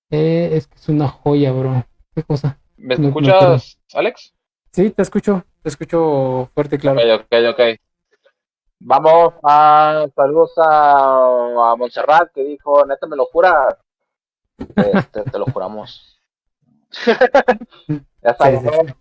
Eh, 0.09 0.49
es 0.53 0.65
que 0.65 0.78
es 0.78 0.89
una 0.89 1.09
joya, 1.09 1.51
bro. 1.51 1.86
¿Qué 2.18 2.24
cosa? 2.24 2.57
¿Me 2.78 2.95
No, 2.95 3.01
no 3.01 3.07
escuchas, 3.09 3.78
Alex? 3.93 4.34
Sí, 4.72 4.89
te 4.89 5.03
escucho, 5.03 5.43
te 5.61 5.70
escucho 5.70 6.49
fuerte 6.51 6.78
y 6.78 6.80
claro. 6.80 6.99
Ok, 6.99 7.22
ok, 7.22 7.36
ok. 7.51 7.80
Vamos 8.80 9.36
a 9.43 10.07
saludos 10.15 10.51
a, 10.57 11.72
a 11.74 11.76
Montserrat 11.76 12.32
que 12.34 12.43
dijo, 12.43 12.84
neta, 12.88 13.05
me 13.05 13.15
lo 13.15 13.26
juras. 13.26 13.76
Este, 14.57 15.22
te 15.30 15.38
lo 15.38 15.45
juramos. 15.45 16.20
ya 17.88 18.32
está, 18.32 18.49
Sí, 18.49 18.57
sí, 18.57 18.68
sí. 18.68 18.93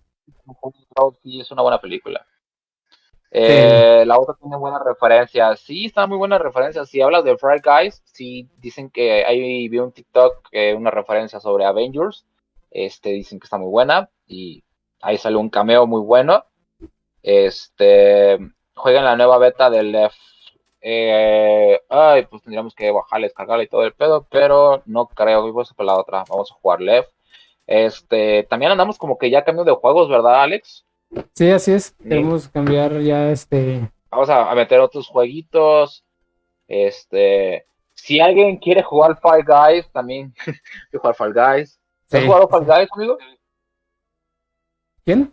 sí, 1.22 1.40
es 1.40 1.50
una 1.50 1.62
buena 1.62 1.80
película. 1.80 2.26
Eh, 3.30 4.04
La 4.06 4.18
otra 4.18 4.34
tiene 4.38 4.58
buenas 4.58 4.82
referencias. 4.84 5.60
Sí, 5.60 5.86
está 5.86 6.06
muy 6.06 6.18
buenas 6.18 6.42
referencias. 6.42 6.90
Si 6.90 7.00
hablas 7.00 7.24
de 7.24 7.38
Fry 7.38 7.62
Guys, 7.64 8.02
sí 8.04 8.46
dicen 8.58 8.90
que 8.90 9.24
ahí 9.24 9.68
vi 9.70 9.78
un 9.78 9.92
TikTok, 9.92 10.48
eh, 10.52 10.74
una 10.74 10.90
referencia 10.90 11.40
sobre 11.40 11.64
Avengers. 11.64 12.26
Este, 12.76 13.08
dicen 13.10 13.40
que 13.40 13.44
está 13.44 13.56
muy 13.56 13.70
buena. 13.70 14.10
Y 14.26 14.62
ahí 15.00 15.16
sale 15.16 15.36
un 15.36 15.48
cameo 15.48 15.86
muy 15.86 16.02
bueno. 16.02 16.44
Este, 17.22 18.38
jueguen 18.74 19.04
la 19.04 19.16
nueva 19.16 19.38
beta 19.38 19.70
del 19.70 19.92
Left. 19.92 20.18
Eh, 20.82 21.80
ay, 21.88 22.26
pues 22.26 22.42
tendríamos 22.42 22.74
que 22.74 22.90
bajarla, 22.90 23.26
descargarla 23.26 23.64
y 23.64 23.68
todo 23.68 23.84
el 23.84 23.94
pedo, 23.94 24.26
pero 24.30 24.82
no 24.84 25.08
creo 25.08 25.44
que 25.44 25.52
vamos 25.52 25.74
a 25.74 25.84
la 25.84 25.98
otra. 25.98 26.24
Vamos 26.28 26.52
a 26.52 26.54
jugar 26.56 26.82
Left. 26.82 27.10
Este, 27.66 28.42
también 28.44 28.72
andamos 28.72 28.98
como 28.98 29.16
que 29.16 29.30
ya 29.30 29.42
cambio 29.42 29.64
de 29.64 29.72
juegos, 29.72 30.10
¿verdad, 30.10 30.42
Alex? 30.42 30.84
Sí, 31.34 31.50
así 31.50 31.72
es. 31.72 31.92
Queremos 31.92 32.48
cambiar 32.48 33.00
ya 33.00 33.30
este. 33.30 33.90
Vamos 34.10 34.28
a, 34.28 34.50
a 34.50 34.54
meter 34.54 34.80
otros 34.80 35.08
jueguitos. 35.08 36.04
Este, 36.68 37.66
si 37.94 38.20
alguien 38.20 38.58
quiere 38.58 38.82
jugar 38.82 39.18
Fall 39.18 39.44
Guys, 39.44 39.90
también 39.92 40.34
quiero 40.90 41.00
jugar 41.00 41.14
Fall 41.14 41.32
Guys. 41.32 41.80
¿Has 42.10 42.20
Sí. 42.20 42.26
jugado 42.26 42.48
Fall 42.48 42.64
Guys, 42.64 42.88
amigo? 42.92 43.18
¿Quién? 45.04 45.32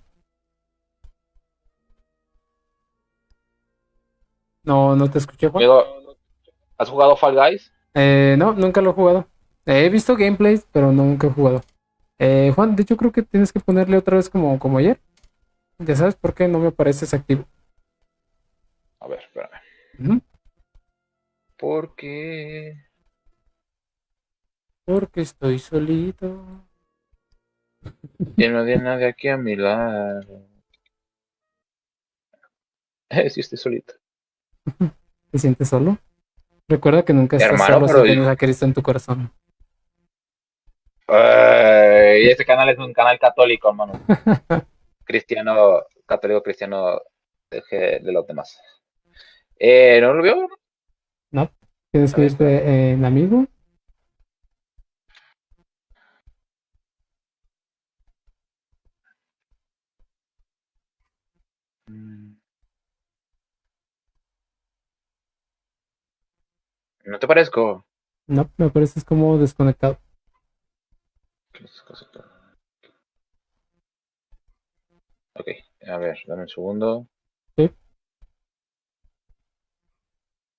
No, 4.64 4.96
no 4.96 5.10
te 5.12 5.18
escuché, 5.18 5.50
Juan. 5.50 5.64
Amigo, 5.64 5.84
¿has 6.78 6.90
jugado 6.90 7.16
Fall 7.16 7.36
Guys? 7.36 7.72
Eh, 7.94 8.36
no, 8.40 8.54
nunca 8.54 8.82
lo 8.82 8.92
he 8.92 8.94
jugado. 8.94 9.28
Eh, 9.66 9.86
he 9.86 9.90
visto 9.90 10.16
gameplays, 10.16 10.66
pero 10.72 10.92
nunca 10.92 11.28
he 11.28 11.32
jugado. 11.32 11.62
Eh, 12.20 12.52
Juan, 12.56 12.76
de 12.76 12.84
hecho 12.84 12.98
creo 12.98 13.12
que 13.12 13.24
tienes 13.24 13.52
que 13.52 13.60
ponerle 13.60 13.98
otra 13.98 14.18
vez 14.18 14.30
como, 14.30 14.58
como 14.60 14.78
ayer. 14.78 15.00
Ya 15.80 15.96
sabes 15.96 16.16
por 16.16 16.34
qué 16.34 16.48
no 16.48 16.60
me 16.60 16.72
pareces 16.72 17.14
activo. 17.14 17.46
A 19.00 19.08
ver, 19.08 19.20
espérame. 19.20 19.62
Ujú. 20.00 20.22
Porque 21.58 22.74
Porque 24.86 25.22
estoy 25.22 25.60
solito. 25.60 26.46
ya 28.36 28.50
no 28.50 28.60
hay 28.60 28.78
nadie 28.78 29.08
aquí 29.08 29.30
a 29.30 29.38
mi 29.38 29.56
lado. 29.56 30.48
Sí, 33.30 33.42
estoy 33.42 33.60
solito. 33.60 33.94
¿Te 35.32 35.38
sientes 35.38 35.70
solo? 35.70 36.00
Recuerda 36.68 37.06
que 37.06 37.14
nunca 37.14 37.38
estás 37.38 37.52
Hermano, 37.52 37.88
solo 37.88 38.02
si 38.02 38.08
tienes 38.08 38.28
a 38.28 38.36
Cristo 38.36 38.66
en 38.66 38.74
tu 38.74 38.82
corazón. 38.82 39.32
Ay, 41.08 42.28
este 42.30 42.44
canal 42.44 42.70
es 42.70 42.80
un 42.80 42.92
canal 42.92 43.20
católico, 43.20 43.70
hermano. 43.70 44.02
cristiano, 45.04 45.84
católico 46.08 46.42
cristiano 46.42 47.02
de, 47.52 48.00
de 48.02 48.12
los 48.12 48.26
demás. 48.26 48.60
Eh, 49.60 50.00
¿No 50.02 50.16
lo 50.16 50.24
vio? 50.24 50.50
No, 51.30 51.52
tienes 51.92 52.16
que 52.16 52.24
irte 52.24 52.92
en 52.92 53.06
amigo. 53.06 53.46
¿No 61.88 62.38
te 67.20 67.28
parezco? 67.28 67.86
No, 68.28 68.50
me 68.58 68.70
pareces 68.70 69.04
como 69.04 69.38
desconectado. 69.38 70.00
Ok, 75.36 75.48
a 75.88 75.98
ver, 75.98 76.18
dame 76.28 76.44
un 76.44 76.48
segundo. 76.50 77.08
Sí. 77.58 77.70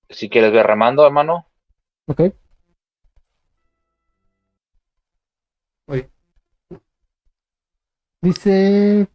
Si 0.09 0.31
quieres 0.31 0.51
ver 0.51 0.67
remando, 0.67 1.05
hermano. 1.05 1.47
¿Ok? 2.07 2.23
Oye. 5.87 6.11
Dice... 8.23 9.07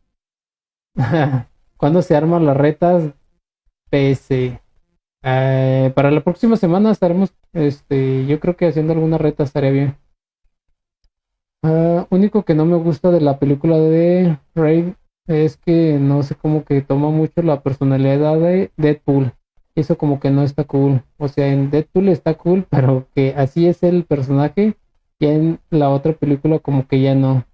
¿Cuándo 1.79 2.01
se 2.01 2.13
arman 2.13 2.45
las 2.45 2.57
retas? 2.57 3.13
PC. 3.89 4.59
Eh, 5.23 5.93
para 5.95 6.11
la 6.11 6.19
próxima 6.19 6.57
semana 6.57 6.91
estaremos, 6.91 7.33
este, 7.53 8.25
yo 8.25 8.41
creo 8.41 8.57
que 8.57 8.67
haciendo 8.67 8.91
alguna 8.91 9.17
reta 9.17 9.43
estaría 9.43 9.71
bien. 9.71 9.97
Ah, 11.63 12.05
único 12.09 12.43
que 12.43 12.53
no 12.53 12.65
me 12.65 12.75
gusta 12.75 13.11
de 13.11 13.21
la 13.21 13.39
película 13.39 13.77
de 13.77 14.37
Raid 14.55 14.89
es 15.27 15.55
que 15.55 15.97
no 16.01 16.21
sé 16.21 16.35
cómo 16.35 16.65
que 16.65 16.81
toma 16.81 17.11
mucho 17.11 17.41
la 17.43 17.61
personalidad 17.61 18.37
de 18.37 18.71
Deadpool. 18.75 19.31
Eso 19.73 19.97
como 19.97 20.19
que 20.19 20.31
no 20.31 20.43
está 20.43 20.65
cool. 20.65 21.01
O 21.17 21.29
sea, 21.29 21.47
en 21.47 21.71
Deadpool 21.71 22.09
está 22.09 22.33
cool, 22.33 22.65
pero 22.69 23.07
que 23.15 23.33
así 23.37 23.67
es 23.67 23.83
el 23.83 24.03
personaje. 24.03 24.75
Y 25.17 25.27
en 25.27 25.59
la 25.69 25.91
otra 25.91 26.11
película 26.11 26.59
como 26.59 26.85
que 26.87 26.99
ya 26.99 27.15
no. 27.15 27.45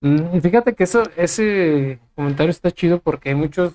Mm, 0.00 0.40
fíjate 0.40 0.74
que 0.74 0.84
eso, 0.84 1.02
ese 1.16 2.00
comentario 2.22 2.50
está 2.50 2.70
chido 2.70 3.00
porque 3.00 3.30
hay 3.30 3.34
muchos, 3.34 3.74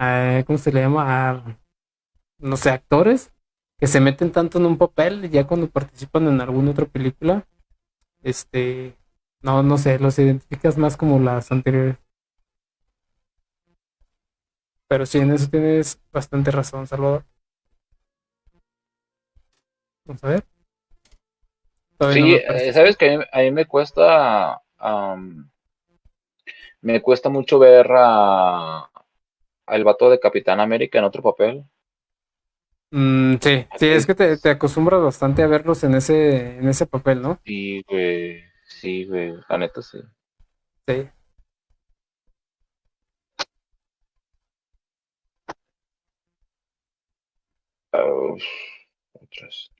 eh, 0.00 0.42
¿cómo 0.46 0.58
se 0.58 0.72
le 0.72 0.80
llama? 0.80 1.58
No 2.38 2.56
sé, 2.56 2.70
actores 2.70 3.32
que 3.78 3.86
se 3.86 4.00
meten 4.00 4.32
tanto 4.32 4.58
en 4.58 4.66
un 4.66 4.76
papel 4.76 5.30
ya 5.30 5.46
cuando 5.46 5.70
participan 5.70 6.26
en 6.26 6.40
alguna 6.40 6.72
otra 6.72 6.86
película, 6.86 7.46
este, 8.22 8.96
no, 9.40 9.62
no 9.62 9.78
sé, 9.78 9.98
los 10.00 10.18
identificas 10.18 10.76
más 10.76 10.96
como 10.96 11.20
las 11.20 11.52
anteriores. 11.52 11.96
Pero 14.88 15.06
sí, 15.06 15.18
en 15.18 15.30
eso 15.30 15.48
tienes 15.48 16.00
bastante 16.10 16.50
razón, 16.50 16.86
Salvador. 16.86 17.24
Vamos 20.04 20.24
a 20.24 20.28
ver. 20.28 20.44
Todavía 21.98 22.24
Sí, 22.24 22.34
eh, 22.34 22.72
sabes 22.72 22.96
que 22.96 23.14
a 23.14 23.18
mí, 23.18 23.24
a 23.30 23.38
mí 23.40 23.50
me 23.52 23.66
cuesta, 23.66 24.62
me 26.82 27.02
cuesta 27.02 27.28
mucho 27.28 27.58
ver 27.58 27.86
a 27.90 28.90
al 29.66 29.84
vato 29.84 30.08
de 30.10 30.18
Capitán 30.18 30.60
América 30.60 30.98
en 30.98 31.04
otro 31.04 31.22
papel. 31.22 31.64
Mm, 32.90 33.34
sí, 33.40 33.66
sí, 33.76 33.86
es 33.86 34.06
que 34.06 34.14
te, 34.14 34.38
te 34.38 34.48
acostumbras 34.48 35.02
bastante 35.02 35.42
a 35.42 35.46
verlos 35.46 35.84
en 35.84 35.94
ese, 35.94 36.56
en 36.56 36.68
ese 36.68 36.86
papel, 36.86 37.20
¿no? 37.20 37.38
Sí, 37.44 37.82
güey, 37.86 38.42
sí, 38.66 39.04
güey, 39.04 39.34
la 39.48 39.58
neta 39.58 39.82
sí. 39.82 39.98
Sí. 40.86 41.08
Otras. 49.12 49.70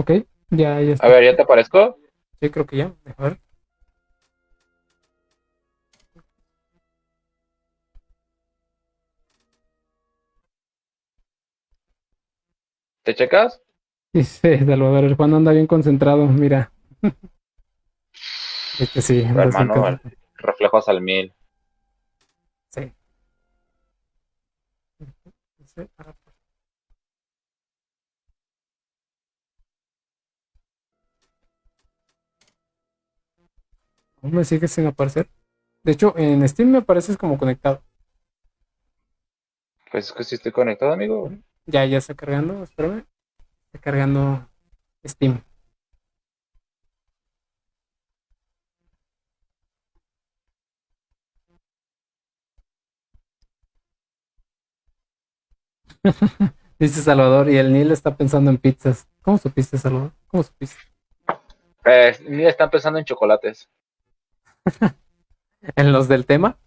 Ok, 0.00 0.12
ya, 0.48 0.80
ya 0.80 0.94
está. 0.94 1.06
A 1.06 1.10
ver, 1.10 1.24
¿ya 1.24 1.36
te 1.36 1.42
aparezco? 1.42 1.98
Sí, 2.40 2.48
creo 2.48 2.64
que 2.64 2.78
ya. 2.78 2.94
A 3.18 3.22
ver. 3.22 3.38
¿Te 13.02 13.14
checas? 13.14 13.62
Dice 14.14 14.64
Salvador, 14.64 15.04
el 15.04 15.16
Juan 15.16 15.34
anda 15.34 15.52
bien 15.52 15.66
concentrado, 15.66 16.26
mira. 16.26 16.72
Este 18.80 19.02
sí, 19.02 19.22
anda 19.22 19.44
bien 19.44 19.70
Hermano, 19.70 20.00
reflejos 20.36 20.88
al 20.88 21.02
mil. 21.02 21.34
Sí. 22.70 22.90
Sí, 25.66 25.82
¿Aún 34.22 34.34
me 34.34 34.44
sigue 34.44 34.68
sin 34.68 34.86
aparecer? 34.86 35.28
De 35.82 35.92
hecho, 35.92 36.14
en 36.16 36.46
Steam 36.46 36.70
me 36.70 36.78
apareces 36.78 37.16
como 37.16 37.38
conectado. 37.38 37.82
Pues 39.90 40.06
es 40.06 40.12
que 40.12 40.24
sí 40.24 40.34
estoy 40.34 40.52
conectado, 40.52 40.92
amigo. 40.92 41.32
Ya, 41.66 41.84
ya 41.84 41.98
está 41.98 42.14
cargando, 42.14 42.62
espérame. 42.62 43.06
Está 43.72 43.80
cargando 43.80 44.48
Steam. 45.06 45.42
Dice 56.78 57.02
Salvador, 57.02 57.50
y 57.50 57.56
el 57.58 57.72
Neil 57.72 57.90
está 57.90 58.16
pensando 58.16 58.50
en 58.50 58.58
pizzas. 58.58 59.06
¿Cómo 59.22 59.38
supiste, 59.38 59.76
Salvador? 59.76 60.12
¿Cómo 60.28 60.42
supiste? 60.42 60.76
Eh, 61.84 62.16
ni 62.28 62.46
están 62.46 62.70
pensando 62.70 62.98
en 62.98 63.04
chocolates. 63.04 63.68
¿En 65.76 65.92
los 65.92 66.08
del 66.08 66.26
tema? 66.26 66.58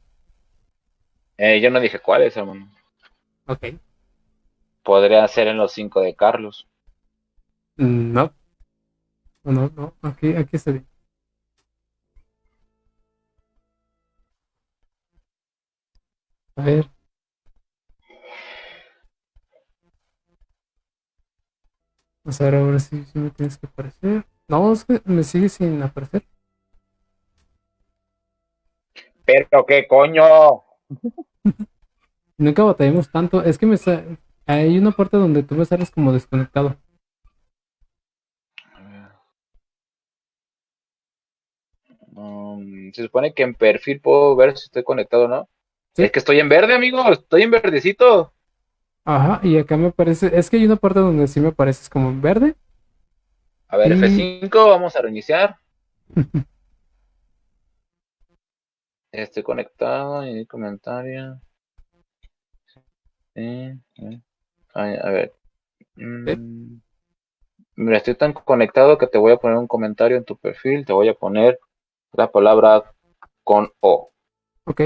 Eh, 1.37 1.61
yo 1.61 1.69
no 1.69 1.79
dije 1.79 1.99
cuáles, 1.99 2.35
hermano. 2.37 2.71
Ok. 3.47 3.65
Podría 4.81 5.27
ser 5.27 5.47
en 5.49 5.57
los 5.57 5.73
cinco 5.73 5.99
de 5.99 6.15
Carlos. 6.15 6.69
Mm, 7.77 8.13
No. 8.13 8.33
No, 9.45 9.69
no. 9.75 9.95
Aquí, 10.01 10.33
aquí 10.35 10.55
está 10.57 10.71
bien. 10.71 10.87
A 16.55 16.63
ver. 16.63 16.89
Vamos 22.25 22.41
a 22.41 22.43
ver 22.45 22.55
ahora 22.55 22.79
si, 22.79 23.05
si 23.05 23.17
me 23.17 23.29
tienes 23.29 23.57
que 23.57 23.65
aparecer. 23.67 24.25
No, 24.49 24.73
es 24.73 24.83
que 24.83 25.01
me 25.05 25.23
sigue 25.23 25.47
sin 25.47 25.81
aparecer. 25.81 26.25
Pero 29.25 29.65
qué 29.65 29.87
coño. 29.87 30.23
Nunca 32.37 32.63
batallamos 32.63 33.09
tanto. 33.11 33.43
Es 33.43 33.57
que 33.57 33.65
me 33.65 33.77
sa- 33.77 34.03
hay 34.45 34.77
una 34.77 34.91
parte 34.91 35.17
donde 35.17 35.43
tú 35.43 35.55
me 35.55 35.65
sales 35.65 35.89
como 35.91 36.11
desconectado. 36.13 36.77
Um, 42.15 42.91
se 42.93 43.03
supone 43.03 43.33
que 43.33 43.43
en 43.43 43.55
perfil 43.55 43.99
puedo 43.99 44.35
ver 44.35 44.55
si 44.57 44.65
estoy 44.65 44.83
conectado 44.83 45.25
o 45.25 45.27
no. 45.27 45.49
Sí. 45.95 46.03
Es 46.03 46.11
que 46.11 46.19
estoy 46.19 46.39
en 46.39 46.49
verde, 46.49 46.73
amigo. 46.75 47.01
Estoy 47.11 47.43
en 47.43 47.51
verdecito. 47.51 48.33
Ajá, 49.05 49.39
y 49.43 49.57
acá 49.57 49.75
me 49.77 49.87
aparece. 49.87 50.31
Es 50.33 50.49
que 50.49 50.57
hay 50.57 50.65
una 50.65 50.75
parte 50.77 50.99
donde 50.99 51.27
sí 51.27 51.39
me 51.39 51.49
apareces 51.49 51.89
como 51.89 52.09
en 52.09 52.21
verde. 52.21 52.55
A 53.67 53.77
ver, 53.77 53.95
Mm. 53.95 54.03
F5, 54.03 54.69
vamos 54.69 54.95
a 54.95 55.01
reiniciar. 55.01 55.57
Estoy 59.13 59.43
conectado 59.43 60.25
y 60.27 60.45
comentario. 60.47 61.39
Sí, 63.35 63.79
sí. 63.95 64.21
Ay, 64.73 64.95
a 65.01 65.09
ver. 65.09 65.33
Mm, 65.95 66.77
Mira, 67.75 67.97
estoy 67.97 68.15
tan 68.15 68.33
conectado 68.33 68.97
que 68.97 69.05
te 69.05 69.19
voy 69.19 69.31
a 69.31 69.37
poner 69.37 69.57
un 69.57 69.67
comentario 69.67 70.17
en 70.17 70.25
tu 70.25 70.35
perfil. 70.35 70.85
Te 70.85 70.93
voy 70.93 71.09
a 71.09 71.13
poner 71.13 71.59
la 72.13 72.31
palabra 72.31 72.91
con 73.43 73.69
O. 73.81 74.11
Ok. 74.65 74.81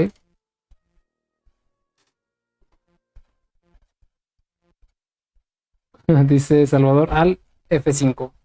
Dice 6.26 6.66
Salvador 6.66 7.08
al 7.12 7.40
F5. 7.70 8.37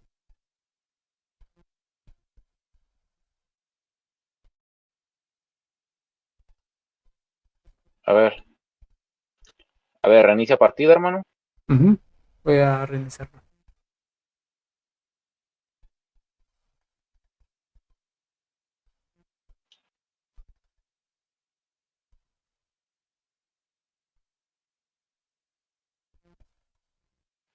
A 8.05 8.13
ver. 8.13 8.33
A 10.03 10.07
ver, 10.07 10.25
reinicia 10.27 10.55
partida, 10.57 10.93
hermano. 10.93 11.23
Voy 12.43 12.57
a 12.59 12.85
reiniciarlo. 12.85 13.41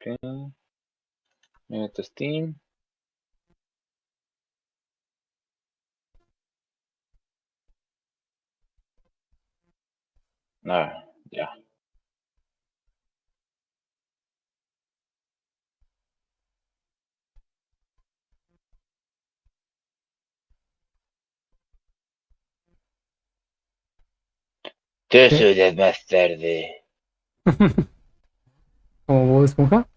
Ok. 0.01 0.19
Meto 1.71 2.03
Steam. 2.03 2.61
Ah, 10.71 10.93
ya. 11.31 11.49
¿Qué? 25.09 25.27
horas 25.27 25.75
más 25.75 26.07
tarde. 26.07 26.85
Como 29.07 29.27
Bob 29.27 29.45
Esponja. 29.45 29.89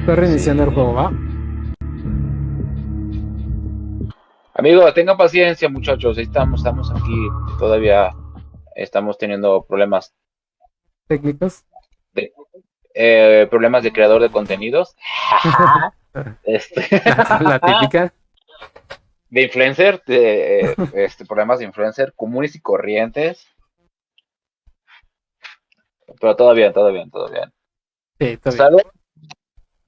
Estoy 0.00 0.14
reiniciando 0.16 0.64
el 0.64 0.74
juego, 0.74 0.92
¿va? 0.92 1.27
Amigos, 4.58 4.92
tengan 4.92 5.16
paciencia, 5.16 5.68
muchachos. 5.68 6.18
Estamos, 6.18 6.58
estamos 6.58 6.90
aquí. 6.90 7.28
Todavía 7.60 8.10
estamos 8.74 9.16
teniendo 9.16 9.62
problemas, 9.64 10.12
Técnicos. 11.06 11.64
eh, 12.92 13.46
problemas 13.48 13.84
de 13.84 13.92
creador 13.92 14.20
de 14.20 14.30
contenidos. 14.30 14.96
Este, 16.42 16.84
La 17.40 17.60
típica. 17.60 18.12
de 19.30 19.42
influencer, 19.42 20.02
de, 20.04 20.60
eh, 20.70 20.74
este, 20.94 21.24
problemas 21.24 21.60
de 21.60 21.66
influencer 21.66 22.12
comunes 22.16 22.56
y 22.56 22.60
corrientes. 22.60 23.46
Pero 26.20 26.34
todo 26.34 26.52
bien, 26.54 26.72
todo 26.72 26.90
bien, 26.92 27.08
todo 27.12 27.30
bien. 27.30 27.52
Sí, 28.18 28.26
está 28.26 28.50
bien. 28.50 28.58
Salud. 28.58 28.82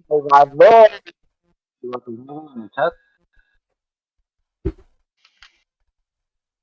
Salvador. 0.06 0.90
En 1.82 2.62
el 2.62 2.70
chat. 2.70 2.92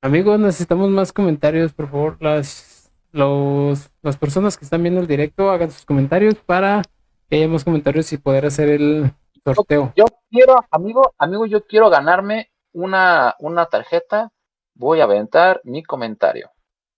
Amigos, 0.02 0.40
necesitamos 0.40 0.91
más 0.91 1.11
comentarios, 1.11 1.74
por 1.74 1.90
favor. 1.90 2.18
Las, 2.19 2.91
los, 3.11 3.90
las 4.03 4.15
personas 4.15 4.56
que 4.56 4.64
están 4.64 4.84
viendo 4.84 5.02
el 5.02 5.07
directo 5.07 5.49
hagan 5.49 5.72
sus 5.72 5.86
comentarios 5.86 6.36
para 6.36 6.84
que 7.28 7.38
haya 7.38 7.48
más 7.48 7.64
comentarios 7.64 8.14
y 8.14 8.18
poder 8.18 8.45
hacer 8.45 8.69
el 8.69 9.11
sorteo. 9.44 9.94
Yo 9.95 10.06
quiero, 10.30 10.64
amigo, 10.69 11.15
amigo, 11.18 11.48
yo 11.48 11.65
quiero 11.65 11.90
ganarme 11.90 12.52
una, 12.74 13.36
una 13.40 13.65
tarjeta. 13.65 14.32
Voy 14.76 15.02
a 15.02 15.06
aventar 15.06 15.61
mi 15.64 15.84
comentario. 15.84 16.52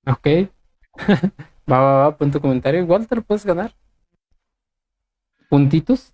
Ok. 0.06 0.28
va, 1.72 1.80
va, 1.80 1.94
va, 2.04 2.18
pon 2.18 2.32
tu 2.32 2.42
comentario. 2.42 2.82
Igual 2.82 3.08
te 3.08 3.16
lo 3.16 3.22
puedes 3.22 3.46
ganar. 3.46 3.74
Puntitos. 5.50 6.14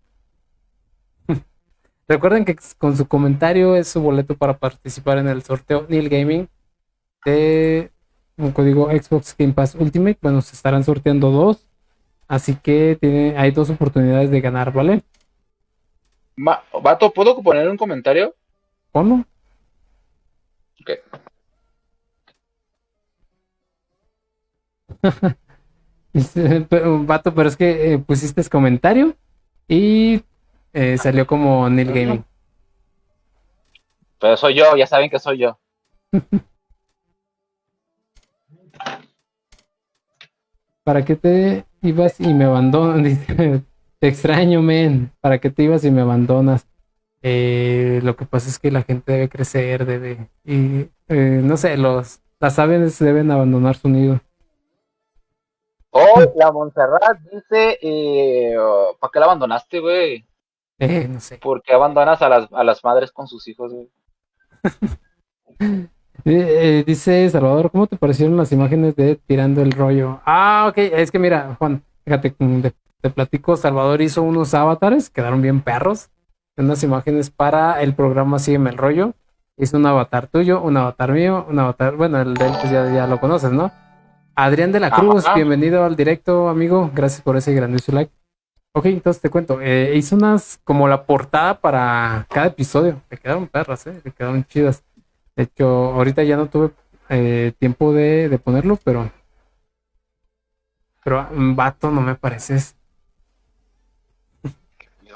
Recuerden 2.07 2.45
que 2.45 2.55
con 2.77 2.95
su 2.95 3.07
comentario 3.07 3.75
es 3.75 3.87
su 3.87 4.01
boleto 4.01 4.37
para 4.37 4.59
participar 4.59 5.17
en 5.17 5.29
el 5.29 5.41
sorteo 5.41 5.87
Neil 5.89 6.09
Gaming 6.09 6.47
de 7.25 7.91
un 8.37 8.51
código 8.51 8.89
Xbox 8.89 9.35
Game 9.37 9.53
Pass 9.53 9.75
Ultimate. 9.75 10.17
Bueno, 10.21 10.41
se 10.41 10.55
estarán 10.55 10.83
sorteando 10.83 11.31
dos. 11.31 11.67
Así 12.27 12.55
que 12.55 12.97
tiene, 12.99 13.35
hay 13.37 13.51
dos 13.51 13.69
oportunidades 13.69 14.31
de 14.31 14.41
ganar, 14.41 14.71
¿vale? 14.71 15.03
Ma- 16.35 16.63
Vato, 16.81 17.11
¿puedo 17.11 17.41
poner 17.41 17.67
un 17.69 17.77
comentario? 17.77 18.33
¿Cómo? 18.91 19.25
Ok. 20.81 20.91
Vato, 27.05 27.33
pero 27.33 27.49
es 27.49 27.57
que 27.57 27.93
eh, 27.93 27.97
pusiste 27.99 28.43
comentario 28.49 29.15
y 29.67 30.21
eh, 30.73 30.97
salió 30.97 31.27
como 31.27 31.69
Neil 31.69 31.91
Gaming. 31.91 32.23
Pero 34.19 34.37
soy 34.37 34.55
yo, 34.55 34.75
ya 34.77 34.87
saben 34.87 35.09
que 35.09 35.19
soy 35.19 35.39
yo. 35.39 35.59
¿Para 40.85 41.03
qué 41.03 41.15
te 41.15 41.65
ibas 41.81 42.19
y 42.19 42.31
me 42.35 42.45
abandonas? 42.45 43.03
Dice, 43.03 43.63
te 43.97 44.07
extraño, 44.07 44.61
men. 44.61 45.11
¿Para 45.19 45.39
qué 45.39 45.49
te 45.49 45.63
ibas 45.63 45.83
y 45.83 45.89
me 45.89 46.01
abandonas? 46.01 46.67
Eh, 47.23 48.01
lo 48.03 48.15
que 48.15 48.25
pasa 48.25 48.49
es 48.49 48.59
que 48.59 48.69
la 48.69 48.83
gente 48.83 49.11
debe 49.11 49.27
crecer, 49.27 49.87
debe... 49.87 50.29
Y, 50.43 50.91
eh, 51.07 51.41
no 51.43 51.57
sé, 51.57 51.75
los, 51.75 52.21
las 52.39 52.59
aves 52.59 52.99
deben 52.99 53.31
abandonar 53.31 53.75
su 53.75 53.89
nido. 53.89 54.21
Oh, 55.89 56.21
la 56.35 56.51
Montserrat 56.51 57.17
dice, 57.31 57.79
eh, 57.81 58.55
¿para 58.99 59.11
qué 59.11 59.19
la 59.19 59.25
abandonaste, 59.25 59.79
güey? 59.79 60.27
Eh, 60.77 61.07
no 61.07 61.19
sé. 61.19 61.39
¿Por 61.39 61.63
qué 61.63 61.73
abandonas 61.73 62.21
a 62.21 62.29
las, 62.29 62.53
a 62.53 62.63
las 62.63 62.83
madres 62.83 63.11
con 63.11 63.27
sus 63.27 63.47
hijos, 63.47 63.73
güey? 63.73 63.89
Eh, 66.27 66.79
eh, 66.79 66.83
dice 66.87 67.29
Salvador, 67.29 67.69
¿cómo 67.69 67.85
te 67.85 67.97
parecieron 67.97 68.35
las 68.35 68.51
imágenes 68.51 68.95
de 68.95 69.15
Tirando 69.15 69.61
el 69.61 69.71
Rollo? 69.71 70.21
Ah, 70.25 70.65
ok, 70.69 70.77
es 70.77 71.11
que 71.11 71.19
mira, 71.19 71.55
Juan, 71.59 71.83
fíjate, 72.03 72.33
mm, 72.39 72.61
te, 72.61 72.73
te 72.99 73.09
platico, 73.11 73.55
Salvador 73.55 74.01
hizo 74.01 74.23
unos 74.23 74.55
avatares, 74.55 75.11
quedaron 75.11 75.43
bien 75.43 75.61
perros, 75.61 76.09
unas 76.57 76.81
imágenes 76.81 77.29
para 77.29 77.79
el 77.83 77.93
programa 77.93 78.39
Sígueme 78.39 78.71
el 78.71 78.77
Rollo. 78.77 79.13
Hizo 79.57 79.77
un 79.77 79.85
avatar 79.85 80.27
tuyo, 80.27 80.61
un 80.61 80.75
avatar 80.77 81.11
mío, 81.11 81.45
un 81.47 81.59
avatar, 81.59 81.95
bueno, 81.95 82.19
el 82.19 82.33
de 82.33 82.47
él 82.47 82.53
pues 82.59 82.71
ya, 82.71 82.91
ya 82.91 83.05
lo 83.05 83.19
conoces, 83.19 83.51
¿no? 83.51 83.71
Adrián 84.35 84.71
de 84.71 84.79
la 84.79 84.91
Cruz, 84.91 85.25
Ajá. 85.25 85.35
bienvenido 85.35 85.85
al 85.85 85.95
directo, 85.95 86.49
amigo, 86.49 86.89
gracias 86.93 87.21
por 87.21 87.37
ese 87.37 87.53
grandioso 87.53 87.91
like. 87.91 88.11
Ok, 88.73 88.87
entonces 88.87 89.21
te 89.21 89.29
cuento, 89.29 89.61
eh, 89.61 89.93
hice 89.95 90.15
unas 90.15 90.59
como 90.63 90.87
la 90.87 91.05
portada 91.05 91.59
para 91.59 92.25
cada 92.29 92.47
episodio, 92.47 92.99
me 93.09 93.17
quedaron 93.17 93.47
perras, 93.47 93.85
eh, 93.85 94.01
me 94.03 94.11
quedaron 94.11 94.43
chidas. 94.43 94.83
De 95.37 95.43
hecho, 95.43 95.65
ahorita 95.93 96.23
ya 96.23 96.35
no 96.37 96.49
tuve 96.49 96.71
eh, 97.09 97.53
tiempo 97.59 97.93
de, 97.93 98.29
de 98.29 98.39
ponerlo, 98.39 98.77
pero. 98.83 99.09
Pero, 101.05 101.23
mm, 101.31 101.55
vato, 101.55 101.89
no 101.89 102.01
me 102.01 102.15
pareces. 102.15 102.75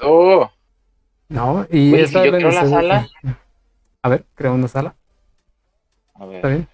Oh, 0.02 0.50
No, 1.28 1.66
y 1.70 1.94
Oye, 1.94 2.04
esta 2.04 2.20
si 2.20 2.26
yo 2.26 2.32
creo 2.36 2.50
la 2.52 2.66
sala. 2.66 3.08
A 4.02 4.08
ver, 4.08 4.26
creo 4.34 4.54
una 4.54 4.68
sala, 4.68 4.96
a 6.14 6.26
está 6.26 6.48
ver. 6.48 6.56
bien. 6.56 6.68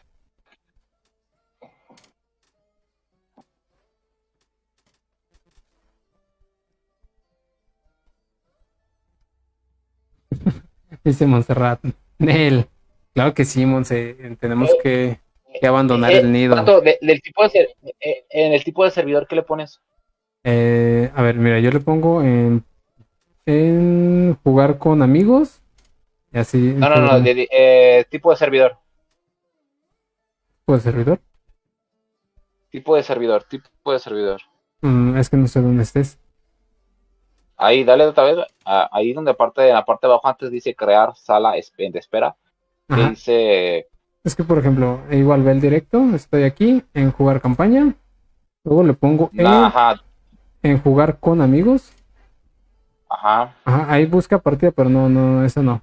Dice 11.05 11.27
Montserrat. 11.27 11.81
Nel. 12.19 12.69
Claro 13.17 13.33
que 13.33 13.47
sí, 13.47 13.65
Monse. 13.65 14.15
Tenemos 14.39 14.69
que, 14.83 15.19
que 15.59 15.67
abandonar 15.67 16.13
Eh, 16.13 16.19
el 16.19 16.31
nido. 16.31 16.55
Pato, 16.55 16.83
de- 16.83 16.99
del 17.01 17.23
tipo 17.23 17.43
de 17.45 17.49
ser- 17.49 17.69
eh, 17.99 18.27
en 18.29 18.53
el 18.53 18.63
tipo 18.63 18.85
de 18.85 18.91
servidor 18.91 19.27
que 19.27 19.37
le 19.37 19.43
pones. 19.43 19.81
Eh, 20.45 21.11
a 21.15 21.23
ver, 21.23 21.37
mira, 21.37 21.59
yo 21.59 21.71
le 21.71 21.81
pongo 21.81 22.21
en, 22.21 22.63
en 23.47 24.37
jugar 24.45 24.77
con 24.77 25.01
amigos. 25.01 25.63
Y 26.31 26.37
así. 26.37 26.59
No, 26.59 26.91
no, 26.91 26.97
no, 27.01 27.19
de, 27.21 27.35
de- 27.35 27.49
eh, 27.51 28.05
tipo 28.11 28.31
de 28.31 28.37
servidor. 28.37 28.77
¿Puede 30.67 30.81
servidor? 30.81 31.19
Tipo 32.71 32.97
de 32.97 33.03
servidor, 33.03 33.45
tipo 33.45 33.93
de 33.95 33.99
servidor. 33.99 34.43
Mm, 34.83 35.17
es 35.17 35.31
que 35.31 35.39
no 35.39 35.49
sé 35.49 35.63
dónde 35.63 35.85
estés. 35.85 36.19
Ahí, 37.57 37.83
dale 37.83 38.05
otra 38.05 38.25
vez. 38.25 38.37
ahí 38.67 39.15
donde 39.15 39.33
parte, 39.33 39.67
en 39.67 39.73
la 39.75 39.87
parte 39.87 40.07
de 40.07 40.13
abajo 40.13 40.29
antes 40.29 40.51
dice 40.51 40.75
crear 40.77 41.17
sala 41.17 41.53
de 41.53 41.99
espera. 41.99 42.37
Que 42.89 42.95
Ajá. 42.95 43.11
dice. 43.11 43.87
Es 44.25 44.35
que, 44.35 44.45
por 44.45 44.59
ejemplo, 44.59 45.01
igual 45.11 45.43
ve 45.43 45.53
el 45.53 45.61
directo. 45.61 46.05
Estoy 46.15 46.43
aquí 46.45 46.83
en 46.95 47.13
jugar 47.13 47.41
campaña. 47.41 47.95
Luego 48.65 48.83
le 48.83 48.95
pongo 48.95 49.31
en, 49.35 49.47
Ajá, 49.47 50.03
en 50.63 50.81
jugar 50.81 51.19
con 51.21 51.41
amigos. 51.41 51.93
ajá. 53.09 53.55
Ajá, 53.65 53.93
ahí 53.93 54.05
busca 54.07 54.39
partida, 54.39 54.73
pero 54.73 54.89
no, 54.89 55.09
no, 55.09 55.45
eso 55.45 55.63
no. 55.63 55.83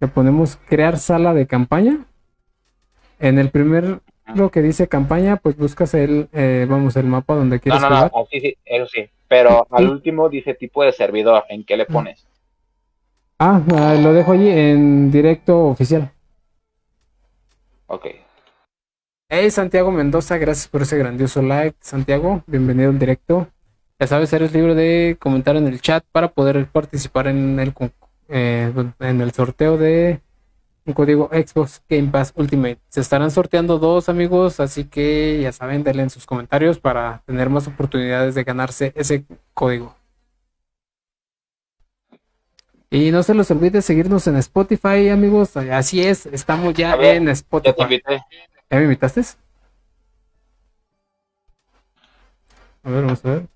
Le 0.00 0.08
ponemos 0.08 0.56
crear 0.68 0.98
sala 0.98 1.34
de 1.34 1.46
campaña. 1.46 2.04
En 3.20 3.38
el 3.38 3.50
primer, 3.50 4.00
lo 4.34 4.50
que 4.50 4.62
dice 4.62 4.88
campaña, 4.88 5.36
pues 5.36 5.56
buscas 5.56 5.94
el, 5.94 6.28
eh, 6.32 6.66
vamos, 6.68 6.96
el 6.96 7.06
mapa 7.06 7.34
donde 7.34 7.56
No, 7.56 7.62
quieres 7.62 7.80
no, 7.82 7.90
no, 7.90 7.96
jugar. 7.96 8.12
así 8.26 8.40
sí, 8.40 8.56
eso 8.64 8.86
sí. 8.86 9.08
Pero 9.28 9.66
al 9.70 9.84
Sí. 9.84 9.90
último 9.90 10.28
dice 10.28 10.54
tipo 10.54 10.82
de 10.82 10.92
servidor. 10.92 11.44
¿En 11.48 11.64
qué 11.64 11.76
le 11.76 11.86
pones? 11.86 12.26
Ah, 13.38 13.60
ah, 13.76 13.94
lo 14.00 14.12
dejo 14.12 14.32
allí 14.32 14.48
en 14.48 15.10
directo 15.12 15.66
oficial. 15.66 16.10
Ok. 17.90 18.06
Hey, 19.30 19.50
Santiago 19.50 19.90
Mendoza, 19.90 20.36
gracias 20.36 20.68
por 20.68 20.82
ese 20.82 20.98
grandioso 20.98 21.40
like. 21.40 21.74
Santiago, 21.80 22.42
bienvenido 22.46 22.90
al 22.90 22.98
directo. 22.98 23.48
Ya 23.98 24.06
sabes, 24.06 24.30
eres 24.34 24.52
libre 24.52 24.74
de 24.74 25.16
comentar 25.18 25.56
en 25.56 25.66
el 25.66 25.80
chat 25.80 26.04
para 26.12 26.28
poder 26.28 26.66
participar 26.66 27.28
en 27.28 27.58
el, 27.58 27.72
eh, 28.28 28.70
en 29.00 29.20
el 29.22 29.32
sorteo 29.32 29.78
de 29.78 30.20
un 30.84 30.92
código 30.92 31.30
Xbox 31.32 31.82
Game 31.88 32.08
Pass 32.08 32.34
Ultimate. 32.36 32.78
Se 32.90 33.00
estarán 33.00 33.30
sorteando 33.30 33.78
dos 33.78 34.10
amigos, 34.10 34.60
así 34.60 34.84
que 34.84 35.40
ya 35.40 35.52
saben, 35.52 35.82
denle 35.82 36.02
en 36.02 36.10
sus 36.10 36.26
comentarios 36.26 36.78
para 36.78 37.22
tener 37.24 37.48
más 37.48 37.66
oportunidades 37.68 38.34
de 38.34 38.44
ganarse 38.44 38.92
ese 38.96 39.24
código. 39.54 39.97
Y 42.90 43.10
no 43.10 43.22
se 43.22 43.34
los 43.34 43.50
olvide 43.50 43.82
seguirnos 43.82 44.26
en 44.26 44.36
Spotify, 44.36 45.08
amigos. 45.10 45.56
Así 45.56 46.02
es, 46.02 46.26
estamos 46.26 46.72
ya 46.74 46.96
ver, 46.96 47.16
en 47.16 47.24
Ya 47.26 47.32
te 47.32 47.32
Spotify. 47.32 47.82
invité. 47.82 48.22
¿Ya 48.70 48.76
me 48.78 48.84
invitaste? 48.84 49.22
A 52.84 52.90
ver, 52.90 53.04
vamos 53.04 53.24
a 53.24 53.28
ver. 53.30 53.46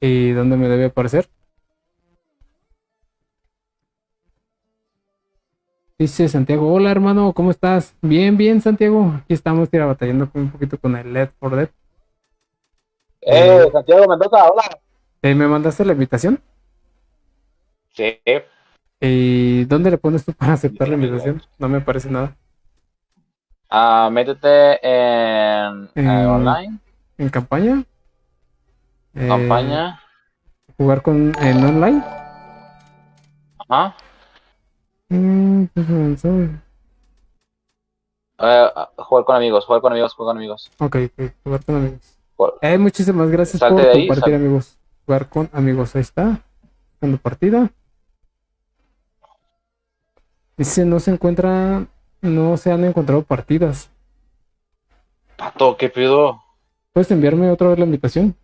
¿Y 0.00 0.30
dónde 0.32 0.56
me 0.56 0.68
debe 0.68 0.86
aparecer? 0.86 1.28
Dice 6.00 6.28
Santiago, 6.28 6.72
hola 6.72 6.92
hermano, 6.92 7.32
¿cómo 7.32 7.50
estás? 7.50 7.96
Bien, 8.00 8.36
bien 8.36 8.60
Santiago. 8.60 9.14
Aquí 9.16 9.34
estamos 9.34 9.68
tira, 9.68 9.84
batallando 9.84 10.30
un 10.32 10.48
poquito 10.48 10.78
con 10.78 10.94
el 10.94 11.12
LED 11.12 11.30
for 11.40 11.56
Dead. 11.56 11.70
Eh, 13.20 13.68
Santiago 13.72 14.06
Mendoza, 14.06 14.48
hola. 14.48 14.62
Eh, 15.22 15.34
¿Me 15.34 15.48
mandaste 15.48 15.84
la 15.84 15.94
invitación? 15.94 16.40
Sí. 17.88 18.16
¿Y 19.00 19.64
dónde 19.64 19.90
le 19.90 19.98
pones 19.98 20.24
tú 20.24 20.32
para 20.32 20.52
aceptar 20.52 20.86
la 20.86 20.94
invitación? 20.94 21.42
No 21.58 21.68
me 21.68 21.80
parece 21.80 22.08
nada. 22.08 22.36
Ah, 23.68 24.08
métete 24.12 24.78
en 24.80 25.84
Eh, 25.96 26.04
eh, 26.04 26.26
online, 26.26 26.78
¿En 27.18 27.28
campaña? 27.28 27.82
Eh, 29.14 29.26
campaña. 29.26 30.00
¿Jugar 30.76 31.02
con 31.02 31.32
en 31.40 31.64
online? 31.64 32.04
Ajá. 33.68 33.96
Mm, 35.08 35.64
pues, 35.72 35.88
avanzado. 35.88 36.48
Eh, 38.40 38.68
jugar 38.98 39.24
con 39.24 39.36
amigos, 39.36 39.64
jugar 39.64 39.80
con 39.80 39.92
amigos, 39.92 40.14
jugar 40.14 40.30
con 40.32 40.36
amigos. 40.36 40.70
Ok, 40.78 40.96
ok, 41.18 41.32
jugar 41.44 41.64
con 41.64 41.76
amigos. 41.76 42.18
Jugar- 42.36 42.54
Eh, 42.60 42.78
muchísimas 42.78 43.30
gracias 43.30 43.58
Salte 43.60 43.82
por 43.82 43.90
ahí, 43.92 44.06
compartir, 44.06 44.34
sal- 44.34 44.34
amigos. 44.40 44.78
Jugar 45.06 45.28
con 45.28 45.50
amigos, 45.52 45.96
ahí 45.96 46.02
está. 46.02 46.40
Cuando 47.00 47.18
partida. 47.18 47.70
Dice, 50.56 50.84
no 50.84 50.98
se 51.00 51.12
encuentra, 51.12 51.86
no 52.20 52.56
se 52.56 52.70
han 52.72 52.84
encontrado 52.84 53.22
partidas. 53.22 53.90
Pato, 55.36 55.76
¿qué 55.76 55.88
pido? 55.88 56.42
¿Puedes 56.92 57.10
enviarme 57.12 57.50
otra 57.50 57.68
vez 57.68 57.78
la 57.78 57.84
invitación? 57.84 58.34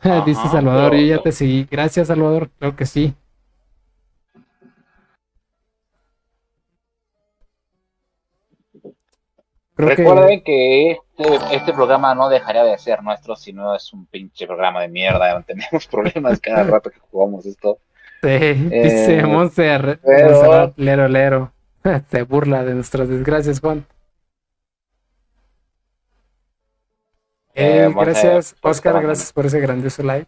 Dice 0.26 0.48
Salvador, 0.48 0.90
pero- 0.90 1.02
yo 1.02 1.16
ya 1.16 1.22
te 1.22 1.32
seguí. 1.32 1.64
Gracias, 1.70 2.08
Salvador. 2.08 2.50
Creo 2.58 2.74
que 2.76 2.86
sí. 2.86 3.14
Creo 9.74 9.88
que 9.88 9.94
Recuerden 9.96 10.42
que 10.44 10.90
este, 10.92 11.56
este 11.56 11.72
programa 11.72 12.14
no 12.14 12.28
dejaría 12.28 12.62
de 12.64 12.76
ser 12.78 13.02
nuestro 13.02 13.34
si 13.36 13.52
no 13.52 13.74
es 13.74 13.92
un 13.92 14.04
pinche 14.06 14.46
programa 14.46 14.80
de 14.82 14.88
mierda 14.88 15.42
tenemos 15.46 15.86
problemas 15.86 16.40
cada 16.40 16.64
rato 16.64 16.90
que 16.90 16.98
jugamos 17.10 17.46
esto. 17.46 17.78
Sí, 18.22 18.28
dice 18.28 19.14
Eh, 19.14 19.16
pero- 19.16 19.28
Montserrat, 19.28 20.78
lero 20.78 21.08
lero. 21.08 21.52
Se 22.10 22.22
burla 22.22 22.64
de 22.64 22.74
nuestras 22.74 23.08
desgracias, 23.08 23.58
Juan. 23.60 23.84
Eh, 27.54 27.84
Eh, 27.86 27.92
gracias, 27.94 28.54
Oscar, 28.62 29.02
gracias 29.02 29.32
por 29.32 29.46
ese 29.46 29.60
grandioso 29.60 30.02
live. 30.02 30.26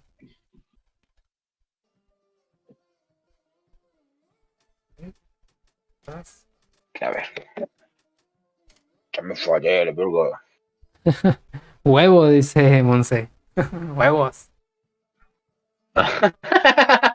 Que 6.93 7.05
a 7.05 7.11
ver. 7.11 7.69
Me 9.23 9.37
fue 9.37 9.59
ayer, 9.59 9.95
Virgo? 9.95 10.31
Huevo, 11.85 12.29
dice 12.29 12.83
Monse. 12.83 13.29
Huevos. 13.97 14.49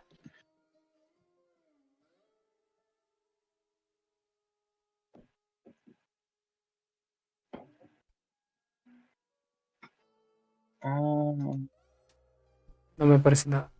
Ah. 10.81 11.57
No 12.97 13.05
me 13.05 13.19
parece 13.19 13.49
nada. 13.49 13.71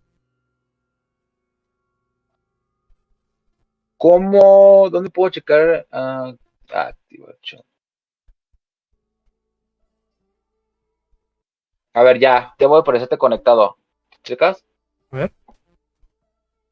¿Cómo? 3.97 4.89
¿Dónde 4.89 5.09
puedo 5.09 5.29
checar? 5.29 5.85
Ah, 5.91 6.33
ah, 6.73 6.85
uh, 6.85 6.89
Activation. 6.89 7.61
A 11.93 12.03
ver, 12.03 12.19
ya, 12.19 12.53
te 12.57 12.65
voy 12.65 12.79
a 12.79 12.83
parecerte 12.83 13.17
conectado. 13.17 13.77
¿Checas? 14.23 14.63
A 15.11 15.17
ver. 15.17 15.33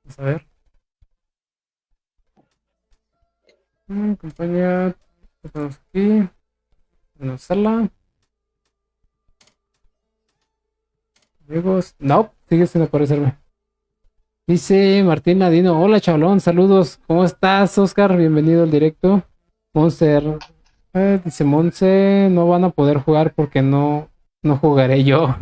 Vamos 0.04 0.20
a 0.20 0.24
ver. 0.24 0.48
Mm, 3.88 4.14
compañía. 4.14 4.96
¿qué 5.42 5.50
tenemos 5.50 5.80
aquí? 5.90 6.30
Una 7.20 7.38
sala. 7.38 7.90
Amigos. 11.48 11.96
No, 12.00 12.34
sigue 12.50 12.68
sin 12.68 12.82
aparecerme. 12.84 13.38
Dice 14.46 15.04
Martín 15.04 15.40
Ladino. 15.40 15.82
Hola, 15.82 16.00
chavalón. 16.00 16.40
Saludos. 16.40 17.00
¿Cómo 17.08 17.24
estás, 17.24 17.78
Oscar? 17.78 18.16
Bienvenido 18.16 18.64
al 18.64 18.72
directo. 18.72 19.24
Monster. 19.74 20.38
eh, 20.94 21.20
dice 21.24 21.44
Monse. 21.44 22.28
No 22.32 22.48
van 22.48 22.66
a 22.66 22.70
poder 22.70 22.98
jugar 22.98 23.34
porque 23.34 23.62
no, 23.62 24.10
no 24.48 24.58
jugaré 24.58 25.04
yo. 25.04 25.36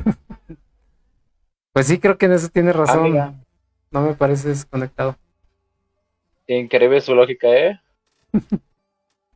pues 1.73 1.88
sí, 1.88 1.99
creo 1.99 2.18
que 2.18 2.26
en 2.26 2.34
eso 2.34 2.49
tiene 2.49 2.72
Ah, 2.72 2.73
razón. 2.73 3.45
No 3.91 4.02
me 4.02 4.14
parece 4.14 4.49
desconectado. 4.49 5.15
Increíble 6.48 7.02
su 7.02 7.15
lógica, 7.15 7.48
¿eh? 7.49 7.80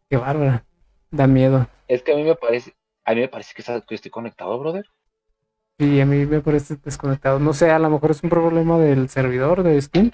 Qué 0.09 0.17
bárbara. 0.17 0.65
Da 1.11 1.27
miedo. 1.27 1.67
Es 1.87 2.03
que 2.03 2.13
a 2.13 2.15
mí 2.15 2.23
me 2.23 2.35
parece, 2.35 2.75
a 3.05 3.13
mí 3.15 3.21
me 3.21 3.27
parece 3.29 3.53
que, 3.55 3.61
está- 3.61 3.81
que 3.81 3.95
estoy 3.95 4.11
conectado, 4.11 4.59
brother. 4.59 4.85
Y 5.79 6.01
a 6.01 6.05
mí 6.05 6.25
me 6.25 6.41
parece 6.41 6.75
desconectado. 6.75 7.39
No 7.39 7.53
sé, 7.53 7.71
a 7.71 7.79
lo 7.79 7.89
mejor 7.89 8.11
es 8.11 8.21
un 8.21 8.29
problema 8.29 8.77
del 8.77 9.07
servidor 9.09 9.63
de 9.63 9.81
Steam. 9.81 10.11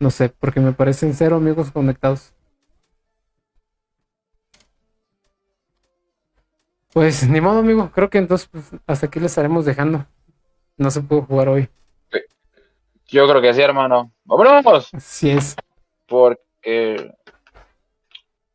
No 0.00 0.10
sé, 0.10 0.30
porque 0.30 0.60
me 0.60 0.72
parecen 0.72 1.14
cero 1.14 1.36
amigos 1.36 1.70
conectados. 1.70 2.32
Pues 6.92 7.28
ni 7.28 7.40
modo, 7.40 7.60
amigo. 7.60 7.90
Creo 7.94 8.10
que 8.10 8.18
entonces 8.18 8.48
pues, 8.48 8.70
hasta 8.86 9.06
aquí 9.06 9.20
le 9.20 9.26
estaremos 9.26 9.64
dejando. 9.64 10.06
No 10.76 10.90
se 10.90 11.00
pudo 11.02 11.22
jugar 11.22 11.48
hoy. 11.48 11.68
Yo 13.06 13.28
creo 13.28 13.40
que 13.40 13.54
sí, 13.54 13.62
hermano. 13.62 14.12
¡Vámonos! 14.24 14.92
Así 14.92 15.30
es. 15.30 15.56
Porque, 16.06 17.12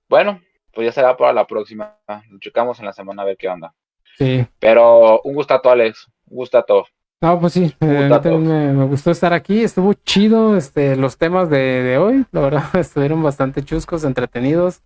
bueno, 0.10 0.42
pues 0.74 0.86
ya 0.86 0.92
será 0.92 1.16
para 1.16 1.34
la 1.34 1.48
próxima. 1.48 1.98
Lo 2.30 2.40
checamos 2.40 2.80
en 2.80 2.86
la 2.86 2.94
semana 2.94 3.22
a 3.22 3.26
ver 3.26 3.38
qué 3.38 3.48
onda. 3.48 3.74
Sí. 4.18 4.46
Pero 4.60 5.22
un 5.22 5.34
gustato, 5.34 5.70
Alex. 5.70 6.08
Un 6.28 6.38
gustato. 6.38 6.86
No, 7.22 7.40
pues 7.40 7.54
sí, 7.54 7.76
eh, 7.82 8.10
a 8.12 8.20
mí 8.20 8.38
me, 8.40 8.74
me 8.74 8.86
gustó 8.86 9.12
estar 9.12 9.32
aquí, 9.32 9.64
estuvo 9.64 9.94
chido 9.94 10.58
este, 10.58 10.96
los 10.96 11.20
temas 11.20 11.52
de, 11.52 11.84
de 11.84 12.00
hoy, 12.00 12.26
la 12.32 12.42
verdad 12.42 12.64
estuvieron 12.74 13.22
bastante 13.22 13.64
chuscos, 13.64 14.04
entretenidos, 14.04 14.82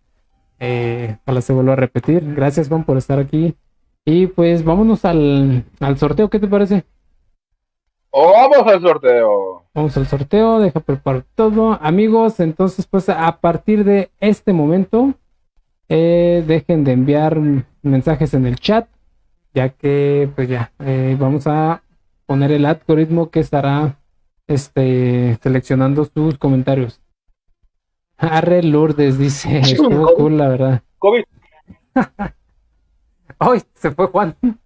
eh, 0.59 1.17
ojalá 1.23 1.41
se 1.41 1.53
vuelva 1.53 1.73
a 1.73 1.77
repetir, 1.77 2.33
gracias 2.35 2.67
Juan 2.67 2.83
por 2.83 2.97
estar 2.97 3.19
aquí 3.19 3.55
y 4.05 4.27
pues 4.27 4.63
vámonos 4.63 5.05
al, 5.05 5.65
al 5.79 5.97
sorteo, 5.97 6.29
¿qué 6.29 6.39
te 6.39 6.47
parece? 6.47 6.85
¡Vamos 8.13 8.67
al 8.71 8.81
sorteo! 8.81 9.63
Vamos 9.73 9.97
al 9.97 10.07
sorteo, 10.07 10.59
deja 10.59 10.79
preparar 10.79 11.25
todo, 11.35 11.77
amigos, 11.81 12.39
entonces 12.39 12.87
pues 12.87 13.09
a 13.09 13.39
partir 13.41 13.83
de 13.83 14.09
este 14.19 14.53
momento 14.53 15.13
eh, 15.89 16.43
dejen 16.47 16.83
de 16.83 16.93
enviar 16.93 17.37
mensajes 17.81 18.33
en 18.33 18.45
el 18.45 18.57
chat, 18.57 18.87
ya 19.53 19.69
que 19.69 20.29
pues 20.35 20.47
ya 20.47 20.71
eh, 20.79 21.17
vamos 21.19 21.47
a 21.47 21.83
poner 22.25 22.51
el 22.51 22.65
algoritmo 22.65 23.29
que 23.29 23.39
estará 23.39 23.97
este 24.47 25.37
seleccionando 25.41 26.05
sus 26.05 26.37
comentarios. 26.37 27.01
Arre 28.17 28.63
Lourdes 28.63 29.17
dice, 29.17 29.59
estuvo 29.63 30.13
cool 30.15 30.37
la 30.37 30.49
verdad. 30.49 30.83
COVID. 30.99 31.23
¡Ay! 33.39 33.61
Se 33.75 33.91
fue 33.91 34.07
Juan. 34.07 34.35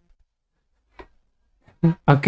Ok. 2.06 2.28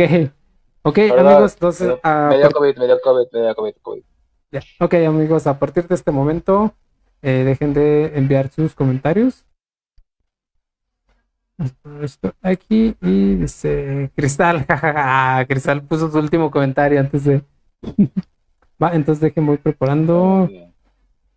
Ok, 0.84 0.96
Perdón, 0.96 1.28
amigos, 1.28 1.54
entonces 1.56 1.88
Me 1.90 2.00
a 2.04 2.30
dio 2.30 2.50
COVID, 2.52 2.78
me 2.78 2.86
dio 2.86 2.98
COVID, 3.04 3.26
me 3.34 3.42
dio 3.42 3.56
COVID, 3.56 3.74
COVID. 3.82 4.04
ya. 4.52 4.62
Ok, 4.80 4.94
amigos, 4.94 5.46
a 5.46 5.60
partir 5.60 5.86
de 5.90 5.96
este 5.96 6.10
momento, 6.12 6.74
eh, 7.22 7.44
dejen 7.44 7.74
de 7.74 8.18
enviar 8.18 8.48
sus 8.48 8.74
comentarios. 8.74 9.46
Esto 12.02 12.34
aquí 12.42 12.96
y 13.02 13.36
dice 13.36 14.10
Cristal, 14.16 14.66
jajaja, 14.66 15.46
Cristal 15.48 15.82
puso 15.84 16.10
su 16.10 16.18
último 16.18 16.50
comentario 16.50 16.98
antes 17.02 17.26
de. 17.26 17.44
Va, 18.82 18.96
entonces 18.96 19.20
dejen, 19.20 19.46
voy 19.46 19.58
preparando 19.58 20.50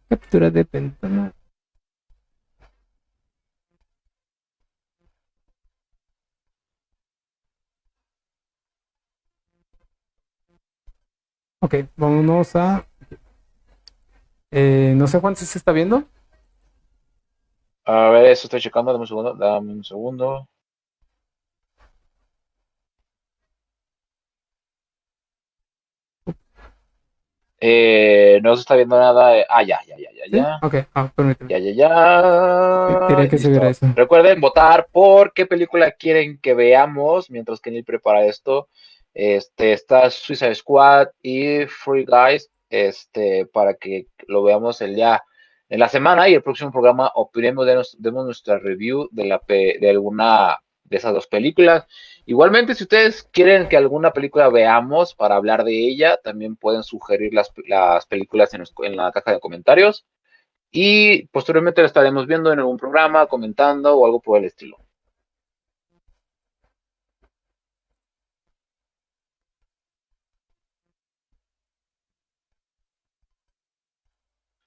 captura 0.09 0.51
de 0.51 0.65
ventana. 0.65 1.33
Ok, 11.61 11.75
vámonos 11.97 12.55
a. 12.57 12.87
Eh, 14.51 14.95
no 14.97 15.07
sé 15.07 15.21
si 15.37 15.47
se 15.47 15.59
está 15.59 15.73
viendo. 15.73 16.05
A 17.87 18.11
ver, 18.11 18.27
eso 18.27 18.47
estoy 18.47 18.61
checando, 18.61 18.93
dame 18.93 19.03
un 19.03 19.07
segundo, 19.09 19.35
dame 19.35 19.73
un 19.73 19.85
segundo. 19.85 20.49
Eh, 27.67 28.41
no 28.43 28.55
se 28.57 28.61
está 28.61 28.77
viendo 28.77 28.99
nada. 28.99 29.39
eh, 29.39 29.47
Ah, 29.49 29.63
ya, 29.63 29.81
ya, 29.87 29.97
ya, 29.97 30.11
ya, 30.13 30.25
¿Sí? 30.25 30.31
ya. 30.37 30.59
Ok, 30.63 30.75
ah, 30.95 31.11
permíteme. 31.17 31.51
Ya, 31.51 31.59
ya, 31.59 31.73
ya. 31.73 33.07
Quería 33.09 33.29
que 33.29 33.39
se 33.39 33.49
viera 33.49 33.71
eso. 33.71 33.87
Recuerden 33.97 34.39
votar 34.39 34.87
por 34.93 35.33
qué 35.33 35.47
película 35.47 35.91
quieren 35.93 36.39
que 36.43 36.53
veamos 36.53 37.31
mientras 37.31 37.61
que 37.61 37.71
Neil 37.71 37.85
prepara 37.85 38.27
esto. 38.27 38.69
Este, 39.15 39.73
está 39.73 40.11
Suicide 40.11 40.55
Squad 40.55 41.09
y 41.23 41.65
Free 41.67 42.05
Guys, 42.05 42.51
este, 42.69 43.47
para 43.47 43.73
que 43.75 44.09
lo 44.27 44.43
veamos 44.43 44.83
el 44.83 44.95
día 44.97 45.23
en 45.71 45.81
la 45.81 45.89
semana 45.89 46.29
y 46.29 46.35
el 46.35 46.43
próximo 46.43 46.71
programa 46.71 47.11
opinemos, 47.15 47.67
denos- 47.67 47.97
demos 47.99 48.27
nuestra 48.27 48.59
review 48.59 49.09
de, 49.11 49.25
la 49.25 49.41
de 49.49 49.89
alguna 49.89 50.59
esas 50.97 51.15
dos 51.15 51.27
películas. 51.27 51.87
Igualmente, 52.27 52.75
si 52.75 52.85
ustedes 52.85 53.25
quieren 53.33 53.69
que 53.69 53.77
alguna 53.77 54.13
película 54.13 54.49
veamos 54.49 55.15
para 55.15 55.37
hablar 55.37 55.65
de 55.65 55.73
ella, 55.73 56.19
también 56.23 56.57
pueden 56.57 56.83
sugerir 56.83 57.35
las, 57.35 57.53
las 57.67 58.07
películas 58.07 58.55
en, 58.55 58.97
la 58.97 59.13
caja 59.13 59.33
de 59.33 59.41
comentarios. 59.41 60.07
Y 60.71 61.27
posteriormente 61.29 61.83
la 61.83 61.87
estaremos 61.87 62.27
viendo 62.27 62.53
en 62.53 62.59
algún 62.61 62.79
programa, 62.79 63.27
comentando 63.27 63.97
o 63.97 64.07
algo 64.07 64.21
por 64.21 64.39
el 64.39 64.47
estilo. 64.47 64.79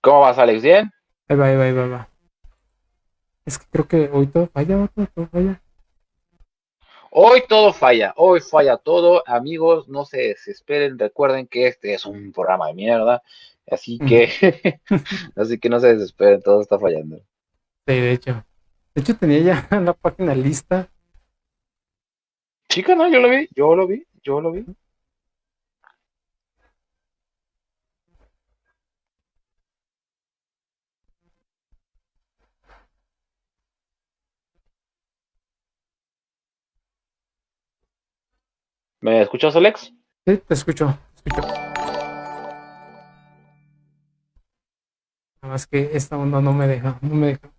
¿Cómo 0.02 0.22
vas, 0.22 0.38
Alex? 0.38 0.64
¿Bien? 0.64 0.92
Ahí 1.28 1.36
va, 1.36 1.46
ahí 1.48 1.58
va, 1.58 1.64
ahí 1.64 1.90
va. 1.90 2.10
Es 3.46 3.58
que 3.58 3.66
creo 3.72 3.88
que 3.88 4.10
hoy 4.12 4.28
todo 4.28 4.48
falla, 4.48 4.78
vato, 4.78 5.08
todo 5.14 5.28
falla. 5.28 5.62
Hoy 7.12 7.44
todo 7.48 7.74
falla, 7.74 8.14
hoy 8.18 8.40
falla 8.42 8.78
todo. 8.78 9.24
Amigos, 9.28 9.88
no 9.88 10.06
se 10.06 10.18
desesperen. 10.18 11.00
Recuerden 11.00 11.48
que 11.48 11.68
este 11.68 11.94
es 11.94 12.06
un 12.06 12.32
programa 12.32 12.68
de 12.68 12.74
mierda. 12.74 13.24
Así 13.70 14.00
que, 14.00 14.80
así 15.36 15.60
que 15.60 15.70
no 15.70 15.80
se 15.80 15.94
desesperen, 15.94 16.42
todo 16.42 16.62
está 16.62 16.80
fallando. 16.80 17.18
Sí, 17.86 17.94
de 17.94 18.12
hecho. 18.12 18.46
De 18.96 19.02
hecho, 19.02 19.16
tenía 19.16 19.40
ya 19.40 19.68
la 19.82 19.94
página 19.94 20.34
lista. 20.34 20.90
Chica, 22.70 22.96
no, 22.96 23.10
yo 23.10 23.20
lo 23.20 23.30
vi, 23.30 23.48
yo 23.56 23.76
lo 23.76 23.88
vi, 23.88 24.06
yo 24.24 24.42
lo 24.42 24.52
vi. 24.52 24.66
¿Me 39.08 39.22
escuchas, 39.22 39.56
Alex? 39.56 39.94
Sí, 40.26 40.38
te 40.46 40.54
escucho, 40.54 41.00
te 41.24 41.30
escucho. 41.30 41.48
Nada 41.48 41.94
más 45.54 45.66
que 45.66 45.92
esta 45.94 46.18
onda 46.18 46.42
no 46.42 46.52
me 46.52 46.68
deja, 46.68 47.00
no 47.02 47.16
me 47.16 47.28
deja. 47.28 47.50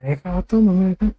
¿Me 0.00 0.08
deja 0.08 0.32
vato? 0.32 0.56
No 0.56 0.72
me 0.72 0.96
deja. 0.96 1.14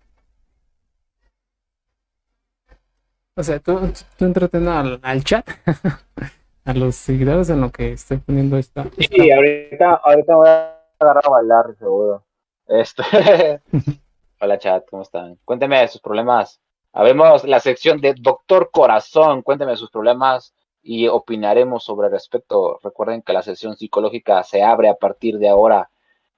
O 3.35 3.43
sea, 3.43 3.59
tú, 3.59 3.79
tú 4.17 4.25
entreten 4.25 4.67
al, 4.67 4.99
al 5.03 5.23
chat, 5.23 5.47
a 6.65 6.73
los 6.73 6.95
seguidores 6.95 7.49
en 7.49 7.61
lo 7.61 7.71
que 7.71 7.93
estoy 7.93 8.17
poniendo 8.17 8.57
esta. 8.57 8.83
Sí, 8.97 9.07
esta- 9.09 9.35
ahorita, 9.35 9.93
ahorita 10.03 10.31
me 10.33 10.37
voy 10.39 10.47
a 10.49 10.77
agarrar 10.99 11.23
a 11.25 11.29
bailar, 11.29 11.75
seguro. 11.77 12.23
Este. 12.67 13.03
Hola, 14.39 14.57
chat, 14.59 14.85
¿cómo 14.89 15.03
están? 15.03 15.37
Cuénteme 15.45 15.79
de 15.79 15.87
sus 15.87 16.01
problemas. 16.01 16.59
Habemos 16.93 17.43
la 17.45 17.59
sección 17.59 18.01
de 18.01 18.13
Doctor 18.19 18.69
Corazón. 18.71 19.41
Cuénteme 19.43 19.71
de 19.71 19.77
sus 19.77 19.89
problemas 19.91 20.53
y 20.83 21.07
opinaremos 21.07 21.83
sobre 21.83 22.07
el 22.07 22.13
respecto. 22.13 22.79
Recuerden 22.83 23.21
que 23.21 23.33
la 23.33 23.43
sesión 23.43 23.75
psicológica 23.75 24.43
se 24.43 24.63
abre 24.63 24.89
a 24.89 24.95
partir 24.95 25.37
de 25.37 25.47
ahora. 25.49 25.89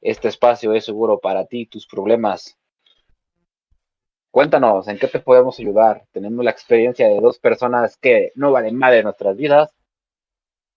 Este 0.02 0.28
espacio 0.28 0.74
es 0.74 0.84
seguro 0.86 1.20
para 1.20 1.46
ti, 1.46 1.66
tus 1.66 1.88
problemas. 1.88 2.58
Cuéntanos, 4.32 4.88
¿en 4.88 4.98
qué 4.98 5.08
te 5.08 5.20
podemos 5.20 5.60
ayudar? 5.60 6.04
Tenemos 6.12 6.44
la 6.44 6.52
experiencia 6.52 7.08
de 7.08 7.20
dos 7.22 7.40
personas 7.40 7.98
que 7.98 8.32
no 8.36 8.52
valen 8.52 8.76
madre 8.78 8.98
en 9.00 9.04
nuestras 9.06 9.38
vidas, 9.38 9.72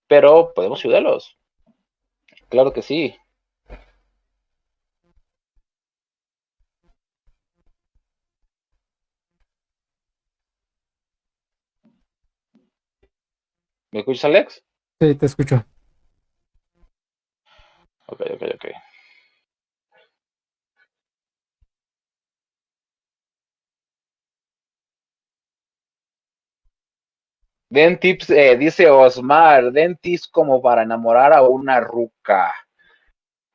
pero 0.07 0.53
podemos 0.53 0.79
ayudarlos. 0.79 1.37
Claro 2.49 2.73
que 2.73 2.81
sí. 2.81 3.15
¿Me 13.91 13.99
escuchas, 13.99 14.25
Alex? 14.25 14.63
Sí, 14.99 15.15
te 15.15 15.25
escucho. 15.25 15.65
Ok, 18.07 18.21
ok, 18.33 18.43
ok. 18.55 18.65
Den 27.69 27.99
tips, 27.99 28.29
eh, 28.29 28.55
dice 28.57 28.89
Osmar, 28.89 29.71
den 29.71 29.97
tips 29.97 30.27
como 30.27 30.61
para 30.61 30.83
enamorar 30.83 31.33
a 31.33 31.41
una 31.41 31.79
ruca. 31.79 32.53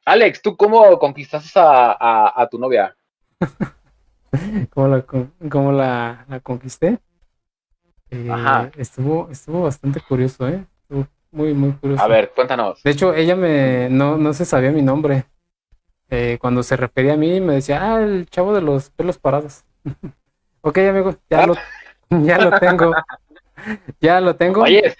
Alex, 0.05 0.43
¿tú 0.43 0.56
cómo 0.56 0.98
conquistaste 0.98 1.59
a, 1.59 1.97
a, 1.98 2.43
a 2.43 2.48
tu 2.48 2.59
novia? 2.59 2.94
¿Cómo 4.70 4.89
la, 4.89 5.05
cómo 5.51 5.72
la, 5.72 6.24
la 6.28 6.40
conquisté? 6.40 6.98
Eh, 8.10 8.28
Ajá. 8.30 8.70
Estuvo, 8.76 9.28
estuvo 9.30 9.62
bastante 9.62 10.01
curioso, 10.01 10.48
¿eh? 10.48 10.64
Estuvo 10.82 11.06
muy, 11.30 11.55
muy 11.55 11.72
curioso. 11.72 12.02
A 12.02 12.09
ver, 12.09 12.32
cuéntanos. 12.34 12.82
De 12.82 12.90
hecho, 12.90 13.14
ella 13.14 13.36
me 13.36 13.89
no, 13.90 14.16
no 14.16 14.34
se 14.34 14.44
sabía 14.44 14.70
mi 14.70 14.82
nombre. 14.82 15.24
Eh, 16.10 16.36
cuando 16.40 16.62
se 16.62 16.76
refería 16.76 17.14
a 17.14 17.16
mí, 17.16 17.40
me 17.40 17.55
decía, 17.55 17.80
ah, 17.82 18.02
el 18.02 18.28
chavo 18.28 18.55
de 18.55 18.60
los 18.60 18.90
pelos 18.90 19.18
parados. 19.18 19.64
ok, 20.60 20.78
amigo, 20.78 21.16
ya 21.30 21.47
lo, 21.47 21.55
ya 22.10 22.39
lo 22.39 22.59
tengo. 22.59 22.93
Ya 24.01 24.20
lo 24.20 24.36
tengo. 24.36 24.62
Oye, 24.62 24.94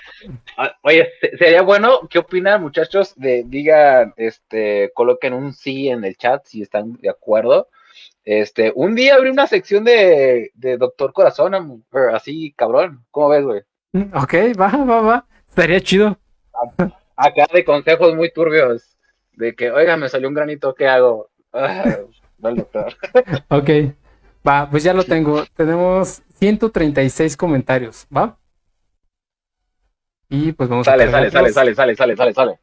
ah, 0.57 0.75
oye, 0.83 1.09
se- 1.21 1.37
sería 1.37 1.63
bueno, 1.63 2.01
¿qué 2.09 2.19
opinan 2.19 2.63
muchachos? 2.63 3.15
De, 3.17 3.43
digan, 3.47 4.15
este, 4.17 4.91
coloquen 4.95 5.33
un 5.35 5.53
sí 5.53 5.89
en 5.89 6.05
el 6.05 6.17
chat 6.17 6.45
si 6.47 6.63
están 6.63 6.95
de 6.95 7.11
acuerdo. 7.11 7.69
Este, 8.25 8.73
un 8.77 8.95
día 8.95 9.17
abrí 9.17 9.31
una 9.31 9.47
sección 9.47 9.85
de, 9.85 10.51
de 10.55 10.77
Doctor 10.77 11.13
Corazón, 11.13 11.55
am- 11.55 11.83
así, 12.13 12.53
cabrón. 12.57 13.05
¿Cómo 13.11 13.29
ves, 13.31 13.45
güey? 13.45 13.61
Ok, 14.15 14.35
va, 14.59 14.69
va, 14.85 15.01
va. 15.03 15.27
Estaría 15.49 15.81
chido. 15.81 16.19
Acá 17.17 17.47
de 17.53 17.65
consejos 17.65 18.15
muy 18.15 18.33
turbios. 18.33 18.97
De 19.33 19.55
que, 19.55 19.71
oiga, 19.71 19.97
me 19.97 20.09
salió 20.09 20.29
un 20.29 20.35
granito, 20.35 20.75
¿qué 20.75 20.87
hago? 20.87 21.31
Ah, 21.53 21.97
va 22.45 22.51
el 22.51 22.57
doctor. 22.57 22.95
Ok. 23.49 23.71
Va, 24.47 24.69
pues 24.71 24.83
ya 24.83 24.93
lo 24.93 25.05
tengo. 25.05 25.45
Tenemos 25.57 26.23
136 26.35 27.37
comentarios, 27.37 28.07
¿va? 28.15 28.37
Y 30.35 30.53
pues 30.53 30.67
vamos 30.71 30.89
a 30.89 30.93
Sale, 30.93 31.05
cargar 31.05 31.21
sale, 31.21 31.31
sale, 31.31 31.47
los- 31.49 31.55
sale, 31.55 31.75
sale, 31.75 31.95
sale, 31.97 32.17
sale, 32.17 32.33
sale. 32.33 32.61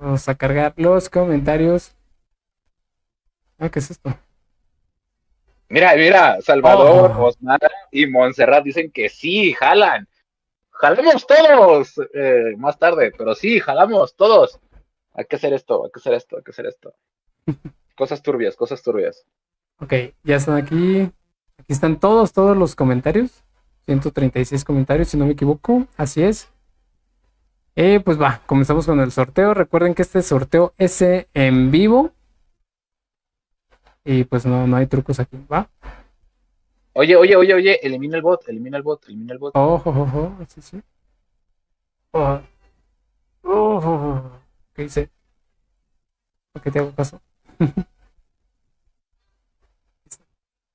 Vamos 0.00 0.28
a 0.28 0.34
cargar 0.34 0.74
los 0.76 1.08
comentarios. 1.08 1.94
Ah, 3.60 3.68
¿qué 3.68 3.78
es 3.78 3.92
esto? 3.92 4.12
Mira, 5.68 5.94
mira, 5.94 6.40
Salvador, 6.40 7.12
Oh. 7.16 7.26
Osmar 7.26 7.60
y 7.92 8.06
Montserrat 8.06 8.64
dicen 8.64 8.90
que 8.90 9.08
sí, 9.08 9.52
jalan. 9.52 10.08
Jalamos 10.70 11.24
todos 11.24 11.94
eh, 12.14 12.54
más 12.58 12.76
tarde, 12.80 13.12
pero 13.16 13.36
sí, 13.36 13.60
jalamos 13.60 14.16
todos. 14.16 14.58
Hay 15.14 15.26
que 15.26 15.36
hacer 15.36 15.52
esto, 15.52 15.84
hay 15.84 15.90
que 15.92 16.00
hacer 16.00 16.14
esto, 16.14 16.36
hay 16.38 16.42
que 16.42 16.50
hacer 16.50 16.66
esto. 16.66 16.94
Cosas 17.96 18.22
turbias, 18.22 18.56
cosas 18.56 18.82
turbias. 18.82 19.24
Ok, 19.78 19.92
ya 20.24 20.36
están 20.36 20.56
aquí. 20.56 21.02
Aquí 21.58 21.72
están 21.72 22.00
todos, 22.00 22.32
todos 22.32 22.56
los 22.56 22.74
comentarios. 22.74 23.44
136 23.86 24.64
comentarios, 24.64 25.08
si 25.08 25.16
no 25.16 25.26
me 25.26 25.32
equivoco. 25.32 25.86
Así 25.96 26.22
es. 26.24 26.48
Eh, 27.74 28.00
pues 28.04 28.20
va, 28.20 28.42
comenzamos 28.46 28.86
con 28.86 29.00
el 29.00 29.12
sorteo. 29.12 29.54
Recuerden 29.54 29.94
que 29.94 30.02
este 30.02 30.22
sorteo 30.22 30.74
es 30.78 31.02
en 31.02 31.70
vivo. 31.70 32.12
Y 34.04 34.24
pues 34.24 34.44
no, 34.44 34.66
no 34.66 34.76
hay 34.76 34.86
trucos 34.86 35.20
aquí, 35.20 35.38
¿va? 35.50 35.68
Oye, 36.94 37.16
oye, 37.16 37.36
oye, 37.36 37.54
oye, 37.54 37.78
elimina 37.82 38.16
el 38.16 38.22
bot, 38.22 38.46
elimina 38.48 38.76
el 38.76 38.82
bot, 38.82 39.04
elimina 39.06 39.32
el 39.32 39.38
bot. 39.38 39.56
Ojo, 39.56 39.90
ojo, 39.90 40.36
sí, 40.48 40.60
sí. 40.60 40.82
Oh. 42.12 42.40
Oh, 43.42 43.80
oh, 43.82 43.82
oh. 43.82 44.40
¿Qué 44.74 44.84
hice? 44.84 45.10
¿Por 46.52 46.62
qué 46.62 46.70
te 46.70 46.78
hago 46.80 46.94
caso? 46.94 47.20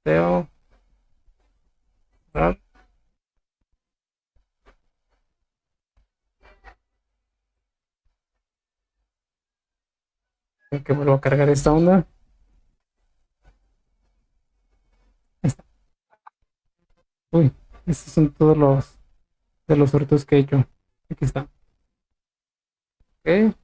Teo. 0.04 0.48
Rap. 2.34 2.58
Creo 10.70 10.84
que 10.84 10.94
vuelvo 10.94 11.14
a 11.14 11.22
cargar 11.22 11.50
esta 11.50 11.72
onda. 11.72 12.06
Uy, 17.32 17.52
estos 17.86 18.14
son 18.14 18.34
todos 18.34 18.58
los 18.58 18.98
de 19.68 19.76
los 19.76 19.92
sorteos 19.92 20.26
que 20.26 20.38
he 20.38 20.40
hecho. 20.40 20.66
Aquí 21.10 21.26
está. 21.26 21.48
Ok. 23.24 23.56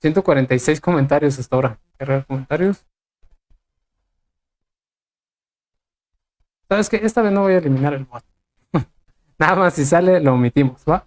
146 0.00 0.80
comentarios 0.80 1.38
hasta 1.38 1.56
ahora. 1.56 1.80
Cargar 1.98 2.26
comentarios. 2.26 2.86
¿Sabes 6.68 6.88
qué? 6.88 7.00
Esta 7.02 7.22
vez 7.22 7.32
no 7.32 7.42
voy 7.42 7.54
a 7.54 7.58
eliminar 7.58 7.94
el 7.94 8.04
bot. 8.04 8.24
Nada 9.38 9.56
más 9.56 9.74
si 9.74 9.84
sale, 9.84 10.20
lo 10.20 10.34
omitimos, 10.34 10.82
¿va? 10.88 11.06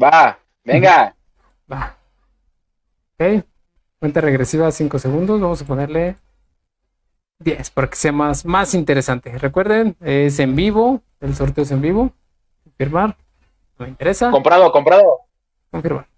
Va, 0.00 0.38
venga. 0.64 1.14
Va. 1.70 1.96
Ok. 3.18 3.51
Cuenta 4.02 4.20
regresiva 4.20 4.68
5 4.68 4.98
segundos. 4.98 5.40
Vamos 5.40 5.62
a 5.62 5.64
ponerle 5.64 6.16
10 7.38 7.70
para 7.70 7.88
que 7.88 7.94
sea 7.94 8.10
más, 8.10 8.44
más 8.44 8.74
interesante. 8.74 9.30
Recuerden, 9.38 9.94
es 10.00 10.40
en 10.40 10.56
vivo. 10.56 11.02
El 11.20 11.36
sorteo 11.36 11.62
es 11.62 11.70
en 11.70 11.80
vivo. 11.80 12.10
Confirmar. 12.64 13.16
No 13.78 13.84
me 13.84 13.90
interesa. 13.90 14.32
Comprado, 14.32 14.72
comprado. 14.72 15.20
Confirmar. 15.70 16.08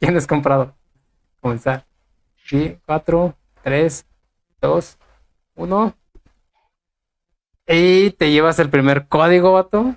¿Quién 0.00 0.16
es 0.16 0.26
comprado? 0.26 0.74
Comenzar. 1.40 1.86
Sí, 2.44 2.80
4, 2.84 3.32
3, 3.62 4.04
2, 4.60 4.98
1. 5.54 5.94
Y 7.68 8.10
te 8.10 8.32
llevas 8.32 8.58
el 8.58 8.70
primer 8.70 9.06
código, 9.06 9.52
vato. 9.52 9.94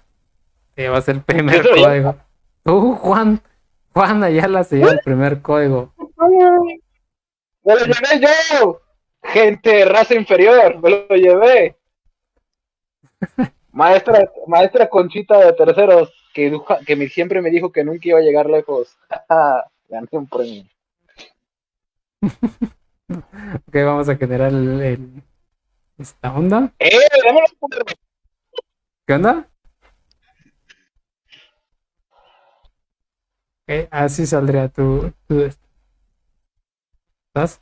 Te 0.75 0.83
llevas 0.83 1.09
el 1.09 1.21
primer 1.21 1.67
código. 1.67 2.15
Tú, 2.61 2.93
Juan. 2.93 3.41
Juan 3.95 4.23
Ayala 4.23 4.63
se 4.63 4.75
lleva 4.75 4.91
el 4.91 4.99
primer 4.99 5.41
código. 5.41 5.96
¡Me 6.17 7.75
lo 7.75 7.85
llevé 7.85 8.21
yo! 8.21 8.81
Gente, 9.23 9.85
raza 9.85 10.15
inferior, 10.15 10.81
me 10.81 10.89
lo 10.89 11.15
llevé. 11.15 11.75
Maestra, 13.71 14.31
maestra 14.47 14.89
Conchita 14.89 15.37
de 15.39 15.53
terceros, 15.53 16.11
que, 16.33 16.95
me- 16.95 17.09
siempre 17.09 17.41
me 17.41 17.49
dijo 17.51 17.71
que 17.71 17.83
nunca 17.83 18.07
iba 18.09 18.19
a 18.19 18.23
llegar 18.23 18.49
lejos. 18.49 18.97
Gané 19.89 20.07
un 20.11 20.27
premio. 20.27 20.65
Ok, 23.09 23.73
vamos 23.75 24.09
a 24.09 24.15
generar 24.15 24.49
el, 24.49 24.81
el- 24.81 25.23
esta 25.97 26.33
onda. 26.33 26.73
¡Eh! 26.79 26.89
dámelo! 27.25 27.45
¿Qué 29.05 29.13
onda? 29.13 29.47
Ok, 33.69 33.87
así 33.91 34.25
saldría 34.25 34.69
tu, 34.69 35.11
tu. 35.27 35.49
¿Estás? 37.37 37.61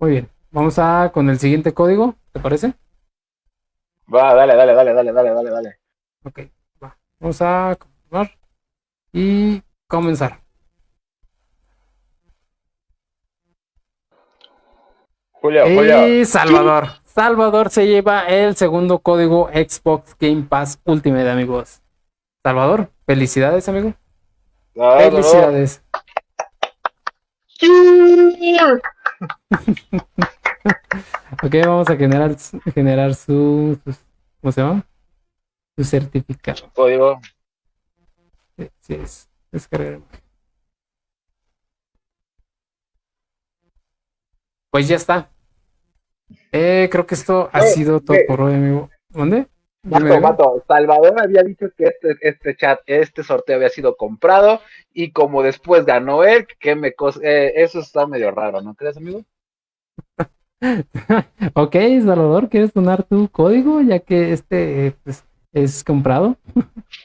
Muy 0.00 0.10
bien. 0.10 0.30
Vamos 0.50 0.76
a 0.80 1.12
con 1.14 1.30
el 1.30 1.38
siguiente 1.38 1.72
código, 1.72 2.16
¿te 2.32 2.40
parece? 2.40 2.74
Va, 4.12 4.34
dale, 4.34 4.56
dale, 4.56 4.74
dale, 4.74 4.92
dale, 4.92 5.12
dale, 5.12 5.30
dale, 5.30 5.50
dale. 5.50 5.78
Ok, 6.24 6.40
va. 6.82 6.98
Vamos 7.20 7.40
a 7.42 7.76
confirmar 7.78 8.36
y 9.12 9.62
comenzar. 9.86 10.40
Julio, 15.30 15.62
Julio. 15.66 16.08
Y 16.08 16.24
Salvador. 16.24 16.88
Salvador 17.04 17.70
se 17.70 17.86
lleva 17.86 18.26
el 18.26 18.56
segundo 18.56 18.98
código 18.98 19.48
Xbox 19.52 20.16
Game 20.18 20.42
Pass 20.42 20.80
Ultimate, 20.84 21.30
amigos. 21.30 21.82
Salvador, 22.42 22.90
felicidades, 23.06 23.68
amigo. 23.68 23.94
felicidades. 24.74 25.84
ok, 31.42 31.54
vamos 31.64 31.90
a 31.90 31.96
generar, 31.96 32.36
generar 32.74 33.14
su, 33.14 33.78
¿Cómo 34.40 34.52
se 34.52 34.62
llama? 34.62 34.86
Su 35.76 35.84
certificado. 35.84 36.70
Código. 36.72 37.20
Sí, 38.80 38.94
es. 38.94 39.28
Descargar. 39.52 40.00
Pues 44.70 44.88
ya 44.88 44.96
está. 44.96 45.30
Eh, 46.52 46.88
creo 46.90 47.06
que 47.06 47.14
esto 47.14 47.50
ha 47.52 47.62
sido 47.62 48.00
todo 48.00 48.16
por 48.26 48.40
hoy, 48.40 48.54
amigo. 48.54 48.88
¿Dónde? 49.08 49.48
Mato, 49.82 50.20
mato. 50.20 50.64
Salvador 50.68 51.14
había 51.20 51.42
dicho 51.42 51.66
que 51.76 51.84
este, 51.84 52.16
este 52.20 52.56
chat, 52.56 52.80
este 52.86 53.22
sorteo 53.22 53.56
había 53.56 53.70
sido 53.70 53.96
comprado 53.96 54.60
y 54.92 55.10
como 55.12 55.42
después 55.42 55.86
ganó 55.86 56.24
él, 56.24 56.46
que 56.58 56.74
me 56.74 56.94
eh, 57.22 57.52
eso 57.56 57.80
está 57.80 58.06
medio 58.06 58.30
raro, 58.30 58.60
¿no 58.60 58.74
crees, 58.74 58.96
amigo? 58.96 59.24
ok, 61.54 61.76
Salvador, 62.04 62.48
¿quieres 62.50 62.74
donar 62.74 63.04
tu 63.04 63.28
código 63.28 63.80
ya 63.80 63.98
que 64.00 64.32
este 64.32 64.94
pues, 65.02 65.24
es 65.52 65.82
comprado? 65.82 66.36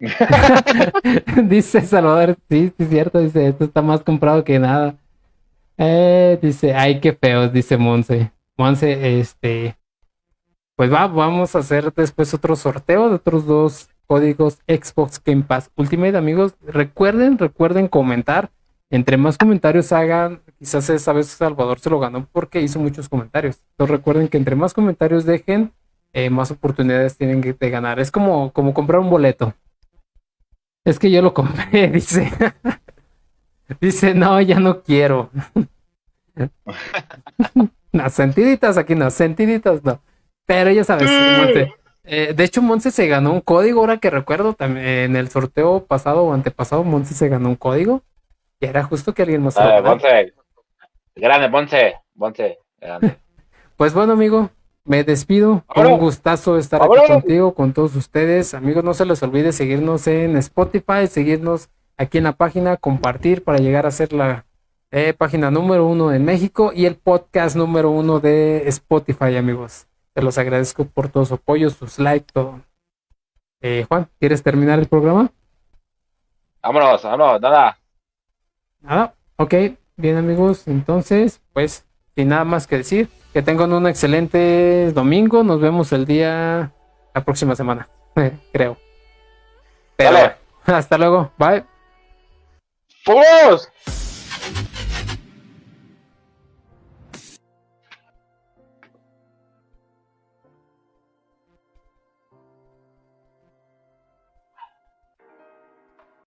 dice 1.44 1.80
Salvador, 1.80 2.36
sí, 2.48 2.72
sí, 2.76 2.84
es 2.84 2.88
cierto, 2.88 3.18
dice, 3.18 3.48
esto 3.48 3.64
está 3.64 3.82
más 3.82 4.02
comprado 4.02 4.44
que 4.44 4.58
nada. 4.58 4.96
Eh, 5.76 6.38
dice, 6.40 6.74
ay, 6.74 7.00
qué 7.00 7.12
feos, 7.12 7.52
dice 7.52 7.76
Monse. 7.76 8.32
Monse, 8.56 9.20
este, 9.20 9.76
pues 10.78 10.92
va, 10.92 11.08
vamos 11.08 11.56
a 11.56 11.58
hacer 11.58 11.92
después 11.92 12.32
otro 12.32 12.54
sorteo 12.54 13.08
de 13.08 13.16
otros 13.16 13.44
dos 13.46 13.90
códigos 14.06 14.60
Xbox 14.68 15.20
Game 15.24 15.42
Pass 15.42 15.72
Ultimate, 15.74 16.16
amigos. 16.16 16.54
Recuerden, 16.64 17.36
recuerden 17.36 17.88
comentar. 17.88 18.52
Entre 18.88 19.16
más 19.16 19.36
comentarios 19.36 19.90
hagan, 19.90 20.40
quizás 20.56 20.88
esa 20.88 21.12
vez 21.12 21.26
Salvador 21.26 21.80
se 21.80 21.90
lo 21.90 21.98
ganó 21.98 22.28
porque 22.30 22.60
hizo 22.60 22.78
muchos 22.78 23.08
comentarios. 23.08 23.60
Entonces 23.72 23.96
recuerden 23.96 24.28
que 24.28 24.36
entre 24.38 24.54
más 24.54 24.72
comentarios 24.72 25.24
dejen, 25.24 25.72
eh, 26.12 26.30
más 26.30 26.52
oportunidades 26.52 27.16
tienen 27.16 27.40
de 27.40 27.70
ganar. 27.70 27.98
Es 27.98 28.12
como, 28.12 28.52
como 28.52 28.72
comprar 28.72 29.00
un 29.00 29.10
boleto. 29.10 29.54
Es 30.84 31.00
que 31.00 31.10
yo 31.10 31.22
lo 31.22 31.34
compré, 31.34 31.88
dice. 31.92 32.30
dice, 33.80 34.14
no, 34.14 34.40
ya 34.40 34.60
no 34.60 34.80
quiero. 34.84 35.30
no, 37.92 38.10
sentiditas 38.10 38.78
aquí 38.78 38.94
no, 38.94 39.10
sentiditas 39.10 39.82
no. 39.82 40.00
Pero 40.48 40.70
ya 40.70 40.82
sabes, 40.82 41.10
mm. 41.10 41.70
eh, 42.04 42.32
de 42.34 42.44
hecho, 42.44 42.62
Monse 42.62 42.90
se 42.90 43.06
ganó 43.06 43.34
un 43.34 43.42
código, 43.42 43.80
ahora 43.80 43.98
que 43.98 44.08
recuerdo, 44.08 44.54
también 44.54 44.86
en 44.86 45.16
el 45.16 45.28
sorteo 45.28 45.84
pasado 45.84 46.24
o 46.24 46.32
antepasado, 46.32 46.84
Monse 46.84 47.12
se 47.12 47.28
ganó 47.28 47.50
un 47.50 47.54
código. 47.54 48.02
Y 48.58 48.64
era 48.64 48.82
justo 48.82 49.12
que 49.12 49.20
alguien 49.20 49.44
nos 49.44 49.58
ah, 49.58 49.82
Monse. 49.84 50.32
Grande, 51.14 51.50
Monse. 51.50 51.96
Monse. 52.14 52.58
Grande. 52.80 53.18
pues 53.76 53.92
bueno, 53.92 54.14
amigo, 54.14 54.48
me 54.84 55.04
despido. 55.04 55.64
Un 55.76 55.98
gustazo 55.98 56.56
estar 56.56 56.82
aquí 56.82 57.06
contigo, 57.06 57.52
con 57.52 57.74
todos 57.74 57.94
ustedes. 57.94 58.54
Amigos, 58.54 58.82
no 58.82 58.94
se 58.94 59.04
les 59.04 59.22
olvide 59.22 59.52
seguirnos 59.52 60.06
en 60.06 60.38
Spotify, 60.38 61.08
seguirnos 61.10 61.68
aquí 61.98 62.16
en 62.16 62.24
la 62.24 62.32
página, 62.32 62.78
compartir 62.78 63.44
para 63.44 63.58
llegar 63.58 63.84
a 63.84 63.90
ser 63.90 64.14
la 64.14 64.46
eh, 64.92 65.12
página 65.12 65.50
número 65.50 65.86
uno 65.86 66.10
en 66.10 66.24
México 66.24 66.72
y 66.74 66.86
el 66.86 66.96
podcast 66.96 67.54
número 67.54 67.90
uno 67.90 68.18
de 68.18 68.66
Spotify, 68.66 69.36
amigos. 69.36 69.87
Te 70.18 70.24
los 70.24 70.36
agradezco 70.36 70.84
por 70.84 71.08
todos 71.08 71.28
su 71.28 71.34
apoyo, 71.34 71.70
sus 71.70 72.00
likes, 72.00 72.32
todo. 72.32 72.60
Eh, 73.60 73.86
Juan, 73.88 74.10
¿quieres 74.18 74.42
terminar 74.42 74.80
el 74.80 74.88
programa? 74.88 75.30
Vámonos, 76.60 77.04
vámonos, 77.04 77.40
nada. 77.40 77.78
Nada, 78.80 79.14
ok, 79.36 79.54
bien 79.94 80.16
amigos, 80.16 80.66
entonces, 80.66 81.40
pues, 81.52 81.86
sin 82.16 82.30
nada 82.30 82.44
más 82.44 82.66
que 82.66 82.78
decir, 82.78 83.08
que 83.32 83.42
tengan 83.42 83.72
un 83.72 83.86
excelente 83.86 84.90
domingo, 84.90 85.44
nos 85.44 85.60
vemos 85.60 85.92
el 85.92 86.04
día, 86.04 86.72
la 87.14 87.24
próxima 87.24 87.54
semana, 87.54 87.88
creo. 88.52 88.76
Pero, 89.94 90.32
hasta 90.64 90.98
luego, 90.98 91.30
bye. 91.38 91.64
¡Vamos! 93.06 93.70